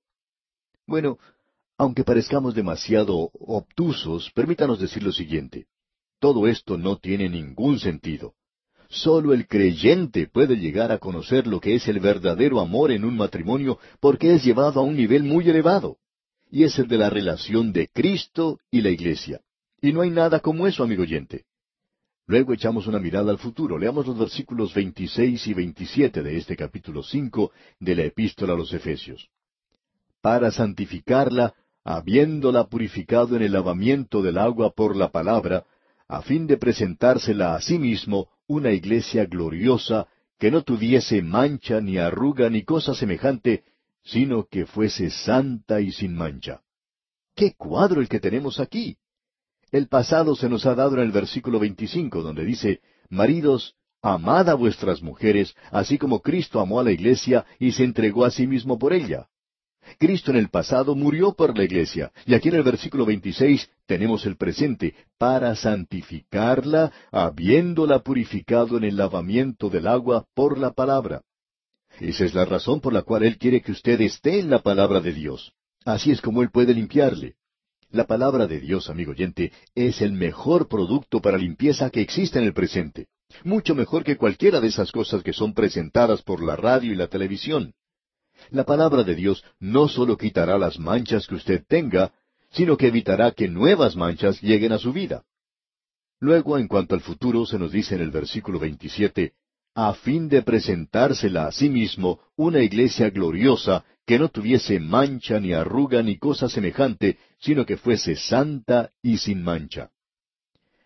Bueno, 0.86 1.18
aunque 1.76 2.04
parezcamos 2.04 2.54
demasiado 2.54 3.30
obtusos, 3.34 4.30
permítanos 4.32 4.80
decir 4.80 5.02
lo 5.02 5.12
siguiente. 5.12 5.66
Todo 6.20 6.46
esto 6.46 6.78
no 6.78 6.96
tiene 6.96 7.28
ningún 7.28 7.78
sentido. 7.78 8.34
Solo 8.88 9.34
el 9.34 9.48
creyente 9.48 10.28
puede 10.28 10.56
llegar 10.56 10.92
a 10.92 10.98
conocer 10.98 11.46
lo 11.46 11.60
que 11.60 11.74
es 11.74 11.88
el 11.88 11.98
verdadero 11.98 12.60
amor 12.60 12.92
en 12.92 13.04
un 13.04 13.16
matrimonio 13.16 13.78
porque 14.00 14.34
es 14.34 14.44
llevado 14.44 14.80
a 14.80 14.84
un 14.84 14.96
nivel 14.96 15.24
muy 15.24 15.48
elevado. 15.48 15.98
Y 16.48 16.62
es 16.62 16.78
el 16.78 16.86
de 16.86 16.96
la 16.96 17.10
relación 17.10 17.72
de 17.72 17.88
Cristo 17.88 18.60
y 18.70 18.80
la 18.80 18.90
Iglesia. 18.90 19.40
Y 19.82 19.92
no 19.92 20.02
hay 20.02 20.10
nada 20.10 20.38
como 20.38 20.68
eso, 20.68 20.84
amigo 20.84 21.02
oyente. 21.02 21.45
Luego 22.28 22.52
echamos 22.52 22.88
una 22.88 22.98
mirada 22.98 23.30
al 23.30 23.38
futuro. 23.38 23.78
Leamos 23.78 24.06
los 24.06 24.18
versículos 24.18 24.74
26 24.74 25.46
y 25.46 25.54
27 25.54 26.22
de 26.22 26.36
este 26.36 26.56
capítulo 26.56 27.02
5 27.02 27.52
de 27.78 27.94
la 27.94 28.02
epístola 28.02 28.54
a 28.54 28.56
los 28.56 28.72
Efesios. 28.72 29.28
Para 30.20 30.50
santificarla, 30.50 31.54
habiéndola 31.84 32.66
purificado 32.66 33.36
en 33.36 33.42
el 33.42 33.52
lavamiento 33.52 34.22
del 34.22 34.38
agua 34.38 34.72
por 34.72 34.96
la 34.96 35.12
palabra, 35.12 35.64
a 36.08 36.20
fin 36.22 36.48
de 36.48 36.56
presentársela 36.56 37.54
a 37.54 37.60
sí 37.60 37.78
mismo 37.78 38.28
una 38.48 38.72
iglesia 38.72 39.26
gloriosa, 39.26 40.08
que 40.36 40.50
no 40.50 40.62
tuviese 40.62 41.22
mancha 41.22 41.80
ni 41.80 41.96
arruga 41.96 42.50
ni 42.50 42.64
cosa 42.64 42.94
semejante, 42.94 43.62
sino 44.02 44.46
que 44.46 44.66
fuese 44.66 45.10
santa 45.10 45.80
y 45.80 45.92
sin 45.92 46.14
mancha. 46.14 46.60
¡Qué 47.36 47.54
cuadro 47.54 48.00
el 48.00 48.08
que 48.08 48.18
tenemos 48.18 48.58
aquí! 48.58 48.96
El 49.72 49.88
pasado 49.88 50.36
se 50.36 50.48
nos 50.48 50.64
ha 50.66 50.74
dado 50.74 50.94
en 50.94 51.02
el 51.02 51.12
versículo 51.12 51.58
25, 51.58 52.22
donde 52.22 52.44
dice, 52.44 52.80
Maridos, 53.08 53.74
amad 54.00 54.48
a 54.48 54.54
vuestras 54.54 55.02
mujeres, 55.02 55.54
así 55.70 55.98
como 55.98 56.20
Cristo 56.20 56.60
amó 56.60 56.80
a 56.80 56.84
la 56.84 56.92
iglesia 56.92 57.44
y 57.58 57.72
se 57.72 57.84
entregó 57.84 58.24
a 58.24 58.30
sí 58.30 58.46
mismo 58.46 58.78
por 58.78 58.92
ella. 58.92 59.28
Cristo 59.98 60.30
en 60.30 60.36
el 60.36 60.48
pasado 60.48 60.94
murió 60.94 61.32
por 61.34 61.56
la 61.56 61.64
iglesia, 61.64 62.12
y 62.26 62.34
aquí 62.34 62.48
en 62.48 62.56
el 62.56 62.62
versículo 62.62 63.06
26 63.06 63.68
tenemos 63.86 64.26
el 64.26 64.36
presente, 64.36 64.94
para 65.18 65.54
santificarla, 65.54 66.92
habiéndola 67.12 68.00
purificado 68.00 68.76
en 68.78 68.84
el 68.84 68.96
lavamiento 68.96 69.68
del 69.70 69.86
agua 69.86 70.26
por 70.34 70.58
la 70.58 70.72
palabra. 70.72 71.22
Esa 72.00 72.24
es 72.24 72.34
la 72.34 72.44
razón 72.44 72.80
por 72.80 72.92
la 72.92 73.02
cual 73.02 73.22
Él 73.22 73.38
quiere 73.38 73.62
que 73.62 73.72
usted 73.72 74.00
esté 74.00 74.40
en 74.40 74.50
la 74.50 74.60
palabra 74.60 75.00
de 75.00 75.12
Dios. 75.12 75.52
Así 75.84 76.10
es 76.10 76.20
como 76.20 76.42
Él 76.42 76.50
puede 76.50 76.74
limpiarle. 76.74 77.36
La 77.90 78.04
palabra 78.06 78.46
de 78.46 78.60
Dios, 78.60 78.90
amigo 78.90 79.12
oyente, 79.12 79.52
es 79.74 80.02
el 80.02 80.12
mejor 80.12 80.68
producto 80.68 81.20
para 81.20 81.38
limpieza 81.38 81.90
que 81.90 82.00
existe 82.00 82.38
en 82.38 82.44
el 82.44 82.52
presente. 82.52 83.06
Mucho 83.44 83.74
mejor 83.74 84.02
que 84.02 84.16
cualquiera 84.16 84.60
de 84.60 84.68
esas 84.68 84.90
cosas 84.90 85.22
que 85.22 85.32
son 85.32 85.54
presentadas 85.54 86.22
por 86.22 86.42
la 86.42 86.56
radio 86.56 86.92
y 86.92 86.96
la 86.96 87.06
televisión. 87.06 87.74
La 88.50 88.64
palabra 88.64 89.02
de 89.02 89.14
Dios 89.14 89.44
no 89.60 89.88
solo 89.88 90.16
quitará 90.16 90.58
las 90.58 90.78
manchas 90.78 91.26
que 91.26 91.36
usted 91.36 91.64
tenga, 91.66 92.12
sino 92.50 92.76
que 92.76 92.88
evitará 92.88 93.32
que 93.32 93.48
nuevas 93.48 93.96
manchas 93.96 94.40
lleguen 94.42 94.72
a 94.72 94.78
su 94.78 94.92
vida. 94.92 95.24
Luego, 96.18 96.58
en 96.58 96.68
cuanto 96.68 96.94
al 96.94 97.00
futuro, 97.00 97.46
se 97.46 97.58
nos 97.58 97.72
dice 97.72 97.94
en 97.94 98.00
el 98.00 98.10
versículo 98.10 98.58
27, 98.58 99.32
a 99.76 99.92
fin 99.92 100.26
de 100.30 100.40
presentársela 100.40 101.46
a 101.48 101.52
sí 101.52 101.68
mismo 101.68 102.18
una 102.34 102.62
iglesia 102.62 103.10
gloriosa 103.10 103.84
que 104.06 104.18
no 104.18 104.30
tuviese 104.30 104.80
mancha 104.80 105.38
ni 105.38 105.52
arruga 105.52 106.02
ni 106.02 106.16
cosa 106.16 106.48
semejante, 106.48 107.18
sino 107.38 107.66
que 107.66 107.76
fuese 107.76 108.16
santa 108.16 108.90
y 109.02 109.18
sin 109.18 109.42
mancha. 109.42 109.90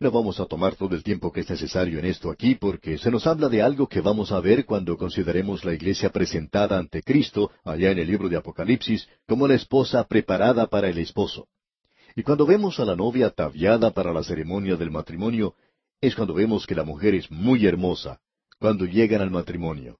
No 0.00 0.10
vamos 0.10 0.40
a 0.40 0.46
tomar 0.46 0.74
todo 0.74 0.96
el 0.96 1.04
tiempo 1.04 1.30
que 1.30 1.42
es 1.42 1.50
necesario 1.50 2.00
en 2.00 2.06
esto 2.06 2.32
aquí, 2.32 2.56
porque 2.56 2.98
se 2.98 3.12
nos 3.12 3.28
habla 3.28 3.48
de 3.48 3.62
algo 3.62 3.86
que 3.86 4.00
vamos 4.00 4.32
a 4.32 4.40
ver 4.40 4.64
cuando 4.64 4.96
consideremos 4.96 5.64
la 5.64 5.72
iglesia 5.72 6.10
presentada 6.10 6.76
ante 6.76 7.00
Cristo, 7.02 7.52
allá 7.62 7.92
en 7.92 7.98
el 7.98 8.08
libro 8.08 8.28
de 8.28 8.38
Apocalipsis, 8.38 9.08
como 9.24 9.46
la 9.46 9.54
esposa 9.54 10.02
preparada 10.02 10.66
para 10.66 10.88
el 10.88 10.98
esposo. 10.98 11.46
Y 12.16 12.24
cuando 12.24 12.44
vemos 12.44 12.80
a 12.80 12.84
la 12.84 12.96
novia 12.96 13.28
ataviada 13.28 13.92
para 13.92 14.12
la 14.12 14.24
ceremonia 14.24 14.74
del 14.74 14.90
matrimonio, 14.90 15.54
es 16.00 16.16
cuando 16.16 16.34
vemos 16.34 16.66
que 16.66 16.74
la 16.74 16.82
mujer 16.82 17.14
es 17.14 17.30
muy 17.30 17.66
hermosa, 17.66 18.18
cuando 18.60 18.84
llegan 18.84 19.22
al 19.22 19.30
matrimonio. 19.30 19.98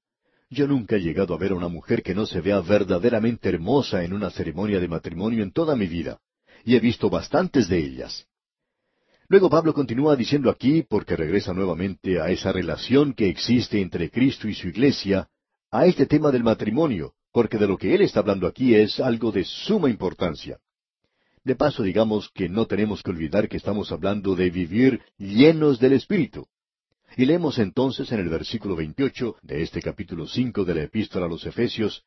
Yo 0.50 0.68
nunca 0.68 0.96
he 0.96 1.00
llegado 1.00 1.32
a 1.32 1.38
ver 1.38 1.52
a 1.52 1.54
una 1.54 1.68
mujer 1.68 2.02
que 2.02 2.14
no 2.14 2.26
se 2.26 2.40
vea 2.42 2.60
verdaderamente 2.60 3.48
hermosa 3.48 4.04
en 4.04 4.12
una 4.12 4.30
ceremonia 4.30 4.78
de 4.78 4.86
matrimonio 4.86 5.42
en 5.42 5.50
toda 5.50 5.74
mi 5.74 5.86
vida, 5.86 6.20
y 6.64 6.76
he 6.76 6.80
visto 6.80 7.08
bastantes 7.08 7.68
de 7.68 7.78
ellas. 7.78 8.26
Luego 9.28 9.48
Pablo 9.48 9.72
continúa 9.72 10.14
diciendo 10.14 10.50
aquí, 10.50 10.82
porque 10.82 11.16
regresa 11.16 11.54
nuevamente 11.54 12.20
a 12.20 12.30
esa 12.30 12.52
relación 12.52 13.14
que 13.14 13.28
existe 13.28 13.80
entre 13.80 14.10
Cristo 14.10 14.46
y 14.46 14.54
su 14.54 14.68
iglesia, 14.68 15.28
a 15.70 15.86
este 15.86 16.04
tema 16.04 16.30
del 16.30 16.42
matrimonio, 16.44 17.14
porque 17.32 17.56
de 17.56 17.66
lo 17.66 17.78
que 17.78 17.94
él 17.94 18.02
está 18.02 18.20
hablando 18.20 18.46
aquí 18.46 18.74
es 18.74 19.00
algo 19.00 19.32
de 19.32 19.44
suma 19.44 19.88
importancia. 19.88 20.58
De 21.44 21.56
paso, 21.56 21.82
digamos 21.82 22.28
que 22.34 22.50
no 22.50 22.66
tenemos 22.66 23.02
que 23.02 23.10
olvidar 23.10 23.48
que 23.48 23.56
estamos 23.56 23.90
hablando 23.90 24.34
de 24.34 24.50
vivir 24.50 25.00
llenos 25.16 25.78
del 25.78 25.94
Espíritu. 25.94 26.46
Y 27.16 27.24
leemos 27.24 27.58
entonces 27.58 28.10
en 28.12 28.20
el 28.20 28.28
versículo 28.28 28.76
28 28.76 29.36
de 29.42 29.62
este 29.62 29.82
capítulo 29.82 30.26
5 30.26 30.64
de 30.64 30.74
la 30.74 30.82
epístola 30.82 31.26
a 31.26 31.28
los 31.28 31.44
Efesios, 31.44 32.04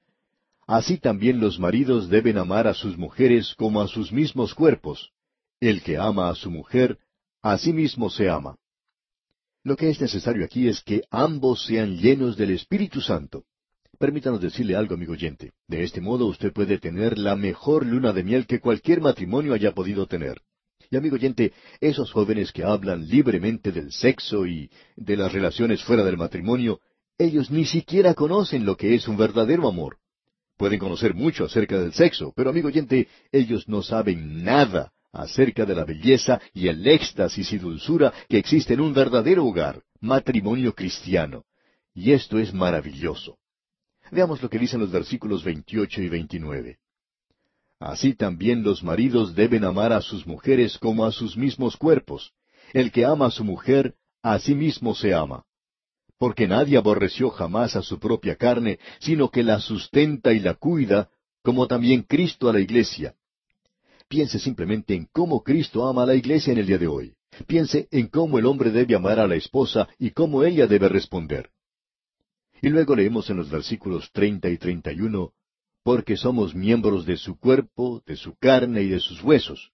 Así 0.65 0.97
también 0.97 1.41
los 1.41 1.59
maridos 1.59 2.09
deben 2.09 2.37
amar 2.37 2.67
a 2.67 2.73
sus 2.73 2.97
mujeres 2.97 3.53
como 3.57 3.81
a 3.81 3.87
sus 3.87 4.13
mismos 4.13 4.53
cuerpos. 4.53 5.11
El 5.59 5.81
que 5.81 5.97
ama 5.97 6.29
a 6.29 6.35
su 6.35 6.49
mujer 6.49 6.99
Asimismo 7.41 8.09
se 8.09 8.29
ama. 8.29 8.55
Lo 9.65 9.75
que 9.75 9.89
es 9.89 9.99
necesario 9.99 10.45
aquí 10.45 10.69
es 10.69 10.81
que 10.81 11.03
ambos 11.11 11.65
sean 11.65 11.97
llenos 11.97 12.37
del 12.37 12.51
Espíritu 12.51 13.01
Santo. 13.01 13.43
Permítanos 13.99 14.39
decirle 14.39 14.77
algo, 14.77 14.95
amigo 14.95 15.11
oyente. 15.11 15.51
De 15.67 15.83
este 15.83 15.99
modo 15.99 16.25
usted 16.27 16.53
puede 16.53 16.77
tener 16.77 17.17
la 17.17 17.35
mejor 17.35 17.85
luna 17.85 18.13
de 18.13 18.23
miel 18.23 18.47
que 18.47 18.61
cualquier 18.61 19.01
matrimonio 19.01 19.53
haya 19.53 19.73
podido 19.73 20.07
tener. 20.07 20.41
Y 20.93 20.95
amigo 20.95 21.15
oyente, 21.15 21.53
esos 21.81 22.11
jóvenes 22.11 22.51
que 22.51 22.63
hablan 22.63 23.07
libremente 23.07 23.71
del 23.71 23.91
sexo 23.91 24.45
y 24.45 24.69
de 24.95 25.17
las 25.17 25.33
relaciones 25.33 25.83
fuera 25.83 26.03
del 26.03 26.17
matrimonio, 26.17 26.81
ellos 27.17 27.49
ni 27.49 27.65
siquiera 27.65 28.13
conocen 28.13 28.63
lo 28.63 28.77
que 28.77 28.93
es 28.93 29.07
un 29.07 29.17
verdadero 29.17 29.67
amor. 29.67 29.97
Pueden 30.55 30.77
conocer 30.77 31.15
mucho 31.15 31.45
acerca 31.45 31.79
del 31.79 31.93
sexo, 31.93 32.31
pero 32.35 32.51
amigo 32.51 32.67
oyente, 32.67 33.07
ellos 33.31 33.67
no 33.67 33.81
saben 33.81 34.43
nada 34.43 34.93
acerca 35.11 35.65
de 35.65 35.73
la 35.73 35.83
belleza 35.83 36.39
y 36.53 36.67
el 36.67 36.87
éxtasis 36.87 37.51
y 37.53 37.57
dulzura 37.57 38.13
que 38.29 38.37
existe 38.37 38.75
en 38.75 38.81
un 38.81 38.93
verdadero 38.93 39.47
hogar, 39.47 39.81
matrimonio 39.99 40.75
cristiano. 40.75 41.43
Y 41.95 42.11
esto 42.11 42.37
es 42.37 42.53
maravilloso. 42.53 43.39
Veamos 44.11 44.43
lo 44.43 44.49
que 44.51 44.59
dicen 44.59 44.79
los 44.79 44.91
versículos 44.91 45.43
28 45.43 46.03
y 46.03 46.09
29. 46.09 46.77
Así 47.83 48.13
también 48.13 48.63
los 48.63 48.81
maridos 48.81 49.35
deben 49.35 49.65
amar 49.65 49.91
a 49.91 50.01
sus 50.01 50.25
mujeres 50.25 50.77
como 50.77 51.03
a 51.03 51.11
sus 51.11 51.35
mismos 51.35 51.75
cuerpos. 51.75 52.31
El 52.71 52.93
que 52.93 53.03
ama 53.03 53.25
a 53.25 53.31
su 53.31 53.43
mujer, 53.43 53.95
a 54.21 54.39
sí 54.39 54.55
mismo 54.55 54.95
se 54.95 55.13
ama. 55.13 55.43
Porque 56.17 56.47
nadie 56.47 56.77
aborreció 56.77 57.29
jamás 57.29 57.75
a 57.75 57.81
su 57.81 57.99
propia 57.99 58.37
carne, 58.37 58.79
sino 58.99 59.29
que 59.29 59.43
la 59.43 59.59
sustenta 59.59 60.31
y 60.31 60.39
la 60.39 60.53
cuida, 60.53 61.09
como 61.41 61.67
también 61.67 62.03
Cristo 62.03 62.47
a 62.47 62.53
la 62.53 62.61
iglesia 62.61 63.15
Piense 64.07 64.39
simplemente 64.39 64.93
en 64.93 65.07
cómo 65.11 65.43
Cristo 65.43 65.85
ama 65.85 66.03
a 66.03 66.05
la 66.05 66.15
iglesia 66.15 66.53
en 66.53 66.59
el 66.59 66.67
día 66.67 66.77
de 66.77 66.87
hoy. 66.87 67.15
Piense 67.47 67.89
en 67.91 68.07
cómo 68.07 68.39
el 68.39 68.45
hombre 68.45 68.71
debe 68.71 68.95
amar 68.95 69.19
a 69.19 69.27
la 69.27 69.35
esposa 69.35 69.89
y 69.99 70.11
cómo 70.11 70.43
ella 70.43 70.67
debe 70.67 70.87
responder. 70.87 71.49
Y 72.61 72.69
luego 72.69 72.95
leemos 72.95 73.29
en 73.29 73.37
los 73.37 73.49
versículos 73.49 74.09
treinta 74.13 74.49
y 74.49 74.57
treinta 74.57 74.93
y 74.93 75.01
uno, 75.01 75.33
porque 75.83 76.17
somos 76.17 76.55
miembros 76.55 77.05
de 77.05 77.17
su 77.17 77.37
cuerpo, 77.37 78.01
de 78.05 78.15
su 78.15 78.35
carne 78.37 78.83
y 78.83 78.89
de 78.89 78.99
sus 78.99 79.21
huesos. 79.21 79.71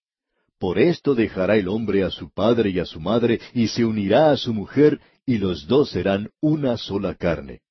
Por 0.58 0.80
esto 0.80 1.16
dejará 1.16 1.56
el 1.56 1.68
hombre 1.70 2.04
a 2.04 2.10
su 2.10 2.32
padre 2.32 2.72
y 2.72 2.80
a 2.80 2.86
su 2.86 3.00
madre, 3.00 3.40
y 3.54 3.68
se 3.68 3.86
unirá 3.86 4.32
a 4.32 4.38
su 4.38 4.54
mujer, 4.54 5.00
y 5.26 5.38
los 5.38 5.68
dos 5.68 5.92
serán 5.92 6.32
una 6.42 6.76
sola 6.76 7.16
carne. 7.16 7.62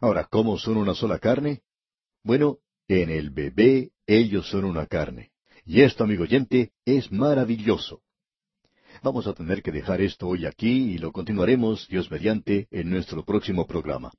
Ahora, 0.00 0.28
¿cómo 0.30 0.58
son 0.58 0.76
una 0.76 0.94
sola 0.94 1.18
carne? 1.18 1.62
Bueno, 2.22 2.58
en 2.88 3.10
el 3.10 3.30
bebé 3.30 3.90
ellos 4.06 4.48
son 4.48 4.64
una 4.64 4.86
carne. 4.86 5.30
Y 5.64 5.80
esto, 5.80 6.04
amigo 6.04 6.24
oyente, 6.24 6.72
es 6.84 7.10
maravilloso. 7.10 8.02
Vamos 9.02 9.26
a 9.26 9.32
tener 9.32 9.62
que 9.62 9.72
dejar 9.72 10.00
esto 10.00 10.28
hoy 10.28 10.46
aquí 10.46 10.92
y 10.92 10.98
lo 10.98 11.10
continuaremos, 11.10 11.88
Dios 11.88 12.10
mediante, 12.10 12.68
en 12.70 12.90
nuestro 12.90 13.24
próximo 13.24 13.66
programa. 13.66 14.12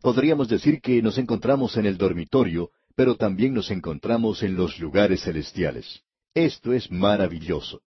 Podríamos 0.00 0.48
decir 0.48 0.80
que 0.80 1.02
nos 1.02 1.18
encontramos 1.18 1.76
en 1.76 1.86
el 1.86 1.98
dormitorio, 1.98 2.70
pero 2.96 3.16
también 3.16 3.54
nos 3.54 3.70
encontramos 3.70 4.42
en 4.42 4.54
los 4.56 4.78
lugares 4.78 5.22
celestiales. 5.22 6.02
Esto 6.34 6.72
es 6.72 6.90
maravilloso. 6.90 7.82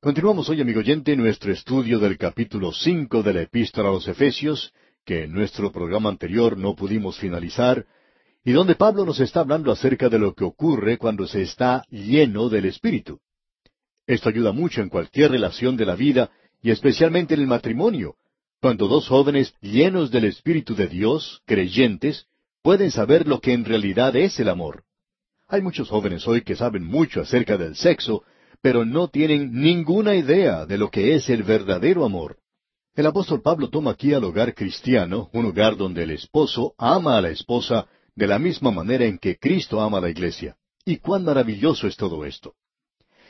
Continuamos 0.00 0.48
hoy, 0.50 0.60
amigo 0.60 0.80
oyente, 0.80 1.16
nuestro 1.16 1.52
estudio 1.52 1.98
del 1.98 2.18
capítulo 2.18 2.72
cinco 2.72 3.22
de 3.22 3.32
la 3.32 3.42
Epístola 3.42 3.88
a 3.88 3.92
los 3.92 4.06
Efesios, 4.06 4.72
que 5.04 5.24
en 5.24 5.32
nuestro 5.32 5.72
programa 5.72 6.10
anterior 6.10 6.58
no 6.58 6.74
pudimos 6.74 7.18
finalizar, 7.18 7.86
y 8.44 8.52
donde 8.52 8.74
Pablo 8.74 9.06
nos 9.06 9.20
está 9.20 9.40
hablando 9.40 9.72
acerca 9.72 10.10
de 10.10 10.18
lo 10.18 10.34
que 10.34 10.44
ocurre 10.44 10.98
cuando 10.98 11.26
se 11.26 11.42
está 11.42 11.84
lleno 11.88 12.50
del 12.50 12.66
Espíritu. 12.66 13.20
Esto 14.06 14.28
ayuda 14.28 14.52
mucho 14.52 14.82
en 14.82 14.90
cualquier 14.90 15.30
relación 15.30 15.76
de 15.76 15.86
la 15.86 15.96
vida 15.96 16.30
y 16.60 16.70
especialmente 16.70 17.32
en 17.32 17.40
el 17.40 17.46
matrimonio, 17.46 18.16
cuando 18.64 18.88
dos 18.88 19.08
jóvenes 19.08 19.54
llenos 19.60 20.10
del 20.10 20.24
Espíritu 20.24 20.74
de 20.74 20.86
Dios, 20.86 21.42
creyentes, 21.44 22.24
pueden 22.62 22.90
saber 22.90 23.28
lo 23.28 23.38
que 23.42 23.52
en 23.52 23.66
realidad 23.66 24.16
es 24.16 24.40
el 24.40 24.48
amor. 24.48 24.84
Hay 25.48 25.60
muchos 25.60 25.90
jóvenes 25.90 26.26
hoy 26.26 26.40
que 26.40 26.56
saben 26.56 26.82
mucho 26.82 27.20
acerca 27.20 27.58
del 27.58 27.76
sexo, 27.76 28.22
pero 28.62 28.86
no 28.86 29.08
tienen 29.08 29.52
ninguna 29.52 30.14
idea 30.14 30.64
de 30.64 30.78
lo 30.78 30.90
que 30.90 31.14
es 31.14 31.28
el 31.28 31.42
verdadero 31.42 32.06
amor. 32.06 32.38
El 32.94 33.04
apóstol 33.04 33.42
Pablo 33.42 33.68
toma 33.68 33.90
aquí 33.90 34.14
al 34.14 34.24
hogar 34.24 34.54
cristiano, 34.54 35.28
un 35.34 35.44
hogar 35.44 35.76
donde 35.76 36.04
el 36.04 36.12
esposo 36.12 36.74
ama 36.78 37.18
a 37.18 37.20
la 37.20 37.28
esposa 37.28 37.86
de 38.14 38.26
la 38.26 38.38
misma 38.38 38.70
manera 38.70 39.04
en 39.04 39.18
que 39.18 39.36
Cristo 39.36 39.82
ama 39.82 39.98
a 39.98 40.00
la 40.00 40.08
iglesia. 40.08 40.56
Y 40.86 40.96
cuán 40.96 41.22
maravilloso 41.22 41.86
es 41.86 41.98
todo 41.98 42.24
esto. 42.24 42.54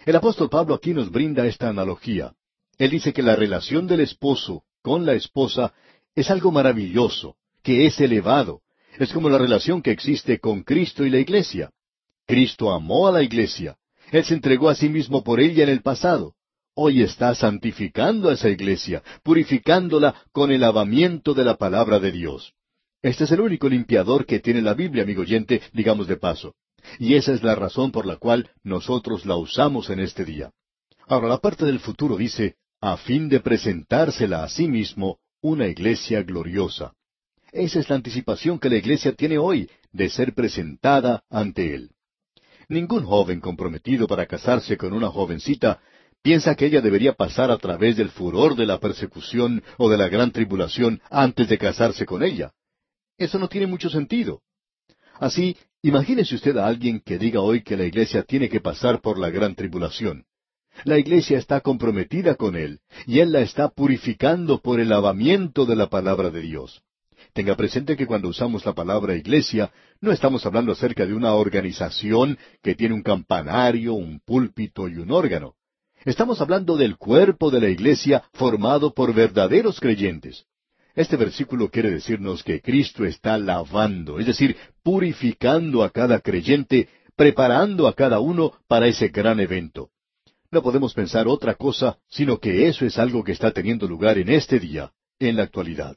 El 0.07 0.15
apóstol 0.15 0.49
Pablo 0.49 0.77
aquí 0.77 0.95
nos 0.95 1.11
brinda 1.11 1.45
esta 1.45 1.69
analogía. 1.69 2.35
Él 2.79 2.91
dice 2.91 3.13
que 3.13 3.23
la 3.25 3.35
relación 3.35 3.89
del 3.89 3.99
esposo 3.99 4.63
con 4.85 5.07
la 5.07 5.15
esposa 5.15 5.73
es 6.15 6.31
algo 6.31 6.53
maravilloso, 6.53 7.37
que 7.63 7.87
es 7.87 7.99
elevado. 8.01 8.61
Es 8.99 9.15
como 9.15 9.31
la 9.31 9.39
relación 9.39 9.81
que 9.81 9.91
existe 9.91 10.39
con 10.39 10.63
Cristo 10.63 11.07
y 11.07 11.11
la 11.11 11.19
iglesia. 11.19 11.71
Cristo 12.27 12.71
amó 12.71 13.09
a 13.09 13.13
la 13.13 13.23
iglesia. 13.23 13.79
Él 14.13 14.25
se 14.25 14.35
entregó 14.35 14.69
a 14.69 14.75
sí 14.75 14.91
mismo 14.91 15.25
por 15.25 15.41
ella 15.41 15.65
en 15.65 15.71
el 15.71 15.81
pasado. 15.81 16.35
Hoy 16.75 17.03
está 17.03 17.35
santificando 17.35 18.29
a 18.29 18.35
esa 18.35 18.51
iglesia, 18.51 19.03
purificándola 19.23 20.15
con 20.33 20.53
el 20.53 20.61
lavamiento 20.61 21.33
de 21.33 21.45
la 21.45 21.57
palabra 21.57 21.99
de 21.99 22.13
Dios. 22.13 22.53
Este 23.01 23.25
es 23.25 23.33
el 23.33 23.41
único 23.41 23.71
limpiador 23.71 24.27
que 24.27 24.41
tiene 24.41 24.61
la 24.61 24.75
Biblia, 24.75 25.05
amigo 25.05 25.23
oyente, 25.23 25.63
digamos 25.73 26.09
de 26.09 26.19
paso. 26.19 26.57
Y 26.99 27.15
esa 27.15 27.33
es 27.33 27.43
la 27.43 27.55
razón 27.55 27.91
por 27.91 28.05
la 28.05 28.17
cual 28.17 28.51
nosotros 28.63 29.25
la 29.25 29.37
usamos 29.37 29.89
en 29.89 30.01
este 30.01 30.27
día. 30.27 30.53
Ahora, 31.07 31.29
la 31.29 31.39
parte 31.39 31.65
del 31.65 31.81
futuro 31.81 32.19
dice, 32.19 32.57
a 32.87 32.99
fin 32.99 33.31
de 33.31 33.41
presentársela 33.41 34.45
a 34.45 34.49
sí 34.51 34.69
mismo 34.69 35.19
una 35.41 35.67
iglesia 35.69 36.23
gloriosa. 36.23 36.93
Esa 37.51 37.81
es 37.81 37.89
la 37.89 37.97
anticipación 37.97 38.59
que 38.59 38.69
la 38.69 38.77
iglesia 38.77 39.15
tiene 39.15 39.39
hoy 39.39 39.71
de 39.91 40.11
ser 40.11 40.35
presentada 40.35 41.25
ante 41.31 41.75
Él. 41.75 41.93
Ningún 42.69 43.05
joven 43.07 43.41
comprometido 43.41 44.07
para 44.07 44.27
casarse 44.27 44.77
con 44.77 44.93
una 44.93 45.09
jovencita 45.09 45.81
piensa 46.21 46.55
que 46.57 46.67
ella 46.67 46.83
debería 46.83 47.15
pasar 47.15 47.51
a 47.51 47.57
través 47.57 47.97
del 47.97 48.11
furor 48.11 48.55
de 48.55 48.67
la 48.67 48.79
persecución 48.79 49.63
o 49.79 49.89
de 49.89 49.97
la 49.97 50.09
gran 50.09 50.31
tribulación 50.31 51.01
antes 51.09 51.49
de 51.49 51.57
casarse 51.57 52.05
con 52.05 52.23
ella. 52.23 52.53
Eso 53.17 53.39
no 53.39 53.49
tiene 53.49 53.67
mucho 53.67 53.89
sentido. 53.89 54.43
Así, 55.19 55.57
imagínese 55.81 56.35
usted 56.35 56.59
a 56.59 56.67
alguien 56.67 57.01
que 57.01 57.17
diga 57.17 57.41
hoy 57.41 57.63
que 57.63 57.79
la 57.79 57.85
iglesia 57.85 58.25
tiene 58.25 58.51
que 58.51 58.61
pasar 58.61 59.01
por 59.01 59.19
la 59.19 59.31
gran 59.31 59.55
tribulación. 59.55 60.27
La 60.83 60.99
iglesia 60.99 61.39
está 61.39 61.61
comprometida 61.61 62.35
con 62.35 62.57
Él, 62.57 62.81
y 63.07 63.21
Él 63.21 63.33
la 63.33 63.41
está 63.41 63.69
purificando 63.69 64.61
por 64.61 64.81
el 64.81 64.89
lavamiento 64.89 65.65
de 65.65 65.77
la 65.77 65.89
palabra 65.89 66.31
de 66.31 66.41
Dios. 66.41 66.83
Tenga 67.33 67.57
presente 67.57 67.97
que 67.97 68.07
cuando 68.07 68.29
usamos 68.29 68.67
la 68.67 68.75
palabra 68.75 69.15
iglesia, 69.15 69.73
no 70.01 70.13
estamos 70.13 70.45
hablando 70.45 70.73
acerca 70.73 71.07
de 71.07 71.15
una 71.15 71.35
organización 71.35 72.39
que 72.63 72.75
tiene 72.75 72.95
un 72.95 73.03
campanario, 73.03 73.95
un 73.95 74.21
púlpito 74.21 74.89
y 74.89 74.97
un 74.97 75.11
órgano. 75.11 75.55
Estamos 76.05 76.41
hablando 76.41 76.77
del 76.77 76.97
cuerpo 76.97 77.51
de 77.51 77.61
la 77.61 77.69
iglesia 77.69 78.25
formado 78.35 78.93
por 78.93 79.15
verdaderos 79.15 79.81
creyentes. 79.81 80.45
Este 80.95 81.17
versículo 81.17 81.71
quiere 81.71 81.91
decirnos 81.91 82.45
que 82.45 82.61
Cristo 82.61 83.05
está 83.05 83.39
lavando, 83.39 84.21
es 84.21 84.27
decir, 84.27 84.57
purificando 84.83 85.83
a 85.83 85.91
cada 85.91 86.21
creyente, 86.21 86.89
preparando 87.17 87.89
a 87.89 87.95
cada 87.95 88.21
uno 88.21 88.53
para 88.69 88.87
ese 88.87 89.09
gran 89.09 89.41
evento. 89.41 89.91
No 90.55 90.63
podemos 90.63 90.95
pensar 90.95 91.27
otra 91.27 91.57
cosa, 91.57 91.99
sino 92.09 92.39
que 92.39 92.69
eso 92.69 92.87
es 92.87 92.97
algo 92.97 93.25
que 93.25 93.33
está 93.33 93.51
teniendo 93.51 93.89
lugar 93.89 94.19
en 94.19 94.29
este 94.29 94.61
día, 94.61 94.93
en 95.19 95.35
la 95.35 95.43
actualidad. 95.43 95.97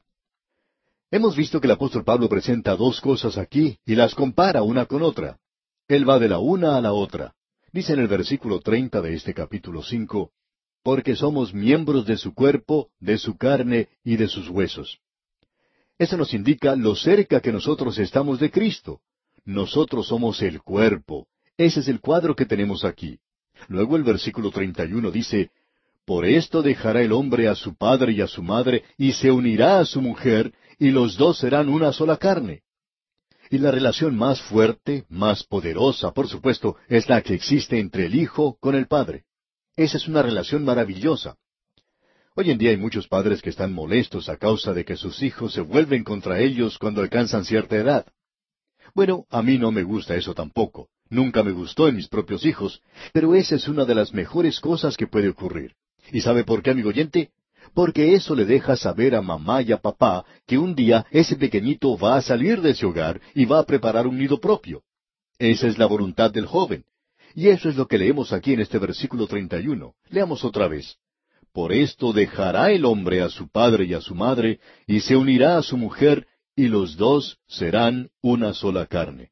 Hemos 1.12 1.36
visto 1.36 1.62
que 1.62 1.68
el 1.68 1.74
apóstol 1.74 2.04
Pablo 2.04 2.28
presenta 2.28 2.76
dos 2.76 3.00
cosas 3.00 3.38
aquí 3.38 3.78
y 3.86 3.94
las 3.94 4.16
compara 4.16 4.64
una 4.64 4.88
con 4.88 5.04
otra. 5.04 5.38
Él 5.88 6.10
va 6.10 6.18
de 6.18 6.28
la 6.28 6.40
una 6.40 6.76
a 6.76 6.82
la 6.82 6.92
otra. 6.92 7.36
Dice 7.72 7.94
en 7.94 8.00
el 8.00 8.08
versículo 8.08 8.60
treinta 8.60 9.00
de 9.00 9.14
este 9.14 9.36
capítulo 9.36 9.84
cinco, 9.84 10.32
porque 10.82 11.16
somos 11.16 11.54
miembros 11.54 12.08
de 12.08 12.18
su 12.18 12.34
cuerpo, 12.34 12.90
de 13.00 13.20
su 13.20 13.38
carne 13.38 13.90
y 14.04 14.18
de 14.18 14.28
sus 14.28 14.50
huesos. 14.50 14.98
Eso 16.00 16.18
nos 16.18 16.34
indica 16.34 16.76
lo 16.76 16.96
cerca 16.96 17.42
que 17.42 17.52
nosotros 17.52 18.00
estamos 18.00 18.40
de 18.40 18.50
Cristo. 18.50 19.02
Nosotros 19.46 20.08
somos 20.08 20.42
el 20.42 20.64
cuerpo. 20.64 21.28
Ese 21.58 21.82
es 21.82 21.88
el 21.90 22.02
cuadro 22.02 22.36
que 22.36 22.48
tenemos 22.48 22.84
aquí. 22.84 23.20
Luego 23.68 23.96
el 23.96 24.04
versículo 24.04 24.52
treinta 24.52 24.86
y 24.86 24.94
uno 24.94 25.12
dice, 25.12 25.52
Por 26.06 26.26
esto 26.26 26.62
dejará 26.62 27.02
el 27.02 27.12
hombre 27.12 27.48
a 27.48 27.56
su 27.56 27.76
padre 27.76 28.14
y 28.14 28.22
a 28.22 28.28
su 28.28 28.44
madre, 28.44 28.84
y 28.98 29.12
se 29.14 29.32
unirá 29.32 29.80
a 29.80 29.86
su 29.86 30.02
mujer, 30.02 30.54
y 30.80 30.92
los 30.92 31.18
dos 31.18 31.40
serán 31.40 31.70
una 31.70 31.92
sola 31.92 32.18
carne. 32.18 32.64
Y 33.50 33.60
la 33.60 33.72
relación 33.72 34.16
más 34.18 34.42
fuerte, 34.42 35.06
más 35.10 35.44
poderosa, 35.44 36.12
por 36.12 36.28
supuesto, 36.28 36.76
es 36.90 37.08
la 37.08 37.22
que 37.22 37.34
existe 37.34 37.80
entre 37.80 38.08
el 38.08 38.16
Hijo 38.16 38.58
con 38.60 38.76
el 38.76 38.88
Padre. 38.88 39.24
Esa 39.76 39.98
es 39.98 40.08
una 40.08 40.22
relación 40.22 40.66
maravillosa. 40.66 41.38
Hoy 42.36 42.52
en 42.52 42.58
día 42.58 42.70
hay 42.70 42.78
muchos 42.78 43.08
padres 43.08 43.42
que 43.42 43.50
están 43.50 43.74
molestos 43.74 44.30
a 44.30 44.38
causa 44.38 44.74
de 44.74 44.86
que 44.86 44.96
sus 44.96 45.24
hijos 45.24 45.54
se 45.54 45.62
vuelven 45.62 46.04
contra 46.04 46.40
ellos 46.40 46.78
cuando 46.78 47.02
alcanzan 47.02 47.46
cierta 47.46 47.76
edad. 47.76 48.06
Bueno, 48.98 49.28
a 49.30 49.44
mí 49.44 49.60
no 49.60 49.72
me 49.72 49.84
gusta 49.84 50.16
eso 50.16 50.34
tampoco. 50.34 50.90
Nunca 51.12 51.44
me 51.44 51.52
gustó 51.52 51.88
en 51.88 51.98
mis 51.98 52.08
propios 52.08 52.44
hijos, 52.48 52.82
pero 53.14 53.36
esa 53.36 53.54
es 53.54 53.68
una 53.68 53.86
de 53.86 53.94
las 53.94 54.12
mejores 54.12 54.60
cosas 54.60 54.98
que 54.98 55.06
puede 55.06 55.30
ocurrir. 55.30 55.76
¿Y 56.12 56.22
sabe 56.22 56.44
por 56.44 56.64
qué, 56.64 56.72
amigo 56.72 56.90
oyente? 56.90 57.30
porque 57.76 58.16
eso 58.16 58.34
le 58.34 58.46
deja 58.46 58.76
saber 58.76 59.14
a 59.14 59.22
mamá 59.22 59.62
y 59.62 59.72
a 59.72 59.78
papá 59.78 60.26
que 60.48 60.58
un 60.58 60.74
día 60.74 61.06
ese 61.12 61.36
pequeñito 61.36 61.96
va 61.96 62.16
a 62.16 62.24
salir 62.24 62.60
de 62.60 62.72
ese 62.72 62.88
hogar 62.88 63.22
y 63.36 63.46
va 63.46 63.60
a 63.60 63.66
preparar 63.66 64.08
un 64.08 64.18
nido 64.18 64.40
propio. 64.40 64.82
Esa 65.38 65.68
es 65.68 65.78
la 65.78 65.86
voluntad 65.86 66.32
del 66.32 66.48
joven. 66.48 66.84
Y 67.36 67.50
eso 67.50 67.70
es 67.70 67.76
lo 67.76 67.88
que 67.88 68.00
leemos 68.00 68.34
aquí 68.34 68.54
en 68.54 68.62
este 68.62 68.80
versículo 68.80 69.28
31. 69.28 69.94
Leamos 70.10 70.44
otra 70.44 70.68
vez. 70.68 70.98
Por 71.54 71.72
esto 71.72 72.14
dejará 72.14 72.72
el 72.72 72.84
hombre 72.84 73.22
a 73.22 73.30
su 73.30 73.48
padre 73.48 73.86
y 73.86 73.94
a 73.94 74.02
su 74.02 74.16
madre, 74.16 74.60
y 74.88 75.02
se 75.02 75.16
unirá 75.16 75.60
a 75.60 75.62
su 75.62 75.78
mujer, 75.78 76.26
y 76.58 76.68
los 76.70 76.98
dos 76.98 77.38
serán 77.48 78.10
una 78.20 78.52
sola 78.52 78.88
carne. 78.88 79.30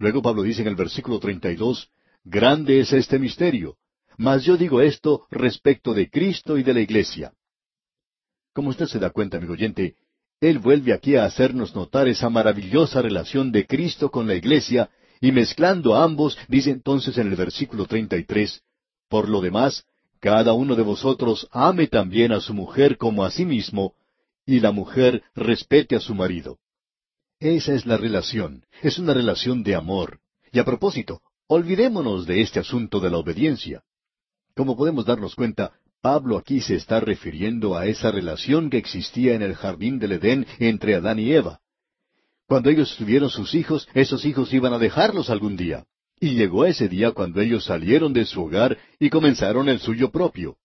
Luego 0.00 0.20
Pablo 0.20 0.42
dice 0.42 0.62
en 0.62 0.68
el 0.68 0.74
versículo 0.74 1.20
32, 1.20 1.88
Grande 2.24 2.80
es 2.80 2.92
este 2.92 3.20
misterio, 3.20 3.76
mas 4.16 4.44
yo 4.44 4.56
digo 4.56 4.80
esto 4.80 5.26
respecto 5.30 5.94
de 5.94 6.10
Cristo 6.10 6.58
y 6.58 6.64
de 6.64 6.74
la 6.74 6.80
iglesia. 6.80 7.32
Como 8.52 8.70
usted 8.70 8.86
se 8.86 8.98
da 8.98 9.10
cuenta, 9.10 9.36
amigo 9.36 9.52
oyente, 9.52 9.94
Él 10.40 10.58
vuelve 10.58 10.92
aquí 10.92 11.14
a 11.14 11.24
hacernos 11.24 11.76
notar 11.76 12.08
esa 12.08 12.28
maravillosa 12.28 13.00
relación 13.00 13.52
de 13.52 13.66
Cristo 13.66 14.10
con 14.10 14.26
la 14.26 14.34
iglesia, 14.34 14.90
y 15.20 15.30
mezclando 15.30 15.94
a 15.94 16.02
ambos, 16.02 16.36
dice 16.48 16.70
entonces 16.70 17.16
en 17.16 17.28
el 17.28 17.36
versículo 17.36 17.86
33, 17.86 18.60
Por 19.08 19.28
lo 19.28 19.40
demás, 19.40 19.84
cada 20.18 20.52
uno 20.52 20.74
de 20.74 20.82
vosotros 20.82 21.48
ame 21.52 21.86
también 21.86 22.32
a 22.32 22.40
su 22.40 22.54
mujer 22.54 22.98
como 22.98 23.24
a 23.24 23.30
sí 23.30 23.44
mismo, 23.44 23.94
y 24.48 24.60
la 24.60 24.72
mujer 24.72 25.22
respete 25.34 25.94
a 25.94 26.00
su 26.00 26.14
marido. 26.14 26.58
Esa 27.38 27.74
es 27.74 27.84
la 27.84 27.98
relación, 27.98 28.64
es 28.82 28.98
una 28.98 29.12
relación 29.12 29.62
de 29.62 29.74
amor. 29.74 30.20
Y 30.50 30.58
a 30.58 30.64
propósito, 30.64 31.20
olvidémonos 31.48 32.26
de 32.26 32.40
este 32.40 32.58
asunto 32.58 32.98
de 32.98 33.10
la 33.10 33.18
obediencia. 33.18 33.82
Como 34.56 34.74
podemos 34.74 35.04
darnos 35.04 35.34
cuenta, 35.34 35.72
Pablo 36.00 36.38
aquí 36.38 36.62
se 36.62 36.76
está 36.76 36.98
refiriendo 36.98 37.76
a 37.76 37.84
esa 37.84 38.10
relación 38.10 38.70
que 38.70 38.78
existía 38.78 39.34
en 39.34 39.42
el 39.42 39.54
jardín 39.54 39.98
del 39.98 40.12
Edén 40.12 40.46
entre 40.58 40.94
Adán 40.94 41.18
y 41.18 41.30
Eva. 41.30 41.60
Cuando 42.46 42.70
ellos 42.70 42.96
tuvieron 42.96 43.28
sus 43.28 43.54
hijos, 43.54 43.86
esos 43.92 44.24
hijos 44.24 44.54
iban 44.54 44.72
a 44.72 44.78
dejarlos 44.78 45.28
algún 45.28 45.58
día. 45.58 45.84
Y 46.18 46.36
llegó 46.36 46.64
ese 46.64 46.88
día 46.88 47.12
cuando 47.12 47.42
ellos 47.42 47.64
salieron 47.64 48.14
de 48.14 48.24
su 48.24 48.42
hogar 48.42 48.78
y 48.98 49.10
comenzaron 49.10 49.68
el 49.68 49.78
suyo 49.78 50.10
propio. 50.10 50.56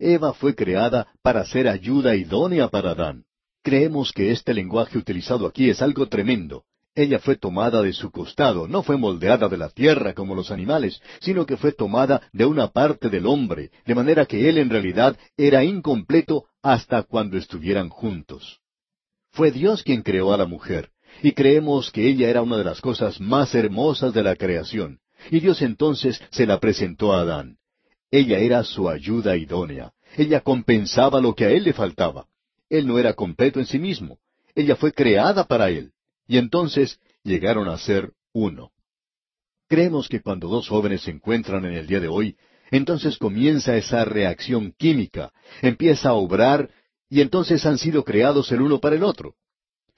Eva 0.00 0.32
fue 0.32 0.54
creada 0.54 1.06
para 1.22 1.44
ser 1.44 1.68
ayuda 1.68 2.16
idónea 2.16 2.68
para 2.68 2.92
Adán. 2.92 3.24
Creemos 3.62 4.12
que 4.12 4.32
este 4.32 4.54
lenguaje 4.54 4.96
utilizado 4.96 5.46
aquí 5.46 5.68
es 5.68 5.82
algo 5.82 6.06
tremendo. 6.06 6.64
Ella 6.94 7.18
fue 7.18 7.36
tomada 7.36 7.82
de 7.82 7.92
su 7.92 8.10
costado, 8.10 8.66
no 8.66 8.82
fue 8.82 8.96
moldeada 8.96 9.48
de 9.48 9.58
la 9.58 9.68
tierra 9.68 10.14
como 10.14 10.34
los 10.34 10.50
animales, 10.50 11.00
sino 11.20 11.46
que 11.46 11.56
fue 11.56 11.72
tomada 11.72 12.22
de 12.32 12.46
una 12.46 12.68
parte 12.68 13.10
del 13.10 13.26
hombre, 13.26 13.70
de 13.86 13.94
manera 13.94 14.26
que 14.26 14.48
él 14.48 14.58
en 14.58 14.70
realidad 14.70 15.16
era 15.36 15.62
incompleto 15.62 16.46
hasta 16.62 17.02
cuando 17.02 17.36
estuvieran 17.36 17.90
juntos. 17.90 18.58
Fue 19.30 19.52
Dios 19.52 19.82
quien 19.84 20.02
creó 20.02 20.32
a 20.32 20.38
la 20.38 20.46
mujer, 20.46 20.90
y 21.22 21.32
creemos 21.32 21.92
que 21.92 22.08
ella 22.08 22.28
era 22.28 22.42
una 22.42 22.56
de 22.56 22.64
las 22.64 22.80
cosas 22.80 23.20
más 23.20 23.54
hermosas 23.54 24.12
de 24.12 24.22
la 24.22 24.34
creación, 24.34 24.98
y 25.30 25.40
Dios 25.40 25.62
entonces 25.62 26.20
se 26.30 26.46
la 26.46 26.58
presentó 26.58 27.12
a 27.12 27.20
Adán. 27.20 27.59
Ella 28.10 28.38
era 28.38 28.64
su 28.64 28.88
ayuda 28.88 29.36
idónea, 29.36 29.92
ella 30.16 30.40
compensaba 30.40 31.20
lo 31.20 31.34
que 31.34 31.44
a 31.44 31.50
él 31.50 31.64
le 31.64 31.72
faltaba. 31.72 32.26
Él 32.68 32.86
no 32.86 32.98
era 32.98 33.14
completo 33.14 33.58
en 33.60 33.66
sí 33.66 33.78
mismo, 33.78 34.18
ella 34.54 34.76
fue 34.76 34.92
creada 34.92 35.44
para 35.44 35.70
él 35.70 35.92
y 36.30 36.38
entonces 36.38 37.00
llegaron 37.24 37.68
a 37.68 37.76
ser 37.76 38.12
uno. 38.32 38.70
Creemos 39.68 40.08
que 40.08 40.20
cuando 40.20 40.46
dos 40.46 40.68
jóvenes 40.68 41.02
se 41.02 41.10
encuentran 41.10 41.64
en 41.64 41.74
el 41.74 41.88
día 41.88 41.98
de 41.98 42.06
hoy, 42.06 42.36
entonces 42.70 43.18
comienza 43.18 43.76
esa 43.76 44.04
reacción 44.04 44.72
química, 44.78 45.32
empieza 45.60 46.10
a 46.10 46.14
obrar, 46.14 46.70
y 47.08 47.20
entonces 47.20 47.66
han 47.66 47.78
sido 47.78 48.04
creados 48.04 48.52
el 48.52 48.62
uno 48.62 48.78
para 48.78 48.94
el 48.94 49.02
otro. 49.02 49.34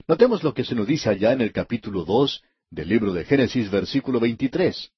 Notemos 0.07 0.43
lo 0.43 0.55
que 0.55 0.65
se 0.65 0.73
nos 0.73 0.87
dice 0.87 1.09
allá 1.09 1.33
en 1.33 1.41
el 1.41 1.51
capítulo 1.51 2.03
dos 2.03 2.41
del 2.71 2.89
libro 2.89 3.13
de 3.13 3.25
Génesis, 3.25 3.69
versículo 3.69 4.19
23. 4.19 4.89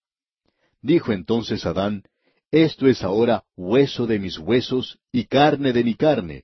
Dijo 0.82 1.12
entonces 1.12 1.66
Adán, 1.66 2.04
Esto 2.52 2.88
es 2.88 3.04
ahora 3.04 3.44
hueso 3.56 4.06
de 4.08 4.20
mis 4.20 4.38
huesos 4.38 5.00
y 5.12 5.26
carne 5.26 5.74
de 5.74 5.84
mi 5.84 5.96
carne. 5.96 6.44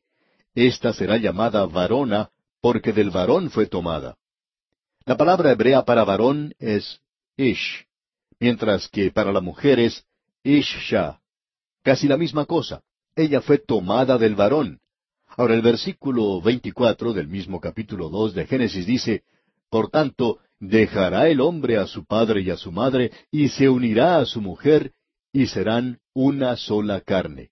Esta 0.54 0.94
será 0.94 1.18
llamada 1.18 1.66
varona, 1.66 2.30
porque 2.60 2.92
del 2.92 3.10
varón 3.10 3.50
fue 3.50 3.68
tomada. 3.68 4.18
La 5.06 5.18
palabra 5.18 5.52
hebrea 5.52 5.84
para 5.84 6.04
varón 6.04 6.54
es 6.60 7.00
ish, 7.38 7.88
mientras 8.40 8.88
que 8.90 9.12
para 9.12 9.32
la 9.32 9.42
mujer 9.42 9.80
es 9.80 10.06
ishsha. 10.44 11.20
Casi 11.84 12.08
la 12.08 12.18
misma 12.18 12.46
cosa. 12.46 12.82
Ella 13.16 13.42
fue 13.42 13.58
tomada 13.58 14.18
del 14.18 14.36
varón. 14.36 14.80
Ahora 15.38 15.54
el 15.54 15.62
versículo 15.62 16.42
24 16.42 17.14
del 17.14 17.28
mismo 17.28 17.60
capítulo 17.60 18.10
2 18.10 18.34
de 18.34 18.48
Génesis 18.48 18.86
dice, 18.86 19.24
Por 19.70 19.90
tanto, 19.90 20.40
dejará 20.60 21.30
el 21.30 21.42
hombre 21.42 21.78
a 21.78 21.88
su 21.88 22.06
padre 22.06 22.42
y 22.42 22.50
a 22.50 22.58
su 22.58 22.72
madre, 22.72 23.12
y 23.32 23.50
se 23.50 23.70
unirá 23.70 24.18
a 24.18 24.26
su 24.26 24.42
mujer, 24.42 24.92
y 25.34 25.48
serán 25.48 26.00
una 26.14 26.56
sola 26.58 27.02
carne. 27.02 27.50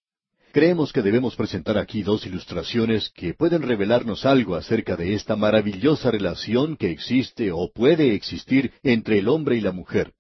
Creemos 0.52 0.92
que 0.92 1.04
debemos 1.04 1.36
presentar 1.36 1.78
aquí 1.78 2.02
dos 2.02 2.26
ilustraciones 2.26 3.12
que 3.12 3.36
pueden 3.36 3.62
revelarnos 3.62 4.26
algo 4.26 4.56
acerca 4.56 4.96
de 4.96 5.14
esta 5.14 5.36
maravillosa 5.36 6.10
relación 6.10 6.76
que 6.76 6.90
existe 6.90 7.52
o 7.52 7.72
puede 7.72 8.16
existir 8.16 8.74
entre 8.82 9.20
el 9.20 9.28
hombre 9.28 9.58
y 9.58 9.62
la 9.62 9.72
mujer. 9.72 10.14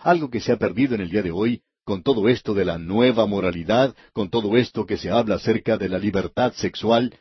Algo 0.00 0.30
que 0.30 0.40
se 0.40 0.52
ha 0.52 0.56
perdido 0.56 0.94
en 0.94 1.02
el 1.02 1.10
día 1.10 1.22
de 1.22 1.30
hoy 1.30 1.62
con 1.84 2.02
todo 2.02 2.28
esto 2.28 2.54
de 2.54 2.64
la 2.64 2.78
nueva 2.78 3.26
moralidad, 3.26 3.94
con 4.12 4.30
todo 4.30 4.56
esto 4.56 4.86
que 4.86 4.96
se 4.96 5.10
habla 5.10 5.36
acerca 5.36 5.76
de 5.76 5.88
la 5.88 5.98
libertad 5.98 6.52
sexual, 6.54 7.14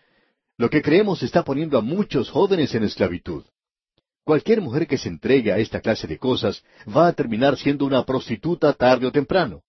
lo 0.57 0.69
que 0.69 0.81
creemos 0.81 1.21
está 1.23 1.43
poniendo 1.43 1.77
a 1.77 1.81
muchos 1.81 2.29
jóvenes 2.29 2.73
en 2.73 2.83
esclavitud. 2.83 3.43
Cualquier 4.23 4.61
mujer 4.61 4.87
que 4.87 4.97
se 4.97 5.09
entregue 5.09 5.51
a 5.51 5.59
esta 5.59 5.81
clase 5.81 6.07
de 6.07 6.17
cosas 6.17 6.63
va 6.87 7.07
a 7.07 7.13
terminar 7.13 7.57
siendo 7.57 7.85
una 7.85 8.03
prostituta 8.05 8.73
tarde 8.73 9.05
o 9.05 9.11
temprano. 9.11 9.61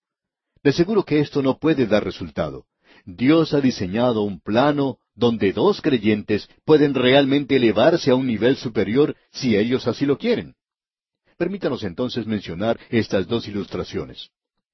De 0.66 0.72
seguro 0.72 1.04
que 1.04 1.20
esto 1.20 1.42
no 1.42 1.60
puede 1.60 1.86
dar 1.86 2.02
resultado. 2.02 2.64
Dios 3.04 3.54
ha 3.54 3.60
diseñado 3.60 4.22
un 4.22 4.40
plano 4.40 4.98
donde 5.14 5.52
dos 5.52 5.80
creyentes 5.80 6.48
pueden 6.64 6.92
realmente 6.92 7.54
elevarse 7.54 8.10
a 8.10 8.16
un 8.16 8.26
nivel 8.26 8.56
superior 8.56 9.14
si 9.30 9.56
ellos 9.56 9.86
así 9.86 10.06
lo 10.06 10.18
quieren. 10.18 10.56
Permítanos 11.38 11.84
entonces 11.84 12.26
mencionar 12.26 12.80
estas 12.90 13.28
dos 13.28 13.46
ilustraciones. 13.46 14.30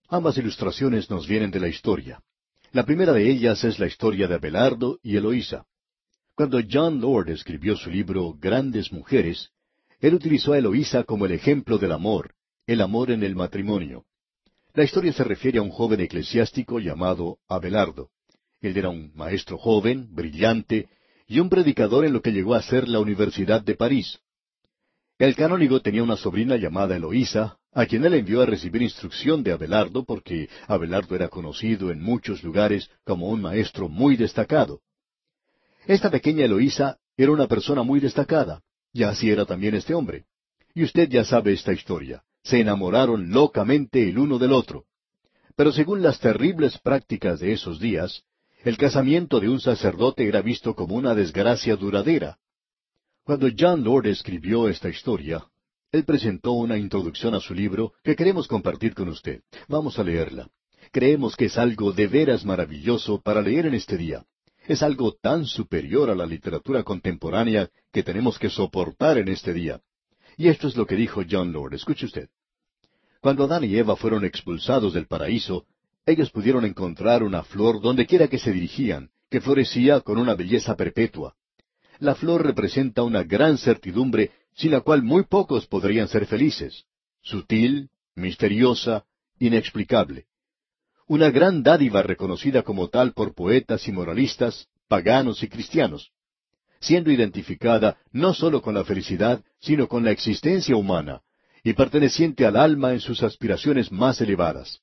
Ambas 0.08 0.38
ilustraciones 0.38 1.10
nos 1.10 1.28
vienen 1.28 1.50
de 1.50 1.60
la 1.60 1.68
historia. 1.68 2.22
La 2.70 2.86
primera 2.86 3.12
de 3.12 3.30
ellas 3.30 3.62
es 3.62 3.78
la 3.78 3.86
historia 3.86 4.26
de 4.26 4.36
Abelardo 4.36 4.98
y 5.02 5.18
Eloísa. 5.18 5.66
Cuando 6.34 6.58
John 6.66 7.02
Lord 7.02 7.28
escribió 7.28 7.76
su 7.76 7.90
libro 7.90 8.32
Grandes 8.40 8.90
Mujeres, 8.92 9.50
él 10.00 10.14
utilizó 10.14 10.54
a 10.54 10.58
Eloísa 10.58 11.04
como 11.04 11.26
el 11.26 11.32
ejemplo 11.32 11.76
del 11.76 11.92
amor, 11.92 12.32
el 12.66 12.80
amor 12.80 13.10
en 13.10 13.22
el 13.24 13.36
matrimonio. 13.36 14.06
La 14.74 14.84
historia 14.84 15.12
se 15.12 15.22
refiere 15.22 15.58
a 15.58 15.62
un 15.62 15.68
joven 15.68 16.00
eclesiástico 16.00 16.78
llamado 16.78 17.36
Abelardo. 17.46 18.08
Él 18.62 18.78
era 18.78 18.88
un 18.88 19.12
maestro 19.14 19.58
joven, 19.58 20.08
brillante, 20.14 20.88
y 21.26 21.40
un 21.40 21.50
predicador 21.50 22.06
en 22.06 22.14
lo 22.14 22.22
que 22.22 22.32
llegó 22.32 22.54
a 22.54 22.62
ser 22.62 22.88
la 22.88 22.98
Universidad 22.98 23.60
de 23.60 23.74
París. 23.74 24.20
El 25.18 25.36
canónigo 25.36 25.80
tenía 25.80 26.02
una 26.02 26.16
sobrina 26.16 26.56
llamada 26.56 26.96
Eloísa, 26.96 27.58
a 27.70 27.84
quien 27.84 28.04
él 28.06 28.14
envió 28.14 28.40
a 28.40 28.46
recibir 28.46 28.80
instrucción 28.80 29.42
de 29.42 29.52
Abelardo 29.52 30.04
porque 30.04 30.48
Abelardo 30.66 31.16
era 31.16 31.28
conocido 31.28 31.90
en 31.90 32.00
muchos 32.00 32.42
lugares 32.42 32.88
como 33.04 33.28
un 33.28 33.42
maestro 33.42 33.90
muy 33.90 34.16
destacado. 34.16 34.80
Esta 35.86 36.10
pequeña 36.10 36.46
Eloísa 36.46 36.96
era 37.18 37.30
una 37.30 37.46
persona 37.46 37.82
muy 37.82 38.00
destacada, 38.00 38.62
y 38.90 39.02
así 39.02 39.30
era 39.30 39.44
también 39.44 39.74
este 39.74 39.92
hombre. 39.92 40.24
Y 40.74 40.82
usted 40.82 41.10
ya 41.10 41.24
sabe 41.24 41.52
esta 41.52 41.74
historia. 41.74 42.24
Se 42.42 42.60
enamoraron 42.60 43.30
locamente 43.30 44.08
el 44.08 44.18
uno 44.18 44.38
del 44.38 44.52
otro. 44.52 44.84
Pero 45.56 45.72
según 45.72 46.02
las 46.02 46.18
terribles 46.18 46.78
prácticas 46.78 47.40
de 47.40 47.52
esos 47.52 47.78
días, 47.78 48.24
el 48.64 48.76
casamiento 48.76 49.40
de 49.40 49.48
un 49.48 49.60
sacerdote 49.60 50.26
era 50.26 50.40
visto 50.40 50.74
como 50.74 50.94
una 50.94 51.14
desgracia 51.14 51.76
duradera. 51.76 52.38
Cuando 53.24 53.48
John 53.56 53.84
Lord 53.84 54.06
escribió 54.06 54.68
esta 54.68 54.88
historia, 54.88 55.46
él 55.92 56.04
presentó 56.04 56.52
una 56.52 56.78
introducción 56.78 57.34
a 57.34 57.40
su 57.40 57.54
libro 57.54 57.92
que 58.02 58.16
queremos 58.16 58.48
compartir 58.48 58.94
con 58.94 59.08
usted. 59.08 59.42
Vamos 59.68 59.98
a 59.98 60.04
leerla. 60.04 60.48
Creemos 60.90 61.36
que 61.36 61.46
es 61.46 61.58
algo 61.58 61.92
de 61.92 62.06
veras 62.06 62.44
maravilloso 62.44 63.20
para 63.20 63.42
leer 63.42 63.66
en 63.66 63.74
este 63.74 63.96
día. 63.96 64.24
Es 64.66 64.82
algo 64.82 65.12
tan 65.20 65.44
superior 65.44 66.08
a 66.08 66.14
la 66.14 66.24
literatura 66.24 66.82
contemporánea 66.82 67.68
que 67.92 68.02
tenemos 68.02 68.38
que 68.38 68.48
soportar 68.48 69.18
en 69.18 69.28
este 69.28 69.52
día. 69.52 69.80
Y 70.36 70.48
esto 70.48 70.68
es 70.68 70.76
lo 70.76 70.86
que 70.86 70.96
dijo 70.96 71.22
John 71.28 71.52
Lord. 71.52 71.74
Escuche 71.74 72.06
usted. 72.06 72.28
Cuando 73.22 73.44
Adán 73.44 73.62
y 73.62 73.76
Eva 73.76 73.94
fueron 73.94 74.24
expulsados 74.24 74.94
del 74.94 75.06
paraíso, 75.06 75.64
ellos 76.04 76.32
pudieron 76.32 76.64
encontrar 76.64 77.22
una 77.22 77.44
flor 77.44 77.80
donde 77.80 78.04
quiera 78.04 78.26
que 78.26 78.36
se 78.36 78.50
dirigían, 78.50 79.10
que 79.30 79.40
florecía 79.40 80.00
con 80.00 80.18
una 80.18 80.34
belleza 80.34 80.74
perpetua. 80.74 81.36
La 82.00 82.16
flor 82.16 82.44
representa 82.44 83.04
una 83.04 83.22
gran 83.22 83.58
certidumbre 83.58 84.32
sin 84.54 84.72
la 84.72 84.80
cual 84.80 85.04
muy 85.04 85.22
pocos 85.22 85.68
podrían 85.68 86.08
ser 86.08 86.26
felices. 86.26 86.84
Sutil, 87.20 87.90
misteriosa, 88.16 89.04
inexplicable. 89.38 90.26
Una 91.06 91.30
gran 91.30 91.62
dádiva 91.62 92.02
reconocida 92.02 92.64
como 92.64 92.88
tal 92.88 93.12
por 93.12 93.36
poetas 93.36 93.86
y 93.86 93.92
moralistas, 93.92 94.66
paganos 94.88 95.44
y 95.44 95.48
cristianos, 95.48 96.10
siendo 96.80 97.12
identificada 97.12 97.98
no 98.10 98.34
sólo 98.34 98.62
con 98.62 98.74
la 98.74 98.82
felicidad, 98.82 99.44
sino 99.60 99.86
con 99.86 100.02
la 100.02 100.10
existencia 100.10 100.74
humana, 100.74 101.22
y 101.64 101.74
perteneciente 101.74 102.44
al 102.44 102.56
alma 102.56 102.92
en 102.92 103.00
sus 103.00 103.22
aspiraciones 103.22 103.92
más 103.92 104.20
elevadas, 104.20 104.80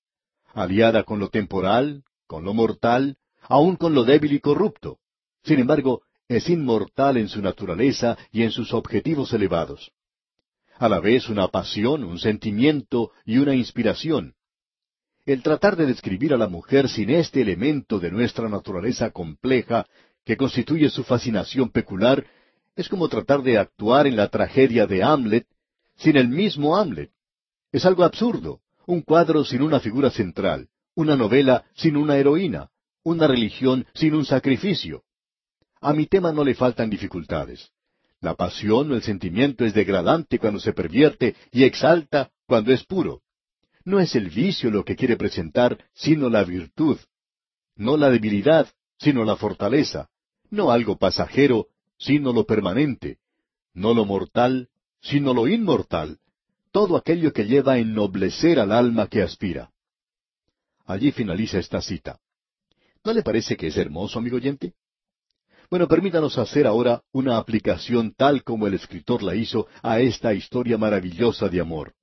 aliada 0.53 1.03
con 1.03 1.19
lo 1.19 1.29
temporal, 1.29 2.03
con 2.27 2.45
lo 2.45 2.53
mortal, 2.53 3.17
aun 3.41 3.75
con 3.75 3.93
lo 3.93 4.03
débil 4.03 4.33
y 4.33 4.39
corrupto. 4.39 4.99
Sin 5.43 5.59
embargo, 5.59 6.03
es 6.27 6.49
inmortal 6.49 7.17
en 7.17 7.27
su 7.27 7.41
naturaleza 7.41 8.17
y 8.31 8.43
en 8.43 8.51
sus 8.51 8.73
objetivos 8.73 9.33
elevados. 9.33 9.91
A 10.77 10.87
la 10.87 10.99
vez 10.99 11.27
una 11.27 11.47
pasión, 11.49 12.03
un 12.03 12.19
sentimiento 12.19 13.11
y 13.25 13.39
una 13.39 13.55
inspiración. 13.55 14.35
El 15.25 15.43
tratar 15.43 15.75
de 15.75 15.85
describir 15.85 16.33
a 16.33 16.37
la 16.37 16.47
mujer 16.47 16.87
sin 16.87 17.09
este 17.09 17.41
elemento 17.41 17.99
de 17.99 18.11
nuestra 18.11 18.47
naturaleza 18.47 19.11
compleja 19.11 19.85
que 20.23 20.37
constituye 20.37 20.89
su 20.89 21.03
fascinación 21.03 21.69
peculiar 21.69 22.25
es 22.75 22.87
como 22.87 23.09
tratar 23.09 23.41
de 23.41 23.57
actuar 23.57 24.07
en 24.07 24.15
la 24.15 24.29
tragedia 24.29 24.87
de 24.87 25.03
Hamlet 25.03 25.45
sin 25.99 26.17
el 26.17 26.29
mismo 26.29 26.75
Hamlet. 26.75 27.11
Es 27.71 27.85
algo 27.85 28.03
absurdo, 28.03 28.61
un 28.87 29.01
cuadro 29.01 29.45
sin 29.45 29.61
una 29.61 29.79
figura 29.79 30.09
central, 30.09 30.69
una 30.95 31.15
novela 31.15 31.65
sin 31.75 31.95
una 31.95 32.17
heroína, 32.17 32.69
una 33.03 33.27
religión 33.27 33.85
sin 33.93 34.15
un 34.15 34.25
sacrificio. 34.25 35.03
A 35.81 35.93
mi 35.93 36.07
tema 36.07 36.31
no 36.31 36.43
le 36.43 36.55
faltan 36.55 36.89
dificultades. 36.89 37.71
La 38.21 38.35
pasión 38.35 38.91
o 38.91 38.95
el 38.95 39.01
sentimiento 39.01 39.63
es 39.63 39.73
degradante 39.73 40.39
cuando 40.39 40.59
se 40.59 40.73
pervierte 40.73 41.35
y 41.51 41.63
exalta 41.63 42.31
cuando 42.47 42.73
es 42.73 42.83
puro. 42.83 43.21
No 43.85 43.99
es 43.99 44.15
el 44.15 44.29
vicio 44.29 44.71
lo 44.71 44.83
que 44.83 44.95
quiere 44.95 45.15
presentar, 45.15 45.85
sino 45.93 46.29
la 46.29 46.43
virtud. 46.43 46.97
No 47.75 47.95
la 47.95 48.09
debilidad, 48.09 48.67
sino 48.97 49.23
la 49.23 49.37
fortaleza. 49.37 50.09
No 50.49 50.71
algo 50.71 50.97
pasajero, 50.97 51.67
sino 51.97 52.33
lo 52.33 52.45
permanente. 52.45 53.19
No 53.73 53.93
lo 53.93 54.03
mortal, 54.03 54.67
sino 55.01 55.33
lo 55.33 55.47
inmortal, 55.47 56.19
todo 56.71 56.97
aquello 56.97 57.33
que 57.33 57.45
lleva 57.45 57.73
a 57.73 57.79
ennoblecer 57.79 58.59
al 58.59 58.71
alma 58.71 59.07
que 59.07 59.21
aspira. 59.21 59.71
Allí 60.85 61.11
finaliza 61.11 61.59
esta 61.59 61.81
cita. 61.81 62.19
¿No 63.03 63.13
le 63.13 63.23
parece 63.23 63.55
que 63.55 63.67
es 63.67 63.77
hermoso, 63.77 64.19
amigo 64.19 64.37
oyente? 64.37 64.73
Bueno, 65.69 65.87
permítanos 65.87 66.37
hacer 66.37 66.65
ahora 66.65 67.03
una 67.11 67.37
aplicación 67.37 68.13
tal 68.15 68.43
como 68.43 68.67
el 68.67 68.73
escritor 68.73 69.21
la 69.21 69.35
hizo 69.35 69.67
a 69.83 69.99
esta 69.99 70.33
historia 70.33 70.77
maravillosa 70.77 71.47
de 71.47 71.61
amor. 71.61 71.93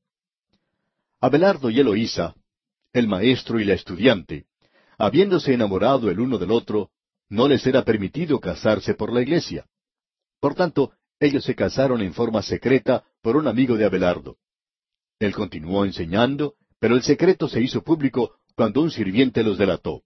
Abelardo 1.21 1.71
y 1.71 1.81
Eloísa, 1.81 2.35
el 2.93 3.09
maestro 3.09 3.59
y 3.59 3.65
la 3.65 3.75
estudiante, 3.75 4.47
habiéndose 4.99 5.53
enamorado 5.53 6.11
el 6.11 6.21
uno 6.21 6.39
del 6.39 6.53
otro, 6.53 6.91
no 7.29 7.49
les 7.49 7.67
era 7.67 7.83
permitido 7.85 8.39
casarse 8.39 8.95
por 8.95 9.13
la 9.13 9.21
iglesia. 9.23 9.67
Por 10.41 10.55
tanto, 10.55 10.93
ellos 11.19 11.45
se 11.45 11.55
casaron 11.55 12.03
en 12.03 12.13
forma 12.13 12.43
secreta 12.43 13.05
por 13.23 13.37
un 13.37 13.49
amigo 13.49 13.77
de 13.77 13.85
Abelardo. 13.85 14.37
Él 15.19 15.35
continuó 15.35 15.85
enseñando, 15.85 16.55
pero 16.79 16.95
el 16.95 17.03
secreto 17.03 17.49
se 17.49 17.61
hizo 17.63 17.83
público 17.83 18.37
cuando 18.55 18.83
un 18.83 18.91
sirviente 18.91 19.43
los 19.43 19.59
delató. 19.59 20.03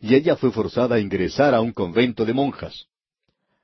Y 0.00 0.14
ella 0.14 0.36
fue 0.36 0.50
forzada 0.50 0.96
a 0.96 1.00
ingresar 1.00 1.54
a 1.54 1.60
un 1.60 1.72
convento 1.72 2.24
de 2.24 2.34
monjas. 2.34 2.86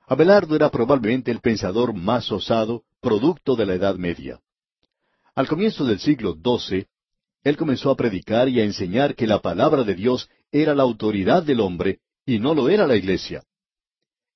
Abelardo 0.07 0.55
era 0.55 0.69
probablemente 0.69 1.31
el 1.31 1.39
pensador 1.39 1.93
más 1.93 2.31
osado, 2.31 2.83
producto 2.99 3.55
de 3.55 3.65
la 3.65 3.75
Edad 3.75 3.95
Media. 3.95 4.39
Al 5.35 5.47
comienzo 5.47 5.85
del 5.85 5.99
siglo 5.99 6.35
XII, 6.35 6.87
él 7.43 7.57
comenzó 7.57 7.91
a 7.91 7.95
predicar 7.95 8.49
y 8.49 8.59
a 8.59 8.63
enseñar 8.63 9.15
que 9.15 9.27
la 9.27 9.41
palabra 9.41 9.83
de 9.83 9.95
Dios 9.95 10.29
era 10.51 10.73
la 10.73 10.83
autoridad 10.83 11.43
del 11.43 11.59
hombre 11.59 11.99
y 12.25 12.39
no 12.39 12.53
lo 12.53 12.69
era 12.69 12.87
la 12.87 12.95
iglesia. 12.95 13.43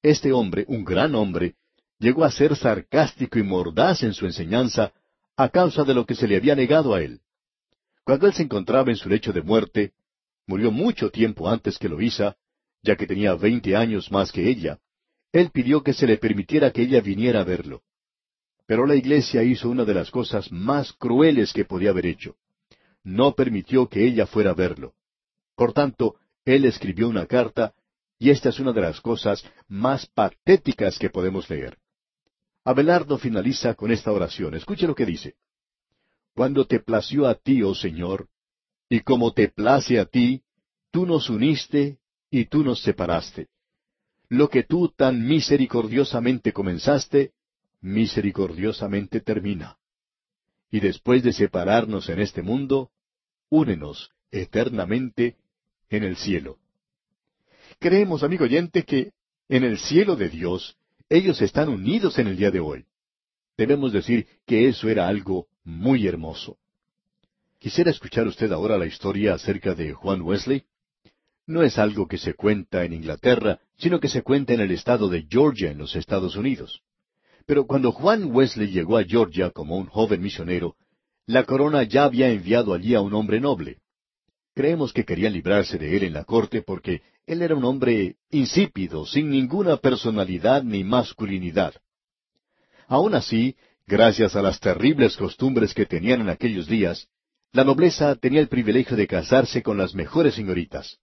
Este 0.02 0.32
hombre, 0.32 0.66
un 0.68 0.84
gran 0.84 1.16
hombre, 1.16 1.56
llegó 2.00 2.24
a 2.24 2.32
ser 2.32 2.56
sarcástico 2.56 3.40
y 3.40 3.44
mordaz 3.44 4.04
en 4.04 4.14
su 4.14 4.26
enseñanza 4.26 4.94
a 5.36 5.50
causa 5.50 5.84
de 5.84 5.94
lo 5.94 6.06
que 6.06 6.16
se 6.16 6.28
le 6.28 6.36
había 6.36 6.56
negado 6.56 6.94
a 6.94 7.02
él. 7.02 7.22
Cuando 8.04 8.28
él 8.28 8.34
se 8.34 8.44
encontraba 8.44 8.90
en 8.90 8.98
su 8.98 9.10
lecho 9.10 9.34
de 9.34 9.42
muerte, 9.42 9.94
murió 10.46 10.72
mucho 10.72 11.10
tiempo 11.10 11.50
antes 11.50 11.78
que 11.78 11.90
Loísa, 11.90 12.38
ya 12.82 12.96
que 12.96 13.06
tenía 13.06 13.36
veinte 13.36 13.76
años 13.76 14.12
más 14.12 14.32
que 14.32 14.50
ella, 14.50 14.80
él 15.32 15.52
pidió 15.52 15.84
que 15.84 15.94
se 15.94 16.08
le 16.08 16.18
permitiera 16.18 16.72
que 16.72 16.84
ella 16.84 17.02
viniera 17.02 17.42
a 17.42 17.44
verlo. 17.44 17.84
Pero 18.66 18.86
la 18.86 18.96
iglesia 18.96 19.44
hizo 19.44 19.70
una 19.70 19.86
de 19.86 19.94
las 19.94 20.10
cosas 20.10 20.52
más 20.52 20.94
crueles 20.94 21.54
que 21.54 21.66
podía 21.66 21.90
haber 21.90 22.06
hecho. 22.06 22.36
No 23.04 23.34
permitió 23.34 23.88
que 23.88 24.06
ella 24.06 24.26
fuera 24.26 24.52
a 24.52 24.54
verlo. 24.54 24.94
Por 25.56 25.74
tanto, 25.74 26.16
él 26.46 26.66
escribió 26.66 27.08
una 27.08 27.26
carta, 27.26 27.74
y 28.20 28.30
esta 28.30 28.50
es 28.50 28.60
una 28.60 28.74
de 28.74 28.82
las 28.82 29.02
cosas 29.02 29.44
más 29.68 30.06
patéticas 30.08 30.98
que 30.98 31.10
podemos 31.10 31.50
leer. 31.50 31.78
Abelardo 32.68 33.18
finaliza 33.18 33.76
con 33.76 33.94
esta 33.94 34.12
oración. 34.12 34.54
Escuche 34.54 34.88
lo 34.88 34.94
que 34.94 35.06
dice. 35.06 35.36
Cuando 36.36 36.68
te 36.68 36.82
plació 36.82 37.26
a 37.26 37.36
ti, 37.36 37.64
oh 37.64 37.74
Señor, 37.74 38.28
y 38.90 39.00
como 39.00 39.32
te 39.32 39.48
place 39.48 39.98
a 39.98 40.06
ti, 40.06 40.44
tú 40.92 41.06
nos 41.06 41.30
uniste 41.30 41.98
y 42.30 42.44
tú 42.44 42.66
nos 42.66 42.82
separaste. 42.82 43.48
Lo 44.28 44.50
que 44.50 44.64
tú 44.64 44.90
tan 44.90 45.26
misericordiosamente 45.26 46.52
comenzaste, 46.52 47.32
misericordiosamente 47.80 49.22
termina. 49.22 49.78
Y 50.70 50.82
después 50.82 51.24
de 51.24 51.32
separarnos 51.32 52.10
en 52.10 52.20
este 52.20 52.42
mundo, 52.42 52.92
únenos 53.48 54.12
eternamente 54.30 55.38
en 55.90 56.04
el 56.04 56.18
cielo. 56.18 56.58
Creemos, 57.80 58.24
amigo 58.24 58.44
oyente, 58.44 58.84
que 58.84 59.14
en 59.48 59.64
el 59.64 59.78
cielo 59.78 60.18
de 60.18 60.28
Dios 60.28 60.77
ellos 61.10 61.42
están 61.42 61.70
unidos 61.70 62.20
en 62.20 62.28
el 62.28 62.38
día 62.38 62.52
de 62.52 62.60
hoy. 62.60 62.86
Debemos 63.58 63.92
decir 63.94 64.28
que 64.46 64.68
eso 64.68 64.90
era 64.90 65.08
algo 65.08 65.48
muy 65.64 66.08
hermoso. 66.08 66.58
Quisiera 67.60 67.92
escuchar 67.92 68.28
usted 68.28 68.52
ahora 68.52 68.78
la 68.78 68.86
historia 68.86 69.34
acerca 69.34 69.74
de 69.74 69.94
Juan 69.94 70.22
Wesley. 70.22 70.64
No 71.48 71.64
es 71.64 71.78
algo 71.78 72.08
que 72.08 72.18
se 72.18 72.34
cuenta 72.34 72.84
en 72.84 72.94
Inglaterra, 72.94 73.60
sino 73.78 74.00
que 74.00 74.10
se 74.10 74.22
cuenta 74.22 74.54
en 74.54 74.60
el 74.60 74.72
estado 74.72 75.10
de 75.10 75.26
Georgia, 75.30 75.72
en 75.72 75.78
los 75.78 75.96
Estados 75.96 76.36
Unidos. 76.36 76.82
Pero 77.46 77.66
cuando 77.66 77.92
Juan 77.94 78.26
Wesley 78.26 78.68
llegó 78.68 78.98
a 78.98 79.04
Georgia 79.04 79.50
como 79.52 79.78
un 79.78 79.86
joven 79.88 80.22
misionero, 80.22 80.76
la 81.26 81.46
corona 81.46 81.84
ya 81.84 82.04
había 82.04 82.30
enviado 82.30 82.74
allí 82.74 82.94
a 82.94 83.02
un 83.02 83.14
hombre 83.14 83.40
noble. 83.40 83.80
Creemos 84.54 84.92
que 84.92 85.06
quería 85.06 85.30
librarse 85.30 85.78
de 85.78 85.96
él 85.96 86.04
en 86.04 86.14
la 86.14 86.26
corte 86.26 86.62
porque 86.62 87.02
él 87.28 87.42
era 87.42 87.56
un 87.56 87.66
hombre 87.66 88.16
insípido, 88.32 89.06
sin 89.06 89.30
ninguna 89.30 89.76
personalidad 89.78 90.64
ni 90.64 90.86
masculinidad. 90.86 91.74
Aun 92.88 93.16
así, 93.16 93.58
gracias 93.86 94.36
a 94.38 94.42
las 94.42 94.62
terribles 94.62 95.18
costumbres 95.18 95.74
que 95.74 95.86
tenían 95.86 96.22
en 96.22 96.30
aquellos 96.30 96.68
días, 96.68 97.08
La 97.54 97.64
nobleza 97.64 98.16
tenía 98.16 98.42
el 98.42 98.50
privilegio 98.50 98.98
de 98.98 99.08
casarse 99.08 99.64
con 99.64 99.78
las 99.78 99.96
mejores 99.96 100.36
señoritas. 100.36 101.00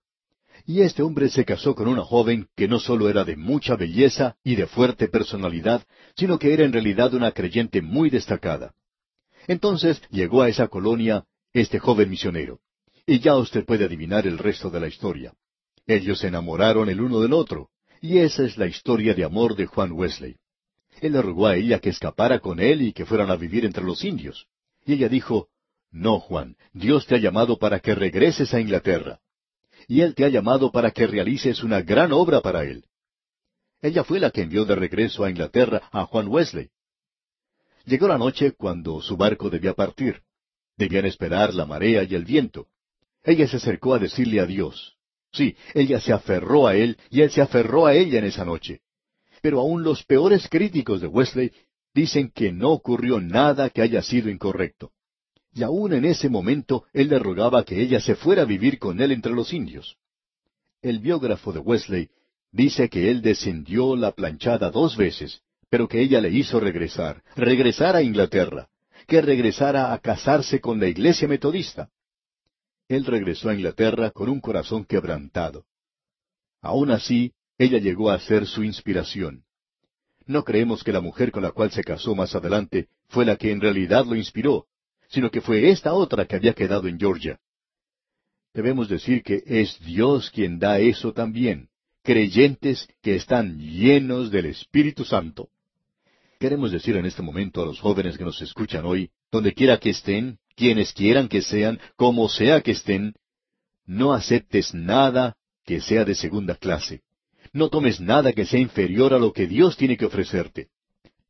Y 0.66 0.82
este 0.82 1.02
hombre 1.02 1.28
se 1.28 1.44
casó 1.44 1.74
con 1.74 1.88
una 1.88 2.04
joven 2.04 2.48
que 2.54 2.68
no 2.68 2.78
solo 2.78 3.08
era 3.08 3.24
de 3.24 3.34
mucha 3.34 3.76
belleza 3.76 4.36
y 4.44 4.54
de 4.54 4.66
fuerte 4.66 5.08
personalidad, 5.08 5.84
sino 6.16 6.38
que 6.38 6.52
era 6.52 6.64
en 6.64 6.72
realidad 6.72 7.12
una 7.14 7.32
creyente 7.32 7.80
muy 7.82 8.10
destacada. 8.10 8.74
Entonces 9.46 10.00
llegó 10.10 10.42
a 10.42 10.48
esa 10.48 10.68
colonia 10.68 11.24
este 11.52 11.78
joven 11.78 12.10
misionero. 12.10 12.60
Y 13.06 13.20
ya 13.20 13.36
usted 13.36 13.64
puede 13.64 13.86
adivinar 13.86 14.26
el 14.26 14.38
resto 14.38 14.70
de 14.70 14.80
la 14.80 14.86
historia. 14.86 15.32
Ellos 15.86 16.18
se 16.20 16.28
enamoraron 16.28 16.88
el 16.88 17.00
uno 17.00 17.20
del 17.20 17.32
otro, 17.32 17.68
y 18.00 18.18
esa 18.18 18.44
es 18.44 18.56
la 18.56 18.66
historia 18.66 19.14
de 19.14 19.24
amor 19.24 19.56
de 19.56 19.66
Juan 19.66 19.92
Wesley. 19.92 20.36
Él 21.00 21.12
le 21.12 21.22
rogó 21.22 21.46
a 21.46 21.56
ella 21.56 21.80
que 21.80 21.90
escapara 21.90 22.38
con 22.38 22.60
él 22.60 22.82
y 22.82 22.92
que 22.92 23.06
fueran 23.06 23.30
a 23.30 23.36
vivir 23.36 23.64
entre 23.64 23.84
los 23.84 24.04
indios. 24.04 24.46
Y 24.84 24.94
ella 24.94 25.08
dijo, 25.08 25.48
No, 25.90 26.20
Juan, 26.20 26.56
Dios 26.72 27.06
te 27.06 27.16
ha 27.16 27.18
llamado 27.18 27.58
para 27.58 27.80
que 27.80 27.94
regreses 27.94 28.54
a 28.54 28.60
Inglaterra 28.60 29.20
y 29.88 30.00
Él 30.00 30.14
te 30.14 30.24
ha 30.24 30.28
llamado 30.28 30.70
para 30.70 30.90
que 30.90 31.06
realices 31.06 31.62
una 31.62 31.82
gran 31.82 32.12
obra 32.12 32.40
para 32.40 32.64
Él. 32.64 32.84
Ella 33.80 34.04
fue 34.04 34.18
la 34.18 34.30
que 34.30 34.42
envió 34.42 34.64
de 34.64 34.74
regreso 34.74 35.24
a 35.24 35.30
Inglaterra 35.30 35.88
a 35.92 36.06
Juan 36.06 36.28
Wesley. 36.28 36.70
Llegó 37.84 38.08
la 38.08 38.16
noche 38.16 38.52
cuando 38.52 39.00
su 39.02 39.16
barco 39.16 39.50
debía 39.50 39.74
partir. 39.74 40.22
Debían 40.76 41.04
esperar 41.04 41.54
la 41.54 41.66
marea 41.66 42.02
y 42.02 42.14
el 42.14 42.24
viento. 42.24 42.66
Ella 43.22 43.46
se 43.46 43.58
acercó 43.58 43.94
a 43.94 43.98
decirle 43.98 44.40
adiós. 44.40 44.96
Sí, 45.34 45.54
ella 45.74 46.00
se 46.00 46.14
aferró 46.14 46.66
a 46.66 46.74
él 46.74 46.96
y 47.10 47.20
él 47.20 47.30
se 47.30 47.42
aferró 47.42 47.86
a 47.86 47.94
ella 47.94 48.18
en 48.18 48.24
esa 48.24 48.46
noche. 48.46 48.80
Pero 49.42 49.60
aún 49.60 49.82
los 49.82 50.02
peores 50.04 50.48
críticos 50.48 51.02
de 51.02 51.08
Wesley 51.08 51.52
dicen 51.92 52.30
que 52.34 52.50
no 52.50 52.70
ocurrió 52.70 53.20
nada 53.20 53.68
que 53.68 53.82
haya 53.82 54.00
sido 54.00 54.30
incorrecto 54.30 54.92
y 55.54 55.62
aún 55.62 55.92
en 55.92 56.04
ese 56.04 56.28
momento 56.28 56.84
él 56.92 57.08
le 57.08 57.18
rogaba 57.18 57.64
que 57.64 57.80
ella 57.80 58.00
se 58.00 58.16
fuera 58.16 58.42
a 58.42 58.46
vivir 58.46 58.78
con 58.78 59.00
él 59.00 59.12
entre 59.12 59.32
los 59.32 59.52
indios. 59.52 59.96
El 60.82 60.98
biógrafo 60.98 61.52
de 61.52 61.60
Wesley 61.60 62.10
dice 62.50 62.88
que 62.88 63.10
él 63.10 63.22
descendió 63.22 63.96
la 63.96 64.10
planchada 64.10 64.70
dos 64.70 64.96
veces, 64.96 65.42
pero 65.70 65.88
que 65.88 66.00
ella 66.00 66.20
le 66.20 66.30
hizo 66.30 66.58
regresar, 66.58 67.22
regresar 67.36 67.94
a 67.94 68.02
Inglaterra, 68.02 68.68
que 69.06 69.22
regresara 69.22 69.92
a 69.92 69.98
casarse 69.98 70.60
con 70.60 70.80
la 70.80 70.88
iglesia 70.88 71.28
metodista. 71.28 71.88
Él 72.88 73.06
regresó 73.06 73.48
a 73.48 73.54
Inglaterra 73.54 74.10
con 74.10 74.28
un 74.28 74.40
corazón 74.40 74.84
quebrantado. 74.84 75.64
Aún 76.60 76.90
así, 76.90 77.32
ella 77.58 77.78
llegó 77.78 78.10
a 78.10 78.18
ser 78.18 78.46
su 78.46 78.62
inspiración. 78.62 79.44
No 80.26 80.44
creemos 80.44 80.82
que 80.82 80.92
la 80.92 81.00
mujer 81.00 81.30
con 81.30 81.42
la 81.42 81.52
cual 81.52 81.70
se 81.70 81.84
casó 81.84 82.14
más 82.14 82.34
adelante 82.34 82.88
fue 83.08 83.24
la 83.24 83.36
que 83.36 83.52
en 83.52 83.60
realidad 83.60 84.06
lo 84.06 84.16
inspiró, 84.16 84.66
sino 85.08 85.30
que 85.30 85.40
fue 85.40 85.70
esta 85.70 85.92
otra 85.92 86.26
que 86.26 86.36
había 86.36 86.54
quedado 86.54 86.88
en 86.88 86.98
Georgia. 86.98 87.38
Debemos 88.52 88.88
decir 88.88 89.22
que 89.22 89.42
es 89.46 89.78
Dios 89.80 90.30
quien 90.30 90.58
da 90.58 90.78
eso 90.78 91.12
también, 91.12 91.68
creyentes 92.02 92.88
que 93.02 93.16
están 93.16 93.58
llenos 93.58 94.30
del 94.30 94.46
Espíritu 94.46 95.04
Santo. 95.04 95.48
Queremos 96.38 96.70
decir 96.72 96.96
en 96.96 97.06
este 97.06 97.22
momento 97.22 97.62
a 97.62 97.66
los 97.66 97.80
jóvenes 97.80 98.16
que 98.16 98.24
nos 98.24 98.40
escuchan 98.40 98.84
hoy, 98.84 99.10
donde 99.30 99.54
quiera 99.54 99.78
que 99.78 99.90
estén, 99.90 100.38
quienes 100.56 100.92
quieran 100.92 101.28
que 101.28 101.42
sean, 101.42 101.80
como 101.96 102.28
sea 102.28 102.60
que 102.60 102.72
estén, 102.72 103.14
no 103.86 104.12
aceptes 104.12 104.74
nada 104.74 105.36
que 105.64 105.80
sea 105.80 106.04
de 106.04 106.14
segunda 106.14 106.54
clase. 106.56 107.02
No 107.52 107.68
tomes 107.68 108.00
nada 108.00 108.32
que 108.32 108.44
sea 108.44 108.60
inferior 108.60 109.14
a 109.14 109.18
lo 109.18 109.32
que 109.32 109.46
Dios 109.46 109.76
tiene 109.76 109.96
que 109.96 110.06
ofrecerte 110.06 110.68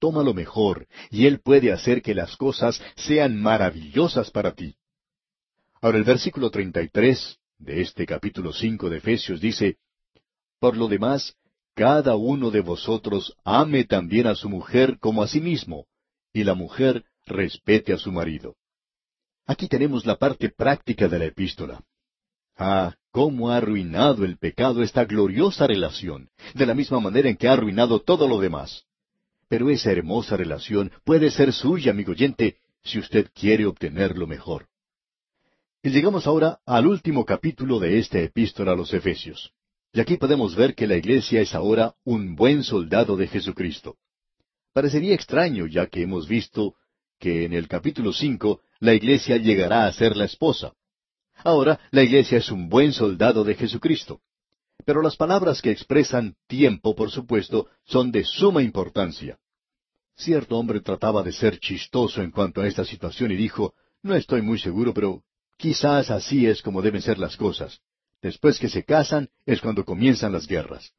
toma 0.05 0.23
lo 0.23 0.35
mejor, 0.35 0.87
y 1.11 1.25
Él 1.25 1.41
puede 1.41 1.73
hacer 1.73 2.03
que 2.03 2.15
las 2.15 2.37
cosas 2.37 2.79
sean 2.95 3.41
maravillosas 3.41 4.31
para 4.31 4.53
ti. 4.53 4.75
Ahora 5.81 5.97
el 5.97 6.05
versículo 6.05 6.51
33 6.51 7.39
de 7.57 7.81
este 7.81 8.05
capítulo 8.05 8.53
5 8.53 8.91
de 8.91 8.99
Efesios 8.99 9.41
dice, 9.41 9.79
Por 10.61 10.77
lo 10.77 10.89
demás, 10.89 11.35
cada 11.75 12.17
uno 12.17 12.51
de 12.51 12.61
vosotros 12.61 13.35
ame 13.45 13.85
también 13.85 14.27
a 14.27 14.35
su 14.35 14.51
mujer 14.51 14.99
como 14.99 15.23
a 15.23 15.27
sí 15.27 15.41
mismo, 15.41 15.87
y 16.35 16.45
la 16.45 16.53
mujer 16.53 17.05
respete 17.25 17.95
a 17.95 17.97
su 17.97 18.13
marido. 18.13 18.57
Aquí 19.47 19.69
tenemos 19.69 20.07
la 20.07 20.17
parte 20.17 20.49
práctica 20.49 21.09
de 21.09 21.19
la 21.19 21.27
epístola. 21.27 21.83
Ah, 22.57 22.95
cómo 23.11 23.51
ha 23.51 23.57
arruinado 23.57 24.25
el 24.25 24.39
pecado 24.39 24.83
esta 24.83 25.05
gloriosa 25.05 25.67
relación, 25.67 26.31
de 26.55 26.67
la 26.67 26.75
misma 26.75 27.01
manera 27.01 27.29
en 27.29 27.37
que 27.37 27.49
ha 27.49 27.53
arruinado 27.53 28.01
todo 28.01 28.27
lo 28.27 28.41
demás. 28.41 28.85
Pero 29.49 29.71
esa 29.71 29.93
hermosa 29.93 30.37
relación 30.37 30.91
puede 31.05 31.31
ser 31.31 31.53
suya, 31.53 31.91
amigo 31.91 32.13
oyente, 32.13 32.57
si 32.83 32.99
usted 32.99 33.31
quiere 33.35 33.67
obtenerlo 33.67 34.27
mejor. 34.27 34.67
Y 35.83 35.91
llegamos 35.91 36.27
ahora 36.27 36.61
al 36.65 36.87
último 36.87 37.25
capítulo 37.25 37.79
de 37.79 37.99
esta 37.99 38.19
epístola 38.19 38.73
a 38.73 38.77
los 38.77 38.95
Efesios. 38.95 39.53
Y 39.93 40.01
aquí 40.01 40.17
podemos 40.17 40.57
ver 40.57 40.75
que 40.75 40.87
la 40.87 40.97
iglesia 40.97 41.41
es 41.41 41.55
ahora 41.55 41.95
un 42.05 42.35
buen 42.35 42.65
soldado 42.65 43.17
de 43.17 43.27
Jesucristo. 43.27 43.97
Parecería 44.73 45.15
extraño 45.15 45.67
ya 45.67 45.87
que 45.87 46.03
hemos 46.03 46.27
visto 46.27 46.75
que 47.19 47.45
en 47.45 47.53
el 47.53 47.69
capítulo 47.69 48.13
cinco 48.13 48.61
la 48.81 48.95
iglesia 48.95 49.37
llegará 49.37 49.87
a 49.87 49.93
ser 49.93 50.17
la 50.17 50.25
esposa. 50.25 50.73
Ahora 51.43 51.81
la 51.91 52.03
iglesia 52.03 52.39
es 52.39 52.51
un 52.51 52.69
buen 52.69 52.93
soldado 52.93 53.45
de 53.45 53.55
Jesucristo. 53.55 54.21
Pero 54.85 55.03
las 55.03 55.17
palabras 55.17 55.63
que 55.63 55.71
expresan 55.71 56.35
tiempo, 56.47 56.95
por 56.95 57.11
supuesto, 57.11 57.69
son 57.85 58.13
de 58.13 58.25
suma 58.25 58.63
importancia. 58.63 59.39
Cierto 60.17 60.59
hombre 60.59 60.81
trataba 60.81 61.23
de 61.23 61.33
ser 61.33 61.59
chistoso 61.59 62.23
en 62.23 62.31
cuanto 62.31 62.61
a 62.61 62.67
esta 62.67 62.85
situación 62.85 63.33
y 63.33 63.37
dijo, 63.37 63.75
no 64.03 64.15
estoy 64.15 64.43
muy 64.43 64.59
seguro, 64.59 64.93
pero 64.93 65.23
quizás 65.57 66.11
así 66.11 66.47
es 66.47 66.63
como 66.63 66.83
deben 66.83 67.03
ser 67.03 67.19
las 67.19 67.37
cosas. 67.37 67.81
Después 68.21 68.59
que 68.59 68.69
se 68.69 68.85
casan 68.85 69.29
es 69.47 69.61
cuando 69.61 69.85
comienzan 69.85 70.33
las 70.33 70.47
guerras. 70.47 70.93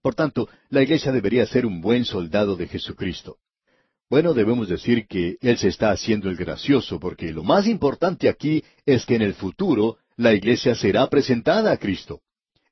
Por 0.00 0.14
tanto, 0.14 0.48
la 0.68 0.82
iglesia 0.82 1.12
debería 1.12 1.46
ser 1.46 1.66
un 1.66 1.80
buen 1.80 2.04
soldado 2.04 2.56
de 2.56 2.66
Jesucristo. 2.66 3.38
Bueno, 4.12 4.34
debemos 4.34 4.68
decir 4.68 5.06
que 5.06 5.38
Él 5.40 5.56
se 5.56 5.68
está 5.68 5.90
haciendo 5.90 6.28
el 6.28 6.36
gracioso, 6.36 7.00
porque 7.00 7.32
lo 7.32 7.42
más 7.42 7.66
importante 7.66 8.28
aquí 8.28 8.62
es 8.84 9.06
que 9.06 9.14
en 9.14 9.22
el 9.22 9.32
futuro 9.32 9.96
la 10.18 10.34
iglesia 10.34 10.74
será 10.74 11.08
presentada 11.08 11.72
a 11.72 11.78
Cristo. 11.78 12.20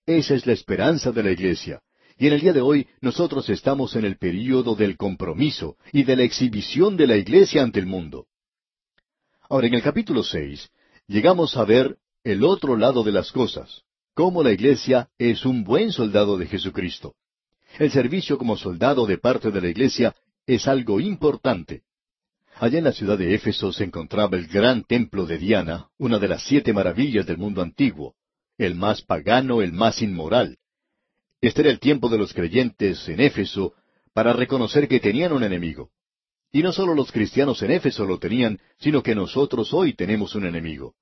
Esa 0.05 0.35
es 0.35 0.45
la 0.45 0.53
esperanza 0.53 1.12
de 1.12 1.23
la 1.23 1.31
iglesia. 1.31 1.81
Y 2.19 2.27
en 2.27 2.35
el 2.35 2.43
día 2.43 2.53
de 2.53 2.61
hoy 2.61 2.87
nosotros 3.01 3.49
estamos 3.49 3.97
en 3.97 4.05
el 4.05 4.19
período 4.19 4.75
del 4.75 4.99
compromiso 4.99 5.79
y 5.95 6.03
de 6.03 6.17
la 6.17 6.25
exhibición 6.25 6.99
de 6.99 7.07
la 7.07 7.17
iglesia 7.17 7.62
ante 7.62 7.81
el 7.81 7.87
mundo. 7.87 8.27
Ahora, 9.49 9.67
en 9.67 9.73
el 9.73 9.83
capítulo 9.83 10.23
seis, 10.23 10.69
llegamos 11.07 11.57
a 11.57 11.65
ver 11.65 11.97
el 12.23 12.45
otro 12.45 12.77
lado 12.77 13.03
de 13.03 13.12
las 13.12 13.33
cosas, 13.33 13.85
cómo 14.12 14.43
la 14.43 14.53
iglesia 14.53 15.09
es 15.17 15.47
un 15.47 15.65
buen 15.65 15.91
soldado 15.91 16.37
de 16.37 16.45
Jesucristo. 16.45 17.15
El 17.79 17.91
servicio 17.91 18.37
como 18.37 18.59
soldado 18.59 19.07
de 19.07 19.17
parte 19.17 19.51
de 19.51 19.61
la 19.62 19.69
iglesia 19.69 20.15
es 20.47 20.67
algo 20.67 21.01
importante. 21.01 21.83
Allá 22.57 22.79
en 22.79 22.85
la 22.85 22.93
ciudad 22.93 23.17
de 23.17 23.35
Éfeso 23.35 23.73
se 23.73 23.85
encontraba 23.85 24.37
el 24.37 24.47
gran 24.47 24.85
templo 24.85 25.25
de 25.27 25.39
Diana, 25.39 25.89
una 25.99 26.19
de 26.19 26.29
las 26.29 26.43
siete 26.43 26.73
maravillas 26.73 27.27
del 27.27 27.39
mundo 27.39 27.62
antiguo, 27.62 28.15
el 28.59 28.75
más 28.75 29.03
pagano, 29.03 29.62
el 29.62 29.73
más 29.73 30.03
inmoral. 30.03 30.59
Este 31.41 31.62
era 31.62 31.71
el 31.71 31.81
tiempo 31.81 32.09
de 32.09 32.19
los 32.19 32.35
creyentes 32.35 33.09
en 33.09 33.21
Éfeso 33.21 33.75
para 34.12 34.33
reconocer 34.33 34.89
que 34.89 35.01
tenían 35.01 35.33
un 35.33 35.43
enemigo. 35.43 35.91
Y 36.53 36.62
no 36.62 36.73
solo 36.73 36.95
los 36.95 37.12
cristianos 37.12 37.62
en 37.62 37.71
Éfeso 37.71 38.05
lo 38.05 38.19
tenían, 38.19 38.61
sino 38.79 39.03
que 39.03 39.15
nosotros 39.15 39.73
hoy 39.73 39.95
tenemos 39.95 40.35
un 40.35 40.45
enemigo. 40.45 40.95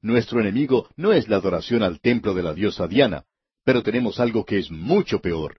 Nuestro 0.00 0.40
enemigo 0.40 0.88
no 0.96 1.12
es 1.12 1.28
la 1.28 1.36
adoración 1.36 1.82
al 1.82 2.00
templo 2.00 2.34
de 2.34 2.42
la 2.42 2.54
diosa 2.54 2.88
Diana, 2.88 3.24
pero 3.64 3.82
tenemos 3.82 4.18
algo 4.18 4.44
que 4.44 4.58
es 4.58 4.70
mucho 4.70 5.20
peor. 5.20 5.58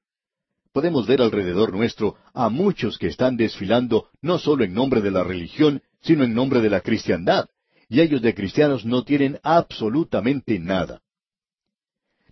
Podemos 0.73 1.05
ver 1.05 1.21
alrededor 1.21 1.71
nuestro 1.71 2.17
a 2.33 2.49
muchos 2.49 2.97
que 2.97 3.07
están 3.07 3.37
desfilando 3.37 4.09
no 4.21 4.39
solo 4.39 4.63
en 4.63 4.73
nombre 4.73 5.01
de 5.01 5.11
la 5.11 5.23
religión, 5.23 5.83
sino 6.01 6.23
en 6.23 6.33
nombre 6.33 6.61
de 6.61 6.71
la 6.71 6.81
cristiandad, 6.81 7.47
y 7.87 8.01
ellos 8.01 8.23
de 8.23 8.33
cristianos 8.33 8.83
no 8.83 9.03
tienen 9.03 9.39
absolutamente 9.43 10.57
nada. 10.57 11.01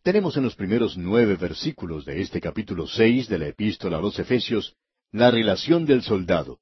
Tenemos 0.01 0.35
en 0.38 0.43
los 0.43 0.55
primeros 0.55 0.97
nueve 0.97 1.35
versículos 1.35 2.03
de 2.03 2.22
este 2.22 2.41
capítulo 2.41 2.88
seis 2.88 3.30
de 3.30 3.38
la 3.38 3.47
epístola 3.47 3.97
a 3.97 4.01
los 4.01 4.18
Efesios 4.18 4.76
la 5.11 5.30
relación 5.30 5.85
del 5.85 6.01
soldado. 6.01 6.59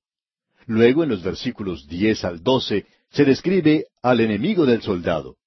Luego, 0.66 1.04
en 1.04 1.10
los 1.10 1.24
versículos 1.24 1.88
diez 1.88 2.26
al 2.26 2.44
doce, 2.44 2.88
se 3.10 3.24
describe 3.24 3.86
al 4.02 4.20
enemigo 4.20 4.66
del 4.66 4.82
soldado. 4.82 5.38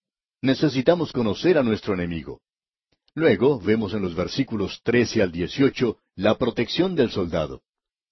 Necesitamos 0.41 1.13
conocer 1.13 1.59
a 1.59 1.63
nuestro 1.63 1.93
enemigo. 1.93 2.41
Luego 3.15 3.61
vemos 3.61 3.93
en 3.93 4.03
los 4.03 4.15
versículos 4.15 4.81
trece 4.83 5.23
al 5.23 5.33
dieciocho 5.33 5.99
la 6.15 6.39
protección 6.39 6.95
del 6.95 7.11
soldado. 7.11 7.63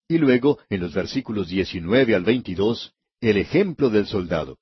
Y 0.09 0.18
luego, 0.18 0.59
en 0.68 0.81
los 0.81 0.93
versículos 0.93 1.48
diecinueve 1.48 2.14
al 2.14 2.24
veintidós, 2.24 2.93
el 3.20 3.39
ejemplo 3.39 3.89
del 3.89 4.06
soldado. 4.06 4.59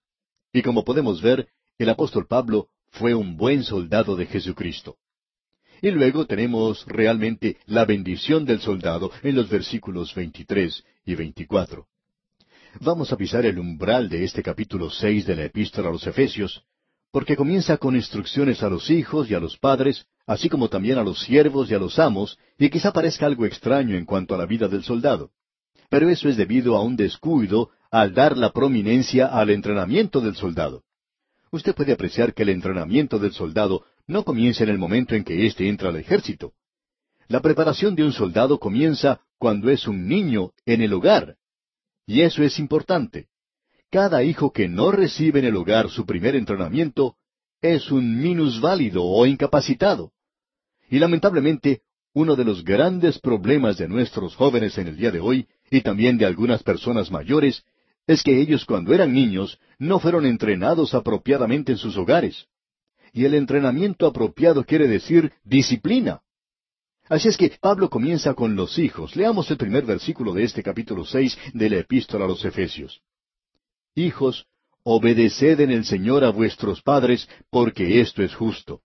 Y 0.52 0.62
como 0.62 0.85
podemos 0.85 1.23
ver, 1.23 1.48
el 1.78 1.89
apóstol 1.89 2.27
Pablo 2.27 2.69
fue 2.90 3.15
un 3.15 3.36
buen 3.36 3.65
soldado 3.65 4.15
de 4.15 4.27
Jesucristo. 4.27 4.97
Y 5.81 5.90
luego 5.90 6.27
tenemos 6.27 6.85
realmente 6.86 7.56
la 7.66 7.85
bendición 7.85 8.44
del 8.44 8.60
soldado 8.60 9.10
en 9.23 9.36
los 9.36 9.48
versículos 9.48 10.15
23 10.15 10.85
y 11.05 11.15
24. 11.15 11.86
Vamos 12.81 13.12
a 13.12 13.16
pisar 13.16 13.44
el 13.47 13.59
umbral 13.59 14.09
de 14.09 14.24
este 14.24 14.43
capítulo 14.43 14.90
seis 14.90 15.27
de 15.27 15.36
la 15.36 15.44
epístola 15.44 15.89
a 15.89 15.93
los 15.93 16.06
Efesios, 16.06 16.65
porque 17.10 17.36
comienza 17.36 17.77
con 17.77 17.97
instrucciones 17.97 18.62
a 18.62 18.69
los 18.69 18.90
hijos 18.90 19.31
y 19.31 19.35
a 19.35 19.40
los 19.40 19.56
padres, 19.56 20.06
así 20.28 20.50
como 20.50 20.68
también 20.68 20.98
a 20.98 21.02
los 21.02 21.22
siervos 21.22 21.70
y 21.70 21.74
a 21.74 21.78
los 21.78 21.98
amos, 21.98 22.38
y 22.59 22.68
quizá 22.68 22.92
parezca 22.92 23.24
algo 23.24 23.46
extraño 23.46 23.96
en 23.96 24.05
cuanto 24.05 24.34
a 24.34 24.38
la 24.38 24.44
vida 24.44 24.68
del 24.68 24.84
soldado. 24.84 25.30
Pero 25.88 26.10
eso 26.10 26.28
es 26.28 26.36
debido 26.36 26.76
a 26.76 26.82
un 26.82 26.96
descuido 26.96 27.70
al 27.90 28.12
dar 28.12 28.36
la 28.36 28.52
prominencia 28.52 29.26
al 29.26 29.48
entrenamiento 29.48 30.20
del 30.20 30.36
soldado. 30.36 30.84
Usted 31.50 31.74
puede 31.74 31.94
apreciar 31.94 32.34
que 32.34 32.42
el 32.42 32.50
entrenamiento 32.50 33.18
del 33.18 33.32
soldado 33.32 33.86
no 34.06 34.22
comienza 34.22 34.64
en 34.64 34.68
el 34.68 34.76
momento 34.76 35.14
en 35.14 35.24
que 35.24 35.46
éste 35.46 35.66
entra 35.66 35.88
al 35.88 35.96
ejército. 35.96 36.52
La 37.26 37.40
preparación 37.40 37.94
de 37.94 38.05
un 38.05 38.12
soldado 38.12 38.59
comienza 38.59 39.22
cuando 39.38 39.70
es 39.70 39.88
un 39.88 40.06
niño 40.06 40.52
en 40.66 40.82
el 40.82 40.92
hogar. 40.92 41.36
Y 42.06 42.20
eso 42.20 42.42
es 42.42 42.59
importante. 42.59 43.28
Cada 43.90 44.22
hijo 44.22 44.52
que 44.52 44.68
no 44.68 44.90
recibe 44.90 45.38
en 45.38 45.46
el 45.46 45.56
hogar 45.56 45.88
su 45.88 46.05
primer 46.05 46.36
entrenamiento 46.36 47.16
es 47.62 47.90
un 47.90 48.20
minusválido 48.20 49.05
o 49.05 49.24
incapacitado. 49.24 50.12
Y 50.90 50.98
lamentablemente, 50.98 51.82
uno 52.15 52.35
de 52.36 52.44
los 52.44 52.65
grandes 52.65 53.19
problemas 53.19 53.77
de 53.78 53.89
nuestros 53.89 54.35
jóvenes 54.35 54.78
en 54.78 54.89
el 54.89 54.97
día 54.97 55.10
de 55.10 55.20
hoy, 55.20 55.47
y 55.70 55.82
también 55.82 56.16
de 56.16 56.27
algunas 56.27 56.62
personas 56.62 57.10
mayores, 57.10 57.65
es 58.06 58.23
que 58.23 58.40
ellos 58.40 58.65
cuando 58.65 58.94
eran 58.94 59.12
niños 59.12 59.59
no 59.78 60.01
fueron 60.01 60.24
entrenados 60.24 60.94
apropiadamente 60.94 61.73
en 61.73 61.78
sus 61.78 61.97
hogares. 61.97 62.47
Y 63.12 63.24
el 63.24 63.35
entrenamiento 63.35 64.06
apropiado 64.06 64.65
quiere 64.65 64.89
decir 64.89 65.32
disciplina. 65.44 66.23
Así 67.09 67.28
es 67.28 67.36
que 67.36 67.56
Pablo 67.60 67.89
comienza 67.89 68.35
con 68.35 68.56
los 68.56 68.78
hijos. 68.78 69.16
Leamos 69.16 69.51
el 69.51 69.56
primer 69.56 69.85
versículo 69.85 70.32
de 70.32 70.44
este 70.44 70.62
capítulo 70.62 71.05
seis 71.05 71.39
de 71.55 71.70
la 71.70 71.77
epístola 71.78 72.24
a 72.24 72.28
los 72.28 72.44
Efesios. 72.44 73.01
Hijos, 73.94 74.47
obedeced 74.82 75.60
en 75.60 75.70
el 75.70 75.85
Señor 75.85 76.24
a 76.24 76.31
vuestros 76.31 76.82
padres, 76.82 77.28
porque 77.51 78.01
esto 78.01 78.23
es 78.23 78.35
justo. 78.35 78.82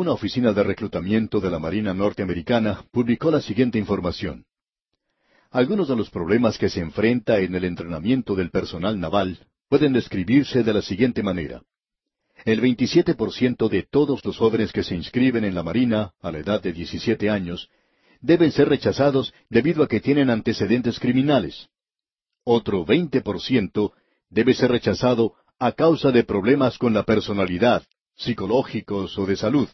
Una 0.00 0.12
oficina 0.12 0.54
de 0.54 0.62
reclutamiento 0.62 1.40
de 1.40 1.50
la 1.50 1.58
Marina 1.58 1.92
norteamericana 1.92 2.86
publicó 2.90 3.30
la 3.30 3.42
siguiente 3.42 3.76
información. 3.76 4.46
Algunos 5.50 5.88
de 5.88 5.96
los 5.96 6.08
problemas 6.08 6.56
que 6.56 6.70
se 6.70 6.80
enfrenta 6.80 7.38
en 7.38 7.54
el 7.54 7.64
entrenamiento 7.64 8.34
del 8.34 8.50
personal 8.50 8.98
naval 8.98 9.46
pueden 9.68 9.92
describirse 9.92 10.62
de 10.62 10.72
la 10.72 10.80
siguiente 10.80 11.22
manera. 11.22 11.60
El 12.46 12.62
27% 12.62 13.68
de 13.68 13.82
todos 13.82 14.24
los 14.24 14.38
jóvenes 14.38 14.72
que 14.72 14.84
se 14.84 14.94
inscriben 14.94 15.44
en 15.44 15.54
la 15.54 15.62
Marina 15.62 16.14
a 16.22 16.32
la 16.32 16.38
edad 16.38 16.62
de 16.62 16.72
17 16.72 17.28
años 17.28 17.68
deben 18.22 18.52
ser 18.52 18.70
rechazados 18.70 19.34
debido 19.50 19.82
a 19.82 19.86
que 19.86 20.00
tienen 20.00 20.30
antecedentes 20.30 20.98
criminales. 20.98 21.68
Otro 22.42 22.86
20% 22.86 23.92
debe 24.30 24.54
ser 24.54 24.70
rechazado 24.70 25.34
a 25.58 25.72
causa 25.72 26.10
de 26.10 26.24
problemas 26.24 26.78
con 26.78 26.94
la 26.94 27.02
personalidad, 27.02 27.82
psicológicos 28.16 29.18
o 29.18 29.26
de 29.26 29.36
salud. 29.36 29.68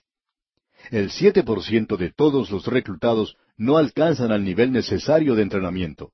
El 0.90 1.10
siete 1.10 1.42
por 1.42 1.62
ciento 1.62 1.96
de 1.96 2.12
todos 2.12 2.50
los 2.50 2.66
reclutados 2.66 3.36
no 3.56 3.76
alcanzan 3.76 4.30
al 4.30 4.44
nivel 4.44 4.72
necesario 4.72 5.34
de 5.34 5.42
entrenamiento. 5.42 6.12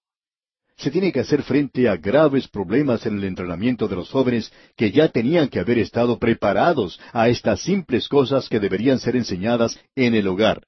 Se 0.77 0.90
tiene 0.90 1.12
que 1.12 1.20
hacer 1.20 1.43
frente 1.43 1.89
a 1.89 1.97
graves 1.97 2.49
problemas 2.49 3.05
en 3.07 3.19
el 3.19 3.24
entrenamiento 3.24 3.86
de 3.86 3.97
los 3.97 4.11
jóvenes 4.11 4.53
que 4.77 4.90
ya 4.90 5.09
tenían 5.09 5.49
que 5.49 5.61
haber 5.61 5.78
estado 5.78 6.19
preparados 6.19 6.99
a 7.12 7.28
estas 7.28 7.61
simples 7.61 8.09
cosas 8.09 8.49
que 8.49 8.59
deberían 8.59 8.99
ser 8.99 9.15
enseñadas 9.16 9.78
en 9.94 10.15
el 10.15 10.27
hogar. 10.27 10.66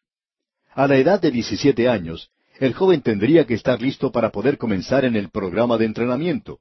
A 0.72 0.86
la 0.86 0.97
edad 0.97 1.20
de 1.20 1.31
17 1.31 1.89
años, 1.89 2.31
el 2.60 2.74
joven 2.74 3.01
tendría 3.01 3.47
que 3.47 3.55
estar 3.55 3.81
listo 3.81 4.12
para 4.12 4.31
poder 4.31 4.59
comenzar 4.59 5.05
en 5.05 5.16
el 5.16 5.31
programa 5.31 5.78
de 5.78 5.86
entrenamiento. 5.86 6.60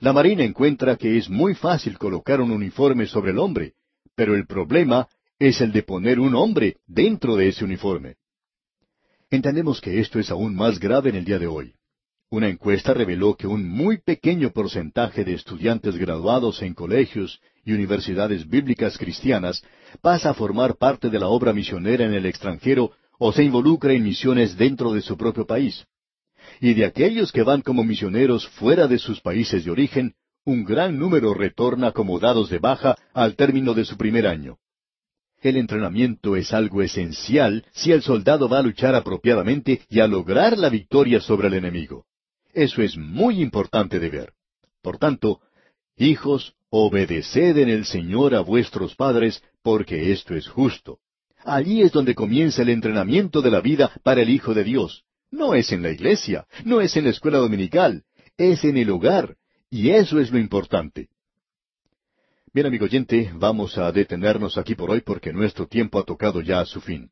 La 0.00 0.12
Marina 0.12 0.44
encuentra 0.44 0.96
que 0.96 1.18
es 1.18 1.28
muy 1.28 1.54
fácil 1.54 1.98
colocar 1.98 2.40
un 2.40 2.52
uniforme 2.52 3.06
sobre 3.06 3.32
el 3.32 3.38
hombre, 3.38 3.72
pero 4.14 4.34
el 4.34 4.46
problema 4.46 5.08
es 5.38 5.60
el 5.60 5.72
de 5.72 5.82
poner 5.82 6.18
un 6.18 6.34
hombre 6.34 6.78
dentro 6.86 7.36
de 7.36 7.48
ese 7.48 7.64
uniforme. 7.64 8.16
Entendemos 9.30 9.80
que 9.80 10.00
esto 10.00 10.18
es 10.18 10.30
aún 10.30 10.54
más 10.54 10.80
grave 10.80 11.10
en 11.10 11.16
el 11.16 11.24
día 11.24 11.38
de 11.38 11.46
hoy. 11.46 11.74
Una 12.30 12.48
encuesta 12.48 12.92
reveló 12.92 13.36
que 13.36 13.46
un 13.46 13.66
muy 13.68 13.98
pequeño 13.98 14.50
porcentaje 14.50 15.24
de 15.24 15.34
estudiantes 15.34 15.96
graduados 15.96 16.60
en 16.62 16.74
colegios 16.74 17.40
y 17.64 17.72
universidades 17.72 18.48
bíblicas 18.48 18.98
cristianas 18.98 19.62
pasa 20.02 20.30
a 20.30 20.34
formar 20.34 20.76
parte 20.76 21.08
de 21.08 21.18
la 21.18 21.28
obra 21.28 21.52
misionera 21.52 22.04
en 22.04 22.14
el 22.14 22.26
extranjero 22.26 22.92
o 23.18 23.32
se 23.32 23.44
involucra 23.44 23.92
en 23.92 24.02
misiones 24.02 24.56
dentro 24.56 24.92
de 24.92 25.00
su 25.00 25.16
propio 25.16 25.46
país. 25.46 25.86
Y 26.60 26.74
de 26.74 26.84
aquellos 26.84 27.32
que 27.32 27.42
van 27.42 27.62
como 27.62 27.84
misioneros 27.84 28.48
fuera 28.48 28.88
de 28.88 28.98
sus 28.98 29.20
países 29.20 29.64
de 29.64 29.70
origen, 29.70 30.14
un 30.44 30.64
gran 30.64 30.98
número 30.98 31.32
retorna 31.32 31.92
como 31.92 32.18
dados 32.18 32.50
de 32.50 32.58
baja 32.58 32.96
al 33.14 33.36
término 33.36 33.74
de 33.74 33.84
su 33.84 33.96
primer 33.96 34.26
año. 34.26 34.58
El 35.40 35.56
entrenamiento 35.56 36.34
es 36.34 36.52
algo 36.52 36.82
esencial 36.82 37.64
si 37.72 37.92
el 37.92 38.02
soldado 38.02 38.48
va 38.48 38.58
a 38.58 38.62
luchar 38.62 38.94
apropiadamente 38.94 39.82
y 39.88 40.00
a 40.00 40.08
lograr 40.08 40.58
la 40.58 40.68
victoria 40.68 41.20
sobre 41.20 41.48
el 41.48 41.54
enemigo. 41.54 42.06
Eso 42.52 42.82
es 42.82 42.96
muy 42.96 43.40
importante 43.40 44.00
de 44.00 44.08
ver. 44.10 44.32
Por 44.82 44.98
tanto, 44.98 45.40
hijos, 45.96 46.54
obedeced 46.70 47.56
en 47.56 47.68
el 47.68 47.84
Señor 47.84 48.34
a 48.34 48.40
vuestros 48.40 48.96
padres, 48.96 49.42
porque 49.62 50.10
esto 50.12 50.34
es 50.34 50.48
justo. 50.48 50.98
Allí 51.44 51.82
es 51.82 51.92
donde 51.92 52.16
comienza 52.16 52.62
el 52.62 52.70
entrenamiento 52.70 53.40
de 53.40 53.50
la 53.50 53.60
vida 53.60 53.92
para 54.02 54.22
el 54.22 54.30
Hijo 54.30 54.54
de 54.54 54.64
Dios. 54.64 55.04
No 55.30 55.54
es 55.54 55.70
en 55.72 55.82
la 55.82 55.90
iglesia, 55.90 56.46
no 56.64 56.80
es 56.80 56.96
en 56.96 57.04
la 57.04 57.10
escuela 57.10 57.38
dominical, 57.38 58.02
es 58.36 58.64
en 58.64 58.76
el 58.76 58.90
hogar, 58.90 59.36
y 59.70 59.90
eso 59.90 60.18
es 60.18 60.30
lo 60.30 60.38
importante. 60.38 61.08
Bien, 62.54 62.66
amigo 62.66 62.86
oyente, 62.86 63.30
vamos 63.34 63.76
a 63.76 63.92
detenernos 63.92 64.56
aquí 64.56 64.74
por 64.74 64.90
hoy 64.90 65.02
porque 65.02 65.32
nuestro 65.34 65.66
tiempo 65.66 65.98
ha 65.98 66.04
tocado 66.04 66.40
ya 66.40 66.60
a 66.60 66.64
su 66.64 66.80
fin. 66.80 67.10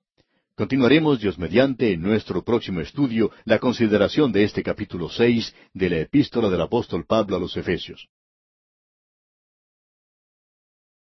Continuaremos, 0.54 1.20
Dios 1.20 1.38
mediante, 1.38 1.92
en 1.92 2.00
nuestro 2.00 2.42
próximo 2.42 2.80
estudio, 2.80 3.30
la 3.44 3.58
consideración 3.58 4.32
de 4.32 4.44
este 4.44 4.62
capítulo 4.62 5.10
seis 5.10 5.54
de 5.74 5.90
la 5.90 5.98
epístola 5.98 6.48
del 6.48 6.62
apóstol 6.62 7.04
Pablo 7.06 7.36
a 7.36 7.38
los 7.38 7.54
Efesios. 7.54 8.08